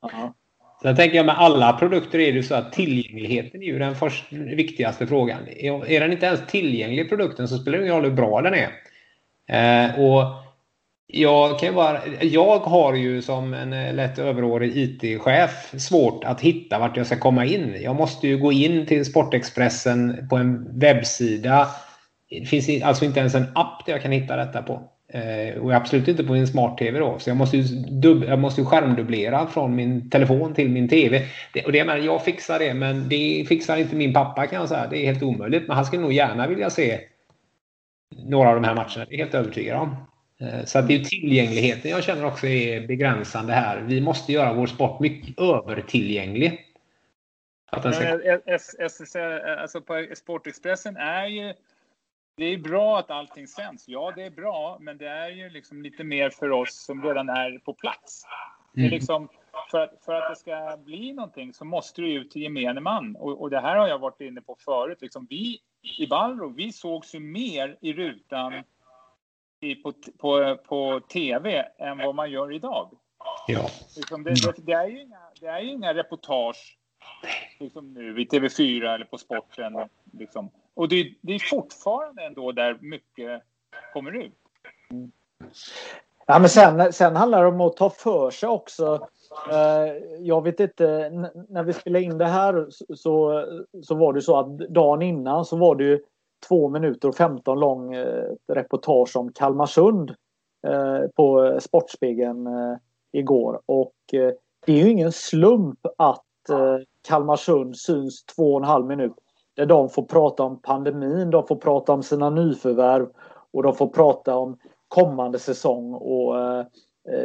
Ja. 0.00 0.34
Sen 0.82 0.96
tänker 0.96 1.16
jag 1.16 1.26
med 1.26 1.38
alla 1.38 1.72
produkter 1.72 2.18
är 2.18 2.32
det 2.32 2.42
så 2.42 2.54
att 2.54 2.72
tillgängligheten 2.72 3.62
är 3.62 3.66
ju 3.66 3.78
den 3.78 3.94
första, 3.94 4.36
viktigaste 4.36 5.06
frågan. 5.06 5.38
Är 5.86 6.00
den 6.00 6.12
inte 6.12 6.26
ens 6.26 6.46
tillgänglig 6.46 7.08
produkten 7.08 7.48
så 7.48 7.58
spelar 7.58 7.78
det 7.78 7.84
ingen 7.84 7.96
roll 7.96 8.04
hur 8.04 8.16
bra 8.16 8.42
den 8.42 8.54
är. 8.54 8.70
Eh, 9.46 10.00
och 10.00 10.24
jag, 11.06 11.58
kan 11.58 11.74
vara, 11.74 12.00
jag 12.20 12.58
har 12.58 12.94
ju 12.94 13.22
som 13.22 13.54
en 13.54 13.72
eh, 13.72 13.94
lätt 13.94 14.18
överårig 14.18 14.76
IT-chef 14.76 15.80
svårt 15.80 16.24
att 16.24 16.40
hitta 16.40 16.78
vart 16.78 16.96
jag 16.96 17.06
ska 17.06 17.16
komma 17.16 17.44
in. 17.44 17.76
Jag 17.82 17.96
måste 17.96 18.28
ju 18.28 18.38
gå 18.38 18.52
in 18.52 18.86
till 18.86 19.04
Sportexpressen 19.04 20.28
på 20.30 20.36
en 20.36 20.78
webbsida. 20.78 21.68
Det 22.30 22.46
finns 22.46 22.82
alltså 22.82 23.04
inte 23.04 23.20
ens 23.20 23.34
en 23.34 23.46
app 23.54 23.86
där 23.86 23.92
jag 23.92 24.02
kan 24.02 24.12
hitta 24.12 24.36
detta 24.36 24.62
på. 24.62 24.90
Eh, 25.08 25.58
och 25.62 25.74
absolut 25.74 26.08
inte 26.08 26.24
på 26.24 26.32
min 26.32 26.46
smart-tv 26.46 26.98
då. 26.98 27.18
Så 27.18 27.30
jag 27.30 27.36
måste, 27.36 27.56
ju 27.56 27.62
dub- 27.86 28.28
jag 28.28 28.38
måste 28.38 28.60
ju 28.60 28.66
skärmdubblera 28.66 29.46
från 29.46 29.76
min 29.76 30.10
telefon 30.10 30.54
till 30.54 30.68
min 30.70 30.88
tv. 30.88 31.22
Det, 31.52 31.64
och 31.64 31.72
det, 31.72 31.78
jag, 31.78 32.04
jag 32.04 32.24
fixar 32.24 32.58
det, 32.58 32.74
men 32.74 33.08
det 33.08 33.44
fixar 33.48 33.76
inte 33.76 33.96
min 33.96 34.12
pappa 34.12 34.46
kan 34.46 34.60
jag 34.60 34.68
säga. 34.68 34.86
Det 34.90 34.98
är 34.98 35.06
helt 35.06 35.22
omöjligt. 35.22 35.68
Men 35.68 35.76
han 35.76 35.84
skulle 35.84 36.02
nog 36.02 36.12
gärna 36.12 36.46
vilja 36.46 36.70
se 36.70 37.00
några 38.24 38.48
av 38.48 38.54
de 38.54 38.64
här 38.64 38.74
matcherna. 38.74 39.06
Det 39.08 39.14
är 39.14 39.18
helt 39.18 39.34
övertygad 39.34 39.76
om. 39.76 39.96
Eh, 40.40 40.64
så 40.64 40.78
att 40.78 40.88
det 40.88 40.94
är 40.94 41.04
tillgängligheten 41.04 41.90
jag 41.90 42.04
känner 42.04 42.26
också 42.26 42.46
är 42.46 42.86
begränsande 42.86 43.52
här. 43.52 43.80
Vi 43.80 44.00
måste 44.00 44.32
göra 44.32 44.52
vår 44.52 44.66
sport 44.66 45.00
mycket 45.00 45.40
övertillgänglig. 45.40 46.60
Att 47.70 47.82
den 47.82 47.92
ska... 47.92 48.04
Eh, 48.04 48.14
eh, 48.14 48.42
eh, 49.14 49.62
alltså 49.62 49.80
på 49.80 50.06
Sportexpressen 50.14 50.96
är 50.96 51.26
ju 51.26 51.54
det 52.36 52.44
är 52.44 52.58
bra 52.58 52.98
att 52.98 53.10
allting 53.10 53.46
sänds. 53.46 53.88
Ja, 53.88 54.12
det 54.16 54.22
är 54.22 54.30
bra, 54.30 54.76
men 54.80 54.98
det 54.98 55.08
är 55.08 55.30
ju 55.30 55.50
liksom 55.50 55.82
lite 55.82 56.04
mer 56.04 56.30
för 56.30 56.50
oss 56.50 56.84
som 56.84 57.02
redan 57.02 57.28
är 57.28 57.58
på 57.58 57.74
plats. 57.74 58.22
Det 58.72 58.80
är 58.80 58.84
mm. 58.84 58.94
liksom, 58.94 59.28
för, 59.70 59.80
att, 59.80 60.04
för 60.04 60.14
att 60.14 60.30
det 60.30 60.36
ska 60.36 60.76
bli 60.84 61.12
någonting 61.12 61.54
så 61.54 61.64
måste 61.64 62.00
det 62.00 62.12
ut 62.12 62.30
till 62.30 62.42
gemene 62.42 62.80
man. 62.80 63.16
Och, 63.16 63.40
och 63.40 63.50
det 63.50 63.60
här 63.60 63.76
har 63.76 63.88
jag 63.88 63.98
varit 63.98 64.20
inne 64.20 64.40
på 64.40 64.56
förut. 64.58 64.98
Liksom, 65.00 65.26
vi 65.30 65.58
i 65.98 66.06
Balro, 66.06 66.48
vi 66.48 66.72
sågs 66.72 67.14
ju 67.14 67.20
mer 67.20 67.78
i 67.80 67.92
rutan 67.92 68.52
i, 69.60 69.74
på, 69.74 69.92
på, 70.18 70.56
på 70.56 71.00
tv 71.00 71.68
än 71.78 71.98
vad 71.98 72.14
man 72.14 72.30
gör 72.30 72.52
idag. 72.52 72.98
Ja. 73.46 73.70
Liksom 73.96 74.22
det, 74.22 74.30
det, 74.30 74.54
det, 74.56 74.72
är 74.72 74.86
ju 74.86 75.02
inga, 75.02 75.20
det 75.40 75.46
är 75.46 75.60
ju 75.60 75.70
inga 75.70 75.94
reportage 75.94 76.78
liksom 77.60 77.94
nu 77.94 78.20
i 78.20 78.24
TV4 78.24 78.94
eller 78.94 79.04
på 79.04 79.18
sporten. 79.18 79.72
Liksom. 80.12 80.50
Och 80.74 80.88
det, 80.88 81.14
det 81.20 81.34
är 81.34 81.50
fortfarande 81.50 82.22
ändå 82.22 82.52
där 82.52 82.78
mycket 82.80 83.42
kommer 83.92 84.12
ut. 84.12 84.32
Mm. 84.90 85.12
Ja, 86.26 86.38
men 86.38 86.48
sen, 86.48 86.92
sen 86.92 87.16
handlar 87.16 87.42
det 87.42 87.48
om 87.48 87.60
att 87.60 87.76
ta 87.76 87.90
för 87.90 88.30
sig 88.30 88.48
också. 88.48 89.08
Eh, 89.50 89.94
jag 90.18 90.42
vet 90.42 90.60
inte, 90.60 91.10
när 91.48 91.62
vi 91.62 91.72
spelade 91.72 92.04
in 92.04 92.18
det 92.18 92.26
här 92.26 92.66
så, 92.94 93.44
så 93.82 93.94
var 93.94 94.12
det 94.12 94.22
så 94.22 94.36
att 94.36 94.58
dagen 94.58 95.02
innan 95.02 95.44
så 95.44 95.56
var 95.56 95.74
det 95.74 95.84
ju 95.84 96.00
två 96.48 96.68
minuter 96.68 97.08
och 97.08 97.16
15 97.16 97.60
lång 97.60 97.94
eh, 97.94 98.24
reportage 98.52 99.16
om 99.16 99.32
Kalmarsund 99.32 100.14
eh, 100.66 101.08
på 101.16 101.58
Sportspegeln 101.60 102.48
igår. 103.12 103.60
Och 103.66 103.94
det 104.66 104.72
är 104.72 104.84
ju 104.84 104.90
ingen 104.90 105.12
slump 105.12 105.86
att 105.98 106.24
Kalmarsund 107.08 107.76
syns 107.76 108.24
två 108.24 108.54
och 108.54 108.60
en 108.60 108.68
halv 108.68 108.86
minut 108.86 109.12
där 109.56 109.66
de 109.66 109.88
får 109.88 110.02
prata 110.02 110.42
om 110.42 110.60
pandemin, 110.62 111.30
de 111.30 111.46
får 111.46 111.56
prata 111.56 111.92
om 111.92 112.02
sina 112.02 112.30
nyförvärv 112.30 113.08
och 113.52 113.62
de 113.62 113.74
får 113.74 113.88
prata 113.88 114.36
om 114.36 114.58
kommande 114.88 115.38
säsong 115.38 115.94
och 115.94 116.38
eh, 116.40 116.64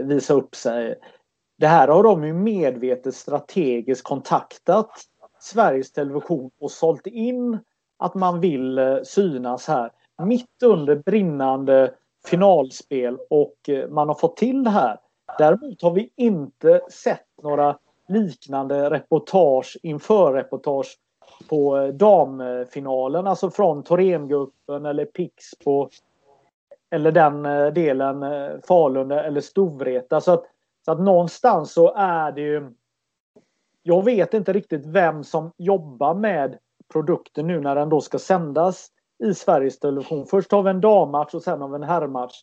visa 0.04 0.34
upp 0.34 0.56
sig. 0.56 0.96
Det 1.58 1.68
här 1.68 1.88
har 1.88 2.04
de 2.04 2.24
ju 2.24 2.34
medvetet 2.34 3.16
strategiskt 3.16 4.04
kontaktat 4.04 4.92
Sveriges 5.40 5.92
Television 5.92 6.52
och 6.60 6.72
sålt 6.72 7.08
in 7.08 7.60
att 7.98 8.16
man 8.16 8.40
vill 8.40 8.78
eh, 8.78 8.98
synas 9.04 9.68
här 9.68 9.92
mitt 10.26 10.64
under 10.64 10.96
brinnande 10.96 11.94
finalspel 12.26 13.18
och 13.30 13.70
eh, 13.70 13.90
man 13.90 14.08
har 14.08 14.16
fått 14.16 14.38
till 14.38 14.64
det 14.64 14.70
här. 14.70 14.98
Däremot 15.38 15.82
har 15.82 15.92
vi 15.92 16.14
inte 16.16 16.82
sett 16.92 17.28
några 17.44 17.78
liknande 18.08 18.90
reportage 18.90 19.78
inför 19.84 20.34
reportage 20.34 20.98
på 21.50 21.78
eh, 21.78 21.88
damfinalen, 21.88 23.28
alltså 23.28 23.50
från 23.50 23.84
Thorengruppen 23.84 24.86
eller 24.86 25.06
Pixbo 25.06 25.90
eller 26.90 27.12
den 27.12 27.46
eh, 27.46 27.68
delen 27.68 28.24
eh, 28.24 28.52
Falun 28.68 29.12
eller 29.12 29.42
Storvreta. 29.42 30.22
Så 30.22 30.32
att, 30.32 30.44
så 30.86 30.92
att 30.92 31.00
någonstans 31.00 31.74
så 31.74 31.94
är 31.96 32.32
det 32.32 32.42
ju... 32.42 32.72
Jag 33.84 34.06
vet 34.06 34.34
inte 34.34 34.54
riktigt 34.54 34.86
vem 34.86 35.24
som 35.24 35.52
jobbar 35.58 36.14
med 36.14 36.58
produkten 36.94 37.48
nu 37.48 37.60
när 37.60 37.76
den 37.76 37.90
då 37.90 38.02
ska 38.02 38.20
sändas 38.20 38.88
i 39.24 39.34
Sveriges 39.34 39.80
Television. 39.80 40.26
Först 40.26 40.52
har 40.52 40.64
vi 40.64 40.70
en 40.70 40.82
dammatch 40.82 41.34
och 41.34 41.44
sen 41.44 41.62
har 41.62 41.70
vi 41.70 41.76
en 41.76 41.84
herrmatch. 41.84 42.36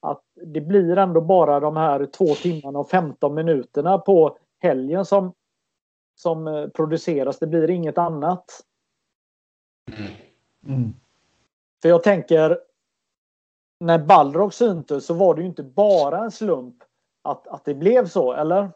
Att 0.00 0.20
det 0.54 0.60
blir 0.60 0.98
ändå 0.98 1.20
bara 1.20 1.60
de 1.60 1.76
här 1.76 2.06
två 2.06 2.26
timmarna 2.26 2.78
och 2.78 2.90
15 2.90 3.34
minuterna 3.34 3.98
på 3.98 4.36
helgen 4.60 5.04
som 5.04 5.32
som 6.14 6.46
eh, 6.46 6.68
produceras. 6.68 7.38
Det 7.38 7.46
blir 7.46 7.70
inget 7.70 7.98
annat. 7.98 8.44
Mm. 9.92 10.12
mm. 10.66 10.94
För 11.82 11.88
jag 11.88 12.02
tänker 12.02 12.58
när 13.80 13.98
Balrog 13.98 14.54
syntes 14.54 15.06
så 15.06 15.14
var 15.14 15.34
det 15.34 15.40
ju 15.40 15.46
inte 15.46 15.62
bara 15.62 16.18
en 16.18 16.30
slump 16.30 16.76
att, 17.22 17.48
att 17.48 17.64
det 17.64 17.74
blev 17.74 18.06
så, 18.06 18.32
eller? 18.32 18.70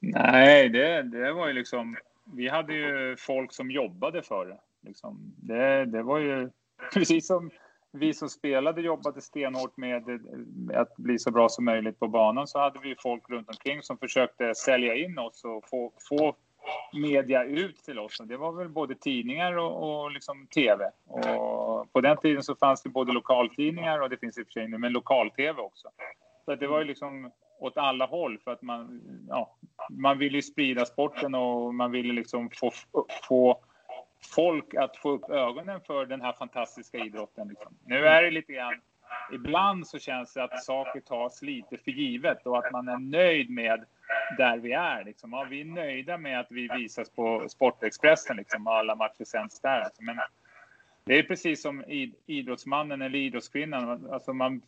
Nej, 0.00 0.68
det, 0.68 1.02
det 1.02 1.32
var 1.32 1.46
ju 1.46 1.52
liksom... 1.52 1.96
Vi 2.34 2.48
hade 2.48 2.74
ju 2.74 3.16
folk 3.18 3.52
som 3.52 3.70
jobbade 3.70 4.22
för 4.22 4.46
det. 4.46 4.58
Liksom. 4.82 5.34
Det, 5.36 5.84
det 5.84 6.02
var 6.02 6.18
ju 6.18 6.50
precis 6.92 7.26
som 7.26 7.50
vi 7.98 8.14
som 8.14 8.28
spelade 8.28 8.80
jobbade 8.80 9.20
stenhårt 9.20 9.76
med 9.76 10.08
eh, 10.08 10.80
att 10.80 10.96
bli 10.96 11.18
så 11.18 11.30
bra 11.30 11.48
som 11.48 11.64
möjligt 11.64 11.98
på 11.98 12.08
banan 12.08 12.46
så 12.46 12.58
hade 12.58 12.78
vi 12.82 12.96
folk 12.98 13.30
runt 13.30 13.48
omkring 13.48 13.82
som 13.82 13.98
försökte 13.98 14.54
sälja 14.54 14.94
in 14.94 15.18
oss 15.18 15.44
och 15.44 15.68
få, 15.68 15.92
få 16.08 16.36
media 16.92 17.44
ut 17.44 17.76
till 17.76 17.98
oss. 17.98 18.18
Det 18.24 18.36
var 18.36 18.52
väl 18.52 18.68
både 18.68 18.94
tidningar 18.94 19.58
och, 19.58 20.02
och 20.02 20.10
liksom 20.10 20.46
tv. 20.46 20.90
Och 21.06 21.92
på 21.92 22.00
den 22.00 22.16
tiden 22.16 22.42
så 22.42 22.54
fanns 22.54 22.82
det 22.82 22.88
både 22.88 23.12
lokaltidningar 23.12 24.00
och 24.00 24.10
det 24.10 24.16
finns 24.16 24.38
i 24.38 24.42
och 24.42 24.46
för 24.46 24.52
sig 24.52 24.68
nu, 24.68 24.78
men 24.78 24.92
lokal-tv 24.92 25.62
också. 25.62 25.88
Så 26.44 26.54
det 26.54 26.66
var 26.66 26.78
ju 26.78 26.84
liksom 26.84 27.30
åt 27.60 27.76
alla 27.76 28.06
håll 28.06 28.38
för 28.38 28.50
att 28.50 28.62
man, 28.62 29.00
ja, 29.28 29.56
man 29.90 30.18
ville 30.18 30.42
sprida 30.42 30.84
sporten 30.84 31.34
och 31.34 31.74
man 31.74 31.90
ville 31.90 32.12
liksom 32.12 32.50
få, 32.60 32.70
få 33.28 33.60
folk 34.26 34.74
att 34.74 34.96
få 34.96 35.10
upp 35.10 35.30
ögonen 35.30 35.80
för 35.80 36.06
den 36.06 36.20
här 36.20 36.32
fantastiska 36.32 36.98
idrotten. 36.98 37.48
Liksom. 37.48 37.76
Nu 37.84 38.06
är 38.06 38.22
det 38.22 38.30
lite 38.30 38.52
grann, 38.52 38.80
ibland 39.32 39.86
så 39.86 39.98
känns 39.98 40.32
det 40.32 40.44
att 40.44 40.64
saker 40.64 41.00
tas 41.00 41.42
lite 41.42 41.76
för 41.78 41.90
givet 41.90 42.46
och 42.46 42.58
att 42.58 42.72
man 42.72 42.88
är 42.88 42.98
nöjd 42.98 43.50
med 43.50 43.84
där 44.38 44.58
vi 44.58 44.72
är. 44.72 45.04
Liksom. 45.04 45.32
Ja, 45.32 45.46
vi 45.50 45.60
är 45.60 45.64
nöjda 45.64 46.18
med 46.18 46.40
att 46.40 46.50
vi 46.50 46.68
visas 46.68 47.10
på 47.10 47.48
Sportexpressen 47.48 48.36
liksom, 48.36 48.66
och 48.66 48.74
alla 48.74 48.94
matcher 48.94 49.24
sänds 49.24 49.60
där. 49.60 49.80
Alltså. 49.80 50.02
Men 50.02 50.16
det 51.04 51.18
är 51.18 51.22
precis 51.22 51.62
som 51.62 51.84
idrottsmannen 52.26 53.02
eller 53.02 53.18
idrottskvinnan. 53.18 54.08
Alltså 54.12 54.32
man, 54.32 54.62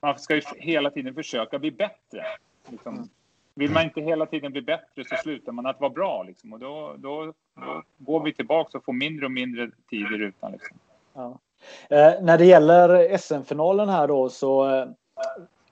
man 0.00 0.18
ska 0.18 0.34
ju 0.34 0.42
hela 0.56 0.90
tiden 0.90 1.14
försöka 1.14 1.58
bli 1.58 1.70
bättre. 1.70 2.24
Liksom. 2.68 3.08
Vill 3.56 3.70
man 3.70 3.84
inte 3.84 4.00
hela 4.00 4.26
tiden 4.26 4.52
bli 4.52 4.62
bättre 4.62 5.04
så 5.04 5.16
slutar 5.16 5.52
man 5.52 5.66
att 5.66 5.80
vara 5.80 5.90
bra. 5.90 6.22
Liksom. 6.22 6.52
Och 6.52 6.58
då, 6.58 6.94
då, 6.98 7.32
då 7.54 7.82
går 7.98 8.24
vi 8.24 8.34
tillbaka 8.34 8.78
och 8.78 8.84
får 8.84 8.92
mindre 8.92 9.24
och 9.24 9.32
mindre 9.32 9.70
tid 9.90 10.00
i 10.00 10.18
rutan. 10.18 10.52
Liksom. 10.52 10.78
Ja. 11.14 11.38
Eh, 11.88 12.22
när 12.22 12.38
det 12.38 12.44
gäller 12.44 13.16
SM-finalen 13.18 13.88
här 13.88 14.08
då 14.08 14.28
så 14.28 14.74
eh, 14.74 14.86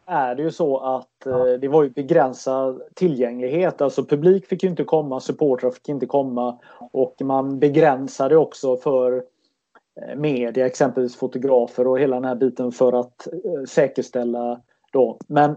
är 0.06 0.34
det 0.34 0.42
ju 0.42 0.50
så 0.50 0.78
att 0.78 1.26
eh, 1.26 1.44
det 1.60 1.68
var 1.68 1.82
ju 1.82 1.90
begränsad 1.90 2.82
tillgänglighet. 2.94 3.80
Alltså 3.80 4.04
publik 4.04 4.46
fick 4.46 4.62
ju 4.62 4.68
inte 4.68 4.84
komma, 4.84 5.20
supportrar 5.20 5.70
fick 5.70 5.88
inte 5.88 6.06
komma 6.06 6.59
och 6.92 7.16
man 7.20 7.59
begränsade 7.59 8.36
också 8.36 8.76
för 8.76 9.24
eh, 10.00 10.16
media, 10.16 10.66
exempelvis 10.66 11.16
fotografer 11.16 11.86
och 11.86 12.00
hela 12.00 12.16
den 12.16 12.24
här 12.24 12.34
biten 12.34 12.72
för 12.72 12.92
att 13.00 13.26
eh, 13.26 13.64
säkerställa 13.68 14.60
då. 14.92 15.18
Men 15.26 15.56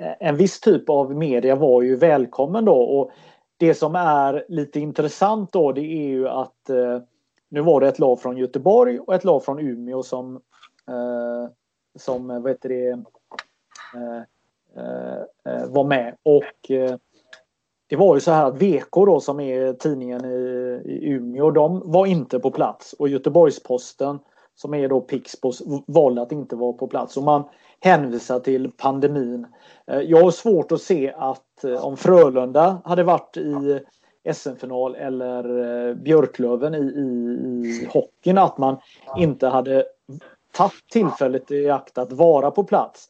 Eh, 0.00 0.28
en 0.28 0.36
viss 0.36 0.60
typ 0.60 0.88
av 0.88 1.14
media 1.14 1.56
var 1.56 1.82
ju 1.82 1.96
välkommen 1.96 2.64
då 2.64 2.76
och 2.76 3.10
det 3.56 3.74
som 3.74 3.94
är 3.94 4.44
lite 4.48 4.80
intressant 4.80 5.52
då 5.52 5.72
det 5.72 5.80
är 5.80 6.08
ju 6.08 6.28
att 6.28 6.70
eh, 6.70 7.00
nu 7.48 7.60
var 7.60 7.80
det 7.80 7.88
ett 7.88 7.98
lag 7.98 8.20
från 8.20 8.36
Göteborg 8.36 8.98
och 8.98 9.14
ett 9.14 9.24
lag 9.24 9.44
från 9.44 9.58
Umeå 9.58 10.02
som 10.02 10.36
eh, 10.88 11.52
som 11.98 12.30
eh, 12.30 12.40
vad 12.40 12.52
heter 12.52 12.68
det 12.68 12.88
eh, 13.96 14.22
eh, 14.76 15.22
eh, 15.54 15.66
var 15.68 15.84
med. 15.84 16.16
Och 16.22 16.70
eh, 16.70 16.96
det 17.86 17.96
var 17.96 18.14
ju 18.14 18.20
så 18.20 18.30
här 18.30 18.46
att 18.46 18.62
VK 18.62 18.92
då 18.92 19.20
som 19.20 19.40
är 19.40 19.72
tidningen 19.72 20.24
i, 20.24 20.82
i 20.84 21.08
Umeå, 21.08 21.50
de 21.50 21.82
var 21.84 22.06
inte 22.06 22.38
på 22.38 22.50
plats. 22.50 22.92
Och 22.92 23.08
Göteborgsposten 23.08 24.18
som 24.62 24.74
är 24.74 24.88
då 24.88 25.00
Pixbos 25.00 25.62
valde 25.86 26.22
att 26.22 26.32
inte 26.32 26.56
vara 26.56 26.72
på 26.72 26.86
plats. 26.86 27.16
Och 27.16 27.22
man 27.22 27.44
hänvisar 27.80 28.40
till 28.40 28.70
pandemin. 28.70 29.46
Eh, 29.86 30.00
jag 30.00 30.22
har 30.22 30.30
svårt 30.30 30.72
att 30.72 30.80
se 30.80 31.12
att 31.16 31.64
eh, 31.64 31.84
om 31.86 31.96
Frölunda 31.96 32.82
hade 32.84 33.02
varit 33.02 33.36
i 33.36 33.80
SM-final 34.32 34.94
eller 34.94 35.44
eh, 35.88 35.94
Björklöven 35.94 36.74
i, 36.74 36.78
i, 36.78 37.02
i 37.82 37.88
hockeyn 37.92 38.38
att 38.38 38.58
man 38.58 38.76
inte 39.16 39.46
hade 39.46 39.84
tagit 40.52 40.88
tillfället 40.92 41.50
i 41.50 41.70
akt 41.70 41.98
att 41.98 42.12
vara 42.12 42.50
på 42.50 42.64
plats. 42.64 43.08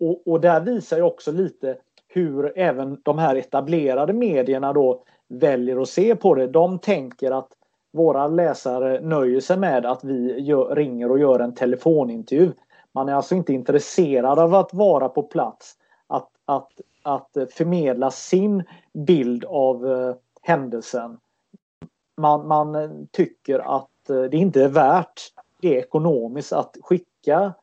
Och, 0.00 0.32
och 0.32 0.40
där 0.40 0.60
visar 0.60 0.96
ju 0.96 1.02
också 1.02 1.32
lite 1.32 1.76
hur 2.08 2.58
även 2.58 3.00
de 3.02 3.18
här 3.18 3.36
etablerade 3.36 4.12
medierna 4.12 4.72
då 4.72 5.02
väljer 5.28 5.82
att 5.82 5.88
se 5.88 6.16
på 6.16 6.34
det. 6.34 6.46
De 6.46 6.78
tänker 6.78 7.30
att 7.30 7.48
våra 7.92 8.26
läsare 8.26 9.00
nöjer 9.00 9.40
sig 9.40 9.58
med 9.58 9.86
att 9.86 10.04
vi 10.04 10.40
gör, 10.40 10.74
ringer 10.74 11.10
och 11.10 11.18
gör 11.18 11.40
en 11.40 11.54
telefonintervju. 11.54 12.52
Man 12.92 13.08
är 13.08 13.14
alltså 13.14 13.34
inte 13.34 13.52
intresserad 13.52 14.38
av 14.38 14.54
att 14.54 14.74
vara 14.74 15.08
på 15.08 15.22
plats, 15.22 15.76
att, 16.06 16.28
att, 16.44 16.72
att 17.02 17.36
förmedla 17.50 18.10
sin 18.10 18.64
bild 18.92 19.44
av 19.44 19.86
eh, 19.92 20.14
händelsen. 20.42 21.18
Man, 22.16 22.48
man 22.48 23.06
tycker 23.10 23.58
att 23.58 24.10
eh, 24.10 24.22
det 24.22 24.36
inte 24.36 24.64
är 24.64 24.68
värt 24.68 25.20
det 25.60 25.74
ekonomiskt 25.74 26.52
att 26.52 26.76
skicka 26.82 27.54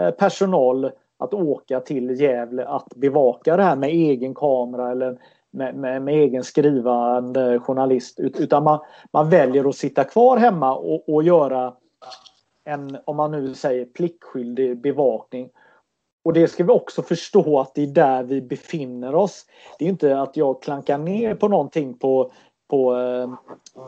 eh, 0.00 0.10
personal 0.10 0.90
att 1.18 1.34
åka 1.34 1.80
till 1.80 2.20
Gävle 2.20 2.66
att 2.66 2.88
bevaka 2.96 3.56
det 3.56 3.62
här 3.62 3.76
med 3.76 3.90
egen 3.90 4.34
kamera 4.34 4.90
eller 4.90 5.18
med, 5.52 5.74
med, 5.74 6.02
med 6.02 6.14
egen 6.14 6.44
skrivande 6.44 7.58
journalist. 7.58 8.20
Utan 8.20 8.64
man, 8.64 8.80
man 9.12 9.30
väljer 9.30 9.68
att 9.68 9.76
sitta 9.76 10.04
kvar 10.04 10.36
hemma 10.36 10.74
och, 10.74 11.08
och 11.08 11.22
göra 11.22 11.74
en, 12.64 12.98
om 13.04 13.16
man 13.16 13.30
nu 13.30 13.54
säger 13.54 13.84
pliktskyldig 13.84 14.80
bevakning. 14.80 15.50
Och 16.24 16.32
det 16.32 16.48
ska 16.48 16.64
vi 16.64 16.72
också 16.72 17.02
förstå 17.02 17.60
att 17.60 17.74
det 17.74 17.82
är 17.82 17.86
där 17.86 18.22
vi 18.22 18.42
befinner 18.42 19.14
oss. 19.14 19.46
Det 19.78 19.84
är 19.84 19.88
inte 19.88 20.20
att 20.20 20.36
jag 20.36 20.62
klankar 20.62 20.98
ner 20.98 21.34
på 21.34 21.48
någonting 21.48 21.98
på, 21.98 22.32
på, 22.68 22.96
eh, 22.96 23.30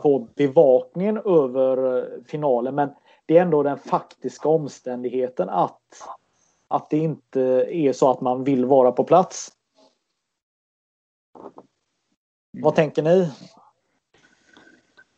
på 0.01 0.27
bevakningen 0.35 1.17
över 1.17 1.97
eh, 1.97 2.03
finalen 2.25 2.75
men 2.75 2.89
det 3.25 3.37
är 3.37 3.41
ändå 3.41 3.63
den 3.63 3.77
faktiska 3.77 4.49
omständigheten 4.49 5.49
att, 5.49 5.81
att 6.67 6.89
det 6.89 6.97
inte 6.97 7.41
är 7.69 7.93
så 7.93 8.11
att 8.11 8.21
man 8.21 8.43
vill 8.43 8.65
vara 8.65 8.91
på 8.91 9.03
plats. 9.03 9.51
Vad 12.61 12.75
tänker 12.75 13.01
ni? 13.01 13.29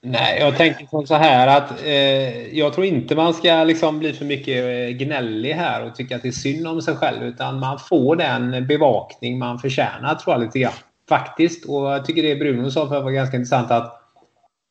Nej, 0.01 0.39
jag 0.39 0.57
tänker 0.57 1.05
så 1.05 1.15
här 1.15 1.57
att 1.57 1.83
eh, 1.85 2.57
jag 2.57 2.73
tror 2.73 2.85
inte 2.85 3.15
man 3.15 3.33
ska 3.33 3.63
liksom 3.63 3.99
bli 3.99 4.13
för 4.13 4.25
mycket 4.25 4.63
eh, 4.63 4.97
gnällig 4.97 5.53
här 5.53 5.85
och 5.85 5.95
tycka 5.95 6.15
att 6.15 6.21
det 6.21 6.27
är 6.27 6.31
synd 6.31 6.67
om 6.67 6.81
sig 6.81 6.95
själv 6.95 7.23
utan 7.23 7.59
man 7.59 7.79
får 7.79 8.15
den 8.15 8.67
bevakning 8.67 9.39
man 9.39 9.59
förtjänar 9.59 10.15
tror 10.15 10.35
jag 10.35 10.41
lite 10.41 10.59
grann. 10.59 10.73
Faktiskt. 11.09 11.65
Och 11.65 11.91
jag 11.91 12.05
tycker 12.05 12.23
det 12.23 12.35
Bruno 12.35 12.71
sa 12.71 12.87
för 12.87 13.01
var 13.01 13.11
ganska 13.11 13.37
intressant 13.37 13.71
att 13.71 14.03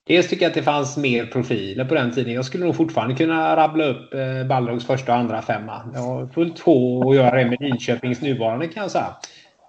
Dels 0.07 0.29
tycker 0.29 0.43
jag 0.43 0.51
att 0.51 0.55
det 0.55 0.63
fanns 0.63 0.97
mer 0.97 1.27
profiler 1.27 1.85
på 1.85 1.95
den 1.95 2.13
tiden. 2.13 2.35
Jag 2.35 2.45
skulle 2.45 2.65
nog 2.65 2.77
fortfarande 2.77 3.15
kunna 3.15 3.57
rabbla 3.57 3.85
upp 3.85 4.15
eh, 4.15 4.47
Balrogs 4.49 4.87
första 4.87 5.13
och 5.13 5.19
andra 5.19 5.43
femma. 5.43 5.83
Jag 5.95 6.01
har 6.01 6.27
fullt 6.27 6.61
sjå 6.61 7.11
att 7.11 7.17
göra 7.17 7.37
det 7.37 7.45
med 7.45 7.61
Linköpings 7.61 8.21
nuvarande 8.21 8.69
kan 8.69 8.83
jag 8.83 8.91
säga. 8.91 9.17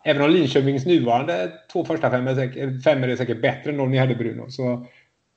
Även 0.07 0.21
om 0.21 0.29
Linköpings 0.29 0.85
nuvarande 0.85 1.51
två 1.71 1.85
första 1.85 2.09
femmor 2.09 2.39
är, 2.39 2.81
fem 2.81 3.03
är 3.03 3.15
säkert 3.15 3.41
bättre 3.41 3.69
än 3.69 3.77
de 3.77 3.91
ni 3.91 3.97
hade 3.97 4.15
Bruno. 4.15 4.49
Så, 4.49 4.71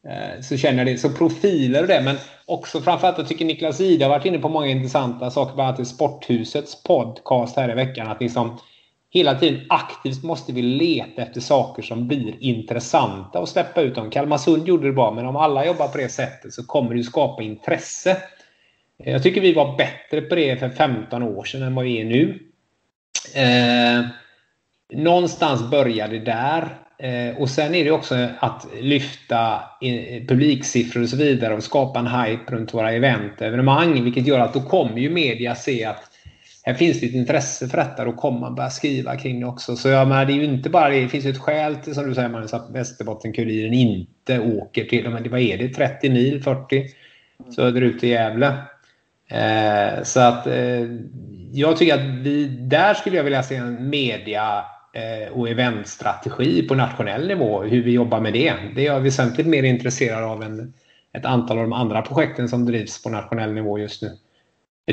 eh, 0.08 0.40
så 0.42 0.56
känner 0.56 0.78
jag 0.78 0.86
det. 0.86 0.98
Så 0.98 1.10
profiler 1.10 1.82
och 1.82 1.88
det. 1.88 2.02
Men 2.04 2.16
också 2.46 2.80
framförallt 2.80 3.18
jag 3.18 3.28
tycker 3.28 3.44
Niklas 3.44 3.80
Ida 3.80 4.04
har 4.04 4.10
varit 4.10 4.26
inne 4.26 4.38
på 4.38 4.48
många 4.48 4.66
intressanta 4.66 5.30
saker. 5.30 5.54
Bland 5.54 5.68
annat 5.68 5.80
i 5.80 5.84
Sporthusets 5.84 6.82
podcast 6.82 7.56
här 7.56 7.70
i 7.70 7.74
veckan. 7.74 8.08
Att 8.08 8.20
liksom, 8.20 8.58
hela 9.10 9.34
tiden 9.34 9.60
aktivt 9.68 10.22
måste 10.22 10.52
vi 10.52 10.62
leta 10.62 11.22
efter 11.22 11.40
saker 11.40 11.82
som 11.82 12.08
blir 12.08 12.34
intressanta 12.40 13.40
och 13.40 13.48
släppa 13.48 13.80
ut 13.80 13.94
dem. 13.94 14.10
Kalmarsund 14.10 14.68
gjorde 14.68 14.86
det 14.86 14.92
bra, 14.92 15.12
men 15.12 15.26
om 15.26 15.36
alla 15.36 15.66
jobbar 15.66 15.88
på 15.88 15.98
det 15.98 16.08
sättet 16.08 16.52
så 16.52 16.66
kommer 16.66 16.94
det 16.94 17.02
skapa 17.02 17.42
intresse. 17.42 18.10
Eh, 19.04 19.12
jag 19.12 19.22
tycker 19.22 19.40
vi 19.40 19.52
var 19.52 19.76
bättre 19.76 20.20
på 20.20 20.34
det 20.34 20.56
för 20.56 20.68
15 20.68 21.22
år 21.22 21.44
sedan 21.44 21.62
än 21.62 21.74
vad 21.74 21.84
vi 21.84 22.00
är 22.00 22.04
nu. 22.04 22.38
Eh, 23.34 24.06
Någonstans 24.92 25.70
börjar 25.70 26.08
det 26.08 26.18
där. 26.18 26.68
Eh, 26.98 27.36
och 27.36 27.50
sen 27.50 27.74
är 27.74 27.84
det 27.84 27.90
också 27.90 28.28
att 28.38 28.66
lyfta 28.80 29.54
eh, 29.80 30.26
publiksiffror 30.26 31.02
och 31.02 31.08
så 31.08 31.16
vidare 31.16 31.54
och 31.54 31.62
skapa 31.62 31.98
en 31.98 32.06
hype 32.06 32.52
runt 32.52 32.74
våra 32.74 32.92
event 32.92 33.32
och 33.40 33.46
evenemang. 33.46 34.04
Vilket 34.04 34.26
gör 34.26 34.38
att 34.38 34.54
då 34.54 34.60
kommer 34.60 34.98
ju 34.98 35.10
media 35.10 35.54
se 35.54 35.84
att 35.84 36.10
här 36.62 36.74
finns 36.74 37.00
det 37.00 37.06
ett 37.06 37.14
intresse 37.14 37.68
för 37.68 37.76
detta. 37.76 38.04
Då 38.04 38.12
kommer 38.12 38.40
man 38.40 38.54
börja 38.54 38.70
skriva 38.70 39.16
kring 39.16 39.40
det 39.40 39.46
också. 39.46 39.76
Så 39.76 39.88
jag 39.88 40.08
menar, 40.08 40.24
det 40.24 40.32
är 40.32 40.34
ju 40.34 40.44
inte 40.44 40.70
bara 40.70 40.88
det. 40.88 41.00
Det 41.00 41.08
finns 41.08 41.24
ju 41.24 41.30
ett 41.30 41.38
skäl 41.38 41.76
till, 41.76 41.94
som 41.94 42.08
du 42.08 42.14
säger 42.14 42.28
Magnus, 42.28 42.54
att 42.54 42.70
Västerbottenkuriren 42.70 43.72
inte 43.72 44.40
åker 44.40 44.84
till, 44.84 45.08
vad 45.08 45.40
är 45.40 45.58
det, 45.58 45.68
30 45.68 46.10
mil, 46.10 46.42
40 46.42 46.86
söderut 47.56 48.00
till 48.00 48.08
Gävle. 48.08 48.54
Eh, 49.28 50.02
så 50.02 50.20
att 50.20 50.46
eh, 50.46 50.86
jag 51.52 51.76
tycker 51.76 51.94
att 51.94 52.24
vi, 52.24 52.46
där 52.46 52.94
skulle 52.94 53.16
jag 53.16 53.24
vilja 53.24 53.42
se 53.42 53.56
en 53.56 53.90
media 53.90 54.64
Eh, 54.92 55.32
och 55.32 55.48
eventstrategi 55.48 56.68
på 56.68 56.74
nationell 56.74 57.28
nivå. 57.28 57.62
Hur 57.62 57.82
vi 57.82 57.92
jobbar 57.92 58.20
med 58.20 58.32
det. 58.32 58.54
Det 58.74 58.86
är 58.86 58.92
jag 58.92 59.00
väsentligt 59.00 59.46
mer 59.46 59.62
intresserad 59.62 60.24
av 60.24 60.42
än 60.42 60.74
ett 61.12 61.24
antal 61.24 61.58
av 61.58 61.64
de 61.64 61.72
andra 61.72 62.02
projekten 62.02 62.48
som 62.48 62.66
drivs 62.66 63.02
på 63.02 63.10
nationell 63.10 63.52
nivå 63.52 63.78
just 63.78 64.02
nu. 64.02 64.18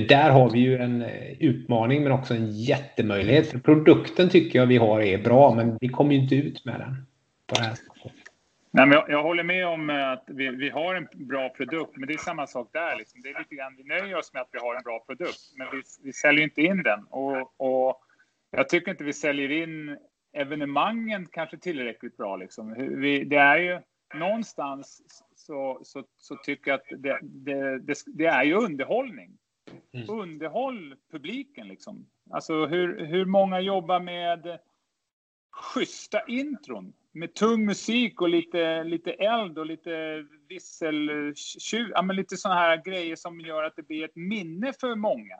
Där 0.07 0.29
har 0.29 0.49
vi 0.49 0.59
ju 0.59 0.77
en 0.77 1.01
eh, 1.01 1.31
utmaning 1.39 2.03
men 2.03 2.11
också 2.11 2.33
en 2.33 2.51
jättemöjlighet. 2.51 3.51
För 3.51 3.59
produkten 3.59 4.29
tycker 4.29 4.59
jag 4.59 4.65
vi 4.65 4.77
har 4.77 5.01
är 5.01 5.17
bra 5.17 5.53
men 5.55 5.77
vi 5.81 5.89
kommer 5.89 6.13
ju 6.13 6.19
inte 6.21 6.35
ut 6.35 6.65
med 6.65 6.79
den. 6.79 7.05
På 7.47 7.55
det 7.55 7.61
här 7.61 7.77
Nej, 8.71 8.85
men 8.85 8.97
jag, 8.97 9.09
jag, 9.09 9.23
håller 9.23 9.43
med 9.43 9.67
om 9.67 9.89
eh, 9.89 10.09
att 10.09 10.23
vi, 10.27 10.49
vi, 10.49 10.69
har 10.69 10.95
en 10.95 11.07
bra 11.13 11.49
produkt, 11.49 11.97
men 11.97 12.07
det 12.07 12.13
är 12.13 12.17
samma 12.17 12.47
sak 12.47 12.69
där. 12.73 12.95
Liksom. 12.97 13.21
Det 13.21 13.29
är 13.29 13.39
lite 13.39 13.55
grann, 13.55 13.75
vi 13.77 13.83
nöjer 13.83 14.17
oss 14.17 14.33
med 14.33 14.41
att 14.41 14.49
vi 14.51 14.59
har 14.59 14.75
en 14.75 14.83
bra 14.83 15.03
produkt, 15.07 15.39
men 15.55 15.67
vi, 15.71 15.81
vi 16.03 16.13
säljer 16.13 16.43
inte 16.43 16.61
in 16.61 16.83
den. 16.83 17.03
Och, 17.03 17.53
och, 17.57 18.01
jag 18.51 18.69
tycker 18.69 18.91
inte 18.91 19.03
vi 19.03 19.13
säljer 19.13 19.51
in 19.51 19.97
evenemangen 20.33 21.27
kanske 21.31 21.57
tillräckligt 21.57 22.17
bra. 22.17 22.35
Liksom. 22.35 22.73
Vi, 23.01 23.23
det 23.23 23.35
är 23.35 23.57
ju 23.57 23.79
någonstans 24.19 25.01
så, 25.35 25.79
så, 25.83 26.03
så 26.17 26.35
tycker 26.35 26.71
jag 26.71 26.79
att 26.79 27.01
det, 27.01 27.19
det, 27.21 27.79
det, 27.79 28.03
det 28.05 28.25
är 28.25 28.43
ju 28.43 28.53
underhållning. 28.53 29.37
Mm. 29.93 30.09
Underhåll 30.09 30.95
publiken 31.11 31.67
liksom. 31.67 32.07
Alltså 32.29 32.65
hur, 32.65 33.05
hur 33.05 33.25
många 33.25 33.59
jobbar 33.59 33.99
med 33.99 34.59
schyssta 35.51 36.25
intron? 36.27 36.93
Med 37.11 37.33
tung 37.33 37.65
musik 37.65 38.21
och 38.21 38.29
lite, 38.29 38.83
lite 38.83 39.11
eld 39.11 39.57
och 39.59 39.65
lite 39.65 40.25
vissel, 40.49 41.33
ja, 41.93 42.01
men 42.01 42.15
lite 42.15 42.37
sådana 42.37 42.59
här 42.59 42.83
grejer 42.85 43.15
som 43.15 43.39
gör 43.39 43.63
att 43.63 43.75
det 43.75 43.87
blir 43.87 44.05
ett 44.05 44.15
minne 44.15 44.73
för 44.73 44.95
många. 44.95 45.35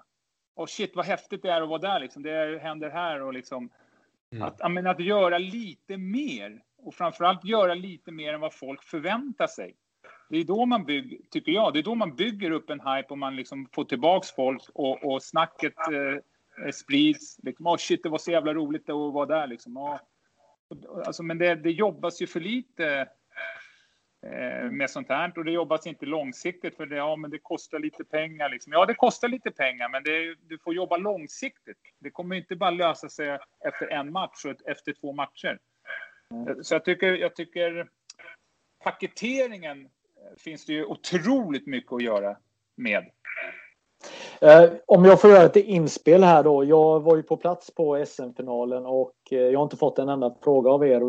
Och 0.58 0.70
shit 0.70 0.96
vad 0.96 1.06
häftigt 1.06 1.42
det 1.42 1.50
är 1.50 1.62
att 1.62 1.70
vara 1.70 1.80
där 1.80 2.00
liksom. 2.00 2.24
Det 2.24 2.60
händer 2.62 2.90
här 2.90 3.22
och 3.22 3.34
liksom. 3.34 3.70
Mm. 4.32 4.44
Att, 4.44 4.72
men 4.72 4.88
att 4.88 5.00
göra 5.00 5.38
lite 5.38 5.98
mer. 5.98 6.62
Och 6.78 6.94
framförallt 6.96 7.46
göra 7.46 7.74
lite 7.74 8.12
mer 8.12 8.34
än 8.34 8.40
vad 8.40 8.54
folk 8.54 8.84
förväntar 8.84 9.48
sig. 9.48 9.76
Det 10.30 10.38
är 10.38 10.44
då 10.44 10.66
man 10.66 10.86
bygger, 10.86 11.20
tycker 11.30 11.52
jag, 11.52 11.74
det 11.74 11.80
är 11.80 11.84
då 11.84 11.96
man 11.96 12.16
bygger 12.16 12.52
upp 12.52 12.70
en 12.70 12.80
hype 12.80 13.08
och 13.10 13.18
man 13.18 13.36
liksom 13.36 13.70
får 13.72 13.84
tillbaks 13.84 14.32
folk 14.32 14.64
och, 14.74 15.04
och 15.04 15.24
snacket 15.24 15.74
eh, 15.78 16.72
sprids. 16.72 17.40
Liksom, 17.44 17.68
oh 17.68 17.78
shit, 17.78 18.04
det 18.04 18.10
var 18.10 18.18
så 18.18 18.32
jävla 18.32 18.54
roligt 18.54 18.90
att 18.90 19.14
vara 19.14 19.26
där 19.26 19.48
liksom. 19.48 19.78
Oh. 19.78 19.98
Alltså, 21.06 21.24
men 21.24 21.38
det, 21.38 21.56
det 21.56 21.72
jobbas 21.72 22.22
ju 22.22 22.28
för 22.28 22.40
lite 22.40 23.08
med 24.72 24.90
sånt 24.90 25.10
här 25.10 25.34
och 25.38 25.46
det 25.46 25.52
jobbas 25.52 25.88
inte 25.88 26.06
långsiktigt 26.06 26.76
för 26.76 26.86
det, 26.86 26.96
ja, 26.96 27.16
men 27.16 27.32
det 27.32 27.40
kostar 27.40 27.80
lite 27.80 28.04
pengar. 28.04 28.50
Liksom. 28.50 28.74
Ja, 28.74 28.86
det 28.86 28.94
kostar 28.94 29.28
lite 29.28 29.52
pengar, 29.52 29.90
men 29.90 30.04
det, 30.04 30.36
du 30.48 30.58
får 30.58 30.74
jobba 30.74 30.98
långsiktigt. 30.98 31.78
Det 32.00 32.10
kommer 32.10 32.36
inte 32.36 32.56
bara 32.56 32.72
lösa 32.72 33.10
sig 33.10 33.40
efter 33.66 33.88
en 33.88 34.12
match 34.12 34.46
och 34.46 34.70
efter 34.70 34.94
två 34.94 35.14
matcher. 35.14 35.60
Så 36.62 36.76
jag 36.76 36.86
tycker, 36.86 37.14
jag 37.14 37.36
tycker 37.36 37.88
paketeringen 38.84 39.90
finns 40.38 40.66
det 40.66 40.74
ju 40.74 40.86
otroligt 40.86 41.68
mycket 41.68 41.94
att 41.94 42.04
göra 42.04 42.38
med. 42.78 43.06
Eh, 44.42 44.70
om 44.86 45.06
jag 45.06 45.22
får 45.22 45.30
göra 45.30 45.44
ett 45.44 45.56
inspel 45.56 46.24
här 46.24 46.44
då. 46.44 46.64
Jag 46.64 47.00
var 47.00 47.16
ju 47.16 47.24
på 47.24 47.38
plats 47.38 47.72
på 47.72 48.06
SM-finalen 48.06 48.86
och 48.86 49.14
eh, 49.32 49.38
jag 49.38 49.60
har 49.60 49.64
inte 49.64 49.78
fått 49.78 50.00
en 50.00 50.10
enda 50.10 50.36
fråga 50.44 50.72
av 50.72 50.88
er. 50.88 51.00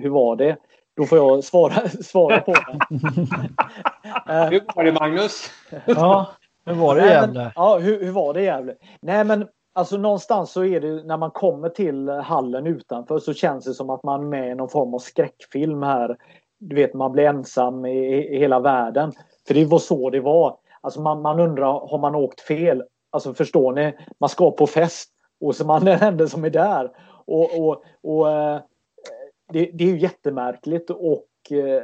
Hur 0.00 0.10
var 0.10 0.36
det? 0.36 0.56
Då 1.00 1.06
får 1.06 1.18
jag 1.18 1.44
svara, 1.44 1.88
svara 1.88 2.40
på 2.40 2.52
den. 2.52 2.80
hur 4.50 4.76
var 4.76 4.84
det 4.84 4.92
Magnus? 4.92 5.50
ja, 5.86 6.30
hur 6.66 6.74
var 6.74 6.96
det 6.96 7.06
i 7.06 7.08
Gävle? 7.08 7.52
Ja, 7.54 7.78
hur, 7.78 8.04
hur 8.04 8.12
var 8.12 8.34
det 8.34 8.40
i 8.40 8.44
Gävle? 8.44 8.74
Nej 9.02 9.24
men 9.24 9.46
alltså 9.72 9.96
någonstans 9.96 10.52
så 10.52 10.64
är 10.64 10.80
det 10.80 11.04
när 11.04 11.16
man 11.16 11.30
kommer 11.30 11.68
till 11.68 12.08
hallen 12.08 12.66
utanför 12.66 13.18
så 13.18 13.34
känns 13.34 13.64
det 13.64 13.74
som 13.74 13.90
att 13.90 14.02
man 14.02 14.20
är 14.20 14.26
med 14.26 14.50
i 14.50 14.54
någon 14.54 14.68
form 14.68 14.94
av 14.94 14.98
skräckfilm 14.98 15.82
här 15.82 16.16
du 16.60 16.76
vet, 16.76 16.94
man 16.94 17.12
blir 17.12 17.24
ensam 17.24 17.86
i, 17.86 18.26
i 18.34 18.38
hela 18.38 18.60
världen. 18.60 19.12
För 19.46 19.54
det 19.54 19.64
var 19.64 19.78
så 19.78 20.10
det 20.10 20.20
var. 20.20 20.56
Alltså 20.80 21.00
man, 21.00 21.22
man 21.22 21.40
undrar, 21.40 21.88
har 21.88 21.98
man 21.98 22.14
åkt 22.14 22.40
fel? 22.40 22.82
Alltså 23.10 23.34
förstår 23.34 23.72
ni? 23.72 23.96
Man 24.20 24.28
ska 24.28 24.50
på 24.50 24.66
fest 24.66 25.10
och 25.40 25.56
så 25.56 25.66
man 25.66 25.82
är 25.88 25.98
den 25.98 26.08
enda 26.08 26.28
som 26.28 26.44
är 26.44 26.50
där. 26.50 26.90
Och, 27.26 27.58
och, 27.58 27.82
och 28.02 28.30
eh, 28.30 28.60
det, 29.52 29.70
det, 29.74 29.84
är 29.84 29.88
ju 29.88 29.98
jättemärkligt 29.98 30.90
och 30.90 31.26
eh, 31.50 31.82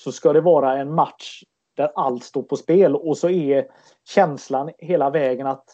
så 0.00 0.12
ska 0.12 0.32
det 0.32 0.40
vara 0.40 0.78
en 0.78 0.94
match 0.94 1.42
där 1.76 1.92
allt 1.94 2.24
står 2.24 2.42
på 2.42 2.56
spel 2.56 2.96
och 2.96 3.18
så 3.18 3.28
är 3.28 3.66
känslan 4.08 4.70
hela 4.78 5.10
vägen 5.10 5.46
att 5.46 5.64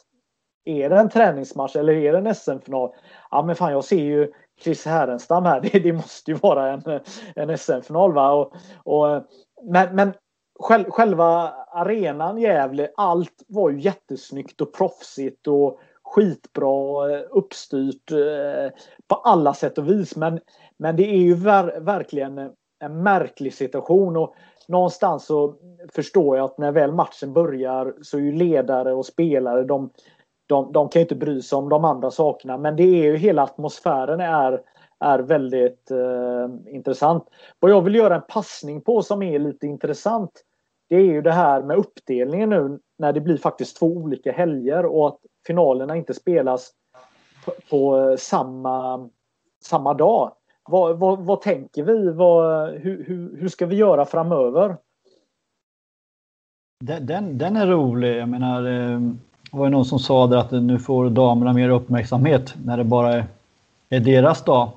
är 0.65 0.91
det 0.91 0.97
en 0.97 1.09
träningsmatch 1.09 1.77
eller 1.77 1.93
är 1.93 2.13
det 2.13 2.19
en 2.19 2.35
SM-final? 2.35 2.95
Ja 3.31 3.43
men 3.43 3.57
fan 3.57 3.73
jag 3.73 3.85
ser 3.85 4.05
ju 4.05 4.33
Chris 4.61 4.87
Härenstam 4.87 5.45
här. 5.45 5.61
Det, 5.73 5.79
det 5.79 5.93
måste 5.93 6.31
ju 6.31 6.37
vara 6.37 6.73
en, 6.73 7.01
en 7.37 7.59
SM-final. 7.59 8.13
Va? 8.13 8.33
Och, 8.33 8.53
och, 8.85 9.23
men, 9.63 9.97
men 9.97 10.13
själva 10.91 11.55
arenan 11.73 12.39
Gävle, 12.39 12.91
allt 12.97 13.43
var 13.49 13.71
ju 13.71 13.81
jättesnyggt 13.81 14.61
och 14.61 14.75
proffsigt 14.75 15.47
och 15.47 15.81
skitbra 16.15 17.09
uppstyrt 17.31 18.11
eh, 18.11 18.79
på 19.09 19.15
alla 19.15 19.55
sätt 19.55 19.79
och 19.79 19.91
vis. 19.91 20.17
Men, 20.17 20.41
men 20.77 20.97
det 20.97 21.07
är 21.07 21.19
ju 21.19 21.35
ver 21.35 21.81
verkligen 21.81 22.39
en 22.81 23.03
märklig 23.03 23.55
situation 23.55 24.17
och 24.17 24.35
någonstans 24.69 25.27
så 25.27 25.55
förstår 25.95 26.37
jag 26.37 26.45
att 26.45 26.59
när 26.59 26.73
väl 26.73 26.93
matchen 26.93 27.33
börjar 27.33 27.95
så 28.03 28.17
är 28.17 28.21
ju 28.21 28.33
ledare 28.33 28.95
och 28.95 29.07
spelare 29.07 29.65
de 29.65 29.91
de, 30.47 30.73
de 30.73 30.89
kan 30.89 31.01
ju 31.01 31.05
inte 31.05 31.15
bry 31.15 31.43
sig 31.43 31.57
om 31.57 31.69
de 31.69 31.85
andra 31.85 32.11
sakerna 32.11 32.59
men 32.59 32.77
det 32.77 32.83
är 32.83 33.05
ju 33.05 33.17
hela 33.17 33.43
atmosfären 33.43 34.21
är, 34.21 34.61
är 35.01 35.19
väldigt 35.19 35.91
eh, 35.91 36.75
intressant. 36.75 37.25
Vad 37.61 37.71
jag 37.71 37.83
vill 37.83 37.95
göra 37.95 38.15
en 38.15 38.23
passning 38.29 38.81
på 38.81 39.03
som 39.03 39.23
är 39.23 39.39
lite 39.39 39.67
intressant 39.67 40.45
det 40.89 40.97
är 40.97 41.01
ju 41.01 41.23
det 41.23 41.33
här 41.33 41.63
med 41.63 41.77
uppdelningen 41.77 42.51
nu 42.51 42.79
när 42.99 43.13
det 43.13 43.21
blir 43.21 43.37
faktiskt 43.37 43.77
två 43.77 43.87
olika 43.87 44.33
helger 44.33 44.87
och 44.87 45.09
att 45.09 45.19
finalerna 45.47 45.97
inte 45.97 46.15
spelas 46.15 46.71
på, 47.45 47.53
på 47.71 48.11
eh, 48.11 48.17
samma, 48.17 49.09
samma 49.65 49.95
dag. 49.95 50.33
Vad, 50.69 50.99
vad, 50.99 51.19
vad 51.19 51.41
tänker 51.41 51.83
vi? 51.83 52.11
Vad, 52.11 52.71
hur, 52.71 53.05
hur, 53.05 53.37
hur 53.41 53.49
ska 53.49 53.67
vi 53.67 53.77
göra 53.77 54.05
framöver? 54.05 54.77
Den, 56.81 57.07
den, 57.07 57.39
den 57.39 57.57
är 57.57 57.67
rolig. 57.67 58.17
Jag 58.17 58.29
menar, 58.29 58.59
eh, 58.65 59.01
det 59.51 59.59
var 59.59 59.67
ju 59.67 59.71
någon 59.71 59.85
som 59.85 59.99
sa 59.99 60.27
där 60.27 60.37
att 60.37 60.51
nu 60.51 60.79
får 60.79 61.11
damerna 61.11 61.53
mer 61.53 61.69
uppmärksamhet 61.69 62.55
när 62.65 62.77
det 62.77 62.85
bara 62.85 63.13
är, 63.15 63.25
är 63.89 64.01
deras 64.01 64.45
dag. 64.45 64.69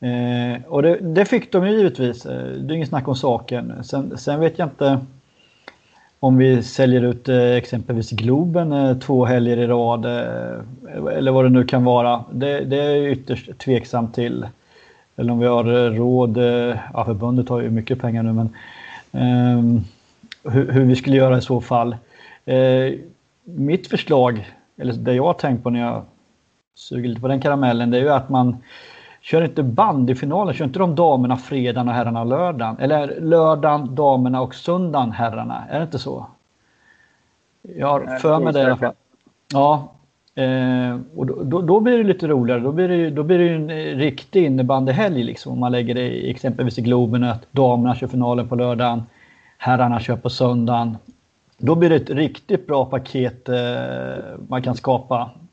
Eh, 0.00 0.64
och 0.66 0.82
det, 0.82 0.96
det, 0.96 1.24
fick 1.24 1.52
de 1.52 1.66
ju 1.66 1.76
givetvis. 1.76 2.26
Eh, 2.26 2.46
det 2.46 2.74
är 2.74 2.76
inget 2.76 2.88
snack 2.88 3.08
om 3.08 3.16
saken. 3.16 3.84
Sen, 3.84 4.18
sen 4.18 4.40
vet 4.40 4.58
jag 4.58 4.68
inte 4.68 5.00
om 6.20 6.36
vi 6.36 6.62
säljer 6.62 7.02
ut 7.02 7.28
eh, 7.28 7.52
exempelvis 7.52 8.10
Globen 8.10 8.72
eh, 8.72 8.98
två 8.98 9.24
helger 9.24 9.56
i 9.56 9.66
rad 9.66 10.04
eh, 10.04 11.16
eller 11.16 11.32
vad 11.32 11.44
det 11.44 11.48
nu 11.48 11.64
kan 11.64 11.84
vara. 11.84 12.24
Det, 12.32 12.60
det 12.60 12.82
är 12.82 13.08
ytterst 13.08 13.58
tveksamt 13.58 14.14
till. 14.14 14.46
Eller 15.16 15.32
om 15.32 15.38
vi 15.38 15.46
har 15.46 15.64
råd. 15.90 16.36
Ja, 16.94 17.04
förbundet 17.04 17.48
har 17.48 17.60
ju 17.60 17.70
mycket 17.70 18.00
pengar 18.00 18.22
nu 18.22 18.32
men 18.32 18.48
ehm, 19.12 19.58
um, 19.58 19.84
hur, 20.52 20.72
hur, 20.72 20.84
vi 20.84 20.96
skulle 20.96 21.16
göra 21.16 21.38
i 21.38 21.42
så 21.42 21.60
fall. 21.60 21.96
mitt 23.44 23.86
förslag, 23.86 24.48
eller 24.76 24.92
det 24.92 25.14
jag 25.14 25.24
har 25.24 25.34
tänkt 25.34 25.62
på 25.62 25.70
när 25.70 25.80
jag 25.80 26.02
suger 26.74 27.08
lite 27.08 27.20
på 27.20 27.28
den 27.28 27.40
karamellen, 27.40 27.90
det 27.90 27.98
är 27.98 28.02
ju 28.02 28.10
att 28.10 28.28
man 28.28 28.56
Kör 29.20 29.44
inte 29.44 29.62
bandyfinalen, 29.62 30.54
kör 30.54 30.64
inte 30.64 30.78
de 30.78 30.94
damerna 30.94 31.36
fredagen 31.36 31.88
och 31.88 31.94
herrarna 31.94 32.24
lördagen? 32.24 32.76
Eller 32.78 33.20
lördagen, 33.20 33.94
damerna 33.94 34.40
och 34.40 34.54
söndagen, 34.54 35.12
herrarna? 35.12 35.64
Är 35.70 35.78
det 35.78 35.84
inte 35.84 35.98
så? 35.98 36.26
Jag 37.62 37.86
har 37.86 38.18
för 38.18 38.40
mig 38.40 38.52
det 38.52 38.60
i 38.60 38.64
alla 38.64 38.76
fall. 38.76 38.94
Ja, 39.52 39.92
eh, 40.34 40.98
och 41.16 41.26
då, 41.26 41.42
då, 41.42 41.62
då, 41.62 41.80
blir 41.80 41.98
det 41.98 42.04
lite 42.04 42.28
roligare. 42.28 42.60
Då 42.60 42.72
blir 42.72 42.88
det, 42.88 43.10
då 43.10 43.22
blir 43.22 43.38
det 43.38 43.48
en 43.48 43.98
riktig 43.98 44.44
innebandyhelg 44.44 45.24
liksom. 45.24 45.52
Om 45.52 45.60
man 45.60 45.72
lägger 45.72 45.94
det 45.94 46.30
exempelvis 46.30 46.78
i 46.78 46.82
Globen 46.82 47.24
att 47.24 47.52
damerna 47.52 47.94
kör 47.94 48.06
finalen 48.06 48.48
på 48.48 48.56
lördagen, 48.56 49.02
herrarna 49.58 50.00
kör 50.00 50.16
på 50.16 50.30
söndagen. 50.30 50.96
Då 51.58 51.74
blir 51.74 51.90
det 51.90 51.96
ett 51.96 52.10
riktigt 52.10 52.66
bra 52.66 52.84
paket 52.84 53.48
eh, 53.48 53.56
man 54.48 54.62
kan 54.62 54.76
skapa 54.76 55.30
Eh, 55.30 55.49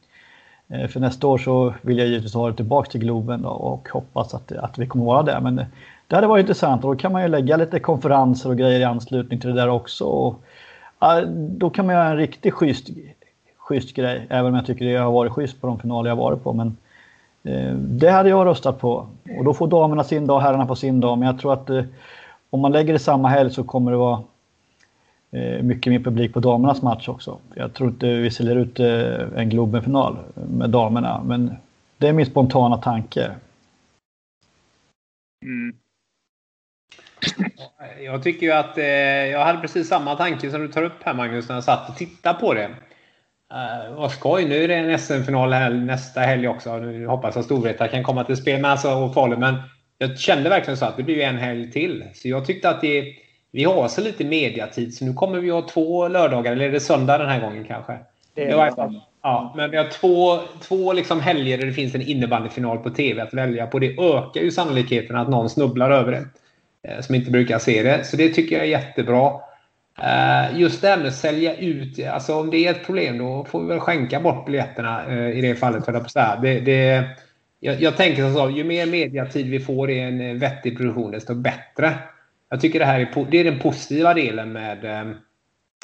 Eh, 0.69 0.87
för 0.87 0.99
nästa 0.99 1.27
år 1.27 1.37
så 1.37 1.73
vill 1.81 1.97
jag 1.97 2.07
givetvis 2.07 2.33
ha 2.33 2.49
det 2.49 2.55
tillbaka 2.55 2.91
till 2.91 3.01
Globen 3.01 3.45
och 3.45 3.89
hoppas 3.89 4.33
att, 4.33 4.51
att 4.51 4.77
vi 4.77 4.87
kommer 4.87 5.05
vara 5.05 5.23
där. 5.23 5.39
Men 5.39 5.59
eh, 5.59 5.65
det 6.07 6.15
hade 6.15 6.27
varit 6.27 6.43
intressant 6.43 6.83
och 6.83 6.91
då 6.95 6.99
kan 6.99 7.11
man 7.11 7.21
ju 7.21 7.27
lägga 7.27 7.57
lite 7.57 7.79
konferenser 7.79 8.49
och 8.49 8.57
grejer 8.57 8.79
i 8.79 8.83
anslutning 8.83 9.39
till 9.39 9.49
det 9.49 9.55
där 9.55 9.69
också. 9.69 10.05
Och, 10.05 10.43
då 11.37 11.69
kan 11.69 11.85
man 11.85 11.95
göra 11.95 12.07
en 12.07 12.17
riktigt 12.17 12.53
schysst, 12.53 12.87
schysst 13.57 13.93
grej, 13.95 14.27
även 14.29 14.45
om 14.45 14.55
jag 14.55 14.65
tycker 14.65 14.85
det 14.85 14.95
har 14.95 15.11
varit 15.11 15.31
schysst 15.31 15.61
på 15.61 15.67
de 15.67 15.79
finaler 15.79 16.09
jag 16.09 16.15
varit 16.15 16.43
på. 16.43 16.53
Men 16.53 16.77
eh, 17.43 17.73
det 17.75 18.09
hade 18.09 18.29
jag 18.29 18.45
röstat 18.45 18.79
på. 18.79 19.07
Och 19.37 19.43
då 19.43 19.53
får 19.53 19.67
damerna 19.67 20.03
sin 20.03 20.27
dag, 20.27 20.39
herrarna 20.39 20.65
på 20.65 20.75
sin 20.75 20.99
dag. 20.99 21.17
Men 21.17 21.27
jag 21.27 21.39
tror 21.39 21.53
att 21.53 21.69
eh, 21.69 21.83
om 22.49 22.59
man 22.59 22.71
lägger 22.71 22.93
det 22.93 22.99
samma 22.99 23.27
helg 23.27 23.51
så 23.51 23.63
kommer 23.63 23.91
det 23.91 23.97
vara 23.97 24.23
Eh, 25.37 25.63
mycket 25.63 25.91
mer 25.91 25.99
publik 25.99 26.33
på 26.33 26.39
damernas 26.39 26.81
match 26.81 27.07
också. 27.07 27.39
Jag 27.55 27.73
tror 27.73 27.89
inte 27.89 28.07
vi 28.07 28.31
säljer 28.31 28.55
ut 28.55 28.79
en 28.79 29.37
en 29.37 29.49
Globenfinal 29.49 30.17
med 30.33 30.69
damerna, 30.69 31.23
men 31.25 31.55
det 31.97 32.07
är 32.07 32.13
min 32.13 32.25
spontana 32.25 32.77
tanke. 32.77 33.31
Mm. 35.45 35.75
Jag 38.05 38.23
tycker 38.23 38.45
ju 38.45 38.51
att 38.51 38.77
eh, 38.77 38.85
jag 38.85 39.45
hade 39.45 39.59
precis 39.59 39.87
samma 39.87 40.15
tanke 40.15 40.51
som 40.51 40.61
du 40.61 40.67
tar 40.67 40.83
upp 40.83 41.03
här 41.03 41.13
Magnus 41.13 41.49
när 41.49 41.55
jag 41.55 41.63
satt 41.63 41.89
och 41.89 41.95
tittade 41.95 42.39
på 42.39 42.53
det. 42.53 42.69
Uh, 43.53 43.95
vad 43.95 44.11
skoj, 44.11 44.45
nu 44.45 44.63
är 44.63 44.67
det 44.67 44.75
en 44.75 44.99
SM-final 44.99 45.73
nästa 45.73 46.19
helg 46.19 46.47
också. 46.47 46.77
Nu 46.77 47.07
hoppas 47.07 47.35
jag 47.35 47.45
Storvreta 47.45 47.87
kan 47.87 48.03
komma 48.03 48.23
till 48.23 48.37
spel 48.37 48.61
med 48.61 48.71
alltså, 48.71 48.91
och 48.91 49.13
Falun. 49.13 49.39
Men 49.39 49.55
jag 49.97 50.19
kände 50.19 50.49
verkligen 50.49 50.77
så 50.77 50.85
att 50.85 50.97
det 50.97 51.03
blir 51.03 51.19
en 51.19 51.37
helg 51.37 51.71
till. 51.71 52.03
Så 52.13 52.27
jag 52.27 52.45
tyckte 52.45 52.69
att 52.69 52.81
det 52.81 53.15
vi 53.51 53.63
har 53.63 53.87
så 53.87 54.01
lite 54.01 54.25
mediatid 54.25 54.97
så 54.97 55.05
nu 55.05 55.13
kommer 55.13 55.39
vi 55.39 55.49
ha 55.49 55.61
två 55.61 56.07
lördagar, 56.07 56.51
eller 56.51 56.65
är 56.65 56.71
det 56.71 56.79
söndag 56.79 57.17
den 57.17 57.29
här 57.29 57.41
gången 57.41 57.63
kanske? 57.63 57.97
Det 58.33 58.43
är 58.43 58.47
det. 58.47 59.01
Ja, 59.21 59.53
men 59.57 59.71
vi 59.71 59.77
har 59.77 59.87
två, 59.87 60.39
två 60.61 60.93
liksom 60.93 61.19
helger 61.19 61.57
där 61.57 61.65
det 61.65 61.73
finns 61.73 61.95
en 61.95 62.01
innebandyfinal 62.01 62.77
på 62.77 62.89
TV 62.89 63.21
att 63.21 63.33
välja 63.33 63.67
på. 63.67 63.79
Det 63.79 63.97
ökar 63.97 64.41
ju 64.41 64.51
sannolikheten 64.51 65.15
att 65.15 65.29
någon 65.29 65.49
snubblar 65.49 65.91
över 65.91 66.11
det. 66.11 66.25
Eh, 66.87 67.01
som 67.01 67.15
inte 67.15 67.31
brukar 67.31 67.59
se 67.59 67.83
det. 67.83 68.03
Så 68.03 68.17
det 68.17 68.29
tycker 68.29 68.55
jag 68.55 68.65
är 68.65 68.69
jättebra. 68.69 69.31
Eh, 70.01 70.59
just 70.59 70.81
det 70.81 70.87
här 70.87 70.97
med 70.97 71.07
att 71.07 71.15
sälja 71.15 71.55
ut. 71.55 72.05
Alltså 72.07 72.39
om 72.39 72.49
det 72.49 72.57
är 72.57 72.71
ett 72.71 72.85
problem 72.85 73.17
då 73.17 73.45
får 73.45 73.61
vi 73.61 73.67
väl 73.67 73.79
skänka 73.79 74.19
bort 74.19 74.45
biljetterna 74.45 75.05
eh, 75.09 75.37
i 75.37 75.41
det 75.41 75.55
fallet. 75.55 75.85
För 75.85 75.93
att 75.93 76.41
det, 76.41 76.59
det, 76.59 77.03
jag, 77.59 77.81
jag 77.81 77.97
tänker 77.97 78.33
så 78.33 78.49
ju 78.49 78.63
mer 78.63 78.85
mediatid 78.85 79.49
vi 79.49 79.59
får 79.59 79.91
i 79.91 79.99
en 79.99 80.39
vettig 80.39 80.77
produktion 80.77 81.11
desto 81.11 81.35
bättre. 81.35 81.93
Jag 82.49 82.61
tycker 82.61 82.79
det 82.79 82.85
här 82.85 82.99
är, 82.99 83.25
det 83.31 83.37
är 83.37 83.43
den 83.43 83.59
positiva 83.59 84.13
delen 84.13 84.51
med, 84.51 84.85
eh, 84.85 85.15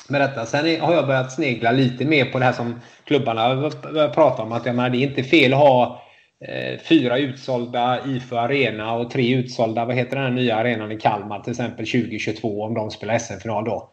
med 0.09 0.21
detta. 0.21 0.45
Sen 0.45 0.81
har 0.81 0.93
jag 0.93 1.07
börjat 1.07 1.31
snegla 1.31 1.71
lite 1.71 2.05
mer 2.05 2.25
på 2.25 2.39
det 2.39 2.45
här 2.45 2.53
som 2.53 2.81
klubbarna 3.03 3.69
pratar 4.09 4.43
om. 4.43 4.51
Att 4.51 4.65
jag 4.65 4.75
menar, 4.75 4.89
det 4.89 4.97
är 4.97 5.07
inte 5.07 5.23
fel 5.23 5.53
att 5.53 5.59
ha 5.59 6.03
eh, 6.47 6.79
fyra 6.79 7.17
utsålda 7.17 7.99
IFÖ 8.07 8.37
Arena 8.37 8.93
och 8.93 9.11
tre 9.11 9.35
utsålda, 9.35 9.85
vad 9.85 9.95
heter 9.95 10.15
den 10.15 10.25
här 10.25 10.31
nya 10.31 10.55
arenan 10.55 10.91
i 10.91 10.97
Kalmar 10.97 11.39
till 11.39 11.51
exempel 11.51 11.85
2022 11.85 12.63
om 12.63 12.73
de 12.73 12.91
spelar 12.91 13.17
SM-final 13.17 13.65
då. 13.65 13.89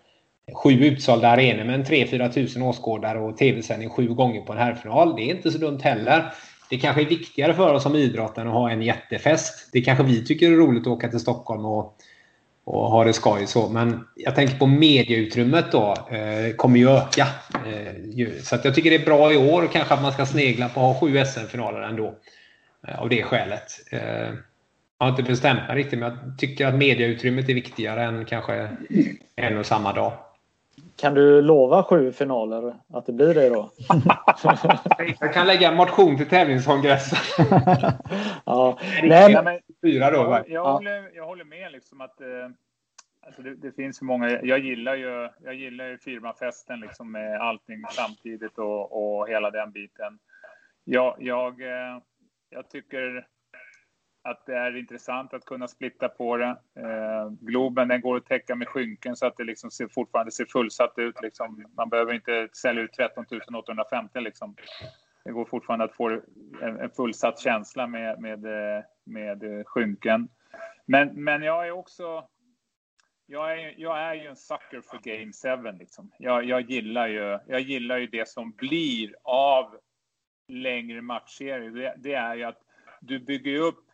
Sju 0.54 0.70
utsålda 0.70 1.28
arenor 1.28 1.64
med 1.64 1.88
3-4 1.88 2.32
tusen 2.32 2.62
åskådare 2.62 3.18
och 3.18 3.36
tv-sändning 3.36 3.88
sju 3.88 4.08
gånger 4.08 4.40
på 4.40 4.52
en 4.52 4.58
herrfinal. 4.58 5.16
Det 5.16 5.22
är 5.22 5.34
inte 5.34 5.50
så 5.50 5.58
dumt 5.58 5.80
heller. 5.82 6.32
Det 6.70 6.78
kanske 6.78 7.02
är 7.02 7.06
viktigare 7.06 7.54
för 7.54 7.74
oss 7.74 7.82
som 7.82 7.96
idrott 7.96 8.38
än 8.38 8.46
att 8.46 8.52
ha 8.52 8.70
en 8.70 8.82
jättefest. 8.82 9.68
Det 9.72 9.80
kanske 9.80 10.04
vi 10.04 10.24
tycker 10.24 10.52
är 10.52 10.56
roligt 10.56 10.82
att 10.82 10.86
åka 10.86 11.08
till 11.08 11.20
Stockholm 11.20 11.64
och 11.64 11.96
och 12.70 12.90
ha 12.90 13.04
det 13.04 13.12
skoj 13.12 13.46
så. 13.46 13.68
Men 13.68 14.04
jag 14.14 14.34
tänker 14.34 14.58
på 14.58 14.66
medieutrymmet 14.66 15.72
då 15.72 15.94
eh, 16.10 16.54
kommer 16.56 16.78
ju 16.78 16.90
öka. 16.90 17.26
Eh, 17.66 18.42
så 18.42 18.54
att 18.54 18.64
jag 18.64 18.74
tycker 18.74 18.90
det 18.90 18.96
är 18.96 19.04
bra 19.04 19.32
i 19.32 19.36
år 19.36 19.62
och 19.62 19.72
kanske 19.72 19.94
att 19.94 20.02
man 20.02 20.12
ska 20.12 20.26
snegla 20.26 20.68
på 20.68 20.80
att 20.80 20.86
ha 20.86 21.00
sju 21.00 21.24
SM-finaler 21.24 21.80
ändå. 21.80 22.14
Eh, 22.88 23.00
av 23.00 23.08
det 23.08 23.22
skälet. 23.22 23.92
Eh, 23.92 24.00
jag 24.98 25.06
har 25.06 25.08
inte 25.08 25.22
bestämt 25.22 25.60
mig 25.68 25.76
riktigt 25.76 25.98
men 25.98 26.10
jag 26.10 26.38
tycker 26.38 26.66
att 26.66 26.74
medieutrymmet 26.74 27.48
är 27.48 27.54
viktigare 27.54 28.04
än 28.04 28.24
kanske 28.24 28.68
en 29.36 29.58
och 29.58 29.66
samma 29.66 29.92
dag. 29.92 30.12
Kan 31.00 31.14
du 31.14 31.42
lova 31.42 31.82
sju 31.82 32.12
finaler? 32.12 32.74
Att 32.92 33.06
det 33.06 33.12
blir 33.12 33.34
det 33.34 33.48
då? 33.48 33.70
jag 35.20 35.34
kan 35.34 35.46
lägga 35.46 35.68
en 35.68 35.76
motion 35.76 36.16
till 36.16 36.28
tävlingskongressen. 36.28 37.18
ja. 38.44 38.78
Nej, 39.02 39.42
men, 39.44 39.60
fyra 39.82 40.10
då. 40.10 40.18
Jag, 40.18 40.50
jag, 40.50 40.72
håller, 40.72 41.10
jag 41.14 41.26
håller 41.26 41.44
med 41.44 41.72
liksom 41.72 42.00
att 42.00 42.20
eh, 42.20 42.26
alltså 43.26 43.42
det, 43.42 43.54
det, 43.54 43.72
finns 43.72 44.02
många. 44.02 44.40
Jag 44.42 44.58
gillar 44.58 44.94
ju, 44.94 45.28
jag 45.44 45.54
gillar 45.54 45.84
ju 45.84 45.98
firmafesten 45.98 46.80
liksom 46.80 47.12
med 47.12 47.40
allting 47.40 47.82
samtidigt 47.90 48.58
och, 48.58 49.18
och 49.20 49.28
hela 49.28 49.50
den 49.50 49.72
biten. 49.72 50.18
Jag, 50.84 51.16
jag, 51.18 51.62
eh, 51.62 51.98
jag 52.50 52.70
tycker 52.70 53.26
att 54.22 54.46
det 54.46 54.56
är 54.56 54.76
intressant 54.76 55.34
att 55.34 55.44
kunna 55.44 55.68
splitta 55.68 56.08
på 56.08 56.36
det. 56.36 56.56
Eh, 56.76 57.30
Globen 57.40 57.88
den 57.88 58.00
går 58.00 58.16
att 58.16 58.26
täcka 58.26 58.54
med 58.54 58.68
skynken 58.68 59.16
så 59.16 59.26
att 59.26 59.36
det 59.36 59.44
liksom 59.44 59.70
ser, 59.70 59.88
fortfarande 59.88 60.32
ser 60.32 60.44
fullsatt 60.44 60.94
ut. 60.96 61.22
Liksom. 61.22 61.66
Man 61.76 61.88
behöver 61.88 62.12
inte 62.12 62.48
sälja 62.52 62.82
ut 62.82 62.92
13 62.92 63.24
850. 63.54 64.20
Liksom. 64.20 64.56
Det 65.24 65.32
går 65.32 65.44
fortfarande 65.44 65.84
att 65.84 65.94
få 65.94 66.08
en, 66.62 66.80
en 66.80 66.90
fullsatt 66.90 67.40
känsla 67.40 67.86
med, 67.86 68.20
med, 68.20 68.44
eh, 68.44 68.84
med 69.04 69.42
eh, 69.42 69.64
skynken. 69.64 70.28
Men, 70.86 71.24
men 71.24 71.42
jag 71.42 71.66
är 71.66 71.70
också... 71.70 72.24
Jag 73.26 73.52
är, 73.52 73.74
jag 73.76 73.98
är 73.98 74.14
ju 74.14 74.26
en 74.26 74.36
sucker 74.36 74.80
för 74.80 74.98
Game 74.98 75.62
7. 75.72 75.78
Liksom. 75.78 76.12
Jag, 76.18 76.44
jag, 76.44 76.60
gillar 76.60 77.06
ju, 77.06 77.38
jag 77.46 77.60
gillar 77.60 77.98
ju 77.98 78.06
det 78.06 78.28
som 78.28 78.50
blir 78.52 79.14
av 79.22 79.76
längre 80.48 81.02
matchserier. 81.02 81.70
Det, 81.70 81.94
det 81.98 82.14
är 82.14 82.34
ju 82.34 82.44
att 82.44 82.58
du 83.00 83.18
bygger 83.18 83.56
upp 83.56 83.89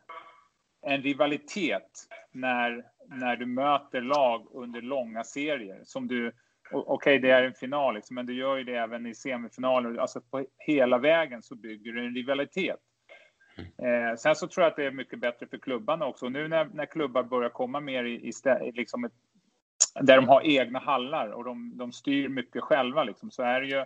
en 0.87 1.03
rivalitet 1.03 2.07
när, 2.33 2.85
när 3.09 3.37
du 3.37 3.47
möter 3.47 4.01
lag 4.01 4.47
under 4.53 4.83
långa 4.83 5.25
serier. 5.25 5.81
Som 5.85 6.09
du, 6.09 6.33
Okej, 6.71 6.93
okay, 6.95 7.19
det 7.19 7.31
är 7.31 7.43
en 7.43 7.55
final, 7.55 7.95
liksom, 7.95 8.15
men 8.15 8.27
du 8.27 8.35
gör 8.35 8.57
ju 8.57 8.65
det 8.65 8.77
även 8.77 9.07
i 9.07 9.15
semifinaler. 9.15 9.97
Alltså 9.97 10.21
på 10.21 10.47
hela 10.59 10.99
vägen 10.99 11.43
så 11.43 11.55
bygger 11.55 11.93
du 11.93 12.07
en 12.07 12.15
rivalitet. 12.15 12.81
Eh, 13.59 14.17
sen 14.19 14.35
så 14.35 14.47
tror 14.47 14.65
jag 14.65 14.71
att 14.71 14.77
det 14.77 14.85
är 14.85 14.91
mycket 14.91 15.19
bättre 15.19 15.47
för 15.47 15.59
klubbarna 15.59 16.07
också. 16.07 16.29
Nu 16.29 16.49
när, 16.49 16.65
när 16.65 16.87
klubbar 16.87 17.23
börjar 17.23 17.51
komma 17.51 17.81
mer 17.81 18.05
i, 18.05 18.29
i 18.29 18.33
liksom 18.73 19.05
ett, 19.05 19.13
där 20.01 20.17
de 20.17 20.29
har 20.29 20.47
egna 20.47 20.79
hallar 20.79 21.29
och 21.29 21.45
de, 21.45 21.77
de 21.77 21.93
styr 21.93 22.29
mycket 22.29 22.63
själva, 22.63 23.05
liksom, 23.05 23.31
så 23.31 23.43
är 23.43 23.61
det 23.61 23.67
ju 23.67 23.85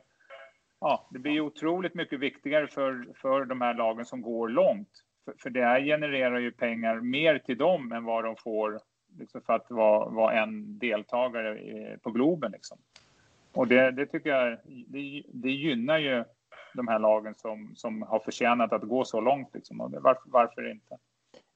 ja, 0.81 1.09
det 1.11 1.19
blir 1.19 1.41
otroligt 1.41 1.95
mycket 1.95 2.21
viktigare 2.21 2.69
för, 2.69 3.07
för 3.17 3.45
de 3.45 3.61
här 3.61 3.75
lagen 3.75 4.05
som 4.05 4.23
går 4.23 4.49
långt. 4.49 5.05
För, 5.25 5.35
för 5.39 5.51
det 5.51 5.65
här 5.65 5.81
genererar 5.81 6.39
ju 6.39 6.53
pengar 6.53 7.01
mer 7.01 7.39
till 7.39 7.59
dem 7.59 7.93
än 7.93 8.05
vad 8.05 8.25
de 8.25 8.37
får 8.37 8.81
liksom 9.19 9.41
för 9.41 9.53
att 9.53 9.71
vara, 9.71 10.09
vara 10.09 10.43
en 10.43 10.79
deltagare 10.79 11.99
på 12.03 12.11
Globen. 12.11 12.53
Liksom. 12.53 12.79
Och 13.53 13.67
det, 13.67 13.91
det 13.91 14.07
tycker 14.07 14.31
jag 14.31 14.59
det, 14.65 15.23
det 15.27 15.51
gynnar 15.51 15.99
ju 15.99 16.25
de 16.75 16.89
här 16.89 16.99
lagen 16.99 17.35
som, 17.35 17.73
som 17.77 18.03
har 18.03 18.19
förtjänat 18.19 18.73
att 18.73 18.83
gå 18.83 19.05
så 19.05 19.21
långt. 19.21 19.55
Liksom. 19.55 19.81
Och 19.81 19.93
varför, 19.93 20.23
varför 20.25 20.71
inte? 20.71 20.99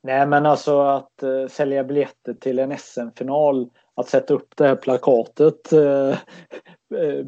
Nej, 0.04 0.26
men 0.26 0.46
alltså 0.46 0.80
att 0.80 1.22
uh, 1.22 1.46
sälja 1.46 1.84
biljetter 1.84 2.34
till 2.34 2.58
en 2.58 2.78
SM-final, 2.78 3.70
att 3.94 4.08
sätta 4.08 4.34
upp 4.34 4.48
det 4.56 4.66
här 4.66 4.76
plakatet 4.76 5.72
uh, 5.72 6.14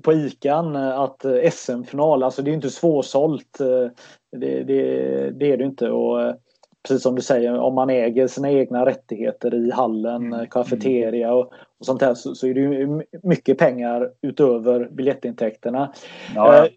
på 0.03 0.13
ICAn, 0.13 0.77
att 0.77 1.25
uh, 1.25 1.51
SM-final, 1.51 2.23
alltså 2.23 2.43
det 2.43 2.51
är 2.51 2.55
inte 2.55 2.71
svårsålt. 2.71 3.59
Det, 3.59 4.63
det, 4.63 4.63
det, 5.31 5.53
är 5.53 5.57
det 5.57 5.65
inte. 5.65 5.91
Och, 5.91 6.35
precis 6.89 7.03
som 7.03 7.15
du 7.15 7.23
säger, 7.23 7.59
om 7.59 7.75
man 7.75 7.91
äger 7.91 8.27
sina 8.27 8.51
egna 8.51 8.87
rättigheter 8.87 9.55
i 9.55 9.71
hallen, 9.71 10.33
mm. 10.33 10.47
kafeteria 10.47 11.35
och, 11.35 11.53
och 11.79 11.87
sånt 11.87 12.01
där 12.01 12.15
så, 12.15 12.35
så, 12.35 12.47
är 12.47 12.55
det 12.55 12.61
ju 12.61 13.03
mycket 13.23 13.59
pengar 13.59 14.13
utöver 14.23 14.89
biljettintäkterna. 14.91 15.93
Ja. 16.35 16.69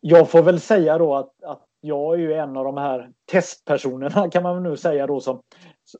Jag 0.00 0.30
får 0.30 0.42
väl 0.42 0.60
säga 0.60 0.98
då 0.98 1.14
att, 1.14 1.44
att 1.44 1.69
jag 1.80 2.14
är 2.14 2.18
ju 2.18 2.32
en 2.32 2.56
av 2.56 2.64
de 2.64 2.76
här 2.76 3.12
testpersonerna 3.30 4.30
kan 4.30 4.42
man 4.42 4.62
nu 4.62 4.76
säga 4.76 5.06
då 5.06 5.20
som, 5.20 5.42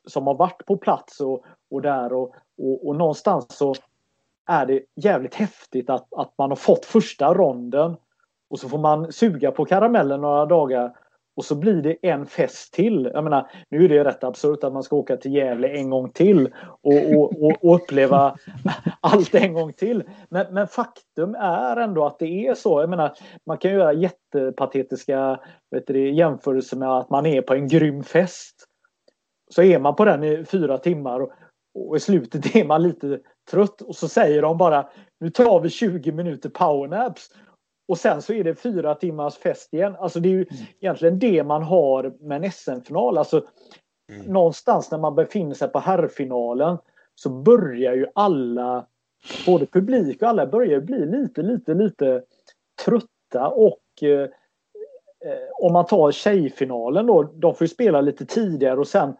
som 0.05 0.27
har 0.27 0.33
varit 0.33 0.65
på 0.65 0.77
plats 0.77 1.19
och, 1.19 1.45
och 1.71 1.81
där 1.81 2.13
och, 2.13 2.35
och, 2.57 2.87
och 2.87 2.95
någonstans 2.95 3.57
så 3.57 3.75
är 4.47 4.65
det 4.65 4.81
jävligt 4.95 5.35
häftigt 5.35 5.89
att, 5.89 6.13
att 6.13 6.33
man 6.37 6.51
har 6.51 6.55
fått 6.55 6.85
första 6.85 7.33
ronden 7.33 7.95
och 8.49 8.59
så 8.59 8.69
får 8.69 8.77
man 8.77 9.11
suga 9.11 9.51
på 9.51 9.65
karamellen 9.65 10.21
några 10.21 10.45
dagar 10.45 10.97
och 11.35 11.45
så 11.45 11.55
blir 11.55 11.81
det 11.81 11.97
en 12.01 12.25
fest 12.25 12.73
till. 12.73 13.11
Jag 13.13 13.23
menar, 13.23 13.51
nu 13.69 13.85
är 13.85 13.89
det 13.89 14.03
rätt 14.03 14.23
absurt 14.23 14.63
att 14.63 14.73
man 14.73 14.83
ska 14.83 14.95
åka 14.95 15.17
till 15.17 15.33
Gävle 15.33 15.67
en 15.67 15.89
gång 15.89 16.09
till 16.09 16.49
och, 16.81 17.15
och, 17.15 17.43
och, 17.43 17.65
och 17.65 17.75
uppleva 17.75 18.35
allt 19.01 19.35
en 19.35 19.53
gång 19.53 19.73
till. 19.73 20.03
Men, 20.29 20.53
men, 20.53 20.67
faktum 20.67 21.35
är 21.35 21.77
ändå 21.77 22.05
att 22.05 22.19
det 22.19 22.47
är 22.47 22.53
så. 22.53 22.81
Jag 22.81 22.89
menar, 22.89 23.11
man 23.45 23.57
kan 23.57 23.71
göra 23.71 23.93
jättepatetiska 23.93 25.39
vet 25.71 25.87
du, 25.87 26.11
jämförelser 26.11 26.77
med 26.77 26.89
att 26.89 27.09
man 27.09 27.25
är 27.25 27.41
på 27.41 27.53
en 27.53 27.67
grym 27.67 28.03
fest. 28.03 28.67
Så 29.51 29.63
är 29.63 29.79
man 29.79 29.95
på 29.95 30.05
den 30.05 30.23
i 30.23 30.45
fyra 30.45 30.77
timmar 30.77 31.19
och, 31.19 31.31
och 31.75 31.97
i 31.97 31.99
slutet 31.99 32.55
är 32.55 32.65
man 32.65 32.83
lite 32.83 33.19
trött 33.51 33.81
och 33.81 33.95
så 33.95 34.07
säger 34.07 34.41
de 34.41 34.57
bara 34.57 34.89
nu 35.19 35.29
tar 35.29 35.59
vi 35.59 35.69
20 35.69 36.11
minuter 36.11 36.49
powernaps 36.49 37.29
och 37.91 37.97
sen 37.97 38.21
så 38.21 38.33
är 38.33 38.43
det 38.43 38.55
fyra 38.55 38.95
timmars 38.95 39.37
fest 39.37 39.73
igen. 39.73 39.95
Alltså 39.99 40.19
det 40.19 40.29
är 40.29 40.31
ju 40.31 40.45
mm. 40.49 40.63
egentligen 40.81 41.19
det 41.19 41.43
man 41.43 41.63
har 41.63 42.13
med 42.19 42.45
en 42.45 42.51
SM-final. 42.51 43.17
Alltså, 43.17 43.43
mm. 44.11 44.25
Någonstans 44.25 44.91
när 44.91 44.97
man 44.97 45.15
befinner 45.15 45.55
sig 45.55 45.67
på 45.67 45.79
herrfinalen 45.79 46.77
så 47.15 47.29
börjar 47.29 47.93
ju 47.93 48.05
alla, 48.15 48.85
både 49.45 49.65
publik 49.65 50.21
och 50.21 50.27
alla, 50.27 50.45
börjar 50.45 50.81
bli 50.81 51.05
lite, 51.05 51.41
lite, 51.41 51.73
lite 51.73 52.23
trötta 52.85 53.47
och 53.47 53.83
eh, 54.01 54.21
eh, 55.25 55.49
om 55.59 55.73
man 55.73 55.85
tar 55.85 56.11
tjejfinalen 56.11 57.07
då, 57.07 57.23
de 57.23 57.55
får 57.55 57.65
ju 57.65 57.69
spela 57.69 58.01
lite 58.01 58.25
tidigare 58.25 58.79
och 58.79 58.87
sen 58.87 59.13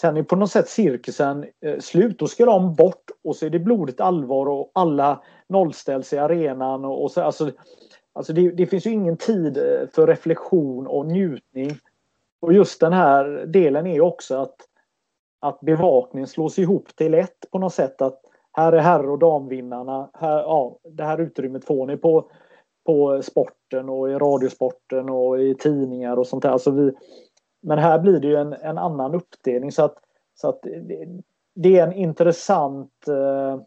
Sen 0.00 0.16
är 0.16 0.22
på 0.22 0.36
något 0.36 0.50
sätt 0.50 0.68
cirkusen 0.68 1.46
eh, 1.64 1.78
slut. 1.78 2.18
Då 2.18 2.26
ska 2.26 2.44
de 2.44 2.74
bort 2.74 3.10
och 3.24 3.36
så 3.36 3.46
är 3.46 3.50
det 3.50 3.58
blodigt 3.58 4.00
allvar 4.00 4.46
och 4.46 4.70
alla 4.74 5.22
nollställs 5.48 6.12
i 6.12 6.18
arenan. 6.18 6.84
Och, 6.84 7.02
och 7.02 7.10
så, 7.10 7.22
alltså, 7.22 7.50
Alltså 8.18 8.32
det, 8.32 8.50
det, 8.50 8.66
finns 8.66 8.86
ju 8.86 8.90
ingen 8.90 9.16
tid 9.16 9.56
eh, 9.56 9.88
för 9.88 10.06
reflektion 10.06 10.86
och 10.86 11.06
njutning. 11.06 11.70
Och 12.40 12.52
just 12.52 12.80
den 12.80 12.92
här 12.92 13.46
delen 13.46 13.86
är 13.86 14.00
också 14.00 14.36
att, 14.36 14.56
att 15.40 15.60
bevakningen 15.60 16.26
slås 16.26 16.58
ihop 16.58 16.96
till 16.96 17.14
ett 17.14 17.50
på 17.50 17.58
något 17.58 17.74
sätt. 17.74 18.02
Att 18.02 18.20
här 18.52 18.72
är 18.72 18.78
herr 18.78 19.10
och 19.10 19.18
damvinnarna. 19.18 20.10
Här, 20.12 20.38
ja, 20.38 20.78
det 20.84 21.04
här 21.04 21.20
utrymmet 21.20 21.64
får 21.64 21.86
ni 21.86 21.96
på, 21.96 22.30
på 22.86 23.22
sporten 23.22 23.88
och 23.88 24.10
i 24.10 24.14
radiosporten 24.14 25.10
och 25.10 25.40
i 25.40 25.54
tidningar 25.54 26.16
och 26.16 26.26
sånt 26.26 26.42
där. 26.42 26.50
Alltså 26.50 26.70
vi, 26.70 26.92
men 27.60 27.78
här 27.78 27.98
blir 27.98 28.20
det 28.20 28.28
ju 28.28 28.36
en, 28.36 28.52
en 28.52 28.78
annan 28.78 29.14
uppdelning 29.14 29.72
så 29.72 29.84
att, 29.84 29.96
så 30.34 30.48
att 30.48 30.62
det, 30.62 31.06
det 31.54 31.78
är 31.78 31.86
en 31.86 31.92
intressant 31.92 33.08
eh, 33.08 33.60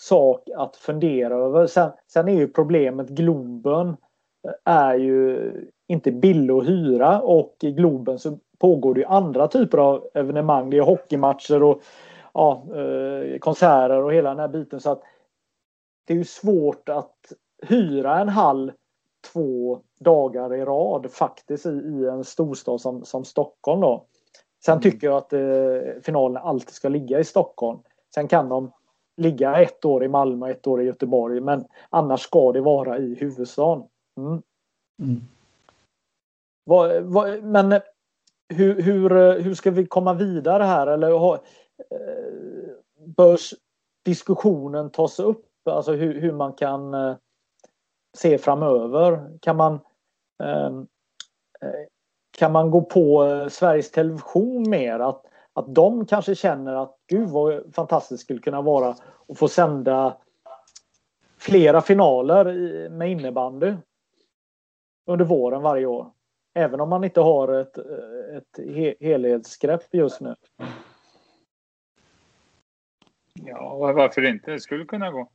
sak 0.00 0.48
att 0.56 0.76
fundera 0.76 1.34
över. 1.34 1.66
Sen, 1.66 1.90
sen 2.12 2.28
är 2.28 2.32
ju 2.32 2.48
problemet 2.48 3.08
Globen 3.08 3.88
eh, 3.88 4.52
är 4.64 4.94
ju 4.94 5.52
inte 5.88 6.12
billig 6.12 6.54
att 6.54 6.68
hyra 6.68 7.20
och 7.20 7.56
i 7.62 7.72
Globen 7.72 8.18
så 8.18 8.38
pågår 8.58 8.94
det 8.94 9.00
ju 9.00 9.06
andra 9.06 9.48
typer 9.48 9.78
av 9.78 10.08
evenemang. 10.14 10.70
Det 10.70 10.76
är 10.76 10.82
hockeymatcher 10.82 11.62
och 11.62 11.82
ja, 12.34 12.62
eh, 12.76 13.38
konserter 13.38 14.02
och 14.02 14.12
hela 14.12 14.28
den 14.28 14.38
här 14.38 14.48
biten. 14.48 14.80
Så 14.80 14.90
att 14.90 15.02
det 16.06 16.12
är 16.12 16.16
ju 16.16 16.24
svårt 16.24 16.88
att 16.88 17.32
hyra 17.62 18.20
en 18.20 18.28
hall 18.28 18.72
två 19.32 19.80
dagar 20.00 20.54
i 20.54 20.64
rad 20.64 21.10
faktiskt 21.10 21.66
i, 21.66 21.68
i 21.68 22.08
en 22.08 22.24
storstad 22.24 22.80
som, 22.80 23.04
som 23.04 23.24
Stockholm. 23.24 23.80
Då. 23.80 24.06
Sen 24.64 24.72
mm. 24.72 24.82
tycker 24.82 25.06
jag 25.06 25.16
att 25.16 25.32
eh, 25.32 26.02
finalen 26.02 26.42
alltid 26.42 26.74
ska 26.74 26.88
ligga 26.88 27.18
i 27.18 27.24
Stockholm. 27.24 27.78
Sen 28.14 28.28
kan 28.28 28.48
de 28.48 28.72
ligga 29.18 29.62
ett 29.62 29.84
år 29.84 30.04
i 30.04 30.08
Malmö 30.08 30.50
ett 30.50 30.66
år 30.66 30.82
i 30.82 30.84
Göteborg. 30.84 31.40
Men 31.40 31.64
annars 31.90 32.20
ska 32.20 32.52
det 32.52 32.60
vara 32.60 32.98
i 32.98 33.14
huvudstaden. 33.14 33.84
Mm. 34.16 34.42
Mm. 35.02 35.20
Vad, 36.64 37.02
vad, 37.02 37.42
men 37.42 37.80
hur, 38.54 38.82
hur, 38.82 39.40
hur 39.40 39.54
ska 39.54 39.70
vi 39.70 39.86
komma 39.86 40.14
vidare 40.14 40.62
här? 40.62 40.86
Eller 40.86 41.12
ha, 41.12 41.34
eh, 41.90 42.72
bör 43.06 43.38
diskussionen 44.04 44.90
tas 44.90 45.20
upp? 45.20 45.44
Alltså 45.70 45.92
hur, 45.92 46.20
hur 46.20 46.32
man 46.32 46.52
kan 46.52 46.94
eh, 46.94 47.16
se 48.16 48.38
framöver? 48.38 49.38
Kan 49.40 49.56
man 49.56 49.80
ehm, 50.42 50.86
eh, 51.60 51.86
kan 52.38 52.52
man 52.52 52.70
gå 52.70 52.80
på 52.80 53.24
eh, 53.24 53.48
Sveriges 53.48 53.90
Television 53.90 54.70
mer? 54.70 55.00
Att 55.00 55.24
att 55.58 55.74
de 55.74 56.06
kanske 56.06 56.34
känner 56.34 56.74
att 56.74 56.97
gud 57.08 57.28
vad 57.28 57.74
fantastiskt 57.74 58.22
skulle 58.22 58.40
kunna 58.40 58.62
vara 58.62 58.94
att 59.28 59.38
få 59.38 59.48
sända 59.48 60.16
flera 61.38 61.80
finaler 61.80 62.44
med 62.88 63.10
innebandy 63.10 63.74
under 65.06 65.24
våren 65.24 65.62
varje 65.62 65.86
år. 65.86 66.10
Även 66.54 66.80
om 66.80 66.88
man 66.88 67.04
inte 67.04 67.20
har 67.20 67.60
ett, 67.60 67.78
ett 68.36 68.58
helhetsgrepp 69.00 69.94
just 69.94 70.20
nu. 70.20 70.34
Ja, 73.34 73.76
varför 73.76 74.24
inte? 74.24 74.50
Det 74.50 74.60
skulle 74.60 74.84
kunna 74.84 75.10
gå. 75.10 75.30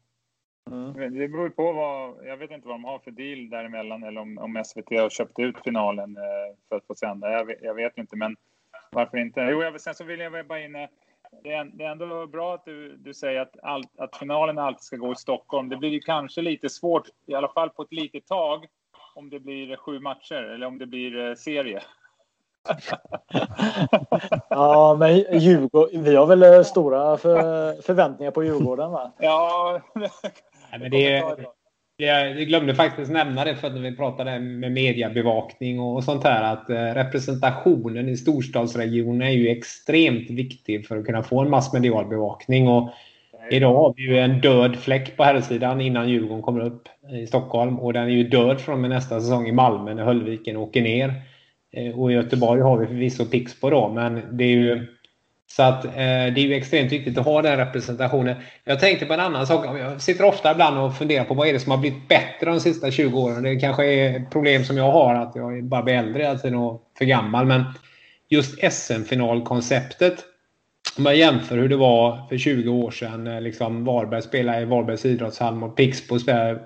Mm. 0.72 0.94
Det 0.94 1.28
beror 1.28 1.50
på 1.50 1.72
vad, 1.72 2.28
jag 2.28 2.38
vet 2.38 2.52
inte 2.52 2.68
vad 2.68 2.76
de 2.76 2.84
har 2.84 3.00
för 3.00 3.12
deal 3.12 3.50
däremellan 3.50 4.04
eller 4.04 4.22
om, 4.22 4.38
om 4.38 4.64
SVT 4.66 4.90
har 4.90 5.10
köpt 5.10 5.40
ut 5.40 5.60
finalen 5.64 6.18
eh, 6.18 6.56
för 6.70 6.76
att 6.76 6.86
få 6.86 6.96
sända. 6.96 7.32
Jag, 7.32 7.54
jag 7.62 7.74
vet 7.74 7.98
inte, 7.98 8.16
men 8.16 8.36
varför 8.92 9.18
inte? 9.18 9.42
Jo, 9.42 9.64
jag, 9.64 9.82
sen 9.82 9.96
så 9.96 10.04
vill 10.04 10.20
jag 10.20 10.48
bara 10.48 10.60
in... 10.60 10.88
Det 11.44 11.52
är, 11.52 11.64
det 11.64 11.84
är 11.84 11.90
ändå 11.90 12.28
bra 12.28 12.54
att 12.54 12.66
du, 12.66 12.98
du 12.98 13.14
säger 13.14 13.42
att, 13.42 13.56
all, 13.64 13.84
att 13.98 14.18
finalen 14.18 14.58
alltid 14.58 14.82
ska 14.82 14.96
gå 14.96 15.12
i 15.12 15.16
Stockholm. 15.16 15.70
Det 15.70 15.78
blir 15.78 15.90
ju 15.90 16.00
kanske 16.00 16.42
lite 16.42 16.70
svårt, 16.70 17.08
i 17.26 17.34
alla 17.34 17.48
fall 17.48 17.70
på 17.70 17.82
ett 17.82 17.94
litet 17.94 18.28
tag, 18.28 18.66
om 19.16 19.30
det 19.30 19.40
blir 19.40 19.76
sju 19.76 20.00
matcher 20.00 20.44
eller 20.44 20.68
om 20.68 20.78
det 20.78 20.86
blir 20.86 21.30
eh, 21.30 21.36
serie. 21.36 21.84
ja, 24.50 24.96
men 25.00 25.40
Djurgården, 25.40 26.04
vi 26.04 26.16
har 26.16 26.26
väl 26.26 26.44
eh, 26.44 26.62
stora 26.62 27.18
för, 27.18 27.82
förväntningar 27.82 28.32
på 28.32 28.44
Djurgården 28.44 28.92
va? 28.92 29.12
Ja. 29.18 29.82
Nej, 29.96 30.80
men 30.80 30.92
det, 30.92 31.36
jag 31.98 32.38
glömde 32.38 32.76
faktiskt 32.76 33.12
nämna 33.12 33.46
det 33.46 33.56
för 33.56 33.68
att 33.68 33.80
vi 33.80 33.96
pratade 33.96 34.40
med 34.40 34.72
mediebevakning 34.72 35.80
och 35.80 36.04
sånt 36.04 36.24
här 36.24 36.54
att 36.54 36.70
eh, 36.70 36.76
representationen 36.76 38.10
i 38.10 38.18
storstadsregionen 38.18 39.22
är 39.22 39.32
ju 39.32 39.50
extremt 39.50 40.30
viktig 40.30 40.88
för 40.88 40.98
att 40.98 41.06
kunna 41.06 41.24
få 41.24 41.42
en 41.42 41.50
massmedial 41.50 42.08
bevakning. 42.08 42.68
Och 42.68 42.90
idag 43.52 43.74
har 43.74 43.94
vi 43.98 44.04
ju 44.04 44.20
en 44.20 44.42
död 44.42 44.76
fläck 44.76 45.18
på 45.18 45.24
herrsidan 45.24 45.82
innan 45.82 46.10
Djurgården 46.10 46.42
kommer 46.42 46.60
upp 46.60 46.88
i 47.24 47.28
Stockholm 47.28 47.80
och 47.80 47.94
den 47.94 48.04
är 48.04 48.10
ju 48.10 48.24
död 48.24 48.62
från 48.62 48.82
med 48.82 48.90
nästa 48.90 49.22
säsong 49.22 49.48
i 49.48 49.52
Malmö 49.52 49.94
när 49.94 50.06
Höllviken 50.06 50.58
åker 50.58 50.82
ner. 50.82 51.14
Eh, 51.74 52.00
och 52.00 52.12
i 52.12 52.16
Göteborg 52.16 52.62
har 52.62 52.78
vi 52.78 52.88
förvisso 52.88 53.26
Pixbo 53.26 53.70
då 53.70 53.90
men 53.90 54.22
det 54.38 54.44
är 54.44 54.58
ju 54.58 54.88
så 55.56 55.64
att 55.64 55.86
eh, 55.86 55.92
det 55.94 56.38
är 56.38 56.40
ju 56.40 56.54
extremt 56.54 56.92
viktigt 56.92 57.18
att 57.18 57.26
ha 57.26 57.42
den 57.42 57.58
representationen. 57.58 58.36
Jag 58.64 58.80
tänkte 58.80 59.06
på 59.06 59.14
en 59.14 59.20
annan 59.20 59.48
sak. 59.48 59.66
Jag 59.80 60.02
sitter 60.02 60.24
ofta 60.26 60.52
ibland 60.52 60.78
och 60.78 60.98
funderar 60.98 61.26
på 61.26 61.34
vad 61.34 61.48
är 61.48 61.54
det 61.54 61.60
som 61.60 61.72
har 61.72 61.78
blivit 61.78 62.08
bättre 62.08 62.46
de 62.46 62.60
sista 62.60 62.92
20 62.92 63.20
åren. 63.20 63.44
Det 63.44 63.56
kanske 63.56 63.86
är 63.86 64.26
problem 64.32 64.64
som 64.64 64.78
jag 64.78 64.92
har, 64.92 65.16
att 65.16 65.36
jag 65.36 65.64
bara 65.64 65.84
blir 65.84 65.94
äldre 65.94 66.30
alltså, 66.30 66.56
och 66.56 66.82
för 66.98 67.06
gammal. 67.06 67.46
Men 67.46 67.64
just 68.30 68.74
SM-finalkonceptet. 68.74 70.24
Om 70.98 71.06
jag 71.06 71.16
jämför 71.16 71.58
hur 71.58 71.70
det 71.70 71.78
var 71.78 72.28
för 72.30 72.38
20 72.38 72.70
år 72.70 72.92
sedan 72.92 73.24
när 73.24 73.42
liksom 73.42 73.86
Varberg 73.86 74.22
spelade 74.22 74.62
i 74.62 74.66
Varbergs 74.66 75.06
idrottshall 75.06 75.56
mot 75.56 75.76
Pixbo 75.76 76.20
spelade 76.20 76.60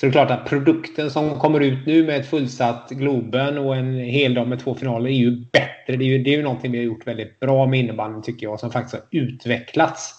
så 0.00 0.06
det 0.06 0.10
är 0.10 0.12
klart 0.12 0.30
att 0.30 0.48
produkten 0.48 1.10
som 1.10 1.38
kommer 1.38 1.60
ut 1.60 1.86
nu 1.86 2.06
med 2.06 2.20
ett 2.20 2.26
fullsatt 2.26 2.90
Globen 2.90 3.58
och 3.58 3.76
en 3.76 3.94
hel 3.94 4.34
dag 4.34 4.48
med 4.48 4.60
två 4.60 4.74
finaler 4.74 5.10
är 5.10 5.14
ju 5.14 5.30
bättre. 5.30 5.96
Det 5.96 6.04
är 6.04 6.06
ju, 6.06 6.22
det 6.22 6.30
är 6.30 6.36
ju 6.36 6.42
någonting 6.42 6.72
vi 6.72 6.78
har 6.78 6.84
gjort 6.84 7.06
väldigt 7.06 7.40
bra 7.40 7.66
med 7.66 7.80
innebandyn 7.80 8.22
tycker 8.22 8.46
jag, 8.46 8.60
som 8.60 8.70
faktiskt 8.70 8.94
har 8.94 9.20
utvecklats. 9.20 10.14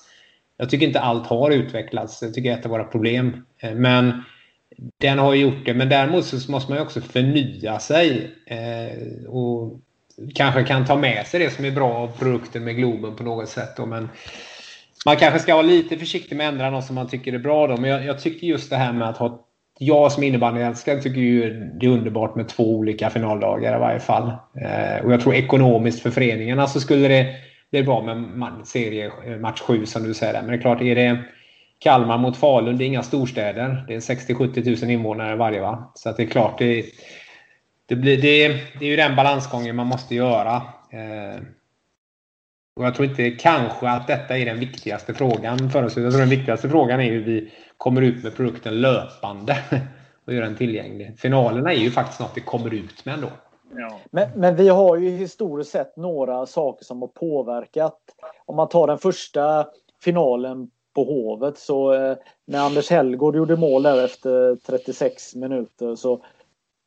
Jag 0.57 0.69
tycker 0.69 0.87
inte 0.87 0.99
allt 0.99 1.27
har 1.27 1.51
utvecklats. 1.51 2.19
Det 2.19 2.31
tycker 2.31 2.49
jag 2.49 2.55
är 2.55 2.59
ett 2.59 2.65
av 2.65 2.71
våra 2.71 2.83
problem. 2.83 3.45
Eh, 3.59 3.73
men 3.73 4.23
den 4.97 5.19
har 5.19 5.33
gjort 5.33 5.65
det. 5.65 5.73
Men 5.73 5.89
däremot 5.89 6.25
så 6.25 6.51
måste 6.51 6.71
man 6.71 6.79
ju 6.79 6.85
också 6.85 7.01
förnya 7.01 7.79
sig. 7.79 8.31
Eh, 8.45 9.29
och 9.29 9.79
kanske 10.35 10.63
kan 10.63 10.85
ta 10.85 10.95
med 10.95 11.27
sig 11.27 11.39
det 11.39 11.49
som 11.49 11.65
är 11.65 11.71
bra 11.71 11.93
av 11.93 12.19
produkten 12.19 12.63
med 12.63 12.75
Globen 12.75 13.15
på 13.15 13.23
något 13.23 13.49
sätt. 13.49 13.77
Då. 13.77 13.85
Men 13.85 14.09
man 15.05 15.17
kanske 15.17 15.39
ska 15.39 15.55
vara 15.55 15.65
lite 15.65 15.97
försiktig 15.97 16.35
med 16.35 16.47
att 16.47 16.53
ändra 16.53 16.69
något 16.69 16.85
som 16.85 16.95
man 16.95 17.07
tycker 17.07 17.33
är 17.33 17.39
bra. 17.39 17.67
Då. 17.67 17.77
Men 17.77 17.89
jag, 17.89 18.05
jag 18.05 18.19
tycker 18.19 18.47
just 18.47 18.69
det 18.69 18.75
här 18.75 18.93
med 18.93 19.09
att 19.09 19.17
ha 19.17 19.45
jag 19.81 20.11
som 20.11 20.23
innebandyälskare 20.23 21.01
tycker 21.01 21.21
ju 21.21 21.53
det 21.79 21.85
är 21.85 21.89
underbart 21.89 22.35
med 22.35 22.47
två 22.47 22.75
olika 22.75 23.09
finaldagar 23.09 23.75
i 23.75 23.79
varje 23.79 23.99
fall. 23.99 24.27
Eh, 24.61 25.05
och 25.05 25.13
jag 25.13 25.21
tror 25.21 25.35
ekonomiskt 25.35 26.01
för 26.01 26.11
föreningarna 26.11 26.67
så 26.67 26.79
skulle 26.79 27.07
det, 27.07 27.35
det 27.71 27.83
bra 27.83 28.15
med 28.15 28.67
serie 28.67 29.11
eh, 29.25 29.37
match 29.37 29.61
7 29.61 29.85
som 29.85 30.03
du 30.03 30.13
säger. 30.13 30.41
Men 30.41 30.47
det 30.47 30.57
är 30.57 30.61
klart, 30.61 30.81
är 30.81 30.95
det 30.95 31.19
Kalmar 31.79 32.17
mot 32.17 32.37
Falun, 32.37 32.77
det 32.77 32.83
är 32.83 32.85
inga 32.85 33.03
storstäder. 33.03 33.85
Det 33.87 33.95
är 33.95 33.99
60-70 33.99 34.83
000 34.83 34.91
invånare 34.91 35.35
varje. 35.35 35.61
Va? 35.61 35.91
Så 35.95 36.09
att 36.09 36.17
det 36.17 36.23
är 36.23 36.27
klart, 36.27 36.59
det, 36.59 36.85
det, 37.85 37.95
blir, 37.95 38.21
det, 38.21 38.47
det 38.79 38.85
är 38.85 38.89
ju 38.89 38.95
den 38.95 39.15
balansgången 39.15 39.75
man 39.75 39.87
måste 39.87 40.15
göra. 40.15 40.55
Eh, 40.91 41.41
och 42.79 42.85
jag 42.85 42.95
tror 42.95 43.07
inte 43.07 43.31
kanske 43.31 43.89
att 43.89 44.07
detta 44.07 44.37
är 44.37 44.45
den 44.45 44.59
viktigaste 44.59 45.13
frågan 45.13 45.69
för 45.69 45.83
oss. 45.83 45.97
Jag 45.97 46.11
tror 46.11 46.19
den 46.19 46.29
viktigaste 46.29 46.69
frågan 46.69 47.01
är 47.01 47.11
hur 47.11 47.23
vi 47.23 47.51
kommer 47.77 48.01
ut 48.01 48.23
med 48.23 48.35
produkten 48.35 48.81
löpande 48.81 49.57
och 50.25 50.33
gör 50.33 50.41
den 50.41 50.55
tillgänglig. 50.55 51.19
Finalerna 51.19 51.73
är 51.73 51.77
ju 51.77 51.91
faktiskt 51.91 52.19
något 52.19 52.31
vi 52.35 52.41
kommer 52.41 52.73
ut 52.73 53.05
med 53.05 53.13
ändå. 53.13 53.27
Ja. 53.75 53.99
Men, 54.11 54.29
men 54.35 54.55
vi 54.55 54.69
har 54.69 54.97
ju 54.97 55.09
historiskt 55.09 55.71
sett 55.71 55.97
några 55.97 56.45
saker 56.45 56.85
som 56.85 57.01
har 57.01 57.07
påverkat. 57.07 57.99
Om 58.45 58.55
man 58.55 58.69
tar 58.69 58.87
den 58.87 58.97
första 58.97 59.67
finalen 60.03 60.71
på 60.95 61.03
Hovet 61.03 61.57
så 61.57 61.93
eh, 61.93 62.17
när 62.45 62.59
Anders 62.59 62.89
Hellgård 62.89 63.35
gjorde 63.35 63.55
mål 63.55 63.83
där 63.83 64.05
efter 64.05 64.55
36 64.55 65.35
minuter 65.35 65.95
så 65.95 66.23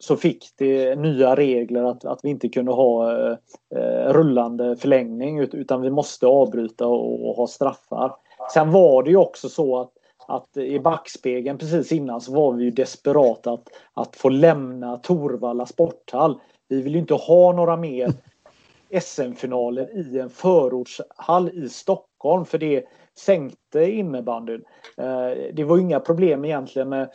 så 0.05 0.17
fick 0.17 0.45
det 0.57 0.95
nya 0.95 1.37
regler 1.37 1.85
att, 1.85 2.05
att 2.05 2.21
vi 2.23 2.31
inte 2.31 2.49
kunde 2.49 2.73
ha 2.73 3.13
eh, 3.13 3.37
eh 3.77 4.13
rullande 4.13 4.77
förlängning 4.77 5.39
utan 5.39 5.83
vi 5.83 5.91
måste 5.91 6.27
avbryta 6.27 6.87
och, 6.87 7.29
och, 7.29 7.37
ha 7.37 7.47
straffar. 7.47 8.17
Sen 8.55 8.73
var 8.73 9.03
det 9.03 9.11
ju 9.11 9.17
också 9.17 9.49
så 9.49 9.81
att, 9.81 9.91
att 10.29 10.57
i 10.57 10.79
backspegeln 10.79 11.59
precis 11.59 11.93
innan 11.93 12.21
så 12.21 12.33
var 12.33 12.53
vi 12.53 12.65
ju 12.65 12.71
desperata 12.71 13.53
att, 13.53 13.69
att 13.95 14.17
få 14.17 14.29
lämna 14.29 14.97
Torvalla 14.97 15.67
sporthall. 15.67 16.41
Vi 16.69 16.83
vill 16.83 16.93
ju 16.93 17.01
inte 17.01 17.15
ha 17.15 17.53
några 17.53 17.77
mer 17.77 18.13
SM-finaler 19.01 19.99
i 19.99 20.19
en 20.19 20.31
förortshall 20.31 21.51
i 21.55 21.69
Stockholm 21.69 22.45
för 22.45 22.59
det 22.59 22.85
sänkte 23.19 23.91
innebandyn. 23.91 24.65
Eh, 24.97 25.53
det 25.53 25.65
var 25.65 25.79
inga 25.79 26.01
problem 26.01 26.45
egentligen 26.45 26.89
med 26.89 27.09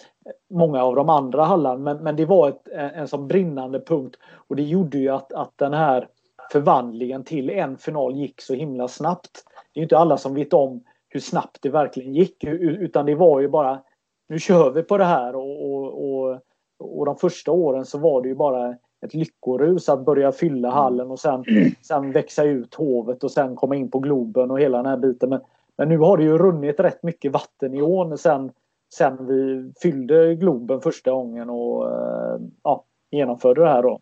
många 0.49 0.83
av 0.83 0.95
de 0.95 1.09
andra 1.09 1.43
hallarna 1.43 1.77
men, 1.77 2.03
men 2.03 2.15
det 2.15 2.25
var 2.25 2.49
ett, 2.49 2.67
en 2.73 3.07
sån 3.07 3.27
brinnande 3.27 3.79
punkt 3.79 4.15
och 4.47 4.55
det 4.55 4.63
gjorde 4.63 4.97
ju 4.97 5.09
att, 5.09 5.33
att 5.33 5.53
den 5.55 5.73
här 5.73 6.07
förvandlingen 6.51 7.23
till 7.23 7.49
en 7.49 7.77
final 7.77 8.15
gick 8.15 8.41
så 8.41 8.53
himla 8.53 8.87
snabbt. 8.87 9.43
Det 9.73 9.79
är 9.79 9.83
inte 9.83 9.97
alla 9.97 10.17
som 10.17 10.33
vet 10.33 10.53
om 10.53 10.83
hur 11.09 11.19
snabbt 11.19 11.57
det 11.61 11.69
verkligen 11.69 12.13
gick 12.13 12.43
utan 12.43 13.05
det 13.05 13.15
var 13.15 13.39
ju 13.39 13.47
bara 13.47 13.81
nu 14.29 14.39
kör 14.39 14.71
vi 14.71 14.83
på 14.83 14.97
det 14.97 15.05
här 15.05 15.35
och, 15.35 15.71
och, 15.71 16.09
och, 16.09 16.39
och 16.79 17.05
de 17.05 17.15
första 17.15 17.51
åren 17.51 17.85
så 17.85 17.97
var 17.97 18.21
det 18.21 18.27
ju 18.27 18.35
bara 18.35 18.75
ett 19.05 19.13
lyckorus 19.13 19.89
att 19.89 20.05
börja 20.05 20.31
fylla 20.31 20.69
hallen 20.69 21.11
och 21.11 21.19
sen, 21.19 21.43
sen 21.81 22.11
växa 22.11 22.43
ut 22.43 22.75
hovet 22.75 23.23
och 23.23 23.31
sen 23.31 23.55
komma 23.55 23.75
in 23.75 23.91
på 23.91 23.99
Globen 23.99 24.51
och 24.51 24.59
hela 24.59 24.77
den 24.77 24.85
här 24.85 24.97
biten. 24.97 25.29
Men, 25.29 25.41
men 25.77 25.89
nu 25.89 25.97
har 25.97 26.17
det 26.17 26.23
ju 26.23 26.37
runnit 26.37 26.79
rätt 26.79 27.03
mycket 27.03 27.31
vatten 27.31 27.73
i 27.73 27.81
ån 27.81 28.17
sen, 28.17 28.51
sen 28.93 29.27
vi 29.27 29.71
fyllde 29.81 30.35
Globen 30.35 30.81
första 30.81 31.11
gången 31.11 31.49
och 31.49 31.91
eh, 31.91 32.39
ja, 32.63 32.85
genomförde 33.11 33.61
det 33.61 33.69
här 33.69 33.83
då. 33.83 33.99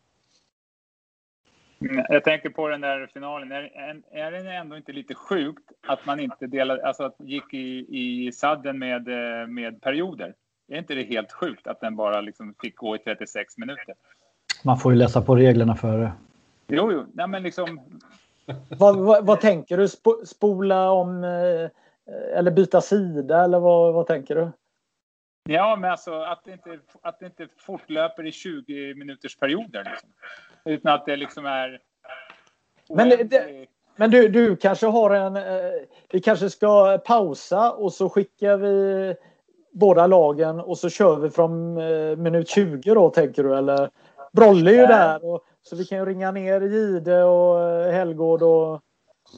Jag 2.09 2.23
tänker 2.23 2.49
på 2.49 2.67
den 2.67 2.81
där 2.81 3.09
finalen. 3.13 3.51
Är, 3.51 4.01
är 4.11 4.31
det 4.31 4.51
ändå 4.51 4.77
inte 4.77 4.91
lite 4.91 5.15
sjukt 5.15 5.71
att 5.87 6.05
man 6.05 6.19
inte 6.19 6.47
delade, 6.47 6.87
alltså 6.87 7.03
att 7.03 7.15
gick 7.19 7.53
i, 7.53 7.85
i 7.89 8.31
sadden 8.31 8.79
med, 8.79 9.07
eh, 9.07 9.47
med 9.47 9.81
perioder? 9.81 10.33
Är 10.67 10.77
inte 10.77 10.95
det 10.95 11.03
helt 11.03 11.31
sjukt 11.31 11.67
att 11.67 11.81
den 11.81 11.95
bara 11.95 12.21
liksom 12.21 12.55
fick 12.61 12.75
gå 12.75 12.95
i 12.95 12.99
36 12.99 13.57
minuter? 13.57 13.95
Man 14.63 14.77
får 14.77 14.91
ju 14.91 14.97
läsa 14.97 15.21
på 15.21 15.35
reglerna 15.35 15.75
före. 15.75 16.11
Jo, 16.67 16.91
jo. 16.91 17.05
Nej, 17.13 17.27
men 17.27 17.43
liksom, 17.43 17.79
vad, 18.69 18.97
vad, 18.97 19.25
vad, 19.25 19.41
tänker 19.41 19.77
du? 19.77 19.87
Spola 20.25 20.91
om 20.91 21.23
eh, 21.23 21.69
eller 22.37 22.51
byta 22.51 22.81
sida 22.81 23.43
eller 23.43 23.59
vad, 23.59 23.93
vad 23.93 24.07
tänker 24.07 24.35
du? 24.35 24.51
Ja, 25.49 25.75
men 25.75 25.91
alltså 25.91 26.13
att 26.13 26.43
det 26.45 26.51
inte, 26.51 26.79
att 27.01 27.19
det 27.19 27.25
inte 27.25 27.47
fortlöper 27.57 28.25
i 28.25 28.31
20 28.31 28.93
minuters 28.95 29.37
perioder. 29.37 29.83
Liksom. 29.83 30.09
Utan 30.65 30.93
att 30.93 31.05
det 31.05 31.15
liksom 31.15 31.45
är... 31.45 31.79
Men, 32.89 33.09
det, 33.09 33.67
men 33.95 34.11
du, 34.11 34.27
du 34.27 34.55
kanske 34.55 34.87
har 34.87 35.11
en... 35.11 35.35
Eh, 35.35 35.71
vi 36.11 36.21
kanske 36.21 36.49
ska 36.49 36.97
pausa 36.97 37.71
och 37.71 37.93
så 37.93 38.09
skickar 38.09 38.57
vi 38.57 39.15
båda 39.73 40.07
lagen 40.07 40.59
och 40.59 40.77
så 40.77 40.89
kör 40.89 41.15
vi 41.15 41.29
från 41.29 41.77
eh, 41.77 42.15
minut 42.15 42.49
20 42.49 42.93
då 42.93 43.09
tänker 43.09 43.43
du 43.43 43.57
eller? 43.57 43.89
Brolle 44.35 44.71
är 44.71 44.75
ju 44.75 44.87
där 44.87 45.25
och 45.25 45.41
så 45.61 45.75
vi 45.75 45.85
kan 45.85 45.97
ju 45.97 46.05
ringa 46.05 46.31
ner 46.31 46.61
Gide 46.61 47.23
och 47.23 47.69
eh, 47.69 47.91
Helgård 47.91 48.41
och... 48.41 48.81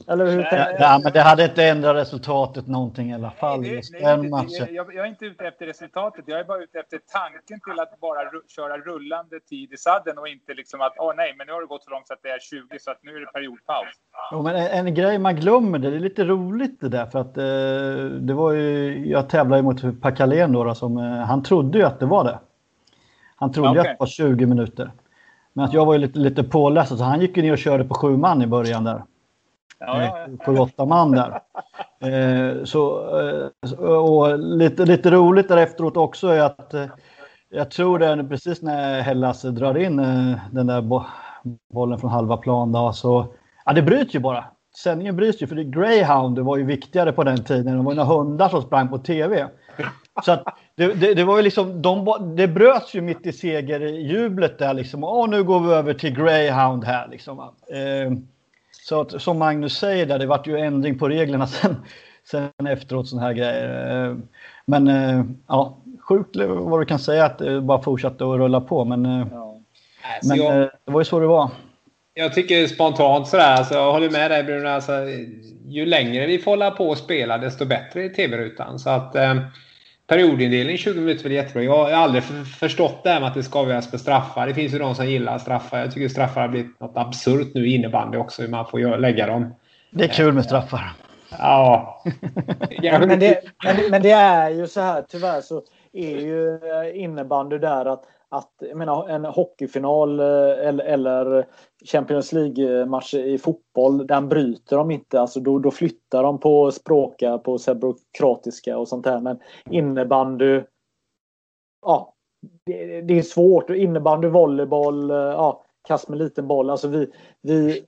Eller 0.08 0.26
hur? 0.26 0.40
Ja, 0.40 0.70
ja, 0.78 1.00
men 1.04 1.12
det 1.12 1.20
hade 1.20 1.44
inte 1.44 1.64
ändrat 1.64 1.96
resultatet 1.96 2.66
någonting 2.66 3.10
i 3.10 3.14
alla 3.14 3.30
fall. 3.30 3.60
Nej, 3.60 3.82
nej, 3.92 4.16
nej, 4.16 4.28
matchen. 4.30 4.74
Jag, 4.74 4.94
jag, 4.94 5.06
är 5.06 5.08
inte 5.08 5.24
ute 5.24 5.44
efter 5.44 5.66
resultatet. 5.66 6.24
Jag 6.26 6.40
är 6.40 6.44
bara 6.44 6.62
ute 6.62 6.78
efter 6.78 7.00
tanken 7.12 7.60
till 7.60 7.80
att 7.80 8.00
bara 8.00 8.20
köra 8.48 8.78
rullande 8.78 9.40
tid 9.40 9.72
i 9.72 9.76
sadden 9.76 10.18
och 10.18 10.28
inte 10.28 10.54
liksom 10.54 10.80
att 10.80 10.94
åh 10.98 11.10
oh, 11.10 11.16
nej, 11.16 11.34
men 11.38 11.46
nu 11.46 11.52
har 11.52 11.60
det 11.60 11.66
gått 11.66 11.84
så 11.84 11.90
långt 11.90 12.06
så 12.06 12.14
att 12.14 12.22
det 12.22 12.28
är 12.28 12.38
20 12.38 12.78
så 12.80 12.90
att 12.90 12.98
nu 13.02 13.16
är 13.16 13.20
det 13.20 13.26
periodpaus. 13.26 13.88
Jo, 14.32 14.42
men 14.42 14.56
en, 14.56 14.86
en 14.86 14.94
grej 14.94 15.18
man 15.18 15.36
glömmer 15.36 15.78
det, 15.78 15.90
det 15.90 15.96
är 15.96 16.00
lite 16.00 16.24
roligt 16.24 16.80
det 16.80 16.88
där 16.88 17.06
för 17.06 17.18
att 17.18 17.36
eh, 17.36 18.18
det 18.20 18.34
var 18.34 18.52
ju, 18.52 19.08
jag 19.08 19.28
tävlade 19.28 19.62
mot 19.62 20.00
Pakalén 20.02 20.52
då, 20.52 20.64
då 20.64 20.74
som, 20.74 20.98
eh, 20.98 21.04
han 21.04 21.42
trodde 21.42 21.78
ju 21.78 21.84
att 21.84 22.00
det 22.00 22.06
var 22.06 22.24
det. 22.24 22.38
Han 23.40 23.52
trodde 23.52 23.70
okay. 23.70 23.80
att 23.80 23.86
det 23.86 23.96
var 24.00 24.06
20 24.06 24.46
minuter. 24.46 24.90
Men 25.52 25.64
att 25.64 25.72
jag 25.72 25.86
var 25.86 25.92
ju 25.92 25.98
lite, 25.98 26.18
lite 26.18 26.42
påläst 26.42 26.98
så 26.98 27.04
han 27.04 27.20
gick 27.20 27.36
ju 27.36 27.42
ner 27.42 27.52
och 27.52 27.58
körde 27.58 27.84
på 27.84 27.94
sju 27.94 28.16
man 28.16 28.42
i 28.42 28.46
början 28.46 28.84
där. 28.84 29.02
Ja, 29.78 30.02
ja, 30.02 30.26
ja. 30.28 30.44
På 30.44 30.52
åtta 30.52 30.84
man 30.84 31.10
där. 31.10 31.40
Eh, 32.00 32.64
så, 32.64 33.10
eh, 33.20 33.86
och 33.88 34.38
lite, 34.38 34.84
lite 34.84 35.10
roligt 35.10 35.48
där 35.48 35.56
efteråt 35.56 35.96
också 35.96 36.28
är 36.28 36.40
att 36.40 36.74
eh, 36.74 36.84
jag 37.50 37.70
tror 37.70 37.98
det 37.98 38.06
är 38.06 38.22
precis 38.22 38.62
när 38.62 39.00
Hellas 39.00 39.42
drar 39.42 39.78
in 39.78 39.98
eh, 39.98 40.38
den 40.50 40.66
där 40.66 40.80
bo 40.80 41.02
bollen 41.74 41.98
från 41.98 42.10
halva 42.10 42.36
plan 42.36 42.72
då, 42.72 42.92
så 42.92 43.26
ja, 43.64 43.72
det 43.72 43.82
bryts 43.82 44.14
ju 44.14 44.18
bara. 44.18 44.44
Sändningen 44.76 45.16
bryts 45.16 45.42
ju 45.42 45.46
för 45.46 45.56
det 45.56 45.64
Greyhound 45.64 46.38
var 46.38 46.56
ju 46.56 46.64
viktigare 46.64 47.12
på 47.12 47.24
den 47.24 47.44
tiden. 47.44 47.76
Det 47.76 47.82
var 47.82 47.94
några 47.94 48.04
hundar 48.04 48.48
som 48.48 48.62
sprang 48.62 48.88
på 48.88 48.98
tv. 48.98 49.48
Så 50.24 50.32
att 50.32 50.44
det, 50.74 50.94
det, 50.94 51.14
det, 51.14 51.24
var 51.24 51.36
ju 51.36 51.42
liksom, 51.42 51.82
de, 51.82 52.16
det 52.36 52.48
bröts 52.48 52.94
ju 52.94 53.00
mitt 53.00 53.26
i 53.26 53.32
segerjublet 53.32 54.58
där 54.58 54.74
liksom. 54.74 55.04
Åh, 55.04 55.28
nu 55.28 55.44
går 55.44 55.60
vi 55.60 55.74
över 55.74 55.94
till 55.94 56.14
Greyhound 56.14 56.84
här 56.84 57.08
liksom. 57.08 57.38
Eh, 57.38 58.12
så 58.88 59.00
att, 59.00 59.22
som 59.22 59.38
Magnus 59.38 59.78
säger 59.78 60.06
där, 60.06 60.18
det 60.18 60.26
vart 60.26 60.46
ju 60.46 60.58
ändring 60.58 60.98
på 60.98 61.08
reglerna 61.08 61.46
sen, 61.46 61.76
sen 62.30 62.66
efteråt 62.66 63.08
sådana 63.08 63.26
här 63.26 63.34
grejer. 63.34 64.06
Eh, 64.06 64.16
men 64.66 64.88
eh, 64.88 65.24
ja, 65.48 65.78
sjukt 66.00 66.36
vad 66.46 66.80
du 66.80 66.84
kan 66.84 66.98
säga 66.98 67.24
att 67.24 67.38
det 67.38 67.60
bara 67.60 67.82
fortsatte 67.82 68.24
att 68.24 68.38
rulla 68.38 68.60
på. 68.60 68.84
Men, 68.84 69.06
eh, 69.06 69.26
ja. 69.32 69.60
men 70.24 70.36
jag, 70.36 70.62
eh, 70.62 70.68
det 70.84 70.92
var 70.92 71.00
ju 71.00 71.04
så 71.04 71.20
det 71.20 71.26
var. 71.26 71.50
Jag 72.14 72.34
tycker 72.34 72.66
spontant 72.66 73.28
sådär, 73.28 73.54
alltså, 73.54 73.74
jag 73.74 73.92
håller 73.92 74.10
med 74.10 74.30
dig 74.30 74.44
Bruno. 74.44 74.68
Alltså, 74.68 74.92
ju 75.68 75.86
längre 75.86 76.26
vi 76.26 76.38
får 76.38 76.50
hålla 76.50 76.70
på 76.70 76.88
och 76.88 76.98
spela 76.98 77.38
desto 77.38 77.64
bättre 77.64 78.04
i 78.04 78.10
tv-rutan. 78.10 78.78
Så 78.78 78.90
att 78.90 79.16
eh, 79.16 79.34
periodindelning 80.08 80.78
20 80.78 81.00
minuter 81.00 81.20
är 81.20 81.28
väl 81.28 81.32
jättebra. 81.32 81.62
Jag 81.62 81.76
har 81.76 81.90
aldrig 81.90 82.22
förstått 82.60 83.04
det 83.04 83.10
här 83.10 83.20
med 83.20 83.28
att 83.28 83.34
det 83.34 83.42
ska 83.42 83.58
avgöras 83.58 83.90
på 83.90 83.98
straffar. 83.98 84.46
Det 84.46 84.54
finns 84.54 84.74
ju 84.74 84.78
de 84.78 84.94
som 84.94 85.06
gillar 85.06 85.38
straffar. 85.38 85.78
Jag 85.78 85.92
tycker 85.92 86.08
straffar 86.08 86.40
har 86.40 86.48
blivit 86.48 86.80
något 86.80 86.96
absurt 86.96 87.54
nu 87.54 87.68
i 87.68 87.74
innebandy 87.74 88.18
också, 88.18 88.42
hur 88.42 88.48
man 88.48 88.66
får 88.66 88.98
lägga 88.98 89.26
dem. 89.26 89.54
Det 89.90 90.04
är 90.04 90.08
kul 90.08 90.34
med 90.34 90.44
straffar. 90.44 90.92
Ja. 91.30 92.02
men, 92.82 93.18
det, 93.20 93.40
men, 93.64 93.76
men, 93.90 94.02
det, 94.02 94.10
är 94.10 94.50
ju 94.50 94.66
så 94.66 94.80
här, 94.80 95.04
tyvärr 95.08 95.40
så 95.40 95.62
är 95.92 96.20
ju 96.20 96.60
innebandy 96.94 97.58
där 97.58 97.84
att 97.84 98.04
att 98.30 98.52
jag 98.58 98.76
menar, 98.76 99.08
en 99.08 99.24
hockeyfinal 99.24 100.20
eh, 100.20 100.68
eller, 100.68 100.84
eller 100.84 101.46
Champions 101.84 102.32
League-match 102.32 103.14
i 103.14 103.38
fotboll, 103.38 104.06
den 104.06 104.28
bryter 104.28 104.76
de 104.76 104.90
inte. 104.90 105.20
Alltså 105.20 105.40
då, 105.40 105.58
då 105.58 105.70
flyttar 105.70 106.22
de 106.22 106.40
på 106.40 106.70
språka, 106.70 107.38
på 107.38 107.58
sebrokratiska 107.58 108.78
och 108.78 108.88
sånt 108.88 109.04
där. 109.04 109.20
Men 109.20 109.38
innebandy, 109.70 110.60
ja, 111.82 112.14
det, 112.64 113.00
det 113.00 113.18
är 113.18 113.22
svårt. 113.22 113.70
Innebandy, 113.70 114.28
volleyboll, 114.28 115.10
ja, 115.10 115.64
kast 115.88 116.08
med 116.08 116.18
liten 116.18 116.46
boll. 116.46 116.70
Alltså 116.70 116.88
vi, 116.88 117.10
vi 117.42 117.84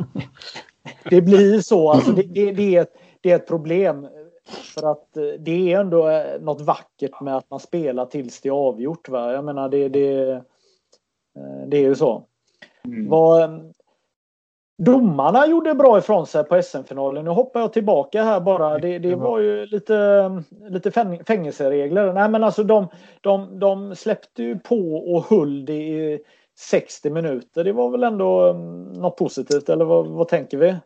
det 1.10 1.22
blir 1.22 1.60
så. 1.60 1.90
Alltså 1.90 2.12
det, 2.12 2.22
det, 2.22 2.52
det, 2.52 2.76
är 2.76 2.82
ett, 2.82 2.96
det 3.20 3.30
är 3.30 3.36
ett 3.36 3.48
problem. 3.48 4.08
För 4.46 4.90
att 4.90 5.16
eh, 5.16 5.24
det 5.38 5.72
är 5.72 5.80
ändå 5.80 6.08
eh, 6.08 6.40
något 6.40 6.60
vackert 6.60 7.20
med 7.20 7.36
att 7.36 7.50
man 7.50 7.60
spelar 7.60 8.06
tills 8.06 8.40
det 8.40 8.48
är 8.48 8.52
avgjort. 8.52 9.08
Va? 9.08 9.32
Jag 9.32 9.44
menar 9.44 9.68
det, 9.68 9.88
det, 9.88 10.30
eh, 10.32 10.40
det 11.66 11.76
är 11.76 11.82
ju 11.82 11.94
så. 11.94 12.26
Mm. 12.86 13.08
Vad, 13.08 13.72
Domarna 14.78 15.46
gjorde 15.46 15.74
bra 15.74 15.98
ifrån 15.98 16.26
sig 16.26 16.44
på 16.44 16.62
SM-finalen. 16.62 17.24
Nu 17.24 17.30
hoppar 17.30 17.60
jag 17.60 17.72
tillbaka 17.72 18.22
här 18.22 18.40
bara. 18.40 18.78
Det, 18.78 18.98
det 18.98 19.14
var 19.14 19.38
ju 19.38 19.66
lite, 19.66 20.42
lite 20.68 20.90
fängelseregler. 21.26 22.12
Nej 22.12 22.30
men 22.30 22.44
alltså 22.44 22.62
de, 22.64 22.88
de, 23.20 23.58
de 23.58 23.96
släppte 23.96 24.42
ju 24.42 24.58
på 24.58 25.14
och 25.14 25.24
höll 25.24 25.64
det 25.64 25.72
i 25.72 26.20
60 26.58 27.10
minuter. 27.10 27.64
Det 27.64 27.72
var 27.72 27.90
väl 27.90 28.04
ändå 28.04 28.50
mm, 28.50 28.92
något 28.92 29.16
positivt 29.16 29.68
eller 29.68 29.84
vad, 29.84 30.06
vad 30.06 30.28
tänker 30.28 30.58
vi? 30.58 30.76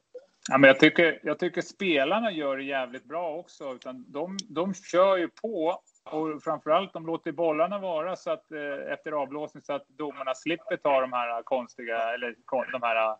Ja, 0.49 0.59
men 0.59 0.69
jag, 0.69 0.81
tycker, 0.81 1.21
jag 1.23 1.39
tycker 1.39 1.63
spelarna 1.63 2.31
gör 2.31 2.57
det 2.57 2.65
jävligt 2.65 3.05
bra 3.05 3.37
också. 3.37 3.75
Utan 3.75 4.05
de, 4.09 4.37
de 4.49 4.75
kör 4.75 5.17
ju 5.17 5.29
på 5.29 5.81
och 6.11 6.43
framförallt 6.43 6.93
de 6.93 7.07
låter 7.07 7.33
bollarna 7.33 7.79
vara 7.79 8.17
så 8.17 8.31
att 8.31 8.53
eh, 8.53 8.93
efter 8.93 9.13
avblåsning 9.13 9.63
så 9.63 9.73
att 9.73 9.89
domarna 9.89 10.35
slipper 10.35 10.77
ta 10.77 11.01
de 11.01 11.13
här 11.13 11.43
konstiga 11.43 12.15
eller 12.15 12.37
de 12.73 12.83
här 12.83 13.17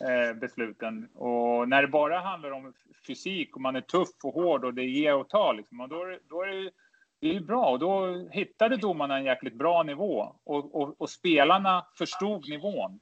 eh, 0.00 0.34
besluten. 0.34 1.08
Och 1.14 1.68
när 1.68 1.82
det 1.82 1.88
bara 1.88 2.20
handlar 2.20 2.50
om 2.50 2.74
fysik 3.06 3.56
och 3.56 3.62
man 3.62 3.76
är 3.76 3.80
tuff 3.80 4.24
och 4.24 4.34
hård 4.34 4.64
och 4.64 4.74
det 4.74 4.84
ger 4.84 5.14
och 5.14 5.28
tar 5.28 5.54
liksom, 5.54 5.80
och 5.80 5.88
då, 5.88 6.18
då 6.28 6.42
är 6.42 6.46
det, 6.46 6.70
det 7.20 7.36
är 7.36 7.40
bra. 7.40 7.70
Och 7.70 7.78
då 7.78 8.18
hittade 8.30 8.76
domarna 8.76 9.16
en 9.16 9.24
jäkligt 9.24 9.54
bra 9.54 9.82
nivå 9.82 10.36
och, 10.44 10.74
och, 10.74 11.00
och 11.00 11.10
spelarna 11.10 11.86
förstod 11.98 12.48
nivån. 12.48 13.00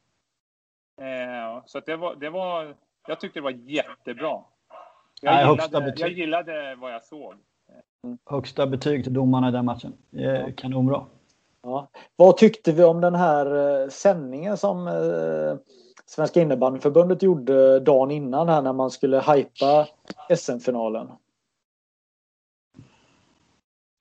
Eh, 1.01 1.63
så 1.67 1.81
det 1.81 1.97
var, 1.97 2.15
det 2.15 2.31
var, 2.31 2.77
jag 3.07 3.21
tyckte 3.21 3.39
det 3.39 3.45
var 3.45 3.51
jättebra. 3.51 4.45
Jag, 5.23 5.35
Nej, 5.35 5.47
gillade, 5.47 5.95
jag 5.97 6.11
gillade 6.11 6.75
vad 6.75 6.93
jag 6.93 7.05
såg. 7.05 7.35
Högsta 8.27 8.67
betyg 8.67 9.05
till 9.05 9.13
domarna 9.13 9.49
i 9.49 9.53
den 9.53 9.65
matchen. 9.65 9.93
Eh, 10.13 10.55
kanonbra. 10.57 11.07
Ja. 11.63 11.89
Vad 12.17 12.37
tyckte 12.37 12.73
vi 12.73 12.85
om 12.85 13.01
den 13.01 13.15
här 13.15 13.81
eh, 13.83 13.89
sändningen 13.89 14.57
som 14.57 14.87
eh, 14.89 15.59
Svenska 16.07 16.41
innebandyförbundet 16.41 17.23
gjorde 17.23 17.81
dagen 17.81 18.11
innan 18.11 18.49
här 18.49 18.63
när 18.63 18.73
man 18.73 18.91
skulle 18.91 19.21
hypa 19.21 19.89
SM-finalen? 20.37 21.09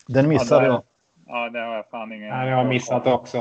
Den 0.08 0.30
missade 0.30 0.66
jag. 0.66 0.84
Ja, 1.28 1.50
det 1.50 1.60
har 1.60 1.76
jag 1.76 1.90
fan 1.90 2.12
ingen... 2.12 2.28
Ja, 2.28 2.46
jag 2.46 2.58
har 2.58 2.66
missat 2.66 3.08
också. 3.08 3.38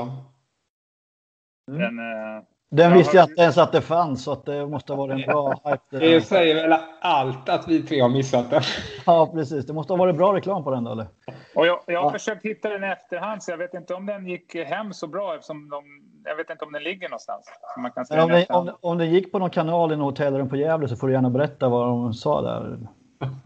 Mm. 1.70 1.80
Den, 1.80 1.98
eh, 1.98 2.42
den 2.70 2.92
visste 2.92 3.16
jag 3.16 3.30
inte 3.30 3.42
ens 3.42 3.58
att 3.58 3.72
det 3.72 3.80
fanns, 3.80 4.24
så 4.24 4.32
att 4.32 4.44
det 4.44 4.66
måste 4.66 4.92
ha 4.92 5.06
varit 5.06 5.12
en 5.12 5.32
bra 5.32 5.54
hype. 5.64 6.06
Det 6.06 6.20
säger 6.20 6.54
väl 6.68 6.78
allt 7.00 7.48
att 7.48 7.68
vi 7.68 7.82
tre 7.82 8.00
har 8.00 8.08
missat 8.08 8.50
den. 8.50 8.62
Ja, 9.06 9.30
precis. 9.34 9.66
Det 9.66 9.72
måste 9.72 9.92
ha 9.92 9.98
varit 9.98 10.16
bra 10.16 10.36
reklam 10.36 10.64
på 10.64 10.70
den 10.70 10.84
då, 10.84 10.92
eller? 10.92 11.06
Och 11.54 11.66
jag, 11.66 11.80
jag 11.86 12.00
har 12.00 12.06
ja. 12.06 12.12
försökt 12.12 12.44
hitta 12.44 12.68
den 12.68 12.84
i 12.84 12.86
efterhand, 12.86 13.42
så 13.42 13.50
jag 13.50 13.58
vet 13.58 13.74
inte 13.74 13.94
om 13.94 14.06
den 14.06 14.26
gick 14.26 14.54
hem 14.54 14.92
så 14.92 15.06
bra 15.06 15.34
eftersom 15.34 15.68
de, 15.68 15.84
jag 16.24 16.36
vet 16.36 16.50
inte 16.50 16.64
om 16.64 16.72
den 16.72 16.82
ligger 16.82 17.08
någonstans. 17.08 17.44
man 17.78 17.90
kan 17.90 18.20
om, 18.20 18.28
det, 18.28 18.46
om, 18.46 18.70
om 18.80 18.98
den 18.98 19.10
gick 19.10 19.32
på 19.32 19.38
någon 19.38 19.50
kanal 19.50 19.92
i 19.92 19.96
något 19.96 20.18
hotellrum 20.18 20.48
på 20.48 20.56
Gävle 20.56 20.88
så 20.88 20.96
får 20.96 21.06
du 21.06 21.12
gärna 21.12 21.30
berätta 21.30 21.68
vad 21.68 21.86
de 21.86 22.14
sa 22.14 22.42
där. 22.42 22.78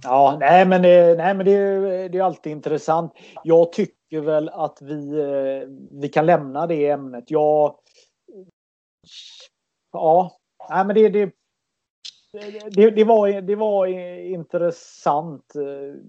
Ja, 0.03 0.37
nej 0.41 0.67
men, 0.67 0.83
det, 0.83 1.15
nej, 1.19 1.35
men 1.35 1.47
det, 1.47 2.09
det 2.09 2.19
är 2.19 2.23
alltid 2.23 2.53
intressant. 2.53 3.13
Jag 3.45 3.73
tycker 3.73 4.21
väl 4.21 4.49
att 4.49 4.79
vi, 4.83 5.21
eh, 5.21 5.69
vi 6.01 6.09
kan 6.09 6.27
lämna 6.27 6.67
det 6.67 6.89
ämnet. 6.89 7.25
Jag 7.31 7.75
ja, 9.93 10.37
nej, 10.71 10.87
men 10.87 10.95
det, 10.95 11.09
det, 11.09 11.33
det, 12.71 12.91
det, 12.91 13.05
var, 13.05 13.41
det 13.41 13.57
var 13.57 13.87
intressant 14.19 15.55
eh, 15.55 16.01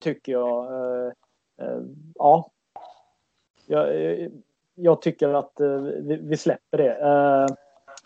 tycker 0.00 0.32
jag. 0.32 0.64
Eh, 0.64 1.12
eh, 1.62 1.80
ja. 2.14 2.50
Jag, 3.66 3.88
jag 4.74 5.02
tycker 5.02 5.34
att 5.34 5.52
vi 6.20 6.36
släpper 6.36 6.78
det. 6.78 6.96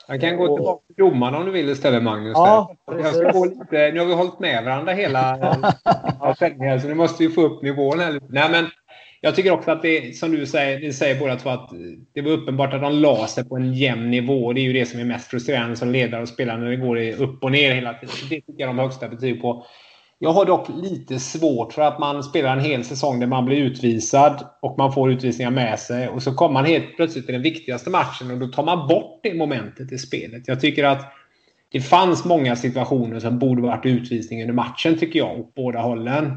Jag 0.08 0.20
kan 0.20 0.36
gå 0.36 0.56
tillbaka 0.56 0.86
till 0.86 0.96
domaren 0.96 1.34
om 1.34 1.44
du 1.44 1.50
vill 1.50 1.68
istället 1.68 2.02
Magnus. 2.02 2.32
Ja, 2.34 2.76
jag 2.86 3.14
ska 3.14 3.32
gå 3.32 3.44
lite, 3.44 3.90
nu 3.92 3.98
har 3.98 4.06
vi 4.06 4.14
hållit 4.14 4.38
med 4.38 4.64
varandra 4.64 4.92
hela 4.92 5.38
sändningen 6.38 6.80
så 6.80 6.88
nu 6.88 6.94
måste 6.94 7.22
vi 7.22 7.28
få 7.28 7.42
upp 7.42 7.62
nivån. 7.62 8.00
Här. 8.00 8.20
Nej, 8.28 8.50
men 8.50 8.66
jag 9.26 9.34
tycker 9.34 9.50
också 9.50 9.70
att 9.70 9.82
det 9.82 10.16
som 10.16 10.30
du 10.30 10.46
säger, 10.46 10.80
ni 10.80 10.92
säger 10.92 11.20
båda 11.20 11.36
två 11.36 11.50
att 11.50 11.70
det 12.14 12.22
var 12.22 12.30
uppenbart 12.30 12.74
att 12.74 12.80
de 12.80 12.92
la 12.92 13.26
sig 13.26 13.48
på 13.48 13.56
en 13.56 13.74
jämn 13.74 14.10
nivå. 14.10 14.52
Det 14.52 14.60
är 14.60 14.62
ju 14.62 14.72
det 14.72 14.86
som 14.86 15.00
är 15.00 15.04
mest 15.04 15.30
frustrerande 15.30 15.76
som 15.76 15.90
ledare 15.90 16.22
och 16.22 16.28
spelare 16.28 16.60
när 16.60 16.70
det 16.70 16.76
går 16.76 17.22
upp 17.22 17.44
och 17.44 17.52
ner 17.52 17.74
hela 17.74 17.94
tiden. 17.94 18.14
Det 18.30 18.40
tycker 18.40 18.54
jag 18.56 18.68
de 18.68 18.78
har 18.78 18.84
högsta 18.84 19.08
betyg 19.08 19.40
på. 19.40 19.66
Jag 20.18 20.32
har 20.32 20.44
dock 20.44 20.68
lite 20.82 21.18
svårt 21.18 21.72
för 21.72 21.82
att 21.82 21.98
man 21.98 22.22
spelar 22.22 22.52
en 22.52 22.64
hel 22.64 22.84
säsong 22.84 23.20
där 23.20 23.26
man 23.26 23.44
blir 23.44 23.56
utvisad 23.56 24.46
och 24.62 24.78
man 24.78 24.92
får 24.92 25.12
utvisningar 25.12 25.50
med 25.50 25.78
sig 25.78 26.08
och 26.08 26.22
så 26.22 26.34
kommer 26.34 26.52
man 26.52 26.64
helt 26.64 26.96
plötsligt 26.96 27.26
till 27.26 27.32
den 27.32 27.42
viktigaste 27.42 27.90
matchen 27.90 28.30
och 28.30 28.38
då 28.38 28.46
tar 28.46 28.64
man 28.64 28.88
bort 28.88 29.20
det 29.22 29.34
momentet 29.34 29.92
i 29.92 29.98
spelet. 29.98 30.42
Jag 30.48 30.60
tycker 30.60 30.84
att 30.84 31.12
det 31.72 31.80
fanns 31.80 32.24
många 32.24 32.56
situationer 32.56 33.20
som 33.20 33.38
borde 33.38 33.62
varit 33.62 33.86
utvisning 33.86 34.40
under 34.42 34.54
matchen 34.54 34.98
tycker 34.98 35.18
jag, 35.18 35.40
åt 35.40 35.54
båda 35.54 35.80
hållen. 35.80 36.32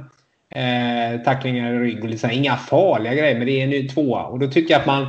Eh, 0.55 1.21
tacklingar 1.21 1.73
i 1.73 1.79
rygg 1.79 2.03
och 2.03 2.09
liksom, 2.09 2.31
inga 2.31 2.55
farliga 2.55 3.13
grejer, 3.13 3.37
men 3.37 3.47
det 3.47 3.61
är 3.61 3.81
en 3.81 3.87
tvåa. 3.87 4.23
Och 4.23 4.39
då 4.39 4.47
tycker 4.47 4.73
jag 4.73 4.79
att 4.79 4.87
man 4.87 5.07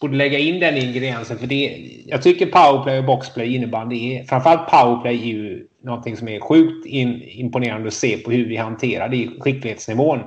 borde 0.00 0.16
lägga 0.16 0.38
in 0.38 0.60
den 0.60 0.76
ingrediensen. 0.76 1.38
För 1.38 1.46
det, 1.46 1.90
jag 2.06 2.22
tycker 2.22 2.46
powerplay 2.46 2.98
och 2.98 3.04
boxplay 3.04 3.54
innebandy 3.54 4.14
är... 4.14 4.24
Framförallt 4.24 4.70
powerplay 4.70 5.14
är 5.14 5.26
ju 5.26 5.66
någonting 5.82 6.16
som 6.16 6.28
är 6.28 6.40
sjukt 6.40 6.86
in, 6.86 7.22
imponerande 7.22 7.88
att 7.88 7.94
se 7.94 8.16
på 8.16 8.30
hur 8.30 8.48
vi 8.48 8.56
hanterar 8.56 9.08
det. 9.08 9.28
Skicklighetsnivån 9.40 10.20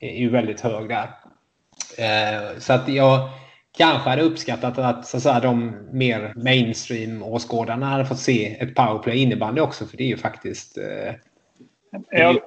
är 0.00 0.16
ju 0.16 0.30
väldigt 0.30 0.60
hög 0.60 0.88
där. 0.88 1.10
Eh, 1.98 2.58
så 2.58 2.72
att 2.72 2.88
jag 2.88 3.28
kanske 3.78 4.10
hade 4.10 4.22
uppskattat 4.22 4.78
att, 4.78 5.06
så 5.06 5.16
att 5.16 5.22
säga, 5.22 5.40
de 5.40 5.76
mer 5.92 6.32
mainstream-åskådarna 6.36 7.86
hade 7.86 8.04
fått 8.04 8.18
se 8.18 8.56
ett 8.60 8.74
powerplay 8.74 9.16
innebandy 9.16 9.60
också. 9.60 9.86
För 9.86 9.96
det 9.96 10.04
är 10.04 10.08
ju 10.08 10.16
faktiskt... 10.16 10.78
Eh, 10.78 11.14
jag, 12.10 12.38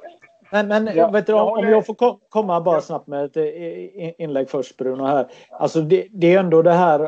men, 0.52 0.68
men 0.68 0.90
ja, 0.96 1.12
vet 1.12 1.28
du, 1.28 1.34
om, 1.34 1.70
jag 1.70 1.86
får 1.86 2.30
komma 2.30 2.62
bara 2.62 2.82
snabbt 2.82 3.08
med 3.08 3.26
ett 3.26 3.38
eh, 3.38 4.22
inlägg 4.22 4.50
först 4.50 4.78
Bruno 4.78 5.04
här. 5.04 5.28
Alltså 5.50 5.82
det, 5.82 6.08
det 6.12 6.34
är 6.34 6.40
ändå 6.40 6.62
det 6.62 6.74
här 6.74 7.00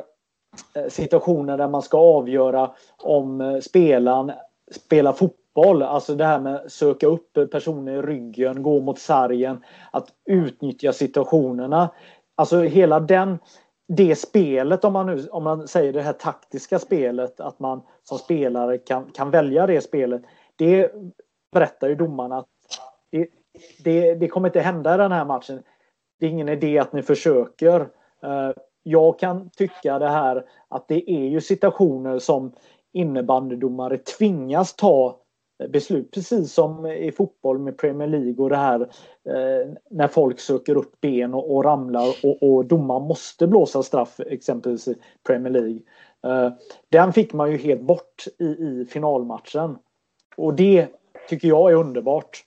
eh, 0.75 0.87
situationen 0.89 1.57
där 1.57 1.67
man 1.67 1.81
ska 1.81 1.97
avgöra 1.97 2.71
om 3.03 3.41
eh, 3.41 3.59
spelaren 3.59 4.31
spelar 4.71 5.13
fotboll. 5.13 5.83
Alltså 5.83 6.15
det 6.15 6.25
här 6.25 6.39
med 6.39 6.55
att 6.55 6.71
söka 6.71 7.07
upp 7.07 7.33
personer 7.51 7.93
i 7.93 8.01
ryggen, 8.01 8.63
gå 8.63 8.79
mot 8.79 8.99
sargen, 8.99 9.63
att 9.91 10.07
utnyttja 10.29 10.93
situationerna. 10.93 11.89
Alltså 12.35 12.61
hela 12.61 12.99
den 12.99 13.39
det 13.87 14.15
spelet, 14.15 14.85
om 14.85 14.93
man, 14.93 15.05
nu, 15.05 15.27
om 15.27 15.43
man 15.43 15.67
säger 15.67 15.93
det 15.93 16.01
här 16.01 16.13
taktiska 16.13 16.79
spelet, 16.79 17.39
att 17.39 17.59
man 17.59 17.81
som 18.03 18.17
spelare 18.17 18.77
kan, 18.77 19.11
kan 19.11 19.31
välja 19.31 19.67
det 19.67 19.81
spelet. 19.81 20.21
Det 20.55 20.91
berättar 21.51 21.87
ju 21.87 21.95
domarna 21.95 22.37
att 22.37 22.47
det, 23.83 24.15
det, 24.15 24.27
kommer 24.27 24.47
inte 24.47 24.61
hända 24.61 24.95
i 24.95 24.97
den 24.97 25.11
här 25.11 25.25
matchen. 25.25 25.63
Det 26.19 26.25
är 26.25 26.29
ingen 26.29 26.49
idé 26.49 26.79
att 26.79 26.93
ni 26.93 27.01
försöker. 27.01 27.79
Eh, 28.23 28.51
jag 28.83 29.19
kan 29.19 29.49
tycka 29.49 29.99
det 29.99 30.09
här 30.09 30.45
att 30.67 30.87
det 30.87 31.11
är 31.11 31.27
ju 31.27 31.41
situationer 31.41 32.19
som 32.19 32.51
innebandydomare 32.93 33.97
tvingas 33.97 34.75
ta 34.75 35.19
beslut. 35.67 36.11
Precis 36.11 36.53
som 36.53 36.85
i 36.85 37.11
fotboll 37.11 37.59
med 37.59 37.77
Premier 37.77 38.07
League 38.07 38.43
och 38.43 38.49
det 38.49 38.55
här 38.55 38.81
eh, 39.29 39.73
när 39.89 40.07
folk 40.07 40.39
söker 40.39 40.77
upp 40.77 41.01
ben 41.01 41.33
och, 41.33 41.55
och 41.55 41.63
ramlar 41.63 42.07
och, 42.23 42.43
och 42.43 42.65
domaren 42.65 43.03
måste 43.03 43.47
blåsa 43.47 43.83
straff 43.83 44.19
exempelvis 44.19 44.87
i 44.87 44.95
Premier 45.27 45.53
League. 45.53 45.79
Eh, 46.23 46.53
den 46.89 47.13
fick 47.13 47.33
man 47.33 47.51
ju 47.51 47.57
helt 47.57 47.81
bort 47.81 48.25
i, 48.39 48.45
i 48.45 48.85
finalmatchen. 48.89 49.77
Och 50.37 50.53
det 50.53 50.87
tycker 51.29 51.47
jag 51.47 51.71
är 51.71 51.75
underbart. 51.75 52.43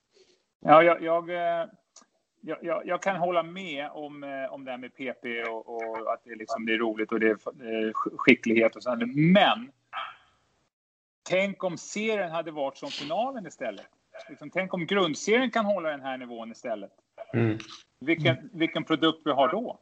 Ja, 0.64 0.82
jag, 0.82 1.02
jag, 1.02 1.30
eh, 1.30 1.66
jag, 2.40 2.86
jag, 2.86 3.02
kan 3.02 3.16
hålla 3.16 3.42
med 3.42 3.90
om, 3.92 4.24
eh, 4.24 4.52
om 4.52 4.64
det 4.64 4.70
här 4.70 4.78
med 4.78 4.96
PP 4.96 5.44
och, 5.48 5.68
och 5.68 6.12
att 6.12 6.20
det, 6.24 6.34
liksom, 6.34 6.66
det 6.66 6.74
är 6.74 6.78
roligt 6.78 7.12
och 7.12 7.20
det 7.20 7.30
är 7.30 7.92
skicklighet 7.92 8.76
och 8.76 8.82
sånt. 8.82 9.02
Men 9.14 9.72
tänk 11.22 11.64
om 11.64 11.78
serien 11.78 12.30
hade 12.30 12.50
varit 12.50 12.76
som 12.76 12.88
finalen 12.88 13.46
istället. 13.46 13.86
Liksom, 14.28 14.50
tänk 14.50 14.74
om 14.74 14.86
grundserien 14.86 15.50
kan 15.50 15.64
hålla 15.64 15.90
den 15.90 16.00
här 16.00 16.18
nivån 16.18 16.52
istället. 16.52 16.92
Mm. 17.32 17.58
Vilken, 18.00 18.50
vilken 18.52 18.84
produkt 18.84 19.20
vi 19.24 19.30
har 19.30 19.48
då. 19.48 19.78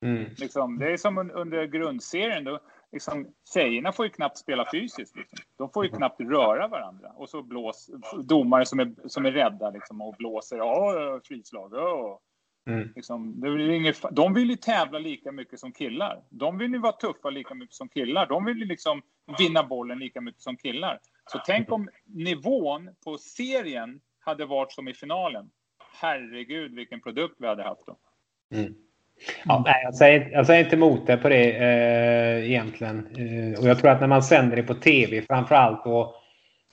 Mm. 0.00 0.24
Liksom, 0.38 0.78
det 0.78 0.92
är 0.92 0.96
som 0.96 1.30
under 1.34 1.66
grundserien. 1.66 2.44
Då, 2.44 2.60
liksom, 2.92 3.32
tjejerna 3.54 3.92
får 3.92 4.06
ju 4.06 4.10
knappt 4.10 4.38
spela 4.38 4.66
fysiskt. 4.72 5.16
Liksom. 5.16 5.38
De 5.58 5.70
får 5.70 5.84
ju 5.84 5.90
knappt 5.96 6.20
röra 6.20 6.68
varandra. 6.68 7.08
Och 7.08 7.28
så 7.28 7.42
blås 7.42 7.90
domare 8.24 8.66
som 8.66 8.80
är, 8.80 8.94
som 9.08 9.26
är 9.26 9.32
rädda 9.32 9.70
liksom, 9.70 10.00
och 10.00 10.14
blåser. 10.18 10.56
Ja, 10.56 11.20
frislag. 11.24 11.70
Ja. 11.72 12.20
Mm. 12.68 12.92
Liksom, 12.96 13.40
det 13.40 13.48
är 13.48 13.70
inget, 13.70 14.02
de 14.10 14.34
vill 14.34 14.50
ju 14.50 14.56
tävla 14.56 14.98
lika 14.98 15.32
mycket 15.32 15.60
som 15.60 15.72
killar. 15.72 16.22
De 16.30 16.58
vill 16.58 16.72
ju 16.72 16.78
vara 16.78 16.92
tuffa 16.92 17.30
lika 17.30 17.54
mycket 17.54 17.74
som 17.74 17.88
killar. 17.88 18.26
De 18.26 18.44
vill 18.44 18.58
ju 18.58 18.64
liksom 18.64 19.02
vinna 19.38 19.62
bollen 19.62 19.98
lika 19.98 20.20
mycket 20.20 20.42
som 20.42 20.56
killar. 20.56 21.00
Så 21.32 21.40
tänk 21.46 21.72
om 21.72 21.88
nivån 22.04 22.90
på 23.04 23.18
serien 23.18 24.00
hade 24.18 24.46
varit 24.46 24.72
som 24.72 24.88
i 24.88 24.94
finalen. 24.94 25.50
Herregud 25.92 26.74
vilken 26.74 27.00
produkt 27.00 27.34
vi 27.38 27.46
hade 27.46 27.62
haft 27.62 27.86
då. 27.86 27.98
Mm. 28.54 28.74
Ja, 29.44 29.62
nej, 29.66 29.80
jag, 29.84 29.94
säger, 29.94 30.30
jag 30.32 30.46
säger 30.46 30.64
inte 30.64 30.76
emot 30.76 31.06
det 31.06 31.16
på 31.16 31.28
det 31.28 31.50
eh, 31.50 32.50
egentligen. 32.50 33.06
Eh, 33.16 33.60
och 33.60 33.68
jag 33.68 33.78
tror 33.78 33.90
att 33.90 34.00
när 34.00 34.08
man 34.08 34.22
sänder 34.22 34.56
det 34.56 34.62
på 34.62 34.74
tv 34.74 35.22
framför 35.22 35.54
allt 35.54 35.86
och 35.86 36.14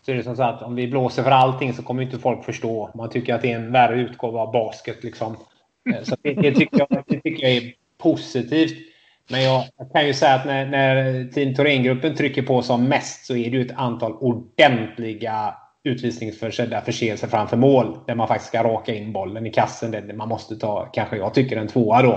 så 0.05 0.11
är 0.11 0.15
det 0.15 0.23
som 0.23 0.35
så 0.35 0.43
att 0.43 0.61
om 0.61 0.75
vi 0.75 0.87
blåser 0.87 1.23
för 1.23 1.31
allting 1.31 1.73
så 1.73 1.83
kommer 1.83 2.03
inte 2.03 2.19
folk 2.19 2.45
förstå. 2.45 2.91
Man 2.95 3.09
tycker 3.09 3.35
att 3.35 3.41
det 3.41 3.51
är 3.51 3.55
en 3.55 3.71
värre 3.71 4.01
utgåva 4.01 4.39
av 4.39 4.51
basket. 4.51 5.03
Liksom. 5.03 5.37
Eh, 5.93 6.03
så 6.03 6.15
det, 6.21 6.33
det, 6.33 6.51
tycker 6.51 6.79
jag, 6.79 7.03
det 7.07 7.19
tycker 7.19 7.47
jag 7.47 7.51
är 7.51 7.73
positivt. 7.97 8.77
Men 9.29 9.43
jag, 9.43 9.63
jag 9.77 9.91
kan 9.91 10.07
ju 10.07 10.13
säga 10.13 10.33
att 10.33 10.45
när, 10.45 10.65
när 10.65 11.25
Team 11.31 11.55
Thorengruppen 11.55 12.15
trycker 12.15 12.41
på 12.41 12.61
som 12.61 12.83
mest 12.83 13.25
så 13.25 13.35
är 13.35 13.51
det 13.51 13.57
ju 13.57 13.65
ett 13.65 13.77
antal 13.77 14.13
ordentliga 14.13 15.55
utvisningsförsedda 15.83 16.81
förseelser 16.81 17.27
framför 17.27 17.57
mål. 17.57 17.97
Där 18.07 18.15
man 18.15 18.27
faktiskt 18.27 18.47
ska 18.47 18.63
raka 18.63 18.95
in 18.95 19.13
bollen 19.13 19.45
i 19.45 19.51
kassen. 19.51 19.91
Där 19.91 20.13
man 20.13 20.29
måste 20.29 20.55
ta, 20.55 20.85
kanske 20.93 21.17
jag 21.17 21.33
tycker, 21.33 21.57
en 21.57 21.67
tvåa 21.67 22.01
då. 22.01 22.13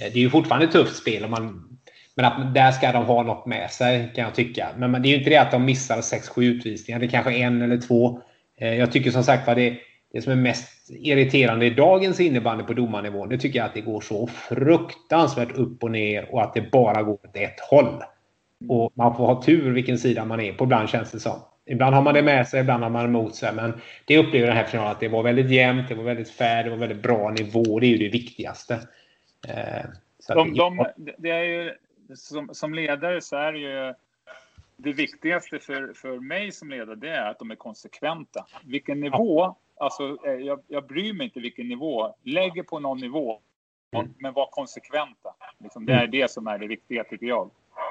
Eh, 0.00 0.12
det 0.12 0.18
är 0.18 0.22
ju 0.22 0.30
fortfarande 0.30 0.66
ett 0.66 0.72
tufft 0.72 0.96
spel. 0.96 1.24
Och 1.24 1.30
man, 1.30 1.78
men 2.14 2.24
att 2.24 2.54
där 2.54 2.72
ska 2.72 2.92
de 2.92 3.04
ha 3.04 3.22
något 3.22 3.46
med 3.46 3.70
sig 3.70 4.12
kan 4.14 4.24
jag 4.24 4.34
tycka. 4.34 4.68
Men 4.76 4.92
det 4.92 5.08
är 5.08 5.10
ju 5.10 5.16
inte 5.16 5.30
det 5.30 5.36
att 5.36 5.50
de 5.50 5.64
missar 5.64 6.00
6-7 6.00 6.42
utvisningar. 6.42 7.00
Det 7.00 7.06
är 7.06 7.10
kanske 7.10 7.32
en 7.32 7.62
eller 7.62 7.80
två. 7.80 8.20
Eh, 8.60 8.74
jag 8.74 8.92
tycker 8.92 9.10
som 9.10 9.24
sagt 9.24 9.48
att 9.48 9.56
det, 9.56 9.76
det 10.12 10.22
som 10.22 10.32
är 10.32 10.36
mest 10.36 10.90
irriterande 10.90 11.66
i 11.66 11.70
dagens 11.70 12.20
innebandy 12.20 12.64
på 12.64 12.72
domarnivån, 12.72 13.28
det 13.28 13.38
tycker 13.38 13.58
jag 13.58 13.66
att 13.66 13.74
det 13.74 13.80
går 13.80 14.00
så 14.00 14.26
fruktansvärt 14.26 15.52
upp 15.52 15.82
och 15.82 15.90
ner 15.90 16.34
och 16.34 16.42
att 16.42 16.54
det 16.54 16.70
bara 16.72 17.02
går 17.02 17.12
åt 17.12 17.36
ett 17.36 17.60
håll. 17.70 18.02
Och 18.68 18.92
man 18.94 19.16
får 19.16 19.26
ha 19.26 19.42
tur 19.42 19.72
vilken 19.72 19.98
sida 19.98 20.24
man 20.24 20.40
är 20.40 20.52
på 20.52 20.64
ibland 20.64 20.88
känns 20.88 21.10
det 21.10 21.20
som. 21.20 21.40
Ibland 21.66 21.94
har 21.94 22.02
man 22.02 22.14
det 22.14 22.22
med 22.22 22.48
sig, 22.48 22.60
ibland 22.60 22.82
har 22.82 22.90
man 22.90 23.02
det 23.02 23.08
emot 23.08 23.34
sig. 23.34 23.54
Men 23.54 23.80
det 24.04 24.18
upplever 24.18 24.46
den 24.46 24.56
här 24.56 24.64
finalen 24.64 24.92
att 24.92 25.00
det 25.00 25.08
var 25.08 25.22
väldigt 25.22 25.50
jämnt, 25.50 25.88
det 25.88 25.94
var 25.94 26.04
väldigt 26.04 26.30
fair, 26.30 26.64
det 26.64 26.70
var 26.70 26.76
väldigt 26.76 27.02
bra 27.02 27.30
nivå. 27.30 27.80
Det 27.80 27.86
är 27.86 27.90
ju 27.90 27.98
det 27.98 28.08
viktigaste. 28.08 28.74
Eh, 29.48 29.84
de, 30.28 30.54
de, 30.54 30.86
det 31.18 31.30
är 31.30 31.44
ju, 31.44 31.74
som, 32.14 32.48
som 32.54 32.74
ledare 32.74 33.20
så 33.20 33.36
är 33.36 33.52
det 33.52 33.58
ju 33.58 33.94
det 34.76 34.92
viktigaste 34.92 35.58
för, 35.58 35.92
för 35.94 36.18
mig 36.18 36.52
som 36.52 36.70
ledare 36.70 36.96
det 36.96 37.10
är 37.10 37.30
att 37.30 37.38
de 37.38 37.50
är 37.50 37.56
konsekventa. 37.56 38.46
Vilken 38.64 39.00
nivå, 39.00 39.56
alltså 39.76 40.18
eh, 40.26 40.32
jag, 40.32 40.60
jag 40.68 40.86
bryr 40.86 41.12
mig 41.12 41.24
inte 41.24 41.40
vilken 41.40 41.68
nivå. 41.68 42.14
Lägger 42.22 42.62
på 42.62 42.78
någon 42.78 43.00
nivå, 43.00 43.40
mm. 43.96 44.14
men 44.18 44.32
var 44.32 44.46
konsekventa. 44.46 45.34
Liksom, 45.58 45.86
det 45.86 45.92
är 45.92 45.98
mm. 45.98 46.10
det 46.10 46.30
som 46.30 46.46
är 46.46 46.58
det 46.58 46.66
viktiga 46.66 47.04
tycker 47.04 47.26
jag. 47.26 47.50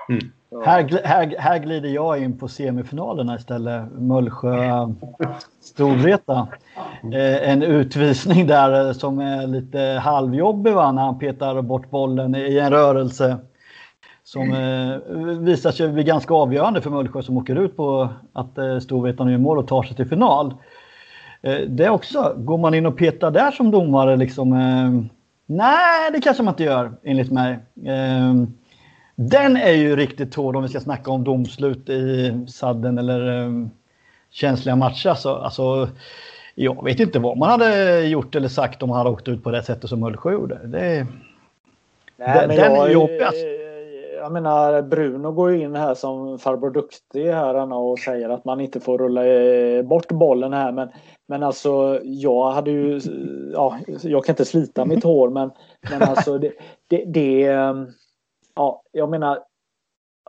Mm. 0.10 0.32
Här, 0.66 1.02
här, 1.04 1.36
här 1.40 1.60
glider 1.60 1.90
jag 1.90 2.24
in 2.24 2.38
på 2.38 2.48
semifinalerna 2.48 3.36
istället. 3.36 3.92
Mullsjö 3.92 4.88
Storvreta. 5.62 6.48
Eh, 7.04 7.50
en 7.50 7.64
utvisning 7.64 8.48
där 8.48 8.94
som 8.94 9.20
är 9.20 9.48
lite 9.48 9.80
halvjobbig 10.04 10.74
va? 10.74 10.92
när 10.92 11.02
han 11.02 11.20
petar 11.20 11.62
bort 11.62 11.90
bollen 11.90 12.36
i 12.36 12.58
en 12.58 12.72
rörelse. 12.72 13.38
Som 14.24 14.52
eh, 14.52 14.98
visar 15.40 15.72
sig 15.72 15.90
bli 15.90 16.04
ganska 16.04 16.34
avgörande 16.34 16.82
för 16.82 16.90
Mullsjö 16.90 17.22
som 17.24 17.38
åker 17.38 17.56
ut 17.56 17.78
på 17.78 18.10
att 18.34 18.58
eh, 18.58 18.80
Storvreta 18.80 19.32
gör 19.32 19.38
mål 19.38 19.58
och 19.58 19.68
tar 19.68 19.84
sig 19.84 19.96
till 19.96 20.10
final. 20.10 20.54
Eh, 21.42 21.58
det 21.68 21.86
är 21.86 21.90
också, 21.90 22.34
går 22.38 22.58
man 22.58 22.74
in 22.74 22.86
och 22.86 22.98
petar 22.98 23.32
där 23.32 23.52
som 23.52 23.72
domare 23.72 24.18
liksom? 24.18 24.54
Eh, 24.54 25.12
nej, 25.46 26.12
det 26.12 26.22
kanske 26.22 26.44
man 26.44 26.54
inte 26.54 26.64
gör 26.64 26.92
enligt 27.04 27.32
mig. 27.32 27.60
Eh, 27.86 28.34
den 29.22 29.58
är 29.58 29.72
ju 29.72 29.96
riktigt 29.96 30.36
hård 30.36 30.56
om 30.56 30.64
vi 30.64 30.70
ska 30.70 30.80
snacka 30.80 31.12
om 31.12 31.24
domslut 31.24 31.90
i 31.90 32.34
sadden 32.48 32.98
eller 32.98 33.44
um, 33.44 33.72
känsliga 34.30 34.76
matcher. 34.76 35.10
Alltså, 35.10 35.30
alltså, 35.30 35.90
jag 36.56 36.84
vet 36.84 37.00
inte 37.00 37.20
vad 37.20 37.38
man 37.38 37.50
hade 37.50 38.02
gjort 38.02 38.36
eller 38.36 38.48
sagt 38.48 38.84
om 38.84 38.90
man 38.90 38.98
hade 38.98 39.10
åkt 39.10 39.28
ut 39.28 39.44
på 39.44 39.52
det 39.52 39.64
sättet 39.64 39.90
som 39.90 40.00
Mullsjö 40.00 40.32
gjorde. 40.32 40.60
Det, 40.64 41.08
Nej, 42.18 42.48
den 42.48 42.56
jag, 42.56 42.88
är 42.88 42.94
jobbig. 42.94 43.22
Alltså. 43.22 43.46
Jag 44.18 44.32
menar 44.32 44.82
Bruno 44.82 45.32
går 45.32 45.56
in 45.56 45.76
här 45.76 45.96
som 45.96 46.40
farbror 46.40 46.72
duktig 46.72 47.26
här 47.26 47.74
och 47.74 48.00
säger 48.00 48.30
att 48.30 48.46
man 48.46 48.62
inte 48.62 48.80
får 48.80 48.98
rulla 48.98 49.26
eh, 49.26 49.84
bort 49.84 50.12
bollen 50.12 50.54
här. 50.54 50.72
Men, 50.72 50.90
men 51.28 51.44
alltså 51.44 52.00
jag 52.04 52.52
hade 52.52 52.72
ju, 52.72 53.02
ja, 53.54 53.78
jag 54.04 54.26
kan 54.26 54.34
inte 54.34 54.46
slita 54.46 54.86
mitt 54.86 55.04
hår 55.04 55.30
men, 55.30 55.52
men 55.92 56.02
alltså 56.02 56.38
det, 56.38 56.52
det, 56.88 57.06
det 57.06 57.48
ja, 58.56 58.84
jag 58.92 59.10
menar, 59.10 59.40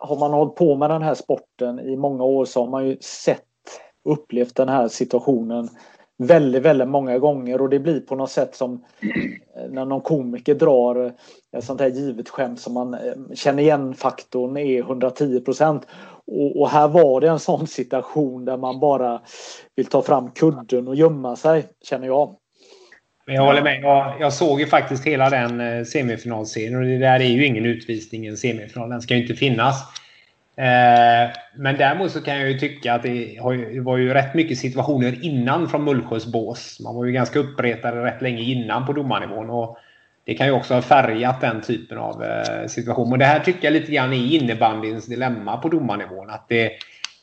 har 0.01 0.16
man 0.16 0.32
hållit 0.32 0.55
på 0.55 0.76
med 0.76 0.90
den 0.90 1.02
här 1.02 1.14
sporten 1.14 1.80
i 1.80 1.97
många 1.97 2.24
år 2.24 2.44
så 2.44 2.60
har 2.60 2.70
man 2.70 2.86
ju 2.86 2.97
sett 3.01 3.44
och 4.05 4.12
upplevt 4.12 4.56
den 4.56 4.68
här 4.68 4.88
situationen 4.88 5.68
väldigt, 6.22 6.62
väldigt 6.62 6.88
många 6.88 7.18
gånger 7.18 7.60
och 7.60 7.68
det 7.68 7.78
blir 7.78 8.01
på 8.01 8.14
något 8.14 8.30
sätt 8.30 8.55
som 8.55 8.84
eh, 9.56 9.70
när 9.70 9.84
någon 9.84 10.01
komiker 10.01 10.55
drar 10.55 11.05
eh, 11.05 11.12
ett 11.59 11.64
sånt 11.64 11.80
här 11.80 11.88
givet 11.88 12.28
skämt 12.28 12.60
som 12.60 12.74
man 12.74 12.94
eh, 12.94 13.14
känner 13.34 13.62
igen 13.62 13.94
faktorn 13.94 14.56
är 14.56 14.78
110 14.78 15.40
procent. 15.40 15.86
Och, 16.26 16.60
och, 16.60 16.68
här 16.68 16.88
var 16.88 17.20
det 17.20 17.28
en 17.28 17.38
sån 17.38 17.66
situation 17.66 18.44
där 18.44 18.56
man 18.56 18.80
bara 18.80 19.20
vill 19.76 19.86
ta 19.86 20.02
fram 20.02 20.30
kudden 20.30 20.88
och 20.88 20.94
gömma 20.94 21.36
sig, 21.36 21.66
känner 21.82 22.06
jag. 22.06 22.36
Men 23.31 23.36
jag 23.36 23.44
håller 23.44 23.62
med. 23.62 23.81
Jag, 23.82 24.15
jag 24.20 24.32
såg 24.32 24.61
ju 24.61 24.66
faktiskt 24.66 25.07
hela 25.07 25.31
den 25.31 25.61
eh, 25.61 25.85
semifinalserien 25.85 26.77
och 26.77 26.82
det 26.82 26.98
där 26.98 27.20
är 27.20 27.24
ju 27.24 27.47
ingen 27.47 27.66
utvisning 27.66 28.24
i 28.24 28.28
en 28.28 28.36
semifinal. 28.36 28.90
Den 28.90 29.02
ska 29.02 29.15
ju 29.15 29.23
inte 29.23 29.35
finnas. 29.35 29.82
Eh, 30.57 31.31
men 31.57 31.77
däremot 31.78 32.11
så 32.12 32.20
kan 32.20 32.39
jag 32.39 32.51
ju 32.51 32.59
tycka 32.59 32.94
att 32.94 33.02
det, 33.02 33.39
har, 33.40 33.74
det 33.74 33.81
var 33.81 33.97
ju 33.97 34.15
rätt 34.15 34.35
mycket 34.35 34.59
situationer 34.59 35.24
innan 35.24 35.69
från 35.69 35.85
Mullsjös 35.85 36.27
bås. 36.27 36.81
Man 36.81 36.94
var 36.94 37.05
ju 37.05 37.12
ganska 37.12 37.39
uppretade 37.39 38.05
rätt 38.05 38.23
länge 38.23 38.43
innan 38.43 38.86
på 38.86 38.93
domarnivån. 38.93 39.51
Och 39.51 39.78
det 40.24 40.35
kan 40.35 40.47
ju 40.47 40.52
också 40.52 40.74
ha 40.74 40.82
färgat 40.82 41.40
den 41.40 41.61
typen 41.61 41.98
av 41.98 42.24
eh, 42.24 42.66
situation. 42.66 43.12
Och 43.12 43.19
det 43.19 43.24
här 43.24 43.40
tycker 43.40 43.65
jag 43.65 43.73
lite 43.73 43.93
grann 43.93 44.12
är 44.12 44.35
innebandyns 44.35 45.07
dilemma 45.07 45.57
på 45.57 45.69
domarnivån. 45.69 46.31
Att 46.31 46.48
det, 46.48 46.70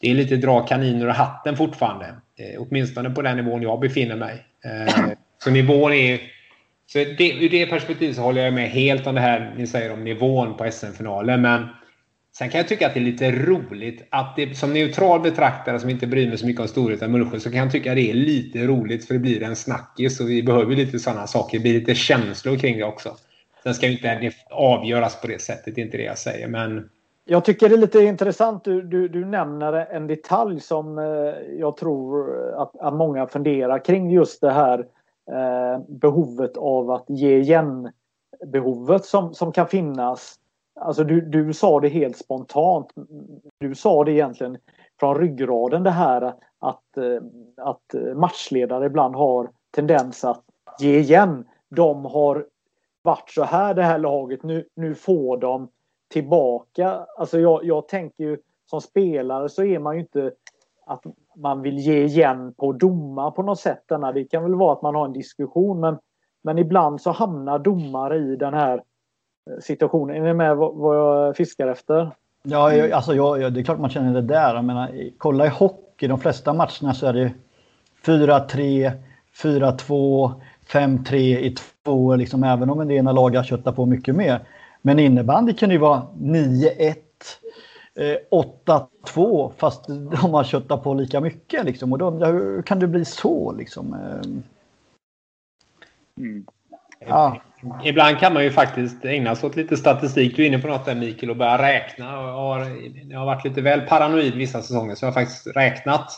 det 0.02 0.12
är 0.12 0.16
lite 0.16 0.36
dra 0.36 0.60
kaniner 0.60 1.08
och 1.08 1.14
hatten 1.14 1.58
fortfarande. 1.58 2.06
Eh, 2.06 2.62
åtminstone 2.62 3.10
på 3.10 3.22
den 3.22 3.38
nivån 3.38 3.62
jag 3.62 3.80
befinner 3.80 4.16
mig. 4.16 4.46
Eh, 4.66 5.18
så 5.44 5.52
nivån 5.52 5.94
är... 5.94 6.20
Så 6.86 6.98
det, 6.98 7.32
ur 7.32 7.50
det 7.50 7.66
perspektivet 7.66 8.16
så 8.16 8.22
håller 8.22 8.46
jag 8.46 8.54
med 8.54 8.70
helt 8.70 9.08
om 9.08 9.16
det 9.16 9.22
här 9.22 9.54
ni 9.58 9.68
säger 9.68 9.94
om 9.94 10.04
nivån 10.04 10.58
på 10.58 10.72
SM-finalen. 10.72 11.42
Men 11.42 11.68
sen 12.38 12.50
kan 12.50 12.58
jag 12.58 12.68
tycka 12.68 12.88
att 12.88 12.94
det 12.94 13.00
är 13.00 13.04
lite 13.04 13.32
roligt 13.32 14.08
att 14.10 14.36
det, 14.36 14.58
som 14.58 14.74
neutral 14.74 15.20
betraktare 15.20 15.80
som 15.80 15.90
inte 15.90 16.08
bryr 16.08 16.28
mig 16.28 16.38
så 16.38 16.46
mycket 16.46 16.62
om 16.62 16.68
storheten 16.68 17.12
Mullsjö 17.12 17.40
så 17.40 17.52
kan 17.52 17.60
jag 17.60 17.72
tycka 17.72 17.92
att 17.92 17.96
det 17.96 18.10
är 18.10 18.14
lite 18.14 18.68
roligt 18.68 19.08
för 19.08 19.14
det 19.14 19.20
blir 19.20 19.44
en 19.44 19.56
snackis 19.56 20.20
och 20.20 20.30
vi 20.30 20.44
behöver 20.44 20.76
lite 20.76 21.00
sådana 21.00 21.28
saker. 21.28 21.58
Det 21.58 21.62
blir 21.62 21.74
lite 21.74 21.96
känslor 21.96 22.58
kring 22.58 22.78
det 22.78 22.84
också. 22.84 23.16
Sen 23.64 23.74
ska 23.74 23.88
ju 23.88 23.92
inte 23.92 24.32
avgöras 24.50 25.22
på 25.22 25.28
det 25.28 25.42
sättet, 25.42 25.76
det 25.76 25.82
är 25.82 25.86
inte 25.86 25.98
det 25.98 26.04
jag 26.04 26.18
säger. 26.18 26.48
Men 26.48 26.90
jag 27.26 27.46
tycker 27.46 27.70
det 27.70 27.76
är 27.76 27.78
lite 27.78 28.00
intressant. 28.00 28.64
Du, 28.64 28.82
du, 28.82 29.08
du 29.08 29.26
nämner 29.26 29.74
en 29.74 30.08
detalj 30.08 30.60
som 30.60 30.98
eh, 30.98 31.06
jag 31.60 31.78
tror 31.78 32.30
att, 32.62 32.78
att 32.80 32.94
många 32.94 33.28
funderar 33.28 33.86
kring 33.86 34.12
just 34.12 34.42
det 34.42 34.52
här 34.52 34.80
eh, 34.80 34.86
Eh, 35.32 35.80
behovet 35.88 36.58
av 36.58 36.92
att 36.92 37.06
ge 37.08 37.38
igen 37.38 37.92
behovet 38.46 39.06
som, 39.06 39.34
som 39.34 39.52
kan 39.52 39.68
finnas. 39.68 40.36
Alltså 40.80 41.04
du, 41.04 41.22
du 41.22 41.54
sa 41.54 41.80
det 41.80 41.90
helt 41.90 42.18
spontant. 42.18 42.92
Du 43.58 43.76
sa 43.76 44.04
det 44.04 44.12
egentligen 44.12 44.58
från 45.00 45.18
ryggraden 45.18 45.84
det 45.84 45.92
här 45.92 46.34
att, 46.60 46.98
eh, 46.98 47.22
att 47.58 48.16
matchledare 48.16 48.86
ibland 48.86 49.16
har 49.16 49.50
tendens 49.72 50.26
att 50.26 50.44
ge 50.80 51.00
igen. 51.00 51.46
De 51.70 52.06
har 52.06 52.46
varit 53.02 53.30
så 53.30 53.44
här 53.44 53.74
det 53.74 53.84
här 53.84 53.98
laget, 53.98 54.44
nu, 54.44 54.68
nu 54.76 54.96
får 54.96 55.38
de 55.38 55.70
tillbaka. 56.08 57.06
Alltså 57.18 57.40
jag, 57.40 57.66
jag 57.66 57.88
tänker 57.88 58.24
ju 58.24 58.38
som 58.66 58.82
spelare 58.82 59.50
så 59.50 59.64
är 59.64 59.80
man 59.80 59.96
ju 59.96 60.02
inte 60.02 60.32
att 60.86 61.04
man 61.38 61.62
vill 61.62 61.78
ge 61.78 62.04
igen 62.04 62.54
på 62.58 62.72
domar 62.72 63.32
på 63.32 63.44
något 63.44 63.60
sätt. 63.60 63.84
Det 64.14 64.24
kan 64.24 64.44
väl 64.44 64.56
vara 64.56 64.74
att 64.74 64.82
man 64.82 64.96
har 64.96 65.06
en 65.06 65.14
diskussion 65.14 65.80
men, 65.80 65.98
men 66.44 66.58
ibland 66.58 67.02
så 67.02 67.12
hamnar 67.12 67.60
domare 67.60 68.18
i 68.18 68.36
den 68.36 68.54
här 68.54 68.78
eh, 68.78 69.60
situationen. 69.62 70.16
Är 70.16 70.22
ni 70.22 70.34
med 70.34 70.58
vad 70.58 70.98
jag 70.98 71.36
fiskar 71.36 71.68
efter? 71.68 72.12
Ja, 72.44 72.96
alltså 72.96 73.14
jag, 73.14 73.54
det 73.54 73.60
är 73.60 73.64
klart 73.64 73.80
man 73.80 73.90
känner 73.90 74.14
det 74.14 74.22
där. 74.22 74.56
Jag 74.56 74.66
menar, 74.66 74.92
kolla 75.18 75.46
i 75.46 75.50
hockey, 75.50 76.08
de 76.08 76.20
flesta 76.20 76.54
matcherna 76.54 76.94
så 76.94 77.08
är 77.08 77.14
det 77.14 77.32
4-3, 78.06 78.92
4-2, 79.44 80.32
5-3 80.68 81.16
i 81.16 81.56
två, 81.84 82.16
liksom, 82.16 82.44
även 82.44 82.70
om 82.70 82.82
en 82.82 82.92
ena 82.92 83.12
laget 83.12 83.46
köttar 83.46 83.72
på 83.72 83.86
mycket 83.86 84.16
mer. 84.16 84.40
Men 84.82 85.00
innebandy 85.00 85.54
kan 85.54 85.70
ju 85.70 85.78
vara 85.78 86.02
9-1, 86.20 86.96
8-2 87.98 89.46
eh, 89.46 89.52
fast 89.58 89.88
de 89.88 90.34
har 90.34 90.44
köttat 90.44 90.84
på 90.84 90.94
lika 90.94 91.22
mycket. 91.22 91.66
Liksom. 91.66 91.92
Och 91.92 91.98
då, 91.98 92.10
hur 92.10 92.62
kan 92.62 92.80
det 92.80 92.88
bli 92.88 93.06
så? 93.06 93.52
Liksom? 93.52 93.94
Mm. 96.18 96.46
Ja. 97.08 97.42
Ibland 97.84 98.20
kan 98.20 98.34
man 98.34 98.44
ju 98.44 98.52
faktiskt 98.52 99.06
ägna 99.06 99.36
sig 99.36 99.48
åt 99.48 99.56
lite 99.56 99.78
statistik. 99.78 100.36
Du 100.36 100.44
är 100.44 100.48
inne 100.48 100.60
på 100.60 100.68
något 100.68 100.86
där 100.86 100.96
Mikael 100.96 101.30
och 101.30 101.38
börja 101.38 101.58
räkna. 101.58 102.06
Jag 102.06 102.34
har, 102.34 102.66
jag 103.10 103.20
har 103.20 103.26
varit 103.26 103.46
lite 103.46 103.62
väl 103.62 103.82
paranoid 103.82 104.36
vissa 104.36 104.62
säsonger 104.62 104.96
så 104.96 105.06
jag 105.06 105.12
har 105.12 105.22
faktiskt 105.22 105.48
räknat 105.48 106.12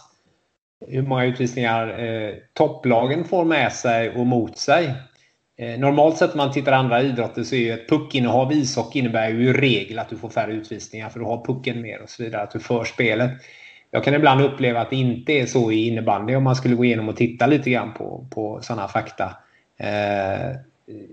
hur 0.88 1.01
många 1.01 1.26
utvisningar 1.26 1.99
eh, 1.99 2.34
topplagen 2.53 3.26
får 3.26 3.45
med 3.45 3.73
sig 3.73 4.10
och 4.10 4.26
mot 4.26 4.57
sig. 4.57 4.95
Eh, 5.60 5.80
normalt 5.80 6.18
sett 6.18 6.30
när 6.30 6.45
man 6.45 6.52
tittar 6.52 6.72
andra 6.72 7.02
idrotter 7.02 7.44
så 7.44 7.56
är 7.56 7.60
ju 7.60 7.73
ett 7.73 7.90
puckinnehav 7.90 8.52
i 8.52 8.56
ishockey 8.56 8.99
innebär 8.99 9.30
ju 9.30 9.49
i 9.49 9.53
regel 9.53 9.99
att 9.99 10.10
du 10.10 10.18
får 10.18 10.30
färre 10.30 10.53
utvisningar 10.53 11.10
för 11.10 11.19
du 11.19 11.26
har 11.26 11.45
pucken 11.45 11.81
mer 11.81 12.02
och 12.02 12.10
så 12.10 12.23
vidare. 12.23 12.41
Att 12.41 12.52
du 12.52 12.60
för 12.60 12.84
spelet. 12.84 13.31
Jag 13.91 14.03
kan 14.03 14.14
ibland 14.14 14.41
uppleva 14.41 14.81
att 14.81 14.90
det 14.90 14.95
inte 14.95 15.34
är 15.34 15.45
så 15.45 15.72
i 15.72 15.88
innebandy 15.88 16.36
om 16.36 16.44
man 16.44 16.56
skulle 16.56 16.76
gå 16.76 16.86
igenom 16.86 17.10
och 17.10 17.15
titta 17.15 17.48
lite 17.48 17.69
grann 17.69 17.94
på, 17.94 18.27
på 18.31 18.60
sådana 18.61 18.88
fakta. 18.88 19.36
Eh, 19.77 20.56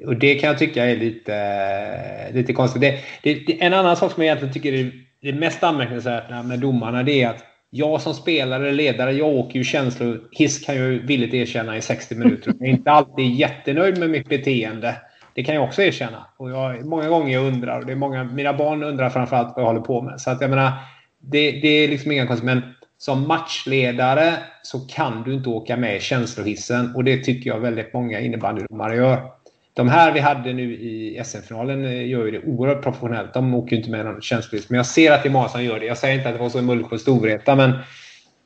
och 0.06 0.16
det 0.16 0.34
kan 0.34 0.48
jag 0.48 0.58
tycka 0.58 0.84
är 0.84 0.96
lite, 0.96 2.32
lite 2.32 2.52
konstigt. 2.52 2.82
Det, 2.82 3.00
det, 3.22 3.62
en 3.62 3.74
annan 3.74 3.96
sak 3.96 4.12
som 4.12 4.22
jag 4.22 4.26
egentligen 4.26 4.54
tycker 4.54 4.72
är 4.72 4.92
det 5.22 5.32
mest 5.32 5.62
anmärkningsvärda 5.62 6.42
med 6.42 6.58
domarna 6.58 7.02
det 7.02 7.22
är 7.22 7.28
att 7.28 7.44
jag 7.70 8.00
som 8.00 8.14
spelare, 8.14 8.72
ledare, 8.72 9.12
jag 9.12 9.28
åker 9.28 9.58
ju 9.58 9.64
känslohiss 9.64 10.64
kan 10.66 10.76
jag 10.76 10.88
villigt 10.88 11.34
erkänna 11.34 11.76
i 11.76 11.80
60 11.80 12.14
minuter. 12.14 12.54
Jag 12.58 12.68
är 12.68 12.72
inte 12.72 12.90
alltid 12.90 13.34
jättenöjd 13.34 13.98
med 13.98 14.10
mitt 14.10 14.28
beteende. 14.28 14.96
Det 15.34 15.42
kan 15.42 15.54
jag 15.54 15.64
också 15.64 15.82
erkänna. 15.82 16.26
Och 16.36 16.50
jag, 16.50 16.84
många 16.84 17.08
gånger 17.08 17.34
jag 17.34 17.46
undrar, 17.46 17.78
och 17.78 17.86
det 17.86 17.92
är 17.92 17.96
många, 17.96 18.24
mina 18.24 18.52
barn 18.52 18.82
undrar 18.82 19.10
framförallt 19.10 19.52
vad 19.56 19.62
jag 19.62 19.68
håller 19.68 19.80
på 19.80 20.02
med. 20.02 20.20
Så 20.20 20.30
att 20.30 20.40
jag 20.40 20.50
menar, 20.50 20.72
det, 21.20 21.50
det 21.50 21.68
är 21.68 21.88
liksom 21.88 22.12
inga 22.12 22.26
konstigt. 22.26 22.46
Men 22.46 22.62
som 22.98 23.28
matchledare 23.28 24.32
så 24.62 24.80
kan 24.80 25.22
du 25.22 25.34
inte 25.34 25.48
åka 25.48 25.76
med 25.76 25.96
i 25.96 26.00
känslohissen. 26.00 26.94
Och 26.94 27.04
det 27.04 27.24
tycker 27.24 27.50
jag 27.50 27.60
väldigt 27.60 27.94
många 27.94 28.20
innebandydomare 28.20 28.96
gör. 28.96 29.35
De 29.76 29.88
här 29.88 30.12
vi 30.12 30.20
hade 30.20 30.52
nu 30.52 30.74
i 30.74 31.22
SM-finalen 31.24 31.84
eh, 31.84 32.08
gör 32.08 32.24
ju 32.24 32.30
det 32.30 32.46
oerhört 32.46 32.82
professionellt. 32.82 33.34
De 33.34 33.54
åker 33.54 33.70
ju 33.70 33.76
inte 33.76 33.90
med 33.90 34.04
någon 34.04 34.22
känslohiss. 34.22 34.70
Men 34.70 34.76
jag 34.76 34.86
ser 34.86 35.12
att 35.12 35.22
det 35.22 35.28
är 35.28 35.30
många 35.30 35.48
som 35.48 35.64
gör 35.64 35.80
det. 35.80 35.86
Jag 35.86 35.98
säger 35.98 36.14
inte 36.14 36.28
att 36.28 36.34
det 36.34 36.40
var 36.40 36.48
så 36.48 36.58
i 36.58 36.62
Mullsjö 36.62 36.98
Storvreta, 36.98 37.54
men 37.56 37.72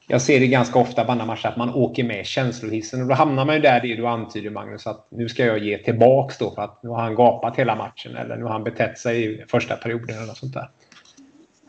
jag 0.09 0.23
ser 0.23 0.41
det 0.41 0.47
ganska 0.47 0.79
ofta 0.79 1.05
på 1.05 1.13
andra 1.13 1.25
matcher 1.27 1.47
att 1.47 1.57
man 1.57 1.75
åker 1.75 2.05
med 2.05 2.27
känslohissen. 2.27 3.03
Och 3.03 3.09
då 3.09 3.15
hamnar 3.15 3.45
man 3.45 3.55
ju 3.55 3.61
där 3.61 3.81
det 3.81 3.97
du 3.97 4.07
antyder 4.07 4.51
Magnus, 4.51 4.87
att 4.87 5.07
nu 5.11 5.29
ska 5.29 5.47
jag 5.47 5.59
ge 5.59 5.79
tillbaks 5.79 6.39
då 6.39 6.51
för 6.51 6.63
att 6.63 6.83
nu 6.83 6.89
har 6.89 7.03
han 7.03 7.15
gapat 7.15 7.57
hela 7.57 7.77
matchen 7.77 8.17
eller 8.17 8.37
nu 8.37 8.45
har 8.45 8.53
han 8.53 8.65
betett 8.65 8.99
sig 8.99 9.25
i 9.25 9.45
första 9.49 9.77
perioden 9.77 10.17
eller 10.17 10.27
något 10.27 10.37
sånt 10.37 10.55
där. 10.55 10.71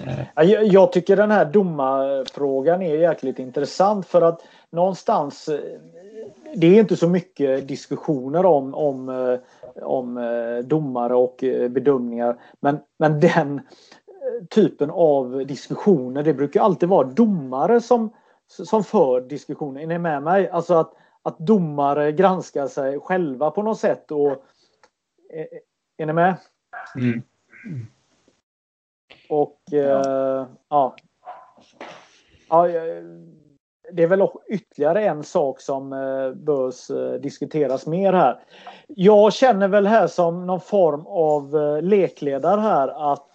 Eh. 0.05 0.63
Jag 0.63 0.91
tycker 0.91 1.15
den 1.15 1.31
här 1.31 1.45
domarfrågan 1.45 2.81
är 2.81 2.95
jäkligt 2.95 3.39
intressant 3.39 4.07
för 4.07 4.21
att 4.21 4.39
någonstans 4.71 5.47
eh, 5.47 5.59
det 6.55 6.67
är 6.67 6.79
inte 6.79 6.97
så 6.97 7.09
mycket 7.09 7.67
diskussioner 7.67 8.45
om, 8.45 8.75
om, 8.75 9.09
eh, 9.09 9.39
om 9.83 10.17
eh, 10.17 10.57
domare 10.57 11.15
och 11.15 11.43
eh, 11.43 11.69
bedömningar. 11.69 12.41
Men, 12.59 12.79
men 12.99 13.19
den 13.19 13.61
typen 14.49 14.89
av 14.89 15.45
diskussioner, 15.47 16.23
det 16.23 16.33
brukar 16.33 16.61
alltid 16.61 16.89
vara 16.89 17.07
domare 17.07 17.81
som, 17.81 18.13
som 18.47 18.83
för 18.83 19.21
diskussioner. 19.21 19.81
Är 19.81 19.87
ni 19.87 19.97
med 19.97 20.23
mig? 20.23 20.49
Alltså 20.49 20.73
att, 20.73 20.93
att 21.23 21.39
domare 21.39 22.11
granskar 22.11 22.67
sig 22.67 22.99
själva 22.99 23.51
på 23.51 23.63
något 23.63 23.79
sätt. 23.79 24.11
Och, 24.11 24.45
är, 25.29 25.47
är 25.97 26.05
ni 26.05 26.13
med? 26.13 26.35
Mm. 26.95 27.21
Och 29.29 29.73
eh, 29.73 30.47
ja. 30.69 30.95
ja 32.49 32.67
det 33.93 34.03
är 34.03 34.07
väl 34.07 34.27
ytterligare 34.49 35.05
en 35.05 35.23
sak 35.23 35.61
som 35.61 35.93
eh, 35.93 36.31
bör 36.31 36.67
eh, 36.67 37.19
diskuteras 37.19 37.87
mer 37.87 38.13
här. 38.13 38.39
Jag 38.87 39.33
känner 39.33 39.67
väl 39.67 39.87
här 39.87 40.07
som 40.07 40.47
någon 40.47 40.61
form 40.61 41.07
av 41.07 41.57
eh, 41.57 41.81
lekledare 41.81 42.61
här 42.61 43.11
att 43.13 43.27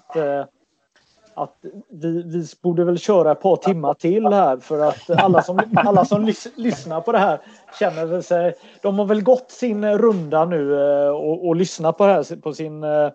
att 1.35 1.57
vi, 1.89 2.23
vi 2.23 2.47
borde 2.63 2.85
väl 2.85 2.99
köra 2.99 3.33
ett 3.33 3.41
par 3.41 3.57
timmar 3.57 3.95
till 3.95 4.27
här 4.27 4.57
för 4.57 4.81
att 4.81 5.11
alla 5.11 5.43
som, 5.43 5.61
alla 5.77 6.05
som 6.05 6.25
lys, 6.25 6.47
lyssnar 6.57 7.01
på 7.01 7.13
det 7.13 7.19
här 7.19 7.41
känner 7.79 8.07
väl 8.07 8.23
sig... 8.23 8.55
De 8.83 8.99
har 8.99 9.07
väl 9.07 9.23
gått 9.23 9.51
sin 9.51 9.99
runda 9.99 10.45
nu 10.45 10.75
och, 11.11 11.47
och 11.47 11.57
lyssnat 11.57 11.99
på 11.99 12.07
det 12.07 12.13
här 12.13 12.37
på 12.41 12.53
sin 12.53 12.85
eh, 12.85 13.11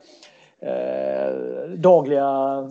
dagliga 1.77 2.69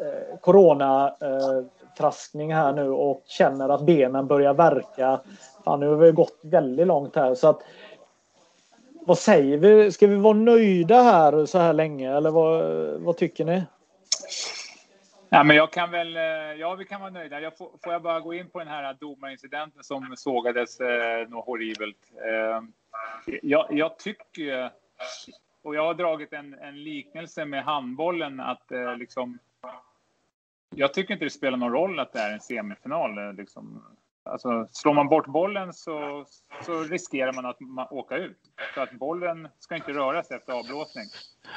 eh, 0.00 0.38
corona 0.40 1.14
eh, 1.20 1.64
traskning 1.96 2.54
här 2.54 2.72
nu 2.72 2.88
och 2.88 3.22
känner 3.26 3.68
att 3.68 3.86
benen 3.86 4.26
börjar 4.26 4.54
verka. 4.54 5.20
Fan, 5.64 5.80
nu 5.80 5.88
har 5.88 5.96
vi 5.96 6.12
gått 6.12 6.38
väldigt 6.42 6.86
långt 6.86 7.16
här 7.16 7.34
så 7.34 7.48
att 7.48 7.62
vad 9.06 9.18
säger 9.18 9.58
vi? 9.58 9.92
Ska 9.92 10.06
vi 10.06 10.16
vara 10.16 10.34
nöjda 10.34 11.02
här 11.02 11.46
så 11.46 11.58
här 11.58 11.72
länge 11.72 12.16
eller 12.16 12.30
vad, 12.30 12.62
vad 13.00 13.16
tycker 13.16 13.44
ni? 13.44 13.62
Ja, 15.28 15.44
men 15.44 15.56
jag 15.56 15.72
kan 15.72 15.90
väl, 15.90 16.16
eh, 16.16 16.22
ja, 16.58 16.74
vi 16.74 16.84
kan 16.84 17.00
vara 17.00 17.10
nöjda. 17.10 17.40
Jag 17.40 17.58
får, 17.58 17.70
får 17.84 17.92
jag 17.92 18.02
bara 18.02 18.20
gå 18.20 18.34
in 18.34 18.50
på 18.50 18.58
den 18.58 18.68
här 18.68 18.96
domarincidenten 19.00 19.84
som 19.84 20.14
sågades 20.16 20.80
eh, 20.80 21.28
något 21.28 21.46
horribelt. 21.46 21.96
Eh, 22.16 22.62
jag, 23.42 23.66
jag 23.70 23.98
tycker, 23.98 24.70
och 25.62 25.74
jag 25.74 25.84
har 25.84 25.94
dragit 25.94 26.32
en, 26.32 26.54
en 26.54 26.84
liknelse 26.84 27.44
med 27.44 27.64
handbollen, 27.64 28.40
att 28.40 28.72
eh, 28.72 28.96
liksom 28.96 29.38
jag 30.74 30.94
tycker 30.94 31.12
inte 31.12 31.24
det 31.24 31.30
spelar 31.30 31.58
någon 31.58 31.72
roll 31.72 31.98
att 31.98 32.12
det 32.12 32.18
är 32.18 32.32
en 32.32 32.40
semifinal. 32.40 33.18
Eh, 33.18 33.32
liksom. 33.32 33.82
Alltså, 34.30 34.66
slår 34.70 34.94
man 34.94 35.08
bort 35.08 35.26
bollen 35.26 35.72
så, 35.72 36.24
så 36.62 36.80
riskerar 36.82 37.32
man 37.32 37.46
att 37.46 37.60
man 37.60 37.86
åka 37.90 38.16
ut. 38.16 38.38
Så 38.74 38.80
att 38.80 38.92
bollen 38.92 39.48
ska 39.58 39.76
inte 39.76 39.92
röra 39.92 40.22
sig 40.22 40.36
efter 40.36 40.52
avblåsning. 40.52 41.04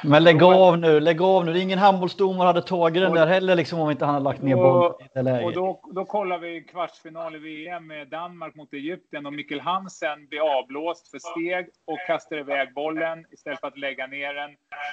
Men 0.04 0.24
lägg 0.24 0.42
av 0.42 0.78
nu, 0.78 1.00
lägg 1.00 1.22
av 1.22 1.44
nu. 1.44 1.52
Det 1.52 1.58
är 1.58 1.62
ingen 1.62 1.78
handbollsdomare 1.78 2.46
hade 2.46 2.62
tagit 2.62 3.02
den 3.02 3.14
där 3.14 3.26
heller 3.26 3.56
liksom, 3.56 3.80
om 3.80 3.90
inte 3.90 4.04
han 4.04 4.14
hade 4.14 4.24
lagt 4.24 4.42
ner 4.42 4.56
bollen. 4.56 5.44
Och 5.44 5.52
då, 5.52 5.80
då 5.92 6.04
kollar 6.04 6.38
vi 6.38 6.62
kvartsfinal 6.62 7.36
i 7.36 7.38
VM 7.38 7.86
med 7.86 8.08
Danmark 8.08 8.54
mot 8.54 8.72
Egypten 8.72 9.26
och 9.26 9.32
Mikkel 9.32 9.60
Hansen 9.60 10.26
blir 10.26 10.58
avblåst 10.58 11.10
för 11.10 11.18
steg 11.18 11.68
och 11.84 11.98
kastar 12.06 12.38
iväg 12.38 12.74
bollen 12.74 13.26
istället 13.30 13.60
för 13.60 13.68
att 13.68 13.78
lägga 13.78 14.06
ner 14.06 14.34
den. 14.34 14.50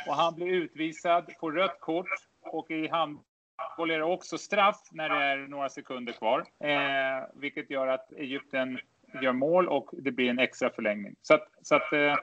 Och 0.07 0.15
han 0.15 0.35
blir 0.35 0.47
utvisad, 0.47 1.25
får 1.39 1.51
rött 1.51 1.79
kort 1.79 2.07
och 2.51 2.71
i 2.71 2.87
hand 2.87 3.19
Handboll 3.57 3.91
är 3.91 4.01
också 4.01 4.37
straff 4.37 4.81
när 4.91 5.09
det 5.09 5.15
är 5.15 5.37
några 5.37 5.69
sekunder 5.69 6.13
kvar, 6.13 6.45
eh, 6.59 7.27
vilket 7.33 7.69
gör 7.69 7.87
att 7.87 8.11
Egypten 8.11 8.79
gör 9.21 9.33
mål 9.33 9.67
och 9.67 9.89
det 9.93 10.11
blir 10.11 10.29
en 10.29 10.39
extra 10.39 10.69
förlängning. 10.69 11.15
Så 11.21 11.33
att, 11.33 11.47
så 11.61 11.75
att 11.75 11.93
eh, 11.93 12.15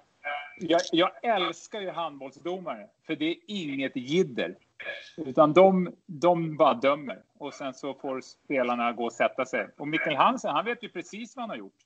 jag, 0.61 0.81
jag, 0.93 1.11
älskar 1.23 1.81
ju 1.81 1.91
handbollsdomare, 1.91 2.89
för 3.07 3.17
det 3.17 3.25
är 3.25 3.37
inget 3.47 3.97
jidder. 3.97 4.57
Utan 5.17 5.53
de, 5.53 5.95
de 6.07 6.57
bara 6.57 6.75
dömer 6.75 7.23
och 7.39 7.55
sen 7.55 7.75
så 7.75 7.95
får 7.95 8.21
spelarna 8.21 8.93
gå 8.93 9.05
och 9.05 9.13
sätta 9.13 9.45
sig. 9.45 9.69
Och 9.77 9.89
Mikkel 9.89 10.17
Hansen, 10.17 10.51
han 10.51 10.65
vet 10.65 10.83
ju 10.83 10.89
precis 10.89 11.37
vad 11.37 11.43
han 11.43 11.51
har 11.51 11.57
gjort. 11.57 11.79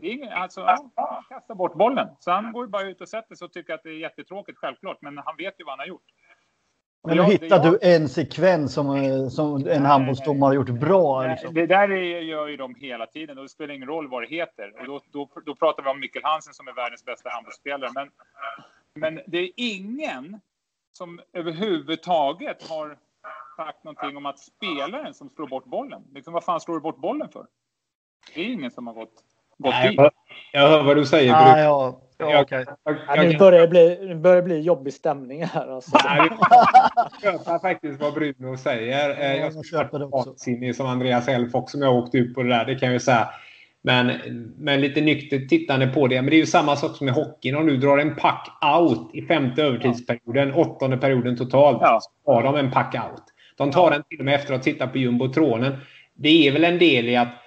Det 0.00 0.06
är 0.06 0.12
ingen, 0.12 0.32
alltså, 0.32 0.62
han 0.62 0.90
kastar 1.28 1.54
bort 1.54 1.74
bollen. 1.74 2.08
Så 2.20 2.30
han 2.30 2.52
går 2.52 2.64
ju 2.64 2.70
bara 2.70 2.82
ut 2.82 3.00
och 3.00 3.08
sätter 3.08 3.34
sig 3.34 3.44
och 3.44 3.52
tycker 3.52 3.74
att 3.74 3.82
det 3.82 3.90
är 3.90 3.98
jättetråkigt, 3.98 4.58
självklart. 4.58 4.98
Men 5.02 5.18
han 5.18 5.36
vet 5.36 5.60
ju 5.60 5.64
vad 5.64 5.72
han 5.72 5.78
har 5.78 5.86
gjort. 5.86 6.04
Men 7.06 7.16
nu 7.16 7.22
hittar 7.22 7.70
du 7.70 7.78
en 7.82 8.08
sekvens 8.08 8.74
som, 8.74 8.96
eh, 8.96 9.28
som 9.28 9.66
en 9.66 9.84
handbollsdomare 9.84 10.48
har 10.48 10.54
gjort 10.54 10.68
bra. 10.68 11.26
Liksom. 11.26 11.54
Det 11.54 11.66
där 11.66 11.88
gör 11.88 12.48
ju 12.48 12.56
de 12.56 12.74
hela 12.74 13.06
tiden 13.06 13.38
och 13.38 13.44
det 13.44 13.48
spelar 13.48 13.74
ingen 13.74 13.88
roll 13.88 14.08
vad 14.08 14.22
det 14.22 14.28
heter. 14.28 14.72
Och 14.80 14.86
då, 14.86 15.00
då, 15.12 15.28
då 15.46 15.54
pratar 15.54 15.82
vi 15.82 15.88
om 15.88 16.00
Mikkel 16.00 16.22
Hansen 16.24 16.54
som 16.54 16.68
är 16.68 16.72
världens 16.72 17.04
bästa 17.04 17.30
handbollsspelare. 17.30 17.90
Men, 17.94 18.10
men 18.94 19.20
det 19.26 19.38
är 19.38 19.50
ingen 19.56 20.40
som 20.92 21.20
överhuvudtaget 21.32 22.68
har 22.68 22.98
sagt 23.56 23.84
någonting 23.84 24.16
om 24.16 24.26
att 24.26 24.38
spelaren 24.38 25.14
som 25.14 25.30
slår 25.30 25.46
bort 25.46 25.64
bollen. 25.64 26.02
Liksom, 26.14 26.32
vad 26.32 26.44
fan 26.44 26.60
slår 26.60 26.74
du 26.74 26.80
bort 26.80 26.98
bollen 26.98 27.28
för? 27.28 27.46
Det 28.34 28.40
är 28.40 28.52
ingen 28.52 28.70
som 28.70 28.86
har 28.86 28.94
gått, 28.94 29.14
gått 29.58 29.70
Nej, 29.70 29.90
dit. 29.90 30.00
Jag 30.52 30.68
hör 30.68 30.82
vad 30.82 30.96
du 30.96 31.06
säger. 31.06 31.34
Ah, 31.34 31.58
ja. 31.58 32.00
Ja, 32.18 32.42
okay. 32.42 32.64
jag, 32.84 32.96
jag, 33.16 33.28
nu, 33.28 33.38
börjar 33.38 33.60
det 33.60 33.68
bli, 33.68 33.98
nu 34.02 34.14
börjar 34.14 34.42
bli 34.42 34.60
jobbig 34.60 34.92
stämning 34.92 35.44
här. 35.44 35.74
Alltså. 35.74 35.90
jag 37.22 37.22
köper 37.22 37.58
faktiskt 37.58 38.00
vad 38.00 38.14
Bruno 38.14 38.56
säger. 38.56 39.08
Ja, 39.08 39.36
jag, 39.36 39.52
jag 39.54 39.66
köper 39.66 39.98
det 39.98 40.04
också. 40.04 40.34
Som 40.74 40.86
Andreas 40.86 41.28
Elf 41.28 41.52
som 41.66 41.82
jag 41.82 41.94
åkte 41.94 42.18
ut 42.18 42.34
på 42.34 42.42
det 42.42 42.48
där. 42.48 42.64
Det 42.64 42.74
kan 42.74 42.92
jag 42.92 43.02
säga. 43.02 43.28
Men, 43.82 44.12
men 44.58 44.80
lite 44.80 45.00
nyktert 45.00 45.48
tittande 45.48 45.86
på 45.86 46.06
det. 46.06 46.22
Men 46.22 46.30
det 46.30 46.36
är 46.36 46.40
ju 46.40 46.46
samma 46.46 46.76
sak 46.76 46.96
som 46.96 47.08
i 47.08 47.10
hockeyn. 47.10 47.56
Om 47.56 47.66
du 47.66 47.76
drar 47.76 47.98
en 47.98 48.16
pack 48.16 48.58
out 48.80 49.10
i 49.14 49.22
femte 49.22 49.62
övertidsperioden, 49.62 50.54
åttonde 50.54 50.96
perioden 50.96 51.36
totalt, 51.36 51.78
ja. 51.80 52.00
så 52.24 52.32
har 52.32 52.42
de 52.42 52.56
en 52.56 52.70
pack 52.70 52.94
out. 52.94 53.22
De 53.56 53.70
tar 53.70 53.90
den 53.90 54.02
till 54.02 54.18
och 54.18 54.24
med 54.24 54.34
efter 54.34 54.54
att 54.54 54.60
ha 54.60 54.64
tittat 54.64 54.92
på 54.92 54.98
jumbotronen. 54.98 55.76
Det 56.14 56.48
är 56.48 56.52
väl 56.52 56.64
en 56.64 56.78
del 56.78 57.08
i 57.08 57.16
att 57.16 57.42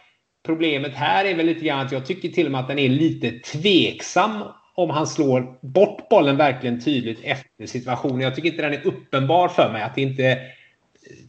problemet 0.45 0.93
här 0.93 1.25
är 1.25 1.35
väl 1.35 1.45
lite 1.45 1.65
grann 1.65 1.85
att 1.85 1.91
jag 1.91 2.05
tycker 2.05 2.29
till 2.29 2.45
och 2.45 2.51
med 2.51 2.61
att 2.61 2.67
den 2.67 2.79
är 2.79 2.89
lite 2.89 3.31
tveksam 3.31 4.43
om 4.79 4.89
han 4.89 5.07
slår 5.07 5.57
bort 5.61 6.09
bollen 6.09 6.37
verkligen 6.37 6.81
tydligt 6.81 7.19
efter 7.23 7.65
situationen. 7.65 8.19
Jag 8.19 8.35
tycker 8.35 8.49
inte 8.49 8.61
den 8.61 8.73
är 8.73 8.87
uppenbar 8.87 9.47
för 9.47 9.71
mig. 9.71 9.81
att 9.81 9.95
det 9.95 10.01
inte 10.01 10.37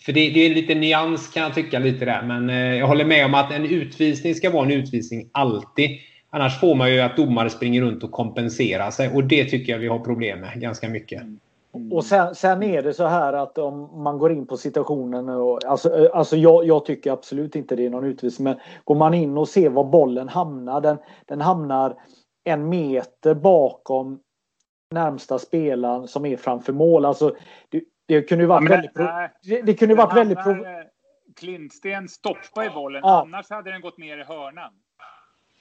för 0.00 0.12
det, 0.12 0.30
det 0.30 0.40
är 0.40 0.54
lite 0.54 0.74
nyans 0.74 1.28
kan 1.28 1.42
jag 1.42 1.54
tycka 1.54 1.78
lite 1.78 2.04
där. 2.04 2.22
Men 2.22 2.50
eh, 2.50 2.78
jag 2.78 2.86
håller 2.86 3.04
med 3.04 3.26
om 3.26 3.34
att 3.34 3.52
en 3.52 3.64
utvisning 3.64 4.34
ska 4.34 4.50
vara 4.50 4.64
en 4.64 4.70
utvisning 4.70 5.28
alltid. 5.32 5.90
Annars 6.30 6.60
får 6.60 6.74
man 6.74 6.92
ju 6.92 7.00
att 7.00 7.16
domare 7.16 7.50
springer 7.50 7.82
runt 7.82 8.04
och 8.04 8.10
kompenserar 8.10 8.90
sig 8.90 9.08
och 9.14 9.24
det 9.24 9.44
tycker 9.44 9.72
jag 9.72 9.78
vi 9.78 9.88
har 9.88 9.98
problem 9.98 10.40
med 10.40 10.60
ganska 10.60 10.88
mycket. 10.88 11.22
Mm. 11.22 11.92
Och 11.92 12.04
sen, 12.04 12.34
sen, 12.34 12.62
är 12.62 12.82
det 12.82 12.94
så 12.94 13.06
här 13.06 13.32
att 13.32 13.58
om 13.58 14.02
man 14.02 14.18
går 14.18 14.32
in 14.32 14.46
på 14.46 14.56
situationen 14.56 15.28
och 15.28 15.64
alltså, 15.64 15.96
eh, 15.98 16.10
alltså 16.12 16.36
jag, 16.36 16.66
jag, 16.66 16.84
tycker 16.84 17.12
absolut 17.12 17.56
inte 17.56 17.76
det 17.76 17.86
är 17.86 17.90
någon 17.90 18.04
utvisning 18.04 18.44
men 18.44 18.56
går 18.84 18.94
man 18.94 19.14
in 19.14 19.38
och 19.38 19.48
ser 19.48 19.70
var 19.70 19.84
bollen 19.84 20.28
hamnar 20.28 20.80
den, 20.80 20.96
den 21.26 21.40
hamnar 21.40 21.94
en 22.44 22.68
meter 22.68 23.34
bakom 23.34 24.20
närmsta 24.90 25.38
spelaren 25.38 26.08
som 26.08 26.26
är 26.26 26.36
framför 26.36 26.72
mål. 26.72 27.04
Alltså, 27.04 27.36
det, 27.68 27.82
det 28.06 28.22
kunde 28.22 28.44
ju 28.44 28.48
varit 28.48 28.70
ja, 28.70 28.76
väldigt... 28.76 28.94
Det, 29.42 29.62
det, 29.62 29.74
kunde 29.74 29.94
varit 29.94 30.16
väldigt... 30.16 30.38
Klintsten 31.36 32.08
stoppa 32.08 32.64
i 32.64 32.70
bollen, 32.70 33.00
ja. 33.04 33.22
annars 33.22 33.50
hade 33.50 33.70
den 33.70 33.80
gått 33.80 33.98
ner 33.98 34.18
i 34.18 34.24
hörnan. 34.24 34.72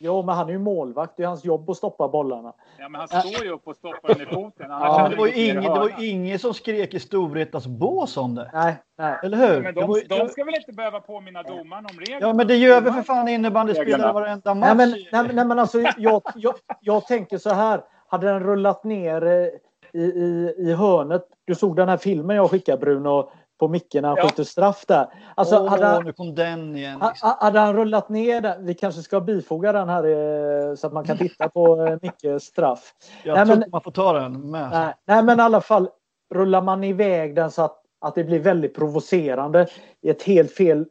Jo, 0.02 0.24
men 0.24 0.36
han 0.36 0.48
är 0.48 0.52
ju 0.52 0.60
målvakt. 0.60 1.14
Det 1.18 1.24
är 1.24 1.28
hans 1.28 1.46
jobb 1.46 1.70
att 1.70 1.78
stoppa 1.78 2.08
bollarna. 2.08 2.54
Ja, 2.78 2.90
men 2.90 3.02
han 3.02 3.08
står 3.08 3.44
ju 3.44 3.52
upp 3.52 3.68
och 3.68 3.76
stoppar 3.76 4.14
den 4.14 4.22
i 4.22 4.26
foten. 4.26 4.66
Ja, 4.70 5.10
det, 5.10 5.16
var 5.16 5.28
ju 5.28 5.34
ingen, 5.34 5.64
det 5.64 5.70
var 5.70 6.04
ingen 6.04 6.40
som 6.40 6.54
skrek 6.54 6.94
i 6.94 7.00
Storvretas 7.00 7.68
bås 7.68 8.18
om 8.18 8.36
det. 8.36 8.50
Nej, 8.54 8.76
nej. 8.98 9.20
Eller 9.24 9.38
hur? 9.38 9.56
Ja, 9.56 9.62
men 9.62 9.74
de, 9.74 10.02
de 10.10 10.30
ska 10.30 10.44
väl 10.44 10.56
inte 10.56 10.74
behöva 10.74 11.00
påminna 11.00 11.44
domaren 11.44 11.86
om 11.86 12.00
reglerna? 12.00 12.28
Ja, 12.28 12.34
men 12.34 12.48
det 12.48 12.56
gör 12.56 12.82
vi 12.82 12.92
för 12.92 13.02
fan 13.02 13.28
innebandyspelare 13.28 14.14
varenda 14.14 14.54
match. 14.54 14.68
Nej, 14.68 14.88
men, 14.88 14.90
nej, 15.12 15.36
nej, 15.36 15.46
men 15.46 15.60
alltså, 15.60 15.80
jag, 15.98 16.22
jag, 16.36 16.56
jag 16.82 17.08
tänker 17.08 17.38
så 17.38 17.50
här. 17.50 17.82
Hade 18.08 18.28
den 18.28 18.40
rullat 18.40 18.84
ner 18.84 19.26
eh, 19.26 20.02
i, 20.02 20.04
i, 20.04 20.56
i 20.58 20.74
hörnet. 20.74 21.26
Du 21.46 21.56
såg 21.56 21.76
den 21.76 21.90
här 21.90 21.98
filmen 21.98 22.36
jag 22.36 22.52
skickade 22.52 22.78
Bruno 22.78 23.32
på 23.60 23.68
micken 23.68 24.02
när 24.02 24.10
han 24.10 24.18
ja. 24.18 24.24
skjuter 24.24 24.44
straff 24.44 24.86
där. 24.88 25.08
Alltså, 25.36 25.58
oh, 25.58 25.68
hade, 25.68 25.86
han, 25.86 26.06
nu 26.06 26.14
kom 26.14 26.36
den 26.36 26.76
igen. 26.76 27.02
Hade 27.22 27.60
han 27.60 27.76
rullat 27.76 28.10
ner 28.10 28.42
den, 28.42 28.66
vi 28.66 28.74
kanske 28.74 29.02
ska 29.02 29.22
bifoga 29.22 29.72
den 29.72 29.90
här 29.90 30.04
eh, 30.04 30.76
så 30.76 30.88
att 30.88 30.94
man 30.94 31.06
kan 31.06 31.18
titta 31.28 31.50
på 31.50 31.86
eh, 31.86 31.98
Mickes 32.02 32.44
straff. 32.44 32.94
Jag 33.24 33.36
nej, 33.36 33.46
tror 33.46 33.56
men, 33.56 33.70
man 33.72 33.82
får 33.82 33.92
ta 33.92 34.14
den 34.14 34.52
med. 34.52 34.70
Nej, 34.72 34.94
nej, 35.06 35.24
men 35.24 35.40
i 35.40 35.42
alla 35.42 35.62
fall 35.62 35.90
rullar 36.34 36.62
man 36.62 36.84
iväg 36.84 37.36
den 37.36 37.52
så 37.52 37.62
att, 37.62 37.82
att 38.02 38.16
det 38.16 38.24
blir 38.24 38.40
väldigt 38.40 38.76
provocerande 38.76 39.68
i 40.02 40.10
ett 40.10 40.24
helt 40.24 40.52
fel 40.52 40.86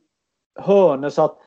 hörne 0.59 1.11
så 1.11 1.23
att 1.23 1.39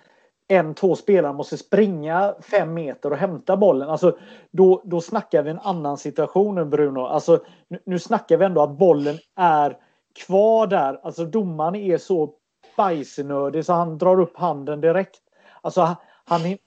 en, 0.48 0.74
två 0.74 0.96
spelare 0.96 1.34
måste 1.34 1.58
springa 1.58 2.36
fem 2.52 2.74
meter 2.74 3.12
och 3.12 3.18
hämta 3.18 3.58
bollen. 3.58 3.90
Alltså, 3.90 4.18
då, 4.52 4.82
då 4.86 5.02
snackar 5.02 5.44
vi 5.44 5.50
en 5.50 5.60
annan 5.60 5.98
situation 5.98 6.70
Bruno. 6.70 7.00
Alltså, 7.00 7.40
nu, 7.68 7.80
nu 7.86 8.00
snackar 8.00 8.38
vi 8.38 8.46
ändå 8.46 8.62
att 8.62 8.78
bollen 8.78 9.18
är 9.36 9.78
kvar 10.16 10.68
där. 10.68 11.00
Alltså 11.04 11.26
domaren 11.26 11.76
är 11.76 11.98
så 11.98 12.34
bajsnödig 12.78 13.66
så 13.66 13.74
han 13.74 13.98
drar 13.98 14.20
upp 14.20 14.38
handen 14.38 14.82
direkt. 14.82 15.22
Alltså 15.62 15.98
han 16.26 16.46
är, 16.46 16.58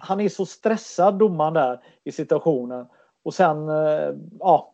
han 0.00 0.20
är 0.20 0.28
så 0.28 0.46
stressad 0.46 1.18
domaren 1.18 1.54
där 1.54 1.80
i 2.04 2.12
situationen. 2.12 2.86
Och 3.22 3.34
sen, 3.34 3.68
eh, 3.68 4.14
ja. 4.38 4.72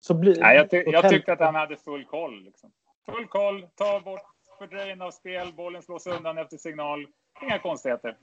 Så 0.00 0.14
blir, 0.14 0.40
Nej, 0.40 0.56
jag, 0.56 0.70
ty 0.70 0.82
jag 0.86 1.08
tyckte 1.08 1.32
att 1.32 1.40
han 1.40 1.54
hade 1.54 1.76
full 1.76 2.04
koll. 2.04 2.44
Liksom. 2.44 2.70
Full 3.06 3.26
koll, 3.26 3.66
ta 3.74 4.00
bort 4.00 4.20
fördröjning 4.58 5.02
av 5.02 5.10
spel, 5.10 5.52
bollen 5.56 5.82
slås 5.82 6.06
undan 6.06 6.38
efter 6.38 6.56
signal. 6.56 7.06
Inga 7.42 7.58
konstigheter. 7.58 8.16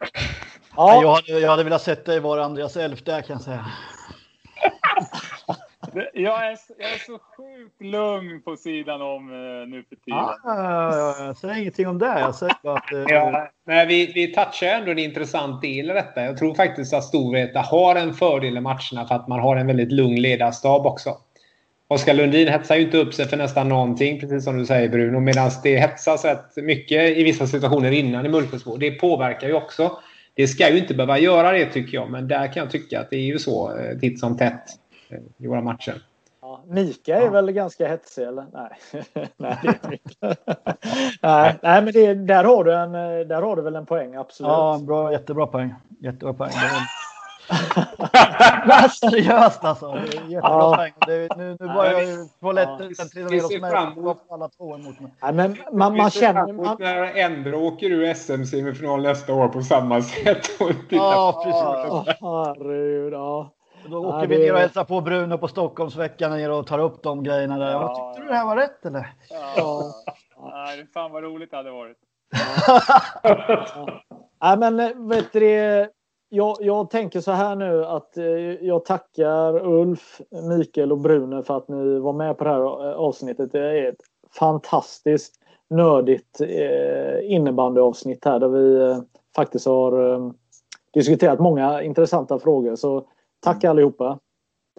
Ja. 0.75 1.01
Jag, 1.01 1.13
hade, 1.13 1.39
jag 1.39 1.49
hade 1.49 1.63
velat 1.63 1.81
sätta 1.81 2.15
i 2.15 2.19
vara 2.19 2.43
Andreas 2.43 2.77
Elf 2.77 3.03
där 3.03 3.21
kan 3.21 3.33
jag 3.33 3.41
säga. 3.41 3.65
Jag 6.13 6.51
är, 6.51 6.57
jag 6.77 6.93
är 6.93 6.97
så 7.05 7.19
sjukt 7.37 7.81
lugn 7.81 8.41
på 8.41 8.55
sidan 8.55 9.01
om 9.01 9.31
uh, 9.31 9.67
nu 9.67 9.83
för 9.89 9.95
tiden. 9.95 10.19
Ah, 10.43 11.25
jag 11.25 11.37
säger 11.37 11.57
ingenting 11.57 11.87
om 11.87 11.99
det. 11.99 12.19
Jag 12.19 12.35
säger 12.35 12.55
bara 12.63 12.77
att, 12.77 12.93
uh... 12.93 13.03
ja, 13.07 13.49
men 13.65 13.87
vi, 13.87 14.11
vi 14.15 14.33
touchar 14.33 14.67
ändå 14.67 14.91
en 14.91 14.99
intressant 14.99 15.61
del 15.61 15.89
i 15.89 15.93
detta. 15.93 16.23
Jag 16.23 16.37
tror 16.37 16.53
faktiskt 16.53 16.93
att 16.93 17.03
Storvreta 17.03 17.59
har 17.59 17.95
en 17.95 18.13
fördel 18.13 18.57
i 18.57 18.61
matcherna 18.61 19.07
för 19.07 19.15
att 19.15 19.27
man 19.27 19.39
har 19.39 19.55
en 19.55 19.67
väldigt 19.67 19.91
lugn 19.91 20.21
ledarstab 20.21 20.85
också. 20.85 21.17
Oskar 21.87 22.13
Lundin 22.13 22.47
hetsar 22.47 22.75
ju 22.75 22.81
inte 22.81 22.97
upp 22.97 23.13
sig 23.13 23.27
för 23.27 23.37
nästan 23.37 23.69
någonting, 23.69 24.19
precis 24.19 24.43
som 24.43 24.57
du 24.57 24.65
säger 24.65 24.89
Bruno. 24.89 25.19
Medan 25.19 25.51
det 25.63 25.77
hetsas 25.77 26.25
rätt 26.25 26.55
mycket 26.55 27.17
i 27.17 27.23
vissa 27.23 27.47
situationer 27.47 27.91
innan 27.91 28.25
i 28.25 28.29
Mullsjösbo. 28.29 28.77
Det 28.77 28.91
påverkar 28.91 29.47
ju 29.47 29.53
också. 29.53 29.91
Det 30.33 30.47
ska 30.47 30.69
ju 30.69 30.77
inte 30.77 30.93
behöva 30.93 31.19
göra 31.19 31.51
det 31.51 31.65
tycker 31.65 31.97
jag, 31.97 32.11
men 32.11 32.27
där 32.27 32.53
kan 32.53 32.63
jag 32.63 32.71
tycka 32.71 32.99
att 32.99 33.09
det 33.09 33.15
är 33.15 33.25
ju 33.25 33.39
så 33.39 33.77
eh, 33.77 33.97
titt 33.97 34.19
som 34.19 34.37
tätt 34.37 34.63
i 35.37 35.47
våra 35.47 35.61
matcher. 35.61 36.01
Ja, 36.41 36.61
Mika 36.67 37.17
är 37.17 37.21
ja. 37.21 37.29
väl 37.29 37.51
ganska 37.51 37.87
hetsig 37.87 38.23
eller? 38.23 38.45
Nej, 38.53 38.69
nej, 39.37 39.57
det 39.61 39.67
är 39.67 39.93
inte. 39.93 40.35
nej, 41.21 41.59
nej, 41.61 41.81
men 41.81 41.93
det, 41.93 42.13
där, 42.13 42.43
har 42.43 42.63
du 42.63 42.73
en, 42.75 42.91
där 43.27 43.41
har 43.41 43.55
du 43.55 43.61
väl 43.61 43.75
en 43.75 43.85
poäng, 43.85 44.15
absolut. 44.15 44.49
Ja, 44.49 44.79
bra, 44.81 45.11
jättebra 45.11 45.47
poäng. 45.47 45.73
Jättebra 45.99 46.33
poäng. 46.33 46.51
seriöst 49.01 49.63
alltså. 49.63 49.91
Det 49.91 49.99
är 49.99 50.03
jättebra 50.03 50.39
ja. 50.41 50.75
poäng. 50.75 50.93
Det, 51.07 51.37
nu, 51.37 51.57
nu 51.59 51.67
börjar 51.67 52.01
ju 52.01 52.27
toaletten 52.39 52.93
ja. 52.97 53.05
trilla 53.05 53.29
ner 53.29 53.41
hos 53.41 53.61
mig. 53.61 54.19
Alla 54.29 54.49
två 54.49 54.75
emot 54.75 54.99
mig. 54.99 55.11
Nej, 55.21 55.33
men 55.33 55.57
man, 55.71 55.97
man 55.97 56.09
känner... 56.09 56.53
Man... 56.53 56.77
När 56.79 57.15
Endre 57.15 57.57
åker 57.57 57.89
ur 57.89 58.13
SM-semifinal 58.13 59.01
nästa 59.01 59.33
år 59.33 59.47
på 59.47 59.61
samma 59.61 60.01
sätt. 60.01 60.49
ja, 60.89 61.41
precis. 61.43 62.19
Ja, 62.21 62.55
herregud. 62.57 63.13
Ja. 63.13 63.51
Då 63.91 63.97
åker 63.97 64.19
ja, 64.19 64.25
vi 64.27 64.37
ner 64.37 64.53
och 64.53 64.59
hälsar 64.59 64.83
på 64.83 65.01
Bruno 65.01 65.37
på 65.37 65.47
Stockholmsveckan 65.47 66.31
ner 66.31 66.51
och 66.51 66.67
tar 66.67 66.79
upp 66.79 67.03
de 67.03 67.23
grejerna 67.23 67.57
där. 67.57 67.71
Ja, 67.71 67.95
tyckte 67.95 68.21
du 68.21 68.27
det 68.27 68.37
här 68.37 68.45
var 68.45 68.55
rätt 68.55 68.85
eller? 68.85 69.13
Ja. 69.29 69.93
ja. 70.35 70.67
fan 70.93 71.11
vad 71.11 71.23
roligt 71.23 71.51
det 71.51 71.57
hade 71.57 71.71
varit. 71.71 71.97
ja. 74.39 74.55
men 74.55 75.07
vet 75.09 75.33
du 75.33 75.89
jag, 76.29 76.57
jag 76.59 76.89
tänker 76.89 77.21
så 77.21 77.31
här 77.31 77.55
nu 77.55 77.85
att 77.85 78.17
eh, 78.17 78.25
jag 78.61 78.85
tackar 78.85 79.67
Ulf, 79.67 80.21
Mikael 80.49 80.91
och 80.91 80.99
Bruno 80.99 81.43
för 81.43 81.57
att 81.57 81.67
ni 81.67 81.99
var 81.99 82.13
med 82.13 82.37
på 82.37 82.43
det 82.43 82.49
här 82.49 82.61
avsnittet. 82.93 83.51
Det 83.51 83.59
är 83.59 83.89
ett 83.89 84.01
fantastiskt 84.39 85.35
nördigt 85.69 86.41
eh, 86.41 87.33
innebandyavsnitt 87.33 88.25
här 88.25 88.39
där 88.39 88.47
vi 88.47 88.81
eh, 88.81 89.01
faktiskt 89.35 89.65
har 89.65 90.13
eh, 90.13 90.31
diskuterat 90.93 91.39
många 91.39 91.81
intressanta 91.81 92.39
frågor. 92.39 92.75
Så 92.75 93.07
Tack 93.43 93.63
allihopa. 93.63 94.19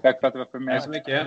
Tack 0.03 0.21
för 0.21 0.27
att 0.27 0.33
du 0.33 0.39
var 0.39 0.61
med. 0.61 0.75
Tack 0.75 0.85
så 0.85 0.91
mycket. 0.91 1.27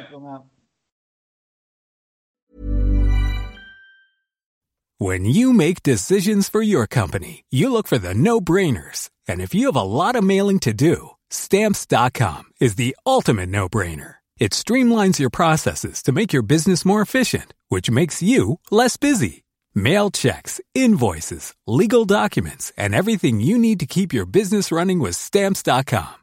When 5.00 5.26
you 5.26 5.52
make 5.52 5.84
decisions 5.84 6.50
for 6.50 6.62
your 6.62 6.88
company, 6.88 7.44
you 7.50 7.70
look 7.70 7.88
for 7.88 7.98
the 7.98 8.14
no-brainers. 8.14 9.10
And 9.28 9.42
if 9.42 9.54
you 9.54 9.66
have 9.66 9.76
a 9.76 9.84
lot 9.84 10.16
of 10.16 10.24
mailing 10.24 10.60
to 10.60 10.72
do, 10.72 11.10
stamps.com 11.30 12.44
is 12.62 12.76
the 12.76 12.96
ultimate 13.06 13.50
no-brainer. 13.50 14.16
It 14.38 14.52
streamlines 14.52 15.20
your 15.20 15.30
processes 15.30 16.02
to 16.04 16.12
make 16.12 16.32
your 16.32 16.44
business 16.44 16.86
more 16.86 17.02
efficient, 17.02 17.54
which 17.70 17.92
makes 17.92 18.22
you 18.24 18.60
less 18.72 18.98
busy. 18.98 19.44
Mail 19.76 20.12
checks, 20.12 20.62
invoices, 20.76 21.54
legal 21.66 22.06
documents, 22.06 22.72
and 22.78 22.94
everything 22.94 23.40
you 23.40 23.58
need 23.58 23.80
to 23.80 23.88
keep 23.88 24.14
your 24.14 24.26
business 24.26 24.72
running 24.72 25.00
with 25.00 25.16
stamps.com. 25.16 26.23